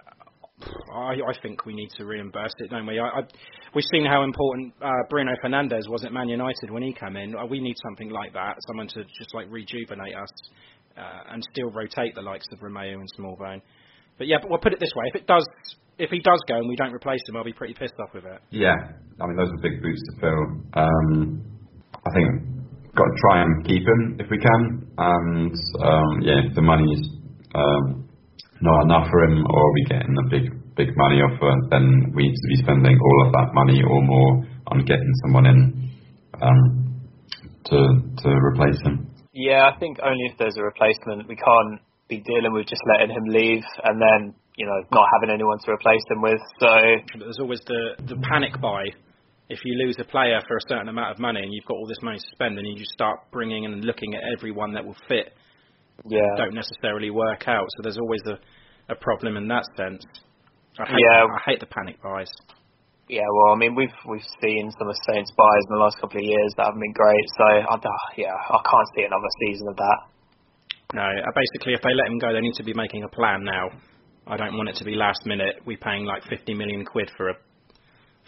I, 0.93 1.15
I 1.15 1.35
think 1.43 1.65
we 1.67 1.75
need 1.75 1.89
to 1.97 2.05
reimburse 2.05 2.53
it, 2.59 2.71
don't 2.71 2.87
we? 2.87 2.99
I, 2.99 3.09
I, 3.09 3.21
we've 3.75 3.85
seen 3.93 4.05
how 4.05 4.23
important 4.23 4.73
uh, 4.83 4.91
Bruno 5.09 5.33
Fernandes 5.45 5.89
was 5.89 6.05
at 6.05 6.13
Man 6.13 6.29
United 6.29 6.71
when 6.71 6.83
he 6.83 6.93
came 6.93 7.17
in. 7.17 7.35
Uh, 7.35 7.47
We 7.47 7.61
need 7.61 7.77
something 7.83 8.11
like 8.11 8.33
that, 8.35 8.57
someone 8.69 8.89
to 8.89 9.05
just 9.05 9.35
like 9.35 9.47
rejuvenate 9.51 10.15
us 10.15 10.31
uh, 10.97 11.33
and 11.33 11.43
still 11.53 11.71
rotate 11.71 12.15
the 12.15 12.23
likes 12.23 12.47
of 12.53 12.63
Romeo 12.63 12.99
and 12.99 13.09
Smallbone. 13.19 13.61
But 14.19 14.27
yeah, 14.27 14.37
but 14.41 14.51
we'll 14.51 14.61
put 14.61 14.73
it 14.73 14.81
this 14.81 14.93
way: 14.95 15.05
if 15.09 15.17
it 15.23 15.27
does, 15.27 15.47
if 15.99 16.11
he 16.11 16.21
does 16.21 16.41
go 16.49 16.57
and 16.57 16.69
we 16.69 16.77
don't 16.77 16.93
replace 16.93 17.21
him, 17.29 17.37
I'll 17.37 17.45
be 17.45 17.53
pretty 17.53 17.75
pissed 17.75 17.95
off 18.01 18.15
with 18.15 18.25
it. 18.25 18.41
Yeah, 18.51 18.75
I 19.21 19.27
mean 19.27 19.37
those 19.37 19.49
are 19.49 19.63
big 19.63 19.83
boots 19.83 20.03
to 20.11 20.21
fill. 20.21 20.43
Um, 20.75 21.43
I 21.95 22.11
think 22.15 22.29
we've 22.83 22.95
got 22.95 23.05
to 23.05 23.17
try 23.21 23.43
and 23.43 23.65
keep 23.65 23.83
him 23.83 24.17
if 24.21 24.31
we 24.31 24.39
can, 24.39 24.93
and 24.99 25.55
um, 25.83 26.21
yeah, 26.21 26.41
the 26.55 26.63
money's 26.63 27.09
um, 27.55 28.09
not 28.63 28.85
enough 28.85 29.11
for 29.11 29.25
him, 29.25 29.45
or 29.45 29.73
we 29.75 29.85
getting 29.91 30.17
a 30.17 30.27
big 30.31 30.47
big 30.75 30.97
money 30.97 31.21
offer, 31.21 31.53
then 31.71 32.13
we 32.15 32.29
need 32.29 32.35
to 32.35 32.49
be 32.49 32.63
spending 32.63 32.97
all 32.97 33.27
of 33.27 33.33
that 33.33 33.51
money 33.53 33.83
or 33.83 34.01
more 34.03 34.47
on 34.69 34.79
getting 34.87 35.13
someone 35.23 35.47
in 35.47 35.91
um, 36.41 36.61
to 37.67 37.79
to 38.23 38.29
replace 38.31 38.81
him. 38.83 39.11
Yeah, 39.33 39.69
I 39.69 39.79
think 39.79 39.99
only 40.03 40.25
if 40.31 40.39
there's 40.39 40.57
a 40.57 40.63
replacement. 40.63 41.29
We 41.29 41.37
can't 41.37 41.81
be 42.09 42.21
dealing 42.21 42.53
with 42.53 42.67
just 42.67 42.83
letting 42.93 43.15
him 43.15 43.25
leave 43.25 43.65
and 43.85 43.97
then, 43.97 44.35
you 44.57 44.67
know, 44.67 44.79
not 44.93 45.09
having 45.17 45.33
anyone 45.33 45.59
to 45.65 45.73
replace 45.73 46.05
him 46.11 46.21
with. 46.21 46.41
So 46.61 46.69
there's 47.19 47.41
always 47.41 47.61
the 47.67 47.97
the 48.07 48.17
panic 48.31 48.61
buy. 48.61 48.85
If 49.49 49.61
you 49.65 49.75
lose 49.85 49.97
a 49.99 50.05
player 50.05 50.41
for 50.47 50.57
a 50.57 50.65
certain 50.69 50.89
amount 50.89 51.11
of 51.13 51.19
money 51.19 51.41
and 51.41 51.53
you've 51.53 51.67
got 51.67 51.75
all 51.75 51.87
this 51.87 52.01
money 52.03 52.19
to 52.19 52.31
spend, 52.33 52.59
and 52.59 52.67
you 52.67 52.77
just 52.77 52.93
start 52.93 53.21
bringing 53.33 53.65
in 53.65 53.73
and 53.73 53.85
looking 53.85 54.15
at 54.15 54.23
everyone 54.37 54.73
that 54.75 54.85
will 54.85 54.97
fit, 55.09 55.35
yeah, 56.07 56.27
don't 56.37 56.55
necessarily 56.55 57.11
work 57.11 57.49
out. 57.49 57.67
So 57.77 57.83
there's 57.83 57.99
always 57.99 58.23
a 58.27 58.39
a 58.93 58.97
problem 58.97 59.37
in 59.37 59.47
that 59.49 59.65
sense. 59.77 60.03
I 60.79 60.85
hate, 60.87 60.99
Yeah. 60.99 61.25
I 61.25 61.41
hate 61.51 61.61
the 61.61 61.67
panic 61.67 62.03
buys. 62.03 62.31
yeah. 63.09 63.23
Well, 63.37 63.55
I 63.55 63.57
mean, 63.57 63.75
we've 63.75 63.95
we've 64.09 64.27
seen 64.43 64.71
some 64.79 64.89
of 64.89 64.97
Saints 65.09 65.31
buys 65.37 65.65
in 65.71 65.77
the 65.77 65.83
last 65.83 65.97
couple 66.01 66.19
of 66.19 66.25
years 66.25 66.51
that 66.57 66.67
haven't 66.67 66.81
been 66.81 66.93
great. 66.93 67.27
So 67.39 67.45
I, 67.45 67.75
uh, 67.77 67.89
yeah, 68.17 68.35
I 68.35 68.59
can't 68.65 68.89
see 68.97 69.05
another 69.05 69.31
season 69.47 69.69
of 69.69 69.77
that. 69.77 69.99
No, 70.95 71.03
uh, 71.03 71.31
basically, 71.35 71.73
if 71.75 71.81
they 71.83 71.95
let 71.95 72.07
him 72.09 72.19
go, 72.19 72.33
they 72.33 72.41
need 72.41 72.55
to 72.55 72.65
be 72.65 72.75
making 72.75 73.05
a 73.05 73.09
plan 73.09 73.45
now. 73.45 73.69
I 74.27 74.37
don't 74.37 74.57
want 74.57 74.69
it 74.69 74.77
to 74.77 74.85
be 74.85 74.95
last 74.95 75.21
minute. 75.27 75.57
We're 75.67 75.79
paying 75.79 76.05
like 76.05 76.23
50 76.25 76.55
million 76.55 76.85
quid 76.85 77.11
for 77.17 77.31
a 77.31 77.35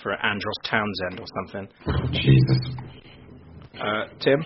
for 0.02 0.12
a 0.12 0.18
Andros 0.26 0.58
Townsend 0.64 1.20
or 1.20 1.26
something. 1.36 1.68
Jesus. 2.12 2.58
Uh, 3.80 4.06
Tim. 4.20 4.44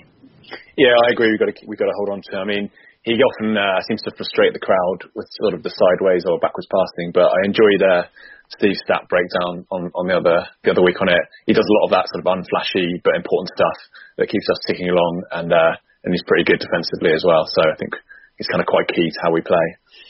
Yeah, 0.77 0.95
I 1.07 1.13
agree. 1.13 1.31
We've 1.31 1.39
got 1.39 1.47
to 1.47 1.67
we 1.67 1.77
got 1.77 1.87
to 1.87 1.93
hold 1.97 2.09
on 2.11 2.23
to. 2.31 2.37
Him. 2.37 2.43
I 2.43 2.45
mean, 2.45 2.71
he 3.15 3.25
often 3.25 3.57
uh, 3.57 3.81
seems 3.89 4.03
to 4.05 4.13
frustrate 4.13 4.53
the 4.53 4.61
crowd 4.61 5.09
with 5.17 5.27
sort 5.41 5.55
of 5.55 5.63
the 5.65 5.73
sideways 5.73 6.29
or 6.29 6.39
backwards 6.39 6.69
passing. 6.69 7.13
But 7.17 7.33
I 7.33 7.49
enjoyed 7.49 7.81
uh, 7.81 8.05
Steve's 8.53 8.81
stat 8.85 9.09
breakdown 9.09 9.65
on, 9.73 9.93
on 9.97 10.05
the 10.09 10.17
other 10.17 10.45
the 10.65 10.73
other 10.73 10.85
week 10.85 11.01
on 11.01 11.09
it. 11.09 11.25
He 11.47 11.57
does 11.57 11.67
a 11.67 11.77
lot 11.81 11.87
of 11.89 11.93
that 11.97 12.07
sort 12.13 12.21
of 12.25 12.29
unflashy 12.29 13.01
but 13.05 13.17
important 13.17 13.53
stuff 13.57 13.79
that 14.21 14.29
keeps 14.29 14.49
us 14.49 14.61
ticking 14.69 14.89
along, 14.89 15.25
and 15.33 15.53
uh, 15.53 15.73
and 16.05 16.13
he's 16.13 16.25
pretty 16.29 16.45
good 16.45 16.61
defensively 16.61 17.13
as 17.13 17.25
well. 17.25 17.49
So 17.49 17.65
I 17.65 17.77
think 17.77 17.97
he's 18.37 18.49
kind 18.49 18.61
of 18.61 18.69
quite 18.69 18.89
key 18.89 19.09
to 19.09 19.19
how 19.25 19.33
we 19.33 19.41
play. 19.41 19.67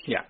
Yeah. 0.07 0.27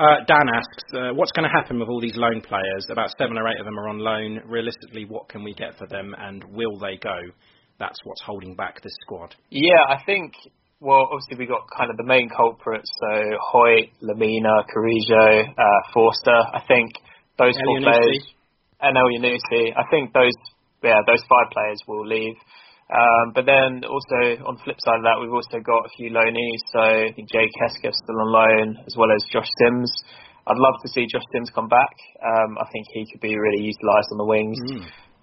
Uh, 0.00 0.24
Dan 0.24 0.48
asks, 0.48 0.84
uh, 0.96 1.12
what's 1.12 1.32
going 1.32 1.44
to 1.44 1.52
happen 1.52 1.78
with 1.78 1.88
all 1.88 2.00
these 2.00 2.16
loan 2.16 2.40
players? 2.40 2.86
About 2.88 3.10
seven 3.18 3.36
or 3.36 3.46
eight 3.48 3.60
of 3.60 3.66
them 3.66 3.78
are 3.78 3.88
on 3.88 3.98
loan. 3.98 4.40
Realistically, 4.46 5.04
what 5.04 5.28
can 5.28 5.44
we 5.44 5.52
get 5.52 5.76
for 5.76 5.86
them, 5.86 6.14
and 6.16 6.42
will 6.44 6.78
they 6.78 6.96
go? 6.96 7.18
That's 7.78 7.98
what's 8.04 8.22
holding 8.22 8.56
back 8.56 8.82
this 8.82 8.94
squad. 9.02 9.34
Yeah, 9.50 9.84
I 9.88 10.02
think. 10.04 10.32
Well, 10.80 11.12
obviously 11.12 11.36
we 11.36 11.44
got 11.44 11.68
kind 11.76 11.92
of 11.92 12.00
the 12.00 12.08
main 12.08 12.32
culprits, 12.32 12.88
so 13.04 13.36
Hoedt, 13.52 13.92
Lemina, 14.00 14.64
Carrillo, 14.64 15.44
uh, 15.52 15.80
Forster. 15.92 16.40
I 16.56 16.64
think 16.66 16.88
those 17.36 17.52
four 17.52 17.76
Elyounoussi. 17.76 17.84
players, 17.84 18.24
and 18.80 18.96
Elyounoussi, 18.96 19.76
I 19.76 19.84
think 19.92 20.14
those, 20.16 20.32
yeah, 20.82 21.04
those 21.06 21.20
five 21.28 21.52
players 21.52 21.84
will 21.86 22.08
leave. 22.08 22.32
Um, 22.88 23.36
but 23.36 23.44
then 23.44 23.84
also 23.84 24.40
on 24.48 24.56
the 24.56 24.62
flip 24.64 24.80
side 24.80 24.98
of 24.98 25.04
that, 25.04 25.20
we've 25.20 25.36
also 25.36 25.60
got 25.60 25.84
a 25.84 25.92
few 26.00 26.08
loanees. 26.16 26.64
So 26.72 26.80
I 26.80 27.12
think 27.12 27.28
Jake 27.28 27.52
Hesketh 27.60 28.00
still 28.00 28.16
on 28.16 28.32
loan, 28.32 28.80
as 28.88 28.96
well 28.96 29.12
as 29.12 29.20
Josh 29.28 29.52
Sims. 29.60 29.92
I'd 30.48 30.56
love 30.56 30.80
to 30.80 30.88
see 30.88 31.04
Josh 31.12 31.28
Sims 31.36 31.52
come 31.54 31.68
back. 31.68 31.92
Um, 32.24 32.56
I 32.56 32.64
think 32.72 32.88
he 32.96 33.04
could 33.12 33.20
be 33.20 33.36
really 33.36 33.68
utilised 33.68 34.08
on 34.12 34.18
the 34.18 34.24
wings. 34.24 34.56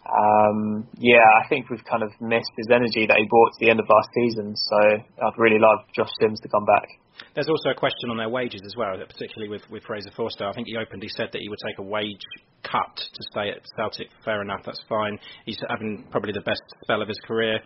Um, 0.07 0.87
yeah, 0.97 1.23
I 1.43 1.47
think 1.49 1.69
we've 1.69 1.83
kind 1.83 2.01
of 2.01 2.09
missed 2.21 2.51
his 2.55 2.67
energy 2.71 3.05
that 3.07 3.17
he 3.17 3.27
brought 3.27 3.51
to 3.51 3.59
the 3.59 3.69
end 3.69 3.79
of 3.79 3.87
last 3.89 4.09
season. 4.15 4.55
So 4.55 4.77
I'd 5.03 5.37
really 5.37 5.59
love 5.59 5.83
Josh 5.93 6.11
Sims 6.21 6.39
to 6.41 6.49
come 6.49 6.65
back. 6.65 6.87
There's 7.35 7.49
also 7.49 7.69
a 7.69 7.75
question 7.75 8.09
on 8.09 8.17
their 8.17 8.29
wages 8.29 8.61
as 8.65 8.75
well, 8.77 8.95
particularly 8.95 9.49
with, 9.49 9.63
with 9.69 9.83
Fraser 9.83 10.11
Forster. 10.15 10.47
I 10.47 10.53
think 10.53 10.67
he 10.67 10.77
openly 10.77 11.09
said 11.09 11.29
that 11.33 11.41
he 11.41 11.49
would 11.49 11.59
take 11.65 11.79
a 11.79 11.83
wage 11.83 12.23
cut 12.63 12.95
to 12.95 13.21
stay 13.31 13.49
at 13.49 13.59
Celtic. 13.75 14.07
Fair 14.23 14.41
enough, 14.41 14.61
that's 14.65 14.81
fine. 14.87 15.19
He's 15.45 15.59
having 15.69 16.05
probably 16.11 16.31
the 16.31 16.41
best 16.41 16.61
spell 16.83 17.01
of 17.01 17.07
his 17.07 17.19
career 17.27 17.59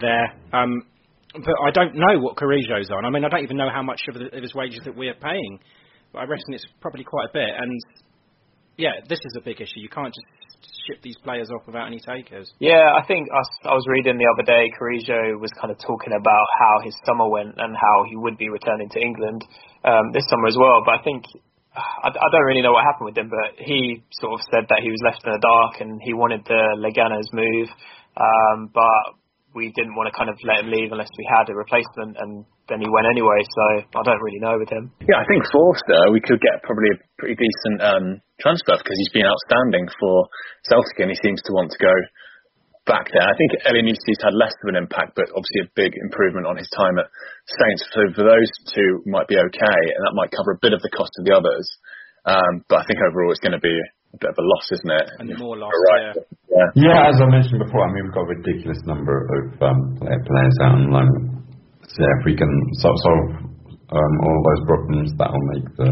there. 0.00 0.34
Um, 0.52 0.82
but 1.32 1.54
I 1.64 1.70
don't 1.70 1.94
know 1.94 2.20
what 2.20 2.36
Carrillo's 2.36 2.90
on. 2.90 3.04
I 3.06 3.10
mean, 3.10 3.24
I 3.24 3.28
don't 3.28 3.42
even 3.42 3.56
know 3.56 3.70
how 3.72 3.82
much 3.82 4.02
of, 4.08 4.14
the, 4.14 4.36
of 4.36 4.42
his 4.42 4.54
wages 4.54 4.80
that 4.84 4.96
we're 4.96 5.14
paying. 5.14 5.58
But 6.12 6.20
I 6.20 6.24
reckon 6.24 6.52
it's 6.52 6.66
probably 6.80 7.04
quite 7.04 7.30
a 7.30 7.32
bit. 7.32 7.48
And 7.56 7.80
yeah, 8.76 9.00
this 9.08 9.18
is 9.24 9.36
a 9.38 9.40
big 9.40 9.60
issue. 9.60 9.80
You 9.80 9.88
can't 9.88 10.12
just 10.12 10.26
ship 10.86 11.02
these 11.02 11.16
players 11.22 11.50
off 11.50 11.66
without 11.66 11.86
any 11.86 12.00
takers. 12.00 12.52
Yeah, 12.58 12.92
I 12.94 13.04
think 13.06 13.28
I 13.32 13.74
was 13.74 13.86
reading 13.88 14.18
the 14.18 14.28
other 14.32 14.42
day, 14.42 14.70
Carrillo 14.78 15.38
was 15.38 15.50
kind 15.60 15.70
of 15.70 15.78
talking 15.78 16.12
about 16.12 16.46
how 16.58 16.84
his 16.84 16.94
summer 17.06 17.28
went 17.28 17.54
and 17.58 17.76
how 17.76 18.04
he 18.08 18.16
would 18.16 18.38
be 18.38 18.48
returning 18.48 18.88
to 18.90 19.00
England 19.00 19.44
um, 19.84 20.12
this 20.12 20.24
summer 20.28 20.46
as 20.46 20.56
well. 20.58 20.82
But 20.84 21.00
I 21.00 21.02
think 21.02 21.24
I, 21.74 22.08
I 22.08 22.28
don't 22.30 22.44
really 22.44 22.62
know 22.62 22.72
what 22.72 22.84
happened 22.84 23.06
with 23.06 23.18
him, 23.18 23.30
but 23.30 23.56
he 23.58 24.02
sort 24.20 24.34
of 24.34 24.40
said 24.52 24.68
that 24.68 24.80
he 24.82 24.90
was 24.90 25.00
left 25.04 25.24
in 25.24 25.32
the 25.32 25.40
dark 25.40 25.80
and 25.80 26.00
he 26.02 26.12
wanted 26.12 26.44
the 26.44 26.76
Leganes 26.76 27.32
move, 27.32 27.68
um, 28.16 28.70
but 28.72 29.16
we 29.54 29.72
didn't 29.76 29.94
want 29.94 30.08
to 30.08 30.14
kind 30.16 30.32
of 30.32 30.36
let 30.44 30.64
him 30.64 30.72
leave 30.72 30.92
unless 30.92 31.12
we 31.16 31.24
had 31.28 31.48
a 31.48 31.54
replacement, 31.54 32.16
and 32.16 32.44
then 32.68 32.80
he 32.80 32.88
went 32.88 33.06
anyway. 33.08 33.40
So 33.44 33.64
I 33.84 34.02
don't 34.02 34.22
really 34.22 34.40
know 34.40 34.56
with 34.56 34.72
him. 34.72 34.92
Yeah, 35.04 35.20
I 35.20 35.26
think 35.28 35.44
Forster 35.52 36.12
we 36.12 36.20
could 36.24 36.40
get 36.40 36.64
probably 36.64 36.88
a 36.94 36.98
pretty 37.20 37.36
decent 37.36 37.78
um, 37.84 38.06
transfer 38.40 38.76
because 38.80 38.96
he's 38.96 39.14
been 39.14 39.28
outstanding 39.28 39.88
for 40.00 40.28
Celtic 40.66 40.98
and 41.04 41.10
he 41.12 41.18
seems 41.20 41.40
to 41.46 41.52
want 41.52 41.70
to 41.72 41.80
go 41.80 41.94
back 42.86 43.06
there. 43.14 43.22
I 43.22 43.36
think 43.38 43.54
Elyounoussis 43.62 44.18
had 44.18 44.34
less 44.34 44.54
of 44.64 44.74
an 44.74 44.78
impact, 44.80 45.14
but 45.14 45.30
obviously 45.30 45.62
a 45.62 45.74
big 45.78 45.94
improvement 45.94 46.50
on 46.50 46.58
his 46.58 46.66
time 46.74 46.98
at 46.98 47.06
Saints. 47.46 47.86
So 47.94 48.00
for 48.14 48.24
those 48.26 48.50
two 48.74 49.06
might 49.06 49.30
be 49.30 49.38
okay, 49.38 49.80
and 49.94 50.02
that 50.02 50.18
might 50.18 50.34
cover 50.34 50.58
a 50.58 50.62
bit 50.62 50.74
of 50.74 50.82
the 50.82 50.90
cost 50.90 51.14
of 51.18 51.24
the 51.26 51.34
others. 51.34 51.66
Um, 52.26 52.66
but 52.68 52.82
I 52.82 52.84
think 52.86 52.98
overall 53.02 53.30
it's 53.30 53.42
going 53.42 53.58
to 53.58 53.62
be 53.62 53.74
a 54.14 54.18
bit 54.20 54.30
of 54.30 54.38
a 54.38 54.44
loss, 54.44 54.66
isn't 54.72 54.90
it? 54.92 55.06
And 55.18 55.38
more 55.38 55.56
loss, 55.56 55.72
Right. 55.92 56.14
yeah. 56.16 56.22
Yeah. 56.52 56.68
Yeah, 56.76 57.08
as 57.08 57.16
I 57.20 57.26
mentioned 57.32 57.64
before, 57.64 57.88
I 57.88 57.92
mean 57.92 58.04
we've 58.04 58.12
got 58.14 58.28
a 58.28 58.32
ridiculous 58.36 58.78
number 58.84 59.24
of 59.24 59.62
um, 59.62 59.96
players 59.96 60.56
out 60.60 60.74
on 60.76 60.90
loan. 60.92 61.12
So 61.88 61.96
yeah, 62.00 62.12
if 62.20 62.24
we 62.26 62.36
can 62.36 62.52
solve, 62.80 62.96
solve 63.00 63.28
um, 63.88 64.14
all 64.24 64.38
those 64.52 64.62
problems, 64.68 65.08
that'll 65.16 65.46
make 65.56 65.64
the 65.80 65.90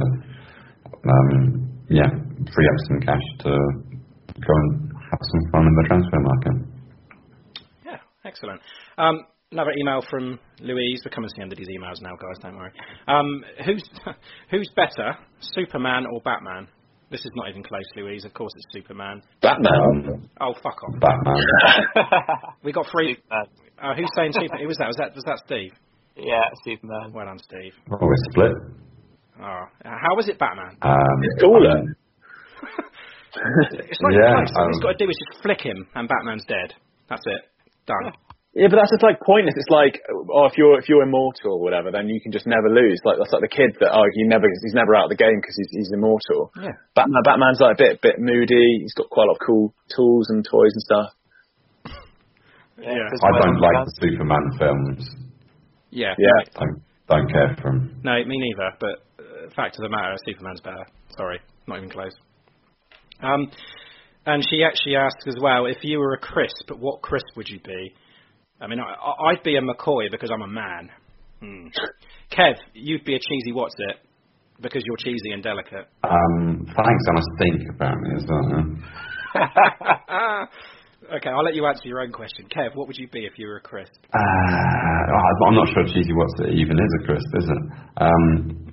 um, 1.09 1.69
yeah 1.89 2.09
free 2.55 2.69
up 2.69 2.79
some 2.89 3.01
cash 3.01 3.27
to 3.45 3.51
go 4.37 4.53
and 4.53 4.93
have 4.93 5.21
some 5.33 5.43
fun 5.53 5.65
in 5.65 5.75
the 5.81 5.85
transfer 5.89 6.21
market. 6.21 6.57
Yeah, 7.87 7.97
excellent. 8.25 8.61
Um, 8.99 9.25
another 9.53 9.73
email 9.81 10.03
from 10.11 10.39
Louise. 10.61 11.01
We're 11.05 11.11
coming 11.11 11.29
to 11.31 11.35
the 11.37 11.43
end 11.43 11.53
of 11.53 11.59
these 11.59 11.69
emails 11.69 12.01
now, 12.03 12.17
guys. 12.17 12.37
Don't 12.43 12.57
worry. 12.57 12.73
Um, 13.09 13.45
who's 13.65 13.83
who's 14.51 14.71
better, 14.77 15.17
Superman 15.41 16.05
or 16.13 16.21
Batman? 16.21 16.69
This 17.11 17.21
is 17.25 17.33
not 17.35 17.49
even 17.49 17.63
close, 17.63 17.83
Louise. 17.97 18.25
Of 18.25 18.33
course, 18.35 18.53
it's 18.57 18.67
Superman. 18.73 19.21
Batman. 19.43 20.29
Oh, 20.41 20.55
fuck 20.63 20.79
off. 20.85 21.01
Batman. 21.01 21.43
We 22.65 22.73
got 22.73 22.87
three. 22.93 23.17
Uh, 23.31 23.95
who's 23.97 24.09
saying 24.17 24.33
Superman? 24.33 24.61
Who 24.63 24.69
was 24.69 24.77
that? 24.79 24.87
Was 24.87 24.97
that 24.97 25.15
was 25.15 25.25
that 25.25 25.39
Steve? 25.47 25.73
Yeah, 26.17 26.43
Superman. 26.65 27.13
Well 27.13 27.27
done, 27.27 27.39
Steve. 27.39 27.73
Oh, 27.91 27.97
we're 28.01 28.15
split. 28.31 28.53
Oh, 29.43 29.65
how 29.85 30.15
was 30.15 30.29
it 30.29 30.39
Batman? 30.39 30.77
Um, 30.83 30.97
It's 31.23 31.43
cooler. 31.43 31.79
um, 31.79 31.95
It's 33.89 34.01
not 34.03 34.13
yeah, 34.13 34.33
even 34.33 34.47
close. 34.47 34.57
All 34.57 34.67
he's 34.69 34.77
um, 34.77 34.83
got 34.83 34.99
to 34.99 35.05
do 35.05 35.09
is 35.11 35.17
just 35.17 35.43
flick 35.43 35.61
him, 35.63 35.87
and 35.95 36.09
Batman's 36.09 36.45
dead. 36.47 36.75
That's 37.09 37.23
it. 37.27 37.43
Done. 37.87 38.13
Yeah, 38.51 38.67
but 38.67 38.83
that's 38.83 38.91
just 38.91 39.07
like 39.07 39.23
pointless. 39.23 39.55
It's 39.55 39.71
like, 39.71 40.03
oh, 40.11 40.51
if 40.51 40.59
you're 40.59 40.75
if 40.75 40.89
you're 40.89 41.07
immortal 41.07 41.55
or 41.55 41.63
whatever, 41.63 41.95
then 41.95 42.09
you 42.09 42.21
can 42.21 42.33
just 42.33 42.51
never 42.51 42.67
lose. 42.67 42.99
Like 43.05 43.19
that's 43.19 43.31
like 43.31 43.47
the 43.47 43.53
kid 43.53 43.79
that 43.79 43.95
oh 43.95 44.03
he 44.11 44.27
never 44.27 44.51
he's 44.51 44.75
never 44.75 44.97
out 44.99 45.07
of 45.07 45.15
the 45.15 45.23
game 45.23 45.39
because 45.39 45.55
he's 45.55 45.71
he's 45.71 45.93
immortal. 45.95 46.51
Yeah. 46.59 46.75
Batman 46.99 47.23
Batman's 47.23 47.63
like 47.63 47.79
a 47.79 47.83
bit 47.83 48.03
bit 48.03 48.19
moody. 48.19 48.83
He's 48.83 48.95
got 48.95 49.09
quite 49.09 49.25
a 49.25 49.31
lot 49.31 49.39
of 49.39 49.47
cool 49.47 49.75
tools 49.95 50.27
and 50.31 50.43
toys 50.43 50.75
and 50.75 50.83
stuff. 50.83 51.09
Yeah. 52.83 53.07
I 53.07 53.31
don't 53.39 53.61
like 53.61 53.87
the 53.87 53.95
Superman 54.03 54.51
films. 54.59 55.07
Yeah. 55.91 56.15
Yeah. 56.19 56.43
Don't 56.59 56.83
don't 57.07 57.31
care 57.31 57.55
for 57.63 57.71
them. 57.71 58.01
No, 58.03 58.19
me 58.25 58.35
neither. 58.35 58.75
But 58.81 58.99
uh, 59.23 59.51
fact 59.55 59.79
of 59.79 59.83
the 59.83 59.91
matter, 59.91 60.17
Superman's 60.27 60.61
better. 60.61 60.87
Sorry, 61.17 61.39
not 61.69 61.79
even 61.79 61.91
close. 61.91 62.19
Um, 63.23 63.51
and 64.27 64.43
she 64.51 64.65
actually 64.65 64.97
asked 64.97 65.23
as 65.29 65.37
well, 65.41 65.67
if 65.67 65.79
you 65.83 65.99
were 65.99 66.15
a 66.15 66.19
crisp, 66.19 66.71
what 66.79 67.03
crisp 67.03 67.27
would 67.37 67.49
you 67.49 67.61
be? 67.61 67.95
I 68.61 68.67
mean, 68.67 68.79
I, 68.81 68.85
I- 68.93 69.31
I'd 69.31 69.43
be 69.43 69.57
a 69.57 69.61
McCoy 69.61 70.11
because 70.11 70.31
I'm 70.33 70.43
a 70.43 70.49
man. 70.49 70.91
Hmm. 71.41 71.69
Kev, 72.37 72.55
you'd 72.75 73.05
be 73.05 73.15
a 73.15 73.19
cheesy 73.19 73.53
what's 73.53 73.75
it 73.79 73.97
because 74.61 74.83
you're 74.85 74.99
cheesy 74.99 75.33
and 75.33 75.43
delicate. 75.43 75.89
Um, 76.05 76.67
thanks 76.67 77.05
on 77.09 77.17
a 77.17 77.23
stink 77.37 77.63
apparently 77.75 78.15
as 78.17 78.25
well. 78.29 78.77
okay, 81.17 81.31
I'll 81.31 81.45
let 81.45 81.55
you 81.55 81.67
answer 81.67 81.89
your 81.89 82.03
own 82.03 82.13
question. 82.13 82.47
Kev, 82.55 82.77
what 82.77 82.87
would 82.87 82.97
you 82.99 83.09
be 83.09 83.25
if 83.25 83.39
you 83.39 83.47
were 83.49 83.57
a 83.57 83.61
crisp? 83.63 83.93
Uh, 84.13 84.19
I'm 84.19 85.55
not 85.55 85.69
sure 85.73 85.85
cheesy 85.87 86.13
what's 86.13 86.35
it 86.41 86.55
even 86.59 86.79
is 86.79 86.95
a 87.03 87.07
crisp, 87.07 87.29
is 87.39 87.49
it? 87.49 87.63
Um, 87.97 88.70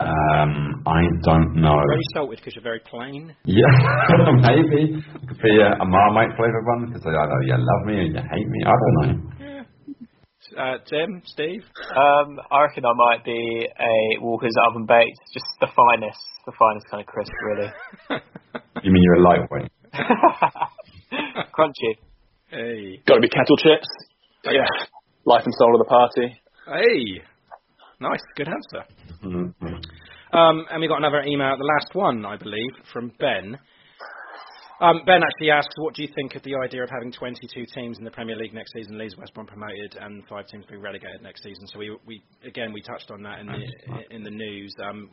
um, 0.00 0.82
I 0.86 1.00
don't 1.24 1.56
know. 1.56 1.76
Very 1.88 2.02
salted 2.14 2.38
because 2.38 2.54
you're 2.54 2.62
very 2.62 2.80
plain. 2.80 3.34
Yeah, 3.44 3.64
maybe. 4.44 4.98
It 4.98 5.28
could 5.28 5.40
be 5.42 5.56
a, 5.60 5.82
a 5.82 5.84
Marmite 5.84 6.36
flavored 6.36 6.66
one 6.66 6.86
because 6.86 7.02
either 7.06 7.42
you 7.44 7.56
love 7.56 7.86
me 7.86 7.94
or 7.94 8.02
you 8.02 8.14
hate 8.14 8.48
me. 8.48 8.60
I 8.64 8.72
don't 8.72 8.96
know. 9.00 9.36
Uh, 10.56 10.78
Tim, 10.88 11.22
Steve. 11.24 11.62
Um, 11.90 12.38
I 12.52 12.62
reckon 12.62 12.84
I 12.84 12.92
might 12.94 13.24
be 13.24 13.66
a 13.68 14.22
Walker's 14.22 14.54
oven 14.68 14.86
baked, 14.86 15.18
just 15.34 15.44
the 15.60 15.66
finest, 15.74 16.20
the 16.46 16.52
finest 16.58 16.86
kind 16.90 17.00
of 17.02 17.06
crisp, 17.06 17.32
really. 17.44 17.72
You 18.82 18.92
mean 18.92 19.02
you're 19.02 19.16
a 19.16 19.22
lightweight? 19.22 19.70
Crunchy. 21.52 21.96
Hey. 22.48 23.02
Got 23.06 23.14
to 23.16 23.20
be 23.20 23.28
kettle 23.28 23.56
chips. 23.56 23.88
Yeah. 24.44 24.64
Life 25.24 25.42
and 25.44 25.54
soul 25.58 25.74
of 25.74 25.80
the 25.80 25.88
party. 25.88 26.40
Hey. 26.66 27.22
Nice, 28.00 28.20
good 28.36 28.48
answer. 28.48 28.84
Mm-hmm. 29.24 30.36
Um, 30.36 30.66
and 30.70 30.80
we 30.80 30.88
got 30.88 30.98
another 30.98 31.22
email, 31.22 31.56
the 31.56 31.64
last 31.64 31.94
one, 31.94 32.24
I 32.26 32.36
believe, 32.36 32.70
from 32.92 33.12
Ben. 33.18 33.58
Um, 34.80 35.00
ben 35.06 35.22
actually 35.24 35.50
asks, 35.50 35.72
what 35.78 35.94
do 35.94 36.02
you 36.02 36.08
think 36.14 36.34
of 36.34 36.42
the 36.42 36.54
idea 36.62 36.82
of 36.82 36.90
having 36.90 37.10
22 37.10 37.64
teams 37.74 37.96
in 37.96 38.04
the 38.04 38.10
Premier 38.10 38.36
League 38.36 38.52
next 38.52 38.72
season, 38.76 38.98
Leeds, 38.98 39.16
West 39.16 39.32
Brom 39.32 39.46
promoted, 39.46 39.96
and 39.98 40.22
five 40.28 40.46
teams 40.48 40.66
being 40.68 40.82
relegated 40.82 41.22
next 41.22 41.42
season? 41.42 41.66
So 41.68 41.78
we, 41.78 41.96
we 42.06 42.22
again, 42.44 42.74
we 42.74 42.82
touched 42.82 43.10
on 43.10 43.22
that 43.22 43.40
in 43.40 43.46
the 43.46 44.14
in 44.14 44.22
the 44.22 44.30
news. 44.30 44.74
Um, 44.84 45.08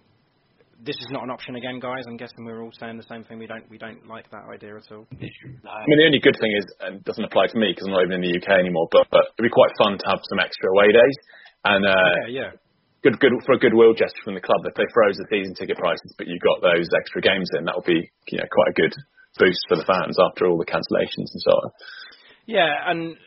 this 0.83 0.97
is 0.97 1.07
not 1.11 1.23
an 1.23 1.29
option 1.29 1.55
again, 1.55 1.79
guys. 1.79 2.03
I'm 2.07 2.17
guessing 2.17 2.43
we're 2.43 2.61
all 2.61 2.75
saying 2.77 2.97
the 2.97 3.07
same 3.07 3.23
thing. 3.23 3.39
We 3.39 3.47
don't 3.47 3.63
we 3.69 3.77
don't 3.77 4.05
like 4.05 4.29
that 4.31 4.43
idea 4.51 4.75
at 4.75 4.91
all. 4.91 5.07
I 5.15 5.87
mean, 5.87 5.97
the 5.97 6.07
only 6.11 6.19
good 6.19 6.35
thing 6.41 6.51
is, 6.51 6.65
and 6.81 6.95
it 6.97 7.05
doesn't 7.05 7.23
apply 7.23 7.47
to 7.47 7.57
me 7.57 7.71
because 7.71 7.87
I'm 7.87 7.93
not 7.93 8.03
even 8.03 8.19
in 8.19 8.27
the 8.27 8.35
UK 8.35 8.59
anymore, 8.59 8.89
but, 8.91 9.07
but 9.11 9.31
it'd 9.39 9.47
be 9.47 9.53
quite 9.53 9.71
fun 9.79 9.97
to 9.97 10.05
have 10.11 10.19
some 10.27 10.39
extra 10.43 10.67
away 10.75 10.91
days. 10.91 11.17
And 11.63 11.85
uh, 11.87 12.27
yeah, 12.27 12.27
yeah. 12.27 12.51
Good, 13.03 13.19
good 13.19 13.33
for 13.45 13.53
a 13.53 13.59
goodwill 13.59 13.93
gesture 13.93 14.23
from 14.23 14.35
the 14.35 14.41
club. 14.41 14.63
If 14.65 14.75
they 14.75 14.87
froze 14.93 15.17
the 15.17 15.27
season 15.29 15.53
ticket 15.53 15.77
prices, 15.77 16.15
but 16.17 16.27
you 16.27 16.39
got 16.39 16.63
those 16.63 16.87
extra 16.95 17.21
games 17.21 17.49
in, 17.57 17.65
that 17.65 17.75
would 17.75 17.85
be 17.85 18.09
you 18.31 18.37
know 18.39 18.47
quite 18.49 18.71
a 18.71 18.79
good 18.79 18.93
boost 19.37 19.61
for 19.67 19.77
the 19.77 19.85
fans 19.85 20.17
after 20.19 20.47
all 20.47 20.57
the 20.57 20.65
cancellations 20.65 21.29
and 21.31 21.41
so 21.43 21.51
on. 21.51 21.69
Yeah, 22.45 22.71
and 22.87 23.17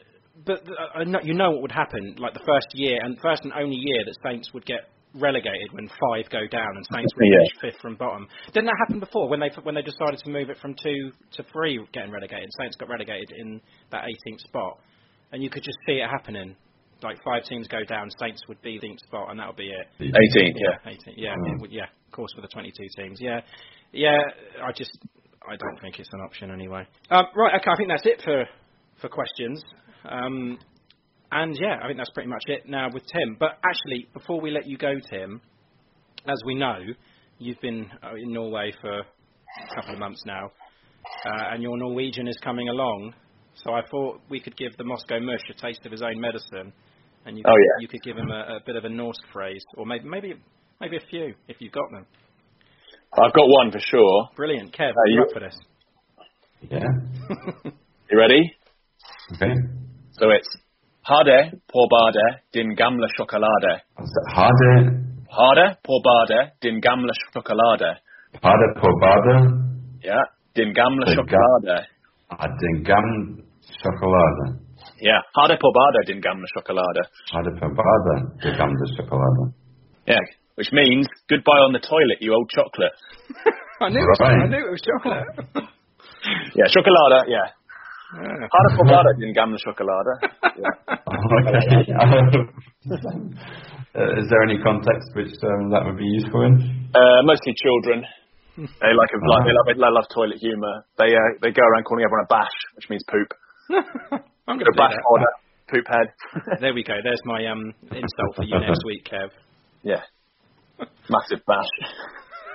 but 0.45 0.63
uh, 0.69 1.21
you 1.23 1.35
know 1.35 1.51
what 1.51 1.63
would 1.63 1.73
happen, 1.73 2.17
like 2.19 2.35
the 2.35 2.45
first 2.47 2.69
year 2.75 2.99
and 3.03 3.19
first 3.21 3.45
and 3.45 3.53
only 3.53 3.77
year 3.77 4.05
that 4.05 4.17
Saints 4.25 4.53
would 4.53 4.67
get 4.67 4.91
relegated 5.15 5.73
when 5.73 5.89
five 5.89 6.29
go 6.31 6.47
down 6.47 6.77
and 6.77 6.85
Saints 6.93 7.13
would 7.17 7.25
Yeah. 7.27 7.39
finish 7.39 7.73
fifth 7.73 7.81
from 7.81 7.97
bottom. 7.97 8.29
Didn't 8.53 8.67
that 8.67 8.77
happen 8.87 9.01
before 9.01 9.29
when 9.29 9.41
they 9.41 9.51
when 9.63 9.75
they 9.75 9.83
decided 9.83 10.21
to 10.25 10.31
move 10.31 10.51
it 10.51 10.59
from 10.59 10.75
two 10.75 11.13
to 11.33 11.43
three 11.53 11.81
getting 11.93 12.13
relegated? 12.13 12.49
Saints 12.59 12.77
got 12.77 12.89
relegated 12.89 13.33
in 13.37 13.61
that 13.91 14.05
18th 14.05 14.41
spot, 14.41 14.79
and 15.33 15.43
you 15.43 15.51
could 15.51 15.63
just 15.63 15.79
see 15.87 15.95
it 15.95 16.09
happening. 16.09 16.57
Like 17.03 17.19
five 17.23 17.45
teams 17.45 17.69
go 17.69 17.85
down, 17.85 18.09
Saints 18.19 18.41
would 18.49 18.61
be 18.63 18.79
the 18.81 18.89
18th 18.89 19.01
spot, 19.07 19.31
and 19.31 19.39
that 19.39 19.47
would 19.49 19.57
be 19.57 19.71
it. 19.71 19.87
18th, 20.01 20.55
yeah. 20.57 20.91
18, 20.91 21.15
yeah, 21.17 21.35
Mm. 21.35 21.67
yeah, 21.71 21.85
of 21.85 22.13
course, 22.13 22.33
for 22.35 22.41
the 22.41 22.49
22 22.49 22.73
teams. 22.97 23.19
Yeah, 23.21 23.41
yeah, 23.93 24.17
I 24.63 24.73
just, 24.73 24.97
I 25.47 25.57
don't 25.57 25.81
think 25.83 25.99
it's 25.99 26.09
an 26.13 26.21
option 26.21 26.51
anyway. 26.51 26.87
Um, 27.11 27.27
right, 27.37 27.55
okay, 27.61 27.71
I 27.71 27.77
think 27.77 27.91
that's 27.91 28.07
it 28.07 28.23
for, 28.25 28.45
for 29.01 29.09
questions. 29.09 29.63
Um, 30.09 30.59
and 31.33 31.55
yeah, 31.61 31.79
I 31.83 31.87
think 31.87 31.99
that's 31.99 32.11
pretty 32.15 32.29
much 32.31 32.43
it 32.47 32.67
now 32.69 32.89
with 32.93 33.03
Tim. 33.13 33.37
But 33.39 33.59
actually, 33.65 34.09
before 34.15 34.41
we 34.41 34.51
let 34.51 34.67
you 34.67 34.79
go, 34.79 34.95
Tim, 35.11 35.41
as 36.27 36.39
we 36.47 36.55
know, 36.55 36.79
you've 37.39 37.61
been 37.61 37.91
uh, 38.03 38.15
in 38.15 38.33
Norway 38.33 38.73
for 38.81 39.01
a 39.01 39.75
couple 39.75 39.93
of 39.93 39.99
months 40.01 40.23
now, 40.25 40.47
uh, 41.27 41.53
and 41.53 41.63
your 41.63 41.77
Norwegian 41.77 42.27
is 42.27 42.37
coming 42.43 42.69
along. 42.69 43.13
So 43.65 43.73
I 43.73 43.83
thought 43.91 44.21
we 44.29 44.41
could 44.41 44.57
give 44.57 44.77
the 44.77 44.85
Moscow 44.85 45.19
Mush 45.21 45.41
a 45.51 45.55
taste 45.61 45.85
of 45.87 45.93
his 45.93 46.03
own 46.03 46.21
medicine, 46.21 46.73
and 47.27 47.37
you 47.37 47.43
Oh, 47.47 47.59
yeah. 47.67 47.77
you 47.83 47.89
could 47.89 48.03
give 48.03 48.17
him 48.17 48.31
a, 48.31 48.41
a 48.57 48.61
bit 48.67 48.77
of 48.77 48.85
a 48.85 48.89
Norse 48.89 49.21
phrase, 49.33 49.65
or 49.77 49.85
maybe 49.87 50.05
maybe 50.09 50.35
maybe 50.81 50.97
a 50.97 51.05
few 51.11 51.35
if 51.49 51.57
you've 51.61 51.73
got 51.81 51.91
them. 51.93 52.07
I've 53.23 53.33
got 53.33 53.47
one 53.61 53.71
for 53.71 53.81
sure. 53.81 54.29
Brilliant, 54.37 54.73
Kev. 54.77 54.93
You're 55.07 55.17
you- 55.17 55.23
up 55.23 55.33
for 55.35 55.41
this. 55.41 55.57
Yeah. 56.71 56.89
You 58.11 58.19
ready? 58.19 58.43
Okay. 59.35 59.53
So 60.19 60.31
it's 60.31 60.49
Harde 61.03 61.51
på 61.73 61.81
badet 61.93 62.41
din 62.53 62.75
gamla 62.77 63.09
choklade. 63.19 63.73
Harde, 64.37 64.73
Harde 65.39 65.67
på 65.87 65.95
badet 66.07 66.53
din 66.63 66.81
gamla 66.81 67.13
choklade. 67.35 67.91
harde 68.43 68.81
på 68.81 68.89
badet, 69.03 69.43
Ja, 70.03 70.21
din 70.55 70.73
gamla 70.73 71.05
Den 71.07 71.15
ga- 71.15 71.23
choklade. 71.23 71.87
ah, 72.31 72.47
den 72.63 72.83
gamla 72.85 73.43
choklad. 73.83 74.37
Ja, 74.99 75.23
harde 75.33 75.57
på 75.57 75.69
badet 75.79 76.07
din 76.07 76.21
gamla 76.21 76.47
choklade. 76.55 77.03
Harde 77.33 77.51
på 77.61 77.69
badet, 77.81 78.21
den 78.43 78.55
gamla 78.61 78.87
choklad. 78.97 79.37
Yeah, 80.09 80.25
which 80.59 80.73
means 80.73 81.07
goodbye 81.29 81.63
on 81.67 81.73
the 81.73 81.83
toilet, 81.93 82.19
you 82.25 82.35
old 82.35 82.51
chocolate. 82.59 82.97
I 83.85 83.89
knew, 83.91 84.01
it 84.01 84.09
was, 84.09 84.21
I 84.21 84.49
knew 84.49 84.63
it 84.69 84.73
was 84.77 84.85
chocolate. 84.91 85.27
Yeah, 86.59 86.69
chocolade, 86.75 87.19
yeah. 87.35 87.49
Yeah. 88.19 88.49
Harde 88.55 88.71
på 88.79 88.85
badet 88.93 89.17
din 89.21 89.35
gamla 89.35 89.59
choklade. 89.59 90.13
Okay. 92.87 93.13
uh, 93.99 94.21
is 94.21 94.27
there 94.31 94.43
any 94.49 94.59
context 94.63 95.09
which 95.17 95.35
um, 95.43 95.71
that 95.73 95.83
would 95.85 95.99
be 95.99 96.11
useful 96.19 96.43
in? 96.47 96.55
Uh, 96.95 97.21
mostly 97.25 97.53
children. 97.65 98.05
They 98.57 98.93
like, 99.01 99.13
a, 99.13 99.19
like 99.21 99.45
they 99.45 99.53
love 99.53 99.67
they 99.67 99.93
love 99.99 100.09
toilet 100.15 100.39
humour. 100.41 100.85
They 100.99 101.11
uh, 101.13 101.31
they 101.43 101.51
go 101.53 101.63
around 101.63 101.85
calling 101.85 102.05
everyone 102.05 102.25
a 102.25 102.33
bash, 102.33 102.57
which 102.77 102.89
means 102.89 103.05
poop. 103.05 103.31
I'm 104.49 104.57
going 104.57 104.67
to 104.67 104.77
bash 104.77 104.95
order, 105.11 105.27
poop 105.69 105.87
head. 105.89 106.13
There 106.61 106.75
we 106.75 106.85
go. 106.85 106.95
There's 107.03 107.21
my 107.25 107.47
um 107.47 107.75
insult 107.91 108.37
for 108.37 108.45
you 108.45 108.59
next 108.61 108.85
week, 108.85 109.05
Kev. 109.05 109.31
yeah, 109.83 110.03
massive 111.09 111.45
bash. 111.47 111.67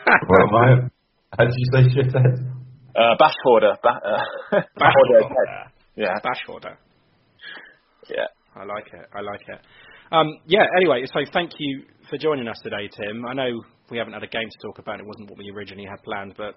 well, 0.27 0.47
my, 0.51 0.89
how 1.38 1.45
did 1.45 1.53
you 1.55 1.68
say 1.73 2.01
shithead? 2.01 2.47
Uh, 2.95 3.15
Bashforder. 3.19 3.76
Ba- 3.81 4.01
uh, 4.03 4.61
Bashforder. 4.80 5.69
Yeah. 5.95 6.19
Bashforder. 6.23 6.76
Yeah. 8.09 8.27
I 8.55 8.65
like 8.65 8.88
it. 8.93 9.07
I 9.13 9.22
like 9.22 9.41
it. 9.47 9.59
Um, 10.11 10.27
yeah. 10.45 10.65
Anyway, 10.77 11.05
so 11.05 11.19
thank 11.31 11.51
you 11.57 11.84
for 12.09 12.18
joining 12.18 12.47
us 12.47 12.59
today, 12.63 12.89
Tim. 12.93 13.26
I 13.26 13.34
know 13.34 13.61
we 13.89 13.97
haven't 13.97 14.13
had 14.13 14.23
a 14.23 14.27
game 14.27 14.49
to 14.49 14.68
talk 14.68 14.80
about. 14.80 14.99
It 14.99 15.05
wasn't 15.05 15.30
what 15.30 15.38
we 15.39 15.49
originally 15.51 15.85
had 15.89 16.03
planned, 16.03 16.34
but 16.38 16.55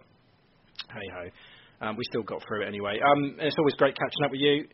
hey 0.90 1.08
ho, 1.14 1.86
um, 1.86 1.96
we 1.96 2.02
still 2.10 2.22
got 2.22 2.42
through 2.46 2.62
it 2.64 2.68
anyway. 2.68 2.98
Um, 2.98 3.36
it's 3.38 3.56
always 3.58 3.74
great 3.74 3.94
catching 3.96 4.24
up 4.24 4.32
with 4.32 4.40
you. 4.40 4.66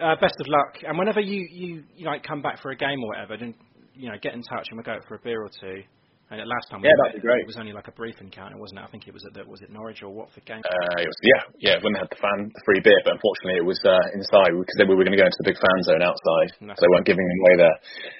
Uh, 0.00 0.16
best 0.20 0.34
of 0.40 0.48
luck, 0.48 0.74
and 0.86 0.98
whenever 0.98 1.20
you, 1.20 1.46
you 1.52 1.84
you 1.94 2.04
like 2.04 2.24
come 2.24 2.42
back 2.42 2.60
for 2.60 2.72
a 2.72 2.76
game 2.76 3.00
or 3.02 3.08
whatever, 3.08 3.36
then 3.36 3.54
you 3.94 4.08
know 4.08 4.16
get 4.20 4.34
in 4.34 4.42
touch 4.42 4.66
and 4.70 4.76
we'll 4.76 4.82
go 4.84 4.92
out 4.92 5.04
for 5.06 5.14
a 5.14 5.18
beer 5.20 5.40
or 5.40 5.50
two. 5.60 5.82
And 6.40 6.50
last 6.50 6.66
time 6.66 6.82
Yeah, 6.82 6.90
that'd 7.04 7.20
be 7.20 7.22
great. 7.22 7.46
it 7.46 7.50
was 7.50 7.60
only 7.60 7.70
like 7.70 7.86
a 7.86 7.94
brief 7.94 8.18
encounter, 8.18 8.58
wasn't 8.58 8.82
it? 8.82 8.84
I 8.84 8.90
think 8.90 9.06
it 9.06 9.14
was 9.14 9.22
at 9.22 9.34
the, 9.34 9.46
was 9.46 9.62
it 9.62 9.70
Norwich 9.70 10.02
or 10.02 10.10
Watford 10.10 10.42
game. 10.44 10.62
Uh, 10.66 10.98
it 10.98 11.06
was, 11.06 11.20
yeah, 11.22 11.42
yeah, 11.62 11.76
when 11.82 11.94
they 11.94 12.02
had 12.02 12.10
the 12.10 12.18
fan 12.18 12.50
the 12.50 12.62
free 12.66 12.82
beer, 12.82 12.98
but 13.06 13.14
unfortunately 13.14 13.62
it 13.62 13.66
was 13.66 13.78
uh, 13.86 13.94
inside 14.18 14.50
because 14.50 14.76
then 14.78 14.90
we 14.90 14.98
were 14.98 15.06
going 15.06 15.14
to 15.14 15.20
go 15.20 15.28
into 15.28 15.38
the 15.38 15.48
big 15.48 15.58
fan 15.60 15.78
zone 15.86 16.02
outside, 16.02 16.48
so 16.58 16.80
they 16.80 16.90
weren't 16.90 17.06
giving 17.06 17.22
them 17.22 17.38
away 17.46 17.54
there. 17.66 17.76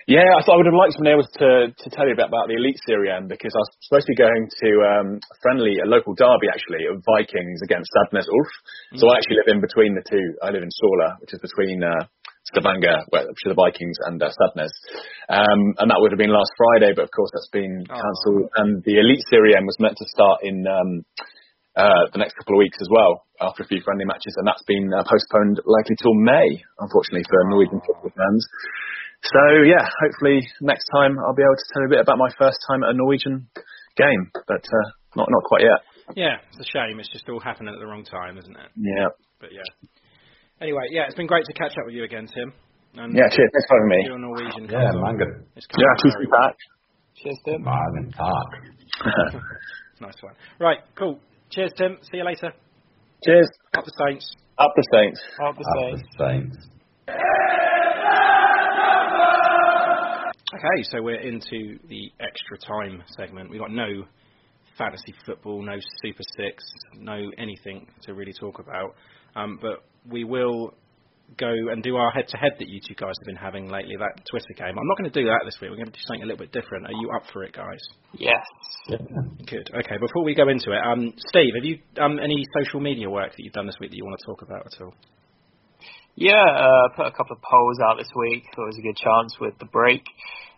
Yeah, 0.07 0.31
I 0.37 0.41
thought 0.47 0.57
I 0.57 0.61
would 0.63 0.71
have 0.71 0.79
liked 0.79 0.95
to 0.95 1.03
be 1.03 1.11
able 1.11 1.27
to 1.27 1.51
to 1.75 1.87
tell 1.91 2.07
you 2.07 2.15
about, 2.15 2.31
about 2.31 2.47
the 2.47 2.57
Eliteserien 2.61 3.27
because 3.27 3.51
I 3.51 3.61
was 3.61 3.71
supposed 3.89 4.07
to 4.07 4.13
be 4.15 4.21
going 4.21 4.45
to 4.47 4.71
um, 4.85 5.09
a 5.19 5.37
friendly, 5.43 5.81
a 5.83 5.89
local 5.89 6.15
derby 6.15 6.47
actually 6.53 6.87
of 6.87 7.03
Vikings 7.03 7.61
against 7.67 7.91
Sandnes 7.99 8.29
Ulf. 8.31 8.51
So 9.01 9.11
I 9.11 9.19
actually 9.19 9.43
live 9.43 9.51
in 9.51 9.61
between 9.61 9.99
the 9.99 10.05
two. 10.07 10.27
I 10.45 10.55
live 10.55 10.63
in 10.63 10.71
Sola, 10.71 11.19
which 11.21 11.35
is 11.35 11.41
between 11.43 11.83
uh, 11.83 12.07
Stavanger, 12.53 13.05
are 13.09 13.25
the 13.33 13.57
Vikings, 13.57 13.97
and 14.05 14.21
uh, 14.23 14.29
Sandnes. 14.29 14.75
Um, 15.29 15.75
and 15.81 15.89
that 15.89 15.99
would 15.99 16.13
have 16.13 16.21
been 16.21 16.33
last 16.33 16.53
Friday, 16.61 16.93
but 16.93 17.09
of 17.09 17.13
course 17.13 17.33
that's 17.33 17.53
been 17.53 17.85
cancelled. 17.89 18.53
And 18.61 18.85
the 18.85 19.01
Eliteserien 19.01 19.65
was 19.65 19.81
meant 19.81 19.97
to 19.97 20.07
start 20.13 20.45
in 20.45 20.65
um, 20.69 21.05
uh, 21.75 22.05
the 22.13 22.21
next 22.21 22.37
couple 22.37 22.55
of 22.55 22.61
weeks 22.61 22.77
as 22.81 22.89
well, 22.93 23.25
after 23.41 23.65
a 23.65 23.67
few 23.67 23.81
friendly 23.81 24.05
matches, 24.05 24.37
and 24.37 24.47
that's 24.47 24.63
been 24.69 24.93
uh, 24.93 25.03
postponed 25.09 25.61
likely 25.65 25.97
till 25.97 26.15
May, 26.15 26.63
unfortunately, 26.79 27.25
for 27.27 27.41
Norwegian 27.49 27.81
football 27.81 28.13
fans. 28.13 28.45
So 29.25 29.41
yeah, 29.65 29.81
hopefully 30.05 30.45
next 30.61 30.85
time 30.93 31.17
I'll 31.17 31.35
be 31.35 31.43
able 31.43 31.57
to 31.57 31.69
tell 31.73 31.83
you 31.83 31.89
a 31.89 31.95
bit 31.97 32.05
about 32.05 32.21
my 32.21 32.29
first 32.37 32.61
time 32.69 32.85
at 32.85 32.93
a 32.93 32.97
Norwegian 32.97 33.49
game, 33.97 34.31
but 34.47 34.61
uh, 34.61 34.89
not 35.17 35.33
not 35.33 35.43
quite 35.49 35.65
yet. 35.65 35.81
Yeah, 36.13 36.37
it's 36.53 36.61
a 36.61 36.69
shame. 36.69 37.01
It's 37.01 37.09
just 37.09 37.29
all 37.29 37.41
happening 37.41 37.73
at 37.73 37.81
the 37.81 37.87
wrong 37.87 38.05
time, 38.05 38.37
isn't 38.37 38.55
it? 38.55 38.71
Yeah. 38.77 39.09
But 39.41 39.51
yeah. 39.53 39.65
Anyway, 40.61 40.83
yeah, 40.91 41.05
it's 41.07 41.15
been 41.15 41.27
great 41.27 41.45
to 41.47 41.53
catch 41.53 41.73
up 41.79 41.87
with 41.87 41.95
you 41.95 42.05
again, 42.05 42.27
Tim. 42.33 42.53
And 42.97 43.13
Yeah, 43.15 43.29
cheers. 43.29 43.51
Thanks 43.53 43.67
for 43.69 43.77
having 43.77 43.89
me. 43.89 44.03
Your 44.07 44.19
Norwegian 44.19 44.65
Yeah, 44.71 44.85
comes 44.87 44.97
on. 44.97 45.03
manga. 45.03 45.25
It's 45.57 45.67
coming 45.67 45.87
on 45.87 45.97
very. 46.15 46.55
Cheers, 47.17 47.39
Tim. 47.45 47.63
Marvin 47.63 48.13
Park. 48.13 48.51
Nice 50.01 50.15
one. 50.23 50.35
Right, 50.59 50.79
cool. 50.99 51.21
Cheers, 51.51 51.71
Tim. 51.79 51.99
See 52.11 52.17
you 52.19 52.25
later. 52.25 52.53
Cheers. 53.25 53.49
Up 53.79 53.85
the 53.85 53.93
Saints. 54.07 54.35
Up 54.59 54.73
the 54.75 54.83
Saints. 54.93 55.21
Up 55.41 55.57
the 55.57 55.65
Saints. 55.81 56.03
Up 56.03 56.19
the 56.19 56.25
Saints. 56.25 56.57
Okay, 60.55 60.83
so 60.91 61.01
we're 61.01 61.21
into 61.21 61.79
the 61.89 62.11
extra 62.21 62.59
time 62.59 63.03
segment. 63.17 63.51
We've 63.51 63.61
got 63.61 63.71
no 63.71 64.05
fantasy 64.77 65.15
football, 65.25 65.63
no 65.63 65.77
Super 66.03 66.23
Six, 66.37 66.65
no 66.97 67.31
anything 67.39 67.87
to 68.03 68.15
really 68.15 68.33
talk 68.33 68.59
about. 68.59 68.97
Um, 69.37 69.59
but 69.63 69.85
we 70.09 70.25
will 70.25 70.75
go 71.37 71.49
and 71.49 71.83
do 71.83 71.97
our 71.97 72.11
head-to-head 72.11 72.53
that 72.59 72.69
you 72.69 72.81
two 72.87 72.95
guys 72.95 73.15
have 73.19 73.27
been 73.27 73.37
having 73.37 73.69
lately, 73.69 73.97
that 73.99 74.23
Twitter 74.31 74.55
game. 74.57 74.79
I'm 74.79 74.87
not 74.87 74.99
going 74.99 75.11
to 75.11 75.21
do 75.21 75.27
that 75.27 75.41
this 75.45 75.57
week. 75.61 75.71
We're 75.71 75.81
going 75.81 75.91
to 75.91 75.97
do 75.97 76.05
something 76.07 76.23
a 76.23 76.27
little 76.27 76.45
bit 76.45 76.53
different. 76.53 76.87
Are 76.87 76.93
you 76.93 77.11
up 77.11 77.25
for 77.33 77.43
it, 77.43 77.53
guys? 77.53 77.81
Yes. 78.13 78.45
Good. 78.89 79.71
Okay, 79.75 79.97
before 79.99 80.23
we 80.23 80.35
go 80.35 80.49
into 80.49 80.73
it, 80.73 80.81
um, 80.85 81.13
Steve, 81.17 81.55
have 81.57 81.65
you 81.65 81.79
um, 82.01 82.19
any 82.21 82.45
social 82.63 82.81
media 82.81 83.09
work 83.09 83.33
that 83.33 83.43
you've 83.43 83.55
done 83.55 83.67
this 83.67 83.77
week 83.81 83.91
that 83.91 83.97
you 83.97 84.05
want 84.05 84.19
to 84.21 84.27
talk 84.27 84.43
about 84.43 84.67
at 84.67 84.81
all? 84.81 84.95
Yeah, 86.15 86.45
uh, 86.47 86.95
put 86.95 87.07
a 87.07 87.11
couple 87.11 87.35
of 87.35 87.43
polls 87.43 87.79
out 87.83 87.99
this 87.99 88.11
week. 88.15 88.45
Thought 88.55 88.71
it 88.71 88.77
was 88.77 88.79
a 88.79 88.87
good 88.87 88.97
chance 88.97 89.37
with 89.41 89.59
the 89.59 89.67
break. 89.67 90.05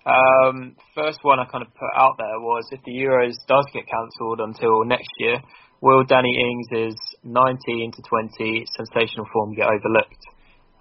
Um, 0.05 0.77
first 0.95 1.19
one 1.23 1.41
I 1.41 1.47
kind 1.47 1.65
of 1.65 1.73
put 1.75 1.91
out 1.97 2.15
there 2.19 2.39
was 2.39 2.69
if 2.71 2.81
the 2.85 2.93
Euros 2.93 3.35
does 3.49 3.67
get 3.73 3.89
cancelled 3.89 4.41
until 4.41 4.85
next 4.85 5.11
year, 5.19 5.41
will 5.81 6.05
Danny 6.05 6.35
Ings' 6.35 6.97
19 7.25 7.93
to 7.93 8.03
20 8.03 8.67
sensational 8.77 9.27
form 9.33 9.55
get 9.55 9.67
overlooked? 9.67 10.25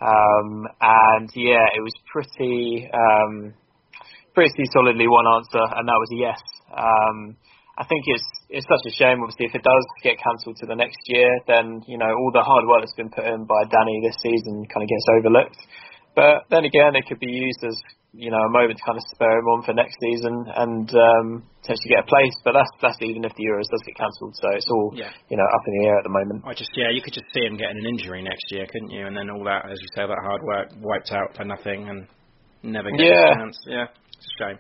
Um, 0.01 0.67
and 0.81 1.29
yeah, 1.35 1.65
it 1.73 1.81
was 1.81 1.93
pretty 2.11 2.89
um, 2.91 3.53
pretty 4.33 4.67
solidly 4.73 5.07
one 5.07 5.25
answer, 5.25 5.63
and 5.63 5.87
that 5.87 5.99
was 5.99 6.09
a 6.11 6.19
yes. 6.19 6.41
Um, 6.69 7.37
I 7.77 7.83
think 7.87 8.03
it's 8.07 8.27
it's 8.49 8.67
such 8.67 8.83
a 8.87 8.93
shame. 8.95 9.23
Obviously, 9.23 9.47
if 9.47 9.55
it 9.55 9.63
does 9.63 9.85
get 10.03 10.19
cancelled 10.19 10.57
to 10.59 10.65
the 10.67 10.75
next 10.75 10.99
year, 11.07 11.31
then 11.47 11.83
you 11.87 11.97
know 11.97 12.11
all 12.11 12.31
the 12.31 12.43
hard 12.43 12.67
work 12.67 12.83
that's 12.83 12.95
been 12.95 13.09
put 13.09 13.23
in 13.23 13.47
by 13.47 13.63
Danny 13.71 13.99
this 14.03 14.15
season 14.19 14.67
kind 14.67 14.83
of 14.83 14.89
gets 14.91 15.07
overlooked. 15.15 15.59
But 16.15 16.47
then 16.49 16.63
again, 16.65 16.95
it 16.95 17.05
could 17.07 17.19
be 17.19 17.31
used 17.31 17.61
as 17.67 17.75
you 18.15 18.31
know 18.31 18.39
a 18.39 18.49
moment 18.49 18.79
to 18.79 18.83
kind 18.87 18.95
of 18.97 19.03
spur 19.11 19.27
him 19.27 19.47
on 19.51 19.59
for 19.67 19.73
next 19.75 19.99
season 19.99 20.31
and 20.55 20.87
um, 20.87 21.27
potentially 21.61 21.91
get 21.91 22.07
a 22.07 22.09
place. 22.09 22.31
But 22.47 22.55
that's 22.55 22.71
that's 22.81 22.99
even 23.03 23.27
if 23.27 23.35
the 23.35 23.43
Euros 23.43 23.67
does 23.67 23.83
get 23.83 23.99
cancelled. 23.99 24.35
So 24.39 24.47
it's 24.55 24.69
all 24.71 24.95
Yeah. 24.95 25.11
you 25.27 25.35
know 25.35 25.43
up 25.43 25.63
in 25.67 25.73
the 25.79 25.83
air 25.91 25.97
at 25.99 26.05
the 26.07 26.15
moment. 26.15 26.47
I 26.47 26.53
just 26.55 26.71
yeah, 26.75 26.89
you 26.95 27.03
could 27.03 27.13
just 27.13 27.27
see 27.35 27.43
him 27.43 27.59
getting 27.59 27.77
an 27.77 27.85
injury 27.85 28.23
next 28.23 28.47
year, 28.55 28.65
couldn't 28.71 28.91
you? 28.95 29.05
And 29.05 29.15
then 29.15 29.29
all 29.29 29.43
that, 29.43 29.67
as 29.67 29.75
you 29.75 29.89
say, 29.95 30.07
that 30.07 30.21
hard 30.23 30.41
work 30.43 30.71
wiped 30.79 31.11
out 31.11 31.35
for 31.35 31.43
nothing 31.43 31.89
and 31.91 32.07
never 32.63 32.89
get 32.91 33.03
Yeah. 33.03 33.35
a 33.35 33.35
chance. 33.35 33.57
Yeah, 33.67 33.87
it's 34.15 34.27
a 34.31 34.35
shame. 34.39 34.59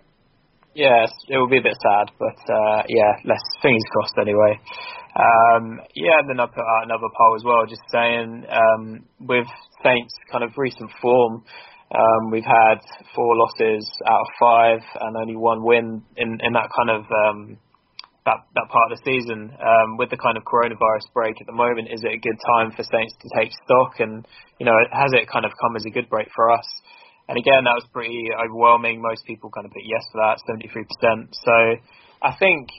Yes, 0.75 1.07
it 1.29 1.37
will 1.37 1.47
be 1.47 1.59
a 1.59 1.63
bit 1.63 1.77
sad, 1.79 2.11
but 2.19 2.35
uh, 2.51 2.83
yeah, 2.91 3.15
let's 3.23 3.43
fingers 3.63 3.87
crossed 3.95 4.19
anyway. 4.19 4.59
Um, 5.15 5.79
yeah, 5.95 6.19
and 6.19 6.27
then 6.27 6.39
I 6.43 6.47
put 6.47 6.59
out 6.59 6.83
another 6.83 7.07
poll 7.15 7.35
as 7.39 7.43
well, 7.47 7.63
just 7.65 7.79
saying 7.93 8.43
um, 8.51 9.05
with 9.21 9.47
Saints' 9.85 10.13
kind 10.31 10.43
of 10.43 10.49
recent 10.57 10.89
form, 11.01 11.45
um, 11.93 12.31
we've 12.31 12.45
had 12.45 12.81
four 13.13 13.37
losses 13.37 13.85
out 14.07 14.21
of 14.21 14.27
five 14.39 14.81
and 15.01 15.15
only 15.17 15.35
one 15.35 15.63
win 15.63 16.01
in, 16.17 16.39
in 16.41 16.53
that 16.53 16.69
kind 16.73 16.89
of 16.89 17.05
um, 17.05 17.57
that 18.25 18.41
that 18.57 18.67
part 18.73 18.91
of 18.91 18.97
the 18.97 19.01
season. 19.05 19.53
Um, 19.53 19.97
with 19.97 20.09
the 20.09 20.17
kind 20.17 20.35
of 20.35 20.43
coronavirus 20.43 21.13
break 21.13 21.37
at 21.39 21.45
the 21.45 21.53
moment, 21.53 21.93
is 21.93 22.01
it 22.01 22.11
a 22.11 22.17
good 22.17 22.39
time 22.57 22.73
for 22.73 22.81
Saints 22.81 23.13
to 23.21 23.29
take 23.37 23.53
stock? 23.63 24.01
And 24.01 24.25
you 24.59 24.65
know, 24.65 24.73
has 24.91 25.13
it 25.13 25.29
kind 25.29 25.45
of 25.45 25.51
come 25.61 25.75
as 25.77 25.85
a 25.85 25.93
good 25.93 26.09
break 26.09 26.27
for 26.35 26.49
us? 26.49 26.65
And 27.29 27.37
again, 27.37 27.65
that 27.65 27.77
was 27.77 27.85
pretty 27.93 28.29
overwhelming. 28.33 29.01
Most 29.01 29.25
people 29.25 29.49
kind 29.49 29.65
of 29.65 29.71
put 29.71 29.81
yes 29.85 30.03
for 30.11 30.21
that, 30.21 30.37
73%. 30.45 31.33
So 31.33 31.53
I 32.21 32.35
think, 32.37 32.69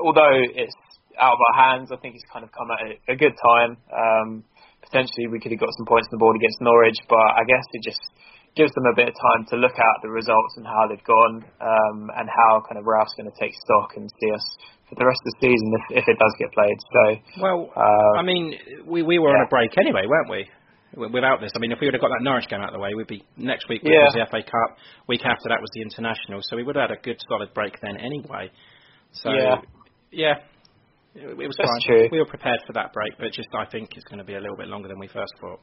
although 0.00 0.34
it's 0.34 0.74
out 1.18 1.34
of 1.34 1.38
our 1.38 1.54
hands, 1.62 1.90
I 1.92 1.96
think 1.96 2.16
it's 2.16 2.24
kind 2.32 2.44
of 2.44 2.50
come 2.50 2.70
at 2.74 2.80
a, 2.82 3.12
a 3.14 3.16
good 3.16 3.34
time. 3.38 3.76
Um, 3.94 4.44
potentially 4.88 5.26
we 5.32 5.40
could 5.40 5.52
have 5.52 5.60
got 5.60 5.72
some 5.76 5.86
points 5.86 6.08
on 6.12 6.18
the 6.18 6.22
board 6.22 6.36
against 6.36 6.60
Norwich, 6.60 6.98
but 7.08 7.20
I 7.36 7.42
guess 7.48 7.64
it 7.72 7.82
just 7.82 8.02
gives 8.54 8.70
them 8.78 8.86
a 8.86 8.94
bit 8.94 9.08
of 9.10 9.14
time 9.18 9.42
to 9.50 9.56
look 9.58 9.74
at 9.74 9.96
the 10.02 10.10
results 10.10 10.54
and 10.56 10.64
how 10.66 10.86
they've 10.86 11.02
gone, 11.02 11.42
um, 11.58 11.98
and 12.14 12.26
how 12.30 12.62
kind 12.68 12.78
of 12.78 12.86
Ralph's 12.86 13.14
going 13.18 13.26
to 13.26 13.38
take 13.40 13.50
stock 13.66 13.98
and 13.98 14.06
see 14.22 14.30
us 14.30 14.46
for 14.86 14.94
the 14.94 15.06
rest 15.06 15.18
of 15.26 15.28
the 15.34 15.50
season 15.50 15.68
if, 15.90 16.02
if 16.02 16.06
it 16.06 16.16
does 16.20 16.34
get 16.38 16.52
played. 16.54 16.78
So, 16.78 17.02
Well, 17.42 17.72
uh, 17.74 18.18
I 18.18 18.22
mean, 18.22 18.54
we 18.86 19.02
we 19.02 19.18
were 19.18 19.34
on 19.34 19.42
a 19.42 19.48
break 19.50 19.74
anyway, 19.78 20.06
weren't 20.06 20.30
we? 20.30 20.46
Without 20.94 21.40
this, 21.40 21.50
I 21.56 21.58
mean, 21.58 21.72
if 21.72 21.80
we 21.80 21.88
would 21.88 21.94
have 21.94 22.00
got 22.00 22.14
that 22.14 22.22
Norwich 22.22 22.46
game 22.46 22.60
out 22.60 22.68
of 22.68 22.74
the 22.74 22.78
way, 22.78 22.94
we'd 22.94 23.08
be 23.10 23.24
next 23.36 23.68
week 23.68 23.82
Yeah. 23.82 24.04
was 24.06 24.14
the 24.14 24.26
FA 24.30 24.42
Cup. 24.46 24.78
Week 25.08 25.26
after 25.26 25.48
that 25.50 25.58
was 25.60 25.70
the 25.74 25.82
international, 25.82 26.38
so 26.42 26.54
we 26.54 26.62
would 26.62 26.76
have 26.76 26.90
had 26.90 26.96
a 26.96 27.02
good 27.02 27.18
solid 27.28 27.52
break 27.52 27.74
then 27.82 27.96
anyway. 27.96 28.52
So 29.10 29.32
Yeah. 29.32 29.56
yeah, 30.12 30.34
it, 31.14 31.36
was 31.38 31.56
That's 31.56 31.70
fine. 31.70 31.82
true. 31.86 32.08
We 32.10 32.18
were 32.18 32.26
prepared 32.26 32.60
for 32.66 32.72
that 32.74 32.92
break, 32.92 33.12
but 33.18 33.32
just 33.32 33.48
I 33.54 33.64
think 33.66 33.90
it's 33.96 34.04
going 34.04 34.18
to 34.18 34.24
be 34.26 34.34
a 34.34 34.40
little 34.40 34.56
bit 34.56 34.68
longer 34.68 34.88
than 34.88 34.98
we 34.98 35.08
first 35.08 35.32
thought. 35.40 35.60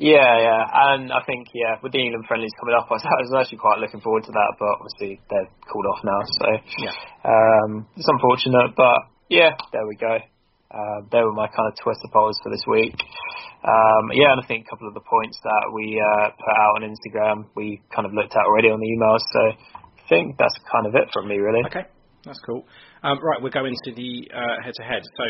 Yeah, 0.00 0.16
yeah, 0.40 0.64
and 0.96 1.12
I 1.12 1.20
think 1.28 1.48
yeah, 1.52 1.76
with 1.84 1.92
the 1.92 2.00
England 2.00 2.24
friendlies 2.26 2.52
coming 2.58 2.72
up, 2.72 2.88
I 2.90 2.96
was, 2.96 3.36
actually 3.36 3.60
quite 3.60 3.78
looking 3.84 4.00
forward 4.00 4.24
to 4.24 4.32
that. 4.32 4.50
But 4.56 4.72
obviously 4.80 5.20
they're 5.28 5.50
called 5.68 5.86
off 5.92 6.00
now, 6.04 6.20
so 6.40 6.46
Yeah. 6.80 6.94
um, 7.28 7.84
it's 7.96 8.08
unfortunate. 8.08 8.72
But 8.76 8.96
yeah, 9.28 9.52
there 9.72 9.84
we 9.86 9.96
go. 10.00 10.16
Uh, 10.72 10.98
there 11.12 11.26
were 11.26 11.34
my 11.36 11.48
kind 11.52 11.68
of 11.68 11.76
Twitter 11.82 12.08
polls 12.14 12.38
for 12.42 12.48
this 12.48 12.64
week. 12.70 12.94
Um, 13.60 14.08
yeah, 14.16 14.32
and 14.32 14.40
I 14.40 14.46
think 14.48 14.64
a 14.64 14.70
couple 14.70 14.88
of 14.88 14.94
the 14.94 15.04
points 15.04 15.36
that 15.44 15.64
we 15.74 16.00
uh, 16.00 16.30
put 16.32 16.54
out 16.56 16.72
on 16.80 16.88
Instagram 16.88 17.44
we 17.52 17.82
kind 17.92 18.06
of 18.06 18.14
looked 18.14 18.32
at 18.32 18.46
already 18.48 18.70
on 18.72 18.80
the 18.80 18.88
emails. 18.88 19.20
So 19.34 19.42
I 19.84 20.02
think 20.08 20.38
that's 20.38 20.54
kind 20.72 20.86
of 20.86 20.94
it 20.94 21.10
from 21.12 21.28
me, 21.28 21.36
really. 21.36 21.60
Okay, 21.68 21.84
that's 22.24 22.40
cool. 22.46 22.66
Um, 23.02 23.18
right, 23.22 23.42
we're 23.42 23.50
going 23.50 23.74
to 23.84 23.94
the 23.94 24.28
uh, 24.34 24.62
head-to-head. 24.64 25.02
So 25.16 25.24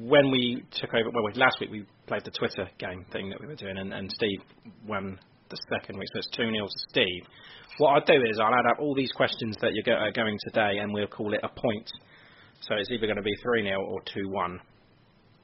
when 0.00 0.30
we 0.30 0.64
took 0.72 0.92
over, 0.94 1.10
well, 1.10 1.24
last 1.34 1.56
week 1.60 1.70
we 1.70 1.86
played 2.06 2.24
the 2.24 2.30
Twitter 2.30 2.68
game 2.78 3.04
thing 3.12 3.30
that 3.30 3.40
we 3.40 3.46
were 3.46 3.54
doing, 3.54 3.78
and, 3.78 3.92
and 3.92 4.10
Steve 4.12 4.40
won 4.86 5.18
the 5.50 5.56
second 5.70 5.98
week, 5.98 6.08
so 6.12 6.18
it's 6.18 6.30
2 6.36 6.42
0 6.42 6.66
to 6.66 6.78
Steve. 6.90 7.22
What 7.78 7.90
I'll 7.90 8.04
do 8.04 8.22
is 8.30 8.38
I'll 8.40 8.54
add 8.54 8.70
up 8.70 8.78
all 8.78 8.94
these 8.94 9.12
questions 9.12 9.56
that 9.60 9.72
you're 9.74 9.82
go- 9.82 10.00
are 10.00 10.12
going 10.12 10.38
today, 10.44 10.78
and 10.78 10.92
we'll 10.92 11.06
call 11.06 11.32
it 11.34 11.40
a 11.42 11.48
point. 11.48 11.90
So 12.60 12.74
it's 12.76 12.90
either 12.90 13.06
going 13.06 13.16
to 13.16 13.22
be 13.22 13.34
3 13.42 13.62
0 13.64 13.80
or 13.84 14.00
2 14.14 14.28
1. 14.28 14.60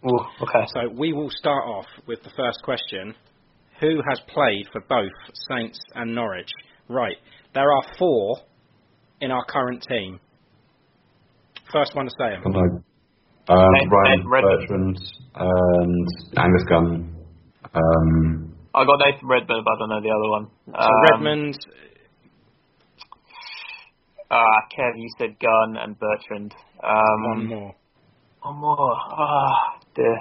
Ooh, 0.06 0.18
okay. 0.42 0.66
So 0.74 0.88
we 0.97 1.12
will 1.12 1.30
start 1.30 1.64
off 1.66 1.86
with 2.06 2.22
the 2.22 2.30
first 2.36 2.62
question 2.62 3.14
Who 3.80 4.01
has 4.09 4.20
played 4.28 4.66
for 4.72 4.80
both 4.88 5.12
Saints 5.51 5.78
and 5.94 6.14
Norwich? 6.14 6.51
Right, 6.88 7.16
there 7.55 7.70
are 7.70 7.82
four 7.98 8.38
in 9.20 9.30
our 9.30 9.44
current 9.47 9.84
team. 9.88 10.18
First 11.72 11.94
one 11.94 12.06
to 12.06 12.10
say 12.18 12.36
Can 12.42 12.56
I, 12.56 12.64
Um, 13.52 13.90
Ryan 13.90 14.22
Bertrand 14.28 14.98
and 15.34 16.06
Angus 16.36 16.64
Gunn. 16.68 17.14
Um, 17.74 18.55
I 18.74 18.84
got 18.84 18.98
Nathan 19.05 19.28
Redmond, 19.28 19.64
but 19.64 19.70
I 19.72 19.78
don't 19.78 19.88
know 19.90 20.01
the 20.01 20.10
other 20.10 20.30
one. 20.30 20.47
So 20.66 20.72
Um, 20.74 21.02
Redmond, 21.12 21.56
Ah, 24.32 24.60
Kev, 24.76 24.92
you 24.97 25.09
said 25.18 25.36
Gunn 25.40 25.76
and 25.76 25.97
Bertrand. 25.98 26.55
Um, 26.84 27.22
one 27.24 27.47
more. 27.48 27.74
One 28.42 28.56
more. 28.59 28.94
Ah, 28.97 29.78
dear. 29.97 30.16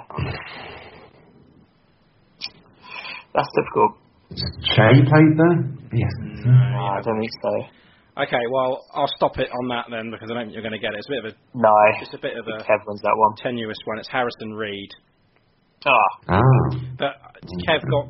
That's 3.34 3.48
difficult. 3.54 3.92
Che 4.34 4.82
played 5.06 5.38
there? 5.38 5.56
Yes. 5.92 6.12
No, 6.44 6.52
I 6.52 7.00
don't 7.02 7.20
think 7.20 7.30
so. 7.40 7.52
Okay, 8.20 8.44
well, 8.52 8.84
I'll 8.92 9.10
stop 9.16 9.38
it 9.38 9.48
on 9.50 9.68
that 9.68 9.86
then 9.90 10.10
because 10.10 10.28
I 10.30 10.34
don't 10.34 10.44
think 10.46 10.54
you're 10.54 10.62
going 10.62 10.72
to 10.76 10.78
get 10.78 10.92
it. 10.92 10.98
It's 10.98 11.08
a 11.08 11.12
bit 11.12 11.24
of 11.24 11.32
a 11.32 11.36
No. 11.56 11.72
it's 12.02 12.14
a 12.14 12.18
bit 12.18 12.36
of 12.36 12.46
a 12.46 12.58
Kev 12.64 12.80
wins 12.86 13.00
that 13.02 13.14
one. 13.16 13.34
tenuous 13.42 13.78
one. 13.86 13.98
It's 13.98 14.08
Harrison 14.10 14.52
Reed. 14.52 14.90
Ah, 15.86 15.92
Ah. 16.28 16.40
But 16.98 17.14
Kev 17.68 17.80
got 17.90 18.08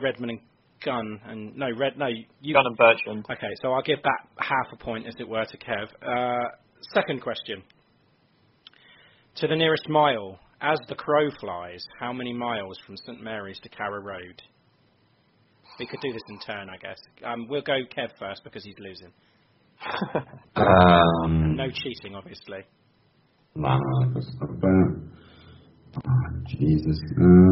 Redmond 0.00 0.30
and 0.32 0.40
Gunn, 0.84 1.20
and 1.26 1.56
no, 1.56 1.66
Red, 1.76 1.98
no, 1.98 2.06
you. 2.06 2.54
Gunn 2.54 2.66
and 2.66 2.76
Bertrand. 2.76 3.24
Okay, 3.30 3.50
so 3.62 3.72
I'll 3.72 3.82
give 3.82 4.00
that 4.04 4.20
half 4.38 4.72
a 4.72 4.76
point, 4.76 5.06
as 5.08 5.14
it 5.18 5.28
were, 5.28 5.44
to 5.44 5.58
Kev. 5.58 5.88
Uh, 6.06 6.48
second 6.94 7.20
question. 7.22 7.62
To 9.36 9.48
the 9.48 9.56
nearest 9.56 9.88
mile, 9.88 10.38
as 10.60 10.78
the 10.88 10.94
crow 10.94 11.30
flies, 11.40 11.82
how 11.98 12.12
many 12.12 12.32
miles 12.32 12.78
from 12.86 12.96
St 13.06 13.20
Mary's 13.20 13.58
to 13.60 13.68
Carrow 13.70 14.00
Road? 14.02 14.40
We 15.80 15.86
could 15.86 16.00
do 16.00 16.12
this 16.12 16.22
in 16.28 16.38
turn, 16.40 16.68
I 16.70 16.76
guess. 16.76 16.98
Um, 17.24 17.46
we'll 17.48 17.62
go 17.62 17.78
Kev 17.96 18.10
first 18.18 18.42
because 18.44 18.64
he's 18.64 18.78
losing. 18.78 19.12
Um, 20.56 21.56
No 21.56 21.70
cheating, 21.70 22.14
obviously. 22.14 22.58
no, 23.54 23.78
no, 23.78 24.12
that's 24.14 24.30
about. 24.40 24.90
Oh, 25.96 26.28
Jesus. 26.48 26.98
Uh, 27.16 27.50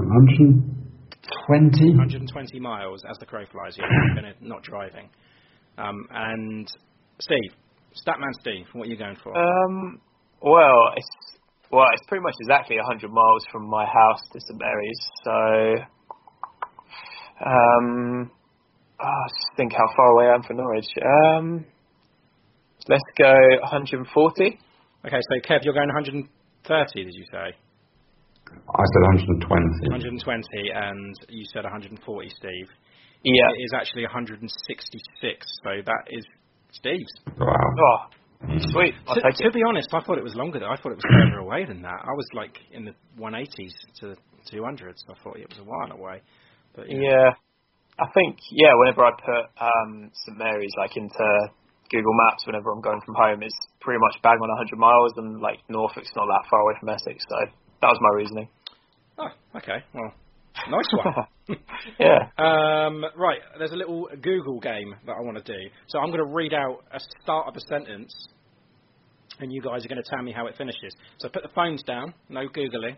120? 1.48 1.90
120 1.90 2.60
miles 2.60 3.02
as 3.08 3.16
the 3.18 3.26
crow 3.26 3.44
flies. 3.50 3.76
Yeah, 3.78 3.86
you're 3.90 4.14
gonna, 4.14 4.34
not 4.40 4.62
driving. 4.62 5.08
Um, 5.78 6.06
and 6.10 6.68
Steve, 7.20 7.52
Statman 8.06 8.32
Steve, 8.40 8.66
what 8.72 8.86
are 8.86 8.90
you 8.90 8.96
going 8.98 9.16
for? 9.22 9.36
Um, 9.36 10.00
well, 10.42 10.92
it's 10.96 11.08
well, 11.70 11.86
it's 11.92 12.02
pretty 12.08 12.22
much 12.22 12.34
exactly 12.40 12.76
100 12.76 13.10
miles 13.10 13.44
from 13.50 13.68
my 13.68 13.84
house 13.84 14.20
to 14.32 14.40
St 14.40 14.58
Mary's. 14.58 15.00
So, 15.24 15.84
um, 17.44 18.30
oh, 19.00 19.24
just 19.28 19.56
think 19.56 19.72
how 19.72 19.86
far 19.96 20.06
away 20.12 20.26
I 20.30 20.34
am 20.34 20.42
from 20.42 20.58
Norwich. 20.58 20.86
Um, 21.04 21.64
let's 22.88 23.04
go 23.18 23.32
140. 23.62 24.58
Okay, 25.06 25.20
so 25.20 25.34
Kev, 25.46 25.60
you're 25.64 25.74
going 25.74 25.88
130, 25.88 27.04
did 27.04 27.14
you 27.14 27.24
say? 27.30 27.54
I 28.46 28.84
said 28.94 29.02
120. 29.42 29.90
120, 29.90 30.70
and 30.74 31.14
you 31.28 31.44
said 31.52 31.64
140, 31.64 32.28
Steve. 32.30 32.68
Yeah. 33.22 33.50
It 33.58 33.62
is 33.62 33.72
actually 33.74 34.04
166, 34.04 34.46
so 35.64 35.70
that 35.84 36.02
is 36.10 36.24
Steve's. 36.70 37.10
Wow. 37.38 37.56
Oh, 37.58 38.58
sweet. 38.70 38.94
I'll 39.08 39.16
To, 39.16 39.20
take 39.22 39.36
to 39.38 39.48
it. 39.48 39.54
be 39.54 39.62
honest, 39.66 39.88
I 39.92 40.00
thought 40.00 40.18
it 40.18 40.24
was 40.24 40.34
longer. 40.36 40.60
Than, 40.60 40.68
I 40.68 40.76
thought 40.76 40.92
it 40.92 41.00
was 41.02 41.10
further 41.10 41.38
away 41.42 41.64
than 41.64 41.82
that. 41.82 41.98
I 42.02 42.14
was 42.14 42.28
like 42.34 42.56
in 42.72 42.84
the 42.84 42.94
180s 43.18 43.74
to 44.00 44.14
200s. 44.52 45.02
I 45.10 45.14
thought 45.24 45.36
it 45.38 45.48
was 45.50 45.58
a 45.58 45.64
while 45.64 45.90
away. 45.90 46.22
But 46.74 46.88
you 46.88 47.00
know. 47.00 47.08
Yeah, 47.08 47.30
I 47.98 48.06
think 48.14 48.36
yeah. 48.52 48.70
Whenever 48.76 49.04
I 49.06 49.10
put 49.10 49.44
um, 49.60 50.10
St 50.26 50.38
Mary's 50.38 50.72
like 50.78 50.96
into 50.96 51.48
Google 51.90 52.14
Maps, 52.14 52.46
whenever 52.46 52.70
I'm 52.72 52.80
going 52.80 53.00
from 53.04 53.14
home, 53.14 53.42
it's 53.42 53.56
pretty 53.80 54.00
much 54.00 54.20
bang 54.22 54.38
on 54.40 54.48
100 54.48 54.78
miles, 54.78 55.12
and 55.16 55.40
like 55.40 55.58
Norfolk's 55.68 56.10
not 56.16 56.26
that 56.26 56.48
far 56.50 56.60
away 56.60 56.74
from 56.80 56.88
Essex. 56.90 57.24
So 57.28 57.36
that 57.80 57.88
was 57.88 57.98
my 58.00 58.16
reasoning. 58.16 58.48
Oh, 59.18 59.28
okay. 59.56 59.84
Well, 59.94 60.12
nice 60.70 60.90
one. 60.92 61.26
Yeah. 62.00 62.26
Um, 62.38 63.04
right, 63.16 63.38
there's 63.56 63.70
a 63.70 63.76
little 63.76 64.08
Google 64.20 64.58
game 64.58 64.96
that 65.06 65.12
I 65.12 65.20
want 65.20 65.36
to 65.36 65.44
do. 65.44 65.70
So 65.86 66.00
I'm 66.00 66.06
going 66.06 66.18
to 66.18 66.34
read 66.34 66.52
out 66.52 66.82
a 66.92 66.98
start 67.22 67.46
of 67.46 67.54
a 67.54 67.60
sentence, 67.68 68.12
and 69.38 69.52
you 69.52 69.62
guys 69.62 69.84
are 69.84 69.88
going 69.88 70.02
to 70.02 70.10
tell 70.10 70.22
me 70.22 70.32
how 70.32 70.46
it 70.46 70.56
finishes. 70.58 70.92
So 71.18 71.28
put 71.28 71.44
the 71.44 71.50
phones 71.54 71.84
down, 71.84 72.14
no 72.28 72.48
Googling. 72.48 72.96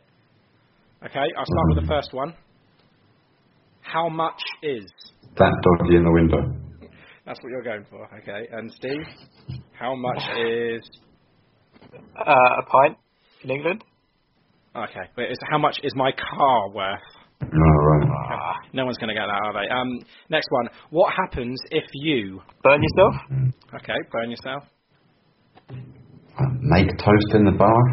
Okay, 1.05 1.27
I'll 1.37 1.45
start 1.45 1.67
with 1.75 1.83
the 1.83 1.89
first 1.89 2.15
one. 2.15 2.35
How 3.83 4.09
much 4.09 4.41
is? 4.63 4.91
That 5.37 5.53
doggy 5.63 5.97
in 5.97 6.05
the 6.05 6.13
window. 6.13 6.68
That's 7.29 7.41
what 7.43 7.51
you're 7.51 7.63
going 7.63 7.85
for, 7.91 8.09
okay. 8.21 8.49
And 8.53 8.73
Steve, 8.73 9.05
how 9.79 9.95
much 9.95 10.17
is? 10.39 10.81
Uh, 12.19 12.33
a 12.33 12.63
pint 12.71 12.97
in 13.45 13.51
England. 13.51 13.85
Okay, 14.75 15.03
wait, 15.17 15.31
is, 15.31 15.39
how 15.51 15.59
much 15.59 15.79
is 15.83 15.93
my 15.95 16.11
car 16.13 16.71
worth? 16.71 16.99
Right. 17.43 18.57
No 18.73 18.87
one's 18.87 18.97
going 18.97 19.09
to 19.09 19.15
get 19.15 19.27
that, 19.27 19.41
are 19.45 19.53
they? 19.53 19.69
Um, 19.69 20.01
next 20.31 20.49
one. 20.51 20.69
What 20.89 21.13
happens 21.13 21.61
if 21.71 21.85
you 21.93 22.41
burn 22.63 22.81
yourself? 22.83 23.15
Okay, 23.75 23.97
burn 24.11 24.31
yourself. 24.31 24.63
Make 26.63 26.89
toast 26.97 27.35
in 27.35 27.45
the 27.45 27.53
bath. 27.53 27.93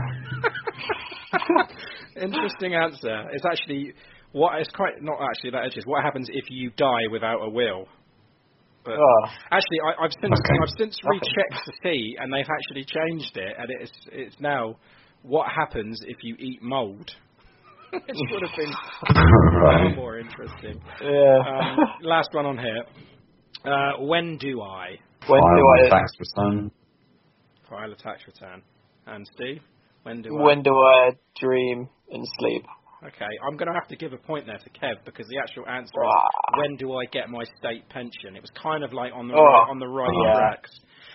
Interesting 2.22 2.76
answer. 2.76 3.30
It's 3.34 3.44
actually 3.46 3.94
what 4.32 4.60
it's 4.62 4.70
quite 4.70 5.02
not 5.02 5.20
actually 5.22 5.52
that 5.52 5.66
edges. 5.66 5.84
What 5.86 6.04
happens 6.04 6.30
if 6.32 6.46
you 6.50 6.72
die 6.78 7.08
without 7.12 7.42
a 7.42 7.50
will? 7.50 7.88
But 8.86 8.94
Oh. 9.00 9.26
actually, 9.52 9.80
I, 9.84 10.04
I've 10.04 10.12
since 10.22 10.34
Okay. 10.40 10.58
I've 10.62 10.78
since 10.78 10.98
rechecked 11.06 11.66
to 11.66 11.72
see, 11.84 12.16
and 12.20 12.32
they've 12.32 12.46
actually 12.48 12.86
changed 12.86 13.36
it, 13.36 13.56
and 13.58 13.68
it's 13.82 13.92
it's 14.12 14.40
now 14.40 14.76
what 15.24 15.50
happens 15.52 16.00
if 16.06 16.18
you 16.24 16.36
eat 16.40 16.62
mold. 16.62 17.10
Which 17.92 18.04
would 18.32 18.42
have 18.44 18.56
been 18.58 18.74
right. 19.62 19.96
more 19.96 20.20
interesting. 20.20 20.82
Yeah. 21.02 21.38
Um, 21.48 21.78
last 22.04 22.30
one 22.34 22.46
on 22.46 22.58
here. 22.58 22.84
Uh, 23.66 24.04
when 24.04 24.38
do 24.38 24.62
I 24.62 24.98
when 25.28 25.42
File 25.42 25.56
do 25.58 25.86
I? 25.86 25.90
tax 25.90 26.12
return. 26.20 26.72
file 27.70 27.92
a 27.92 27.96
tax 27.96 28.22
return? 28.28 28.62
And 29.08 29.26
Steve, 29.36 29.62
when 30.04 30.22
do 30.22 30.38
I? 30.38 30.42
When 30.44 30.62
do 30.62 30.72
I 30.76 31.12
dream 31.40 31.90
and 32.12 32.26
sleep? 32.40 32.64
I? 33.06 33.08
Okay, 33.10 33.32
I'm 33.48 33.56
going 33.58 33.68
to 33.68 33.74
have 33.74 33.88
to 33.90 33.96
give 33.96 34.14
a 34.14 34.18
point 34.18 34.46
there 34.48 34.58
to 34.58 34.70
Kev 34.72 34.96
because 35.06 35.28
the 35.28 35.38
actual 35.40 35.68
answer 35.68 35.94
is 36.04 36.12
Ah. 36.12 36.58
when 36.58 36.76
do 36.78 36.94
I 36.94 37.06
get 37.12 37.30
my 37.30 37.44
state 37.58 37.88
pension? 37.90 38.36
It 38.36 38.42
was 38.42 38.52
kind 38.62 38.84
of 38.84 38.94
like 38.94 39.14
on 39.14 39.28
the 39.28 39.36
Oh. 39.36 39.44
right, 39.44 39.68
on 39.70 39.80
the 39.80 39.88
right 39.88 40.12
Yeah. 40.26 40.34
tracks. 40.36 40.72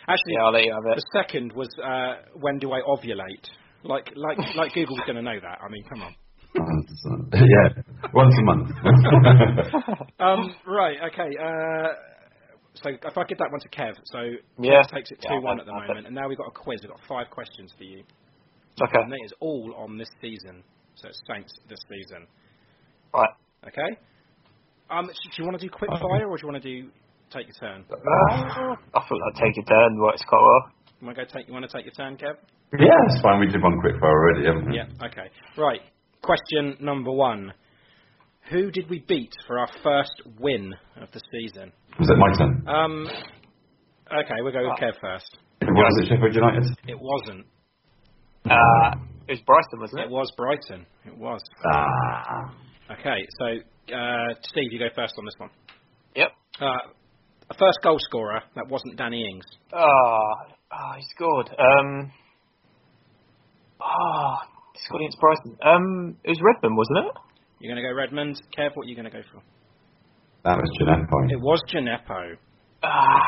Actually, 0.08 0.32
Yeah, 0.34 0.44
I'll 0.44 0.52
let 0.52 0.64
you 0.64 0.72
have 0.72 0.86
it. 0.92 0.96
the 0.96 1.18
second 1.20 1.52
was 1.52 1.68
uh, 1.82 2.14
when 2.40 2.58
do 2.58 2.72
I 2.72 2.80
ovulate? 2.80 3.46
Like 3.82 4.10
like 4.16 4.38
like 4.56 4.74
Google's 4.74 5.00
going 5.06 5.16
to 5.16 5.22
know 5.22 5.38
that. 5.40 5.58
I 5.64 5.68
mean, 5.70 5.84
come 5.88 6.02
on. 6.02 6.14
yeah, 7.32 7.82
once 8.12 8.34
a 8.38 8.42
month. 8.42 8.70
Um, 10.20 10.54
right, 10.66 10.98
okay. 11.12 11.30
Uh, 11.40 11.88
so 12.74 12.90
if 12.90 13.16
I 13.16 13.24
give 13.24 13.38
that 13.38 13.50
one 13.50 13.60
to 13.60 13.68
Kev, 13.70 13.94
so 14.04 14.18
Yeah. 14.60 14.82
Kev 14.82 14.90
takes 14.94 15.10
it 15.10 15.18
Yeah, 15.22 15.38
2 15.38 15.42
1 15.42 15.60
at 15.60 15.66
the 15.66 15.72
have 15.72 15.82
it. 15.84 15.88
moment, 15.88 16.06
and 16.06 16.14
now 16.14 16.28
we've 16.28 16.36
got 16.38 16.48
a 16.48 16.50
quiz. 16.52 16.80
We've 16.82 16.90
got 16.90 17.00
five 17.08 17.30
questions 17.30 17.72
for 17.78 17.84
you. 17.84 18.02
Okay. 18.82 18.98
And 19.02 19.12
it 19.12 19.24
is 19.24 19.32
all 19.40 19.74
on 19.76 19.96
this 19.96 20.08
season. 20.20 20.62
So 21.00 21.08
it's 21.08 21.22
Saints 21.28 21.52
this 21.68 21.78
season. 21.88 22.26
Right. 23.14 23.30
Okay? 23.66 23.96
Um, 24.90 25.06
do 25.06 25.12
you 25.38 25.44
want 25.44 25.58
to 25.58 25.66
do 25.66 25.70
quick 25.70 25.90
fire 25.90 26.28
or 26.28 26.36
do 26.36 26.42
you 26.42 26.48
want 26.52 26.62
to 26.62 26.68
do 26.82 26.90
take 27.32 27.46
your 27.46 27.56
turn? 27.60 27.84
Uh, 27.90 27.96
I 27.96 29.00
thought 29.00 29.20
I'd 29.32 29.40
take 29.40 29.56
your 29.56 29.64
turn. 29.64 29.98
Works 30.00 30.22
quite 30.28 30.40
well. 30.42 30.72
You 31.00 31.06
want 31.06 31.16
to 31.18 31.24
go 31.24 31.30
take? 31.32 31.46
You 31.46 31.54
want 31.54 31.70
to 31.70 31.72
take 31.74 31.86
your 31.86 31.94
turn, 31.94 32.16
Kev? 32.16 32.36
yeah, 32.78 33.06
it's 33.08 33.22
fine. 33.22 33.40
We 33.40 33.46
did 33.46 33.62
one 33.62 33.80
quick 33.80 33.94
fire 34.00 34.10
already, 34.10 34.46
haven't 34.46 34.70
we? 34.70 34.76
Yeah. 34.76 35.06
Okay. 35.06 35.30
Right. 35.56 35.80
Question 36.22 36.76
number 36.80 37.10
one. 37.12 37.52
Who 38.50 38.70
did 38.70 38.90
we 38.90 39.04
beat 39.06 39.32
for 39.46 39.58
our 39.58 39.68
first 39.82 40.22
win 40.38 40.74
of 41.00 41.08
the 41.12 41.20
season? 41.32 41.72
Was 41.98 42.10
it 42.10 42.18
my 42.18 42.32
turn? 42.36 42.64
Um. 42.68 43.06
Okay, 44.12 44.34
we'll 44.42 44.52
go 44.52 44.68
with 44.68 44.78
Kev 44.80 45.00
first. 45.00 45.38
Was 45.62 46.02
it 46.02 46.08
Sheffield 46.08 46.34
United? 46.34 46.64
It 46.88 46.98
wasn't. 47.00 47.46
Uh, 48.44 48.96
it 49.30 49.38
was 49.38 49.42
Brighton, 49.46 49.78
wasn't 49.80 50.00
It 50.00 50.04
it? 50.06 50.10
was 50.10 50.32
Brighton. 50.36 50.86
It 51.06 51.16
was. 51.16 51.40
Ah. 51.72 52.54
Okay, 52.98 53.22
so 53.38 53.46
uh, 53.96 54.34
Steve, 54.42 54.72
you 54.72 54.78
go 54.78 54.88
first 54.94 55.14
on 55.18 55.24
this 55.24 55.34
one. 55.38 55.50
Yep. 56.16 56.30
Uh, 56.60 56.90
a 57.50 57.54
first 57.54 57.78
goal 57.82 57.96
scorer 58.00 58.40
that 58.56 58.66
wasn't 58.68 58.96
Danny 58.96 59.22
Ings. 59.24 59.44
Ah, 59.72 59.86
oh, 60.72 60.92
he 60.96 61.02
scored. 61.14 61.48
Um. 61.58 62.12
Ah, 63.80 64.38
he 64.74 64.80
scored 64.86 65.02
against 65.02 65.18
Brighton. 65.20 65.56
Um, 65.62 66.16
it 66.24 66.30
was 66.30 66.40
Redmond, 66.42 66.76
wasn't 66.76 66.98
it? 67.06 67.12
You're 67.60 67.72
going 67.74 67.82
to 67.82 67.88
go 67.88 67.94
Redmond. 67.94 68.40
Kev, 68.56 68.70
what 68.74 68.86
are 68.86 68.88
you 68.88 68.94
going 68.96 69.04
to 69.04 69.10
go 69.10 69.22
for? 69.32 69.42
That 70.44 70.56
was 70.56 70.70
Djenepo. 70.80 71.30
It 71.30 71.40
was 71.40 71.60
Djenepo. 71.72 72.36
Ah, 72.82 73.20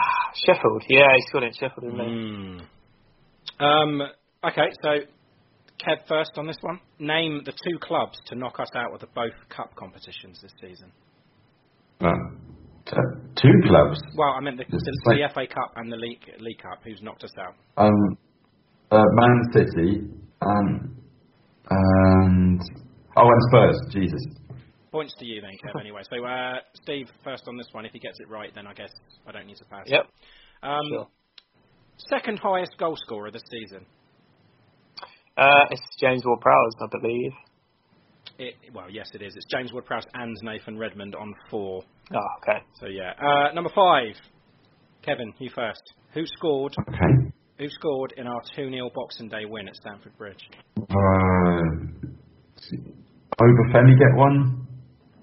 Sheffield. 0.47 0.83
Yeah, 0.89 1.07
he 1.15 1.23
scored 1.29 1.45
against 1.45 1.61
Sheffield, 1.61 1.93
didn't 1.93 2.01
he? 2.01 3.63
Mm. 3.63 3.63
Um, 3.65 4.03
okay, 4.45 4.69
so 4.83 4.91
Kev 5.87 5.99
first 6.09 6.33
on 6.37 6.47
this 6.47 6.57
one. 6.61 6.79
Name 6.99 7.43
the 7.45 7.53
two 7.53 7.79
clubs 7.81 8.19
to 8.27 8.35
knock 8.35 8.61
us 8.61 8.69
out 8.77 8.93
of 8.95 9.01
the 9.01 9.09
both 9.15 9.33
cup 9.49 9.75
competitions 9.77 10.39
this 10.43 10.53
season. 10.61 10.93
Uh, 12.01 12.11
t- 12.87 12.97
two 13.37 13.69
clubs. 13.69 13.99
Well, 14.17 14.31
I 14.31 14.41
meant 14.41 14.59
the, 14.59 14.65
Just 14.65 14.85
the, 14.85 15.03
like- 15.07 15.19
the 15.19 15.35
FA 15.35 15.47
Cup 15.55 15.73
and 15.77 15.93
the 15.93 15.97
League 15.97 16.23
League 16.41 16.59
Cup. 16.59 16.81
Who's 16.85 17.01
knocked 17.03 17.25
us 17.25 17.33
out? 17.39 17.55
Um, 17.77 18.17
uh, 18.91 19.03
Man 19.13 19.43
City 19.53 20.01
and 20.41 20.97
And 21.71 22.61
oh, 23.17 23.29
and 23.29 23.43
Spurs. 23.51 23.81
Jesus. 23.93 24.21
Points 24.91 25.15
to 25.19 25.25
you 25.25 25.41
then, 25.41 25.53
Kev. 25.65 25.81
Anyway, 25.81 26.03
so 26.11 26.25
uh, 26.25 26.59
Steve, 26.83 27.09
first 27.25 27.45
on 27.49 27.57
this 27.57 27.69
one. 27.73 27.87
If 27.87 27.93
he 27.93 27.99
gets 27.99 28.19
it 28.21 28.29
right, 28.29 28.53
then 28.55 28.67
I 28.67 28.75
guess 28.75 28.91
I 29.27 29.33
don't 29.33 29.47
need 29.47 29.57
to 29.57 29.65
pass. 29.65 29.85
Yep. 29.87 30.07
Um, 30.63 30.81
Sure. 30.91 31.09
Second 32.11 32.39
highest 32.41 32.73
goal 32.79 32.97
scorer 32.97 33.31
this 33.31 33.43
season. 33.51 33.87
Uh, 35.37 35.65
it's 35.71 35.83
James 35.99 36.23
Ward-Prowse, 36.25 36.73
I 36.83 36.87
believe. 37.01 37.33
It, 38.39 38.55
well, 38.75 38.91
yes, 38.91 39.09
it 39.15 39.23
is. 39.23 39.35
It's 39.37 39.47
James 39.51 39.73
Ward-Prowse 39.73 40.05
and 40.15 40.37
Nathan 40.43 40.79
Redmond 40.79 41.15
on 41.15 41.35
four. 41.51 41.83
Oh, 42.15 42.27
okay. 42.43 42.59
So 42.81 42.87
yeah. 42.87 43.13
Uh, 43.21 43.53
number 43.55 43.71
five, 43.75 44.15
Kevin, 45.03 45.33
you 45.39 45.51
first. 45.55 45.83
Who 46.15 46.25
scored? 46.27 46.75
Okay. 46.89 47.31
Who 47.59 47.69
scored 47.71 48.13
in 48.17 48.27
our 48.27 48.41
two 48.57 48.71
0 48.71 48.91
Boxing 48.95 49.29
Day 49.29 49.45
win 49.47 49.69
at 49.69 49.77
Stamford 49.77 50.17
Bridge? 50.19 50.49
Uh, 50.79 51.63
Obafemi 53.41 53.99
get 53.99 54.17
one. 54.17 54.67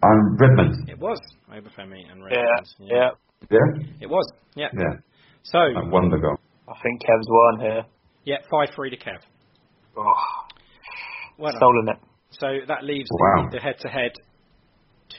Um, 0.02 0.38
Redmond. 0.38 0.90
It 0.90 0.98
was 0.98 1.19
Obafemi 1.52 2.10
and 2.10 2.22
Yeah, 2.31 2.38
Redmond. 2.40 2.68
yeah. 2.80 3.10
Yeah. 3.52 3.94
It 4.02 4.10
was. 4.10 4.31
Yeah. 4.56 4.68
Yeah. 4.73 4.99
So 5.44 5.60
That 5.73 5.88
wonder 5.91 6.18
goal. 6.18 6.38
I 6.68 6.73
think 6.81 7.02
Kev's 7.02 7.27
won 7.30 7.60
here. 7.61 7.84
yeah, 8.26 8.38
five 8.49 8.69
three 8.76 8.90
to 8.90 8.98
Kev. 8.98 9.19
Oh, 9.98 10.14
Well 11.38 11.52
done. 11.52 11.60
stolen 11.60 11.88
it. 11.90 11.98
So 12.32 12.48
that 12.68 12.84
leaves 12.84 13.10
Wow. 13.11 13.49
the 13.52 13.60
head 13.60 13.76
to 13.82 13.90
head 13.90 14.11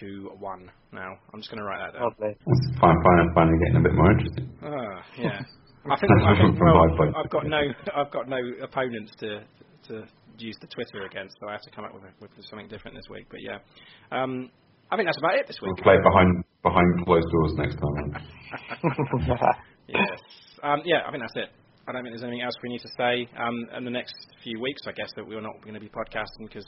to 0.00 0.30
one. 0.38 0.70
Now 0.92 1.16
I'm 1.32 1.40
just 1.40 1.50
going 1.50 1.58
to 1.58 1.64
write 1.64 1.80
that 1.92 1.98
down. 1.98 2.02
Lovely. 2.08 2.34
It's 2.38 2.80
fine, 2.80 2.96
fine, 3.02 3.30
finally 3.34 3.58
getting 3.58 3.76
a 3.76 3.84
bit 3.84 3.94
more 3.94 4.10
interesting. 4.12 4.46
Ah, 4.62 5.04
yeah. 5.18 5.40
I 5.90 5.96
think, 5.98 6.10
I 6.12 6.36
think 6.38 6.60
well, 6.60 7.16
I've 7.16 7.30
got 7.30 7.46
no 7.46 7.60
I've 7.96 8.10
got 8.12 8.28
no 8.28 8.38
opponents 8.62 9.12
to 9.20 9.42
to 9.88 10.04
use 10.38 10.56
the 10.60 10.68
Twitter 10.68 11.04
against, 11.04 11.34
so 11.40 11.48
I 11.48 11.52
have 11.52 11.62
to 11.62 11.70
come 11.70 11.84
up 11.84 11.92
with, 11.94 12.04
with 12.20 12.30
something 12.48 12.68
different 12.68 12.96
this 12.96 13.08
week. 13.10 13.26
But 13.30 13.40
yeah, 13.42 13.58
um, 14.12 14.50
I 14.90 14.96
think 14.96 15.08
that's 15.08 15.18
about 15.18 15.34
it 15.36 15.46
this 15.48 15.56
week. 15.62 15.72
We'll 15.76 15.84
play 15.84 15.96
behind 16.02 16.44
behind 16.62 17.04
closed 17.04 17.26
doors 17.32 17.52
next 17.56 17.76
time. 17.76 18.08
yes. 19.88 20.20
Um, 20.62 20.82
yeah, 20.84 21.02
I 21.06 21.10
think 21.10 21.22
that's 21.24 21.36
it. 21.48 21.50
I 21.88 21.92
don't 21.92 22.02
think 22.02 22.12
there's 22.12 22.22
anything 22.22 22.42
else 22.42 22.54
we 22.62 22.68
need 22.68 22.82
to 22.82 22.90
say. 22.96 23.28
Um, 23.38 23.66
in 23.76 23.84
the 23.84 23.90
next 23.90 24.14
few 24.44 24.60
weeks, 24.60 24.82
I 24.86 24.92
guess 24.92 25.10
that 25.16 25.26
we're 25.26 25.40
not 25.40 25.60
going 25.62 25.74
to 25.74 25.80
be 25.80 25.88
podcasting 25.88 26.46
because 26.46 26.66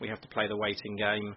we 0.00 0.08
have 0.08 0.20
to 0.20 0.28
play 0.28 0.48
the 0.48 0.56
waiting 0.56 0.96
game. 0.96 1.34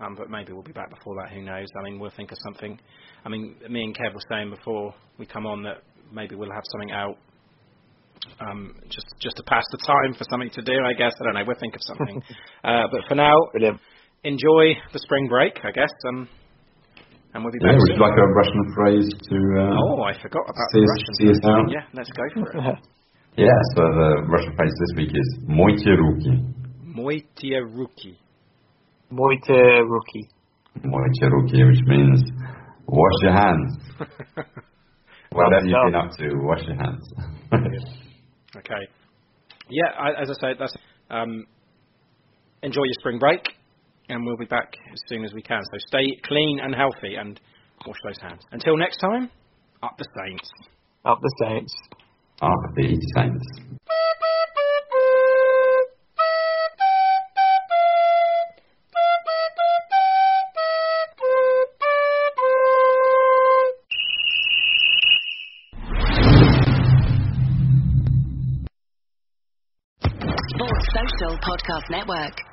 Um, 0.00 0.14
but 0.16 0.30
maybe 0.30 0.52
we'll 0.52 0.62
be 0.62 0.72
back 0.72 0.90
before 0.90 1.14
that. 1.22 1.32
Who 1.32 1.42
knows? 1.42 1.68
I 1.78 1.84
mean, 1.84 1.98
we'll 2.00 2.10
think 2.16 2.32
of 2.32 2.38
something. 2.42 2.80
I 3.24 3.28
mean, 3.28 3.56
me 3.68 3.84
and 3.84 3.94
Kev 3.94 4.14
were 4.14 4.20
saying 4.30 4.50
before 4.50 4.94
we 5.18 5.26
come 5.26 5.46
on 5.46 5.62
that 5.64 5.82
maybe 6.10 6.34
we'll 6.34 6.52
have 6.52 6.64
something 6.72 6.90
out 6.90 7.18
um, 8.40 8.74
just 8.88 9.06
just 9.20 9.36
to 9.36 9.42
pass 9.44 9.64
the 9.72 9.78
time 9.86 10.14
for 10.14 10.24
something 10.30 10.50
to 10.50 10.62
do. 10.62 10.78
I 10.84 10.92
guess 10.92 11.12
I 11.20 11.24
don't 11.24 11.34
know. 11.34 11.44
We'll 11.46 11.60
think 11.60 11.74
of 11.74 11.82
something. 11.82 12.22
uh, 12.64 12.84
but 12.90 13.00
for 13.08 13.14
now, 13.14 13.34
Brilliant. 13.52 13.80
enjoy 14.24 14.76
the 14.92 14.98
spring 14.98 15.28
break. 15.28 15.58
I 15.64 15.70
guess. 15.70 15.92
Um, 16.08 16.28
and 17.34 17.44
we'll 17.44 17.52
be 17.52 17.58
Yeah, 17.62 17.74
would 17.78 17.90
you 17.94 18.00
like 18.00 18.16
a 18.18 18.26
Russian 18.26 18.62
phrase 18.74 19.08
to? 19.28 19.36
Uh, 19.58 19.76
Oh, 19.78 20.02
I 20.02 20.12
forgot 20.20 20.44
about 20.48 20.68
see 20.72 20.80
the 20.80 20.84
us- 20.84 20.90
Russian. 20.94 21.14
see 21.18 21.28
us 21.30 21.40
out? 21.46 21.66
Yeah, 21.70 21.84
let's 21.94 22.10
go 22.12 22.24
for 22.34 22.48
it. 22.50 22.78
Yeah, 23.36 23.58
so 23.76 23.82
the 23.86 24.10
Russian 24.28 24.52
phrase 24.56 24.74
this 24.80 24.92
week 24.96 25.12
is 25.14 25.28
"Moite 25.46 25.86
ruki." 25.86 26.34
Moitie 26.90 27.54
Ruki. 27.62 28.16
Moite 29.10 29.82
rookie. 29.86 30.26
Moite 30.84 31.22
ruki, 31.32 31.66
which 31.66 31.82
means 31.86 32.20
wash 32.86 33.18
your 33.22 33.32
hands. 33.32 33.78
Whatever 35.32 35.66
you've 35.66 35.84
been 35.86 35.94
up 35.94 36.10
to, 36.18 36.28
wash 36.42 36.62
your 36.66 36.76
hands. 36.76 37.06
Okay. 38.56 38.82
Yeah, 39.70 39.90
I, 39.96 40.20
as 40.20 40.28
I 40.28 40.34
said, 40.40 40.56
that's 40.58 40.74
um, 41.08 41.46
enjoy 42.64 42.82
your 42.82 42.94
spring 42.98 43.20
break, 43.20 43.40
and 44.10 44.26
we'll 44.26 44.36
be 44.36 44.44
back 44.44 44.74
as 44.92 45.00
soon 45.06 45.24
as 45.24 45.32
we 45.32 45.42
can. 45.42 45.62
So 45.72 45.78
stay 45.86 46.04
clean 46.24 46.60
and 46.60 46.74
healthy, 46.74 47.14
and 47.14 47.40
wash 47.86 47.96
those 48.04 48.18
hands. 48.20 48.42
Until 48.50 48.76
next 48.76 48.98
time, 48.98 49.30
up 49.82 49.96
the 49.96 50.06
Saints. 50.16 50.50
Up 51.04 51.18
the 51.22 51.34
Saints. 51.42 51.74
Up 52.42 52.58
the 52.74 53.00
Saints. 53.14 53.46
Sports 70.52 70.88
Social 70.92 71.38
Podcast 71.38 71.90
Network. 71.90 72.49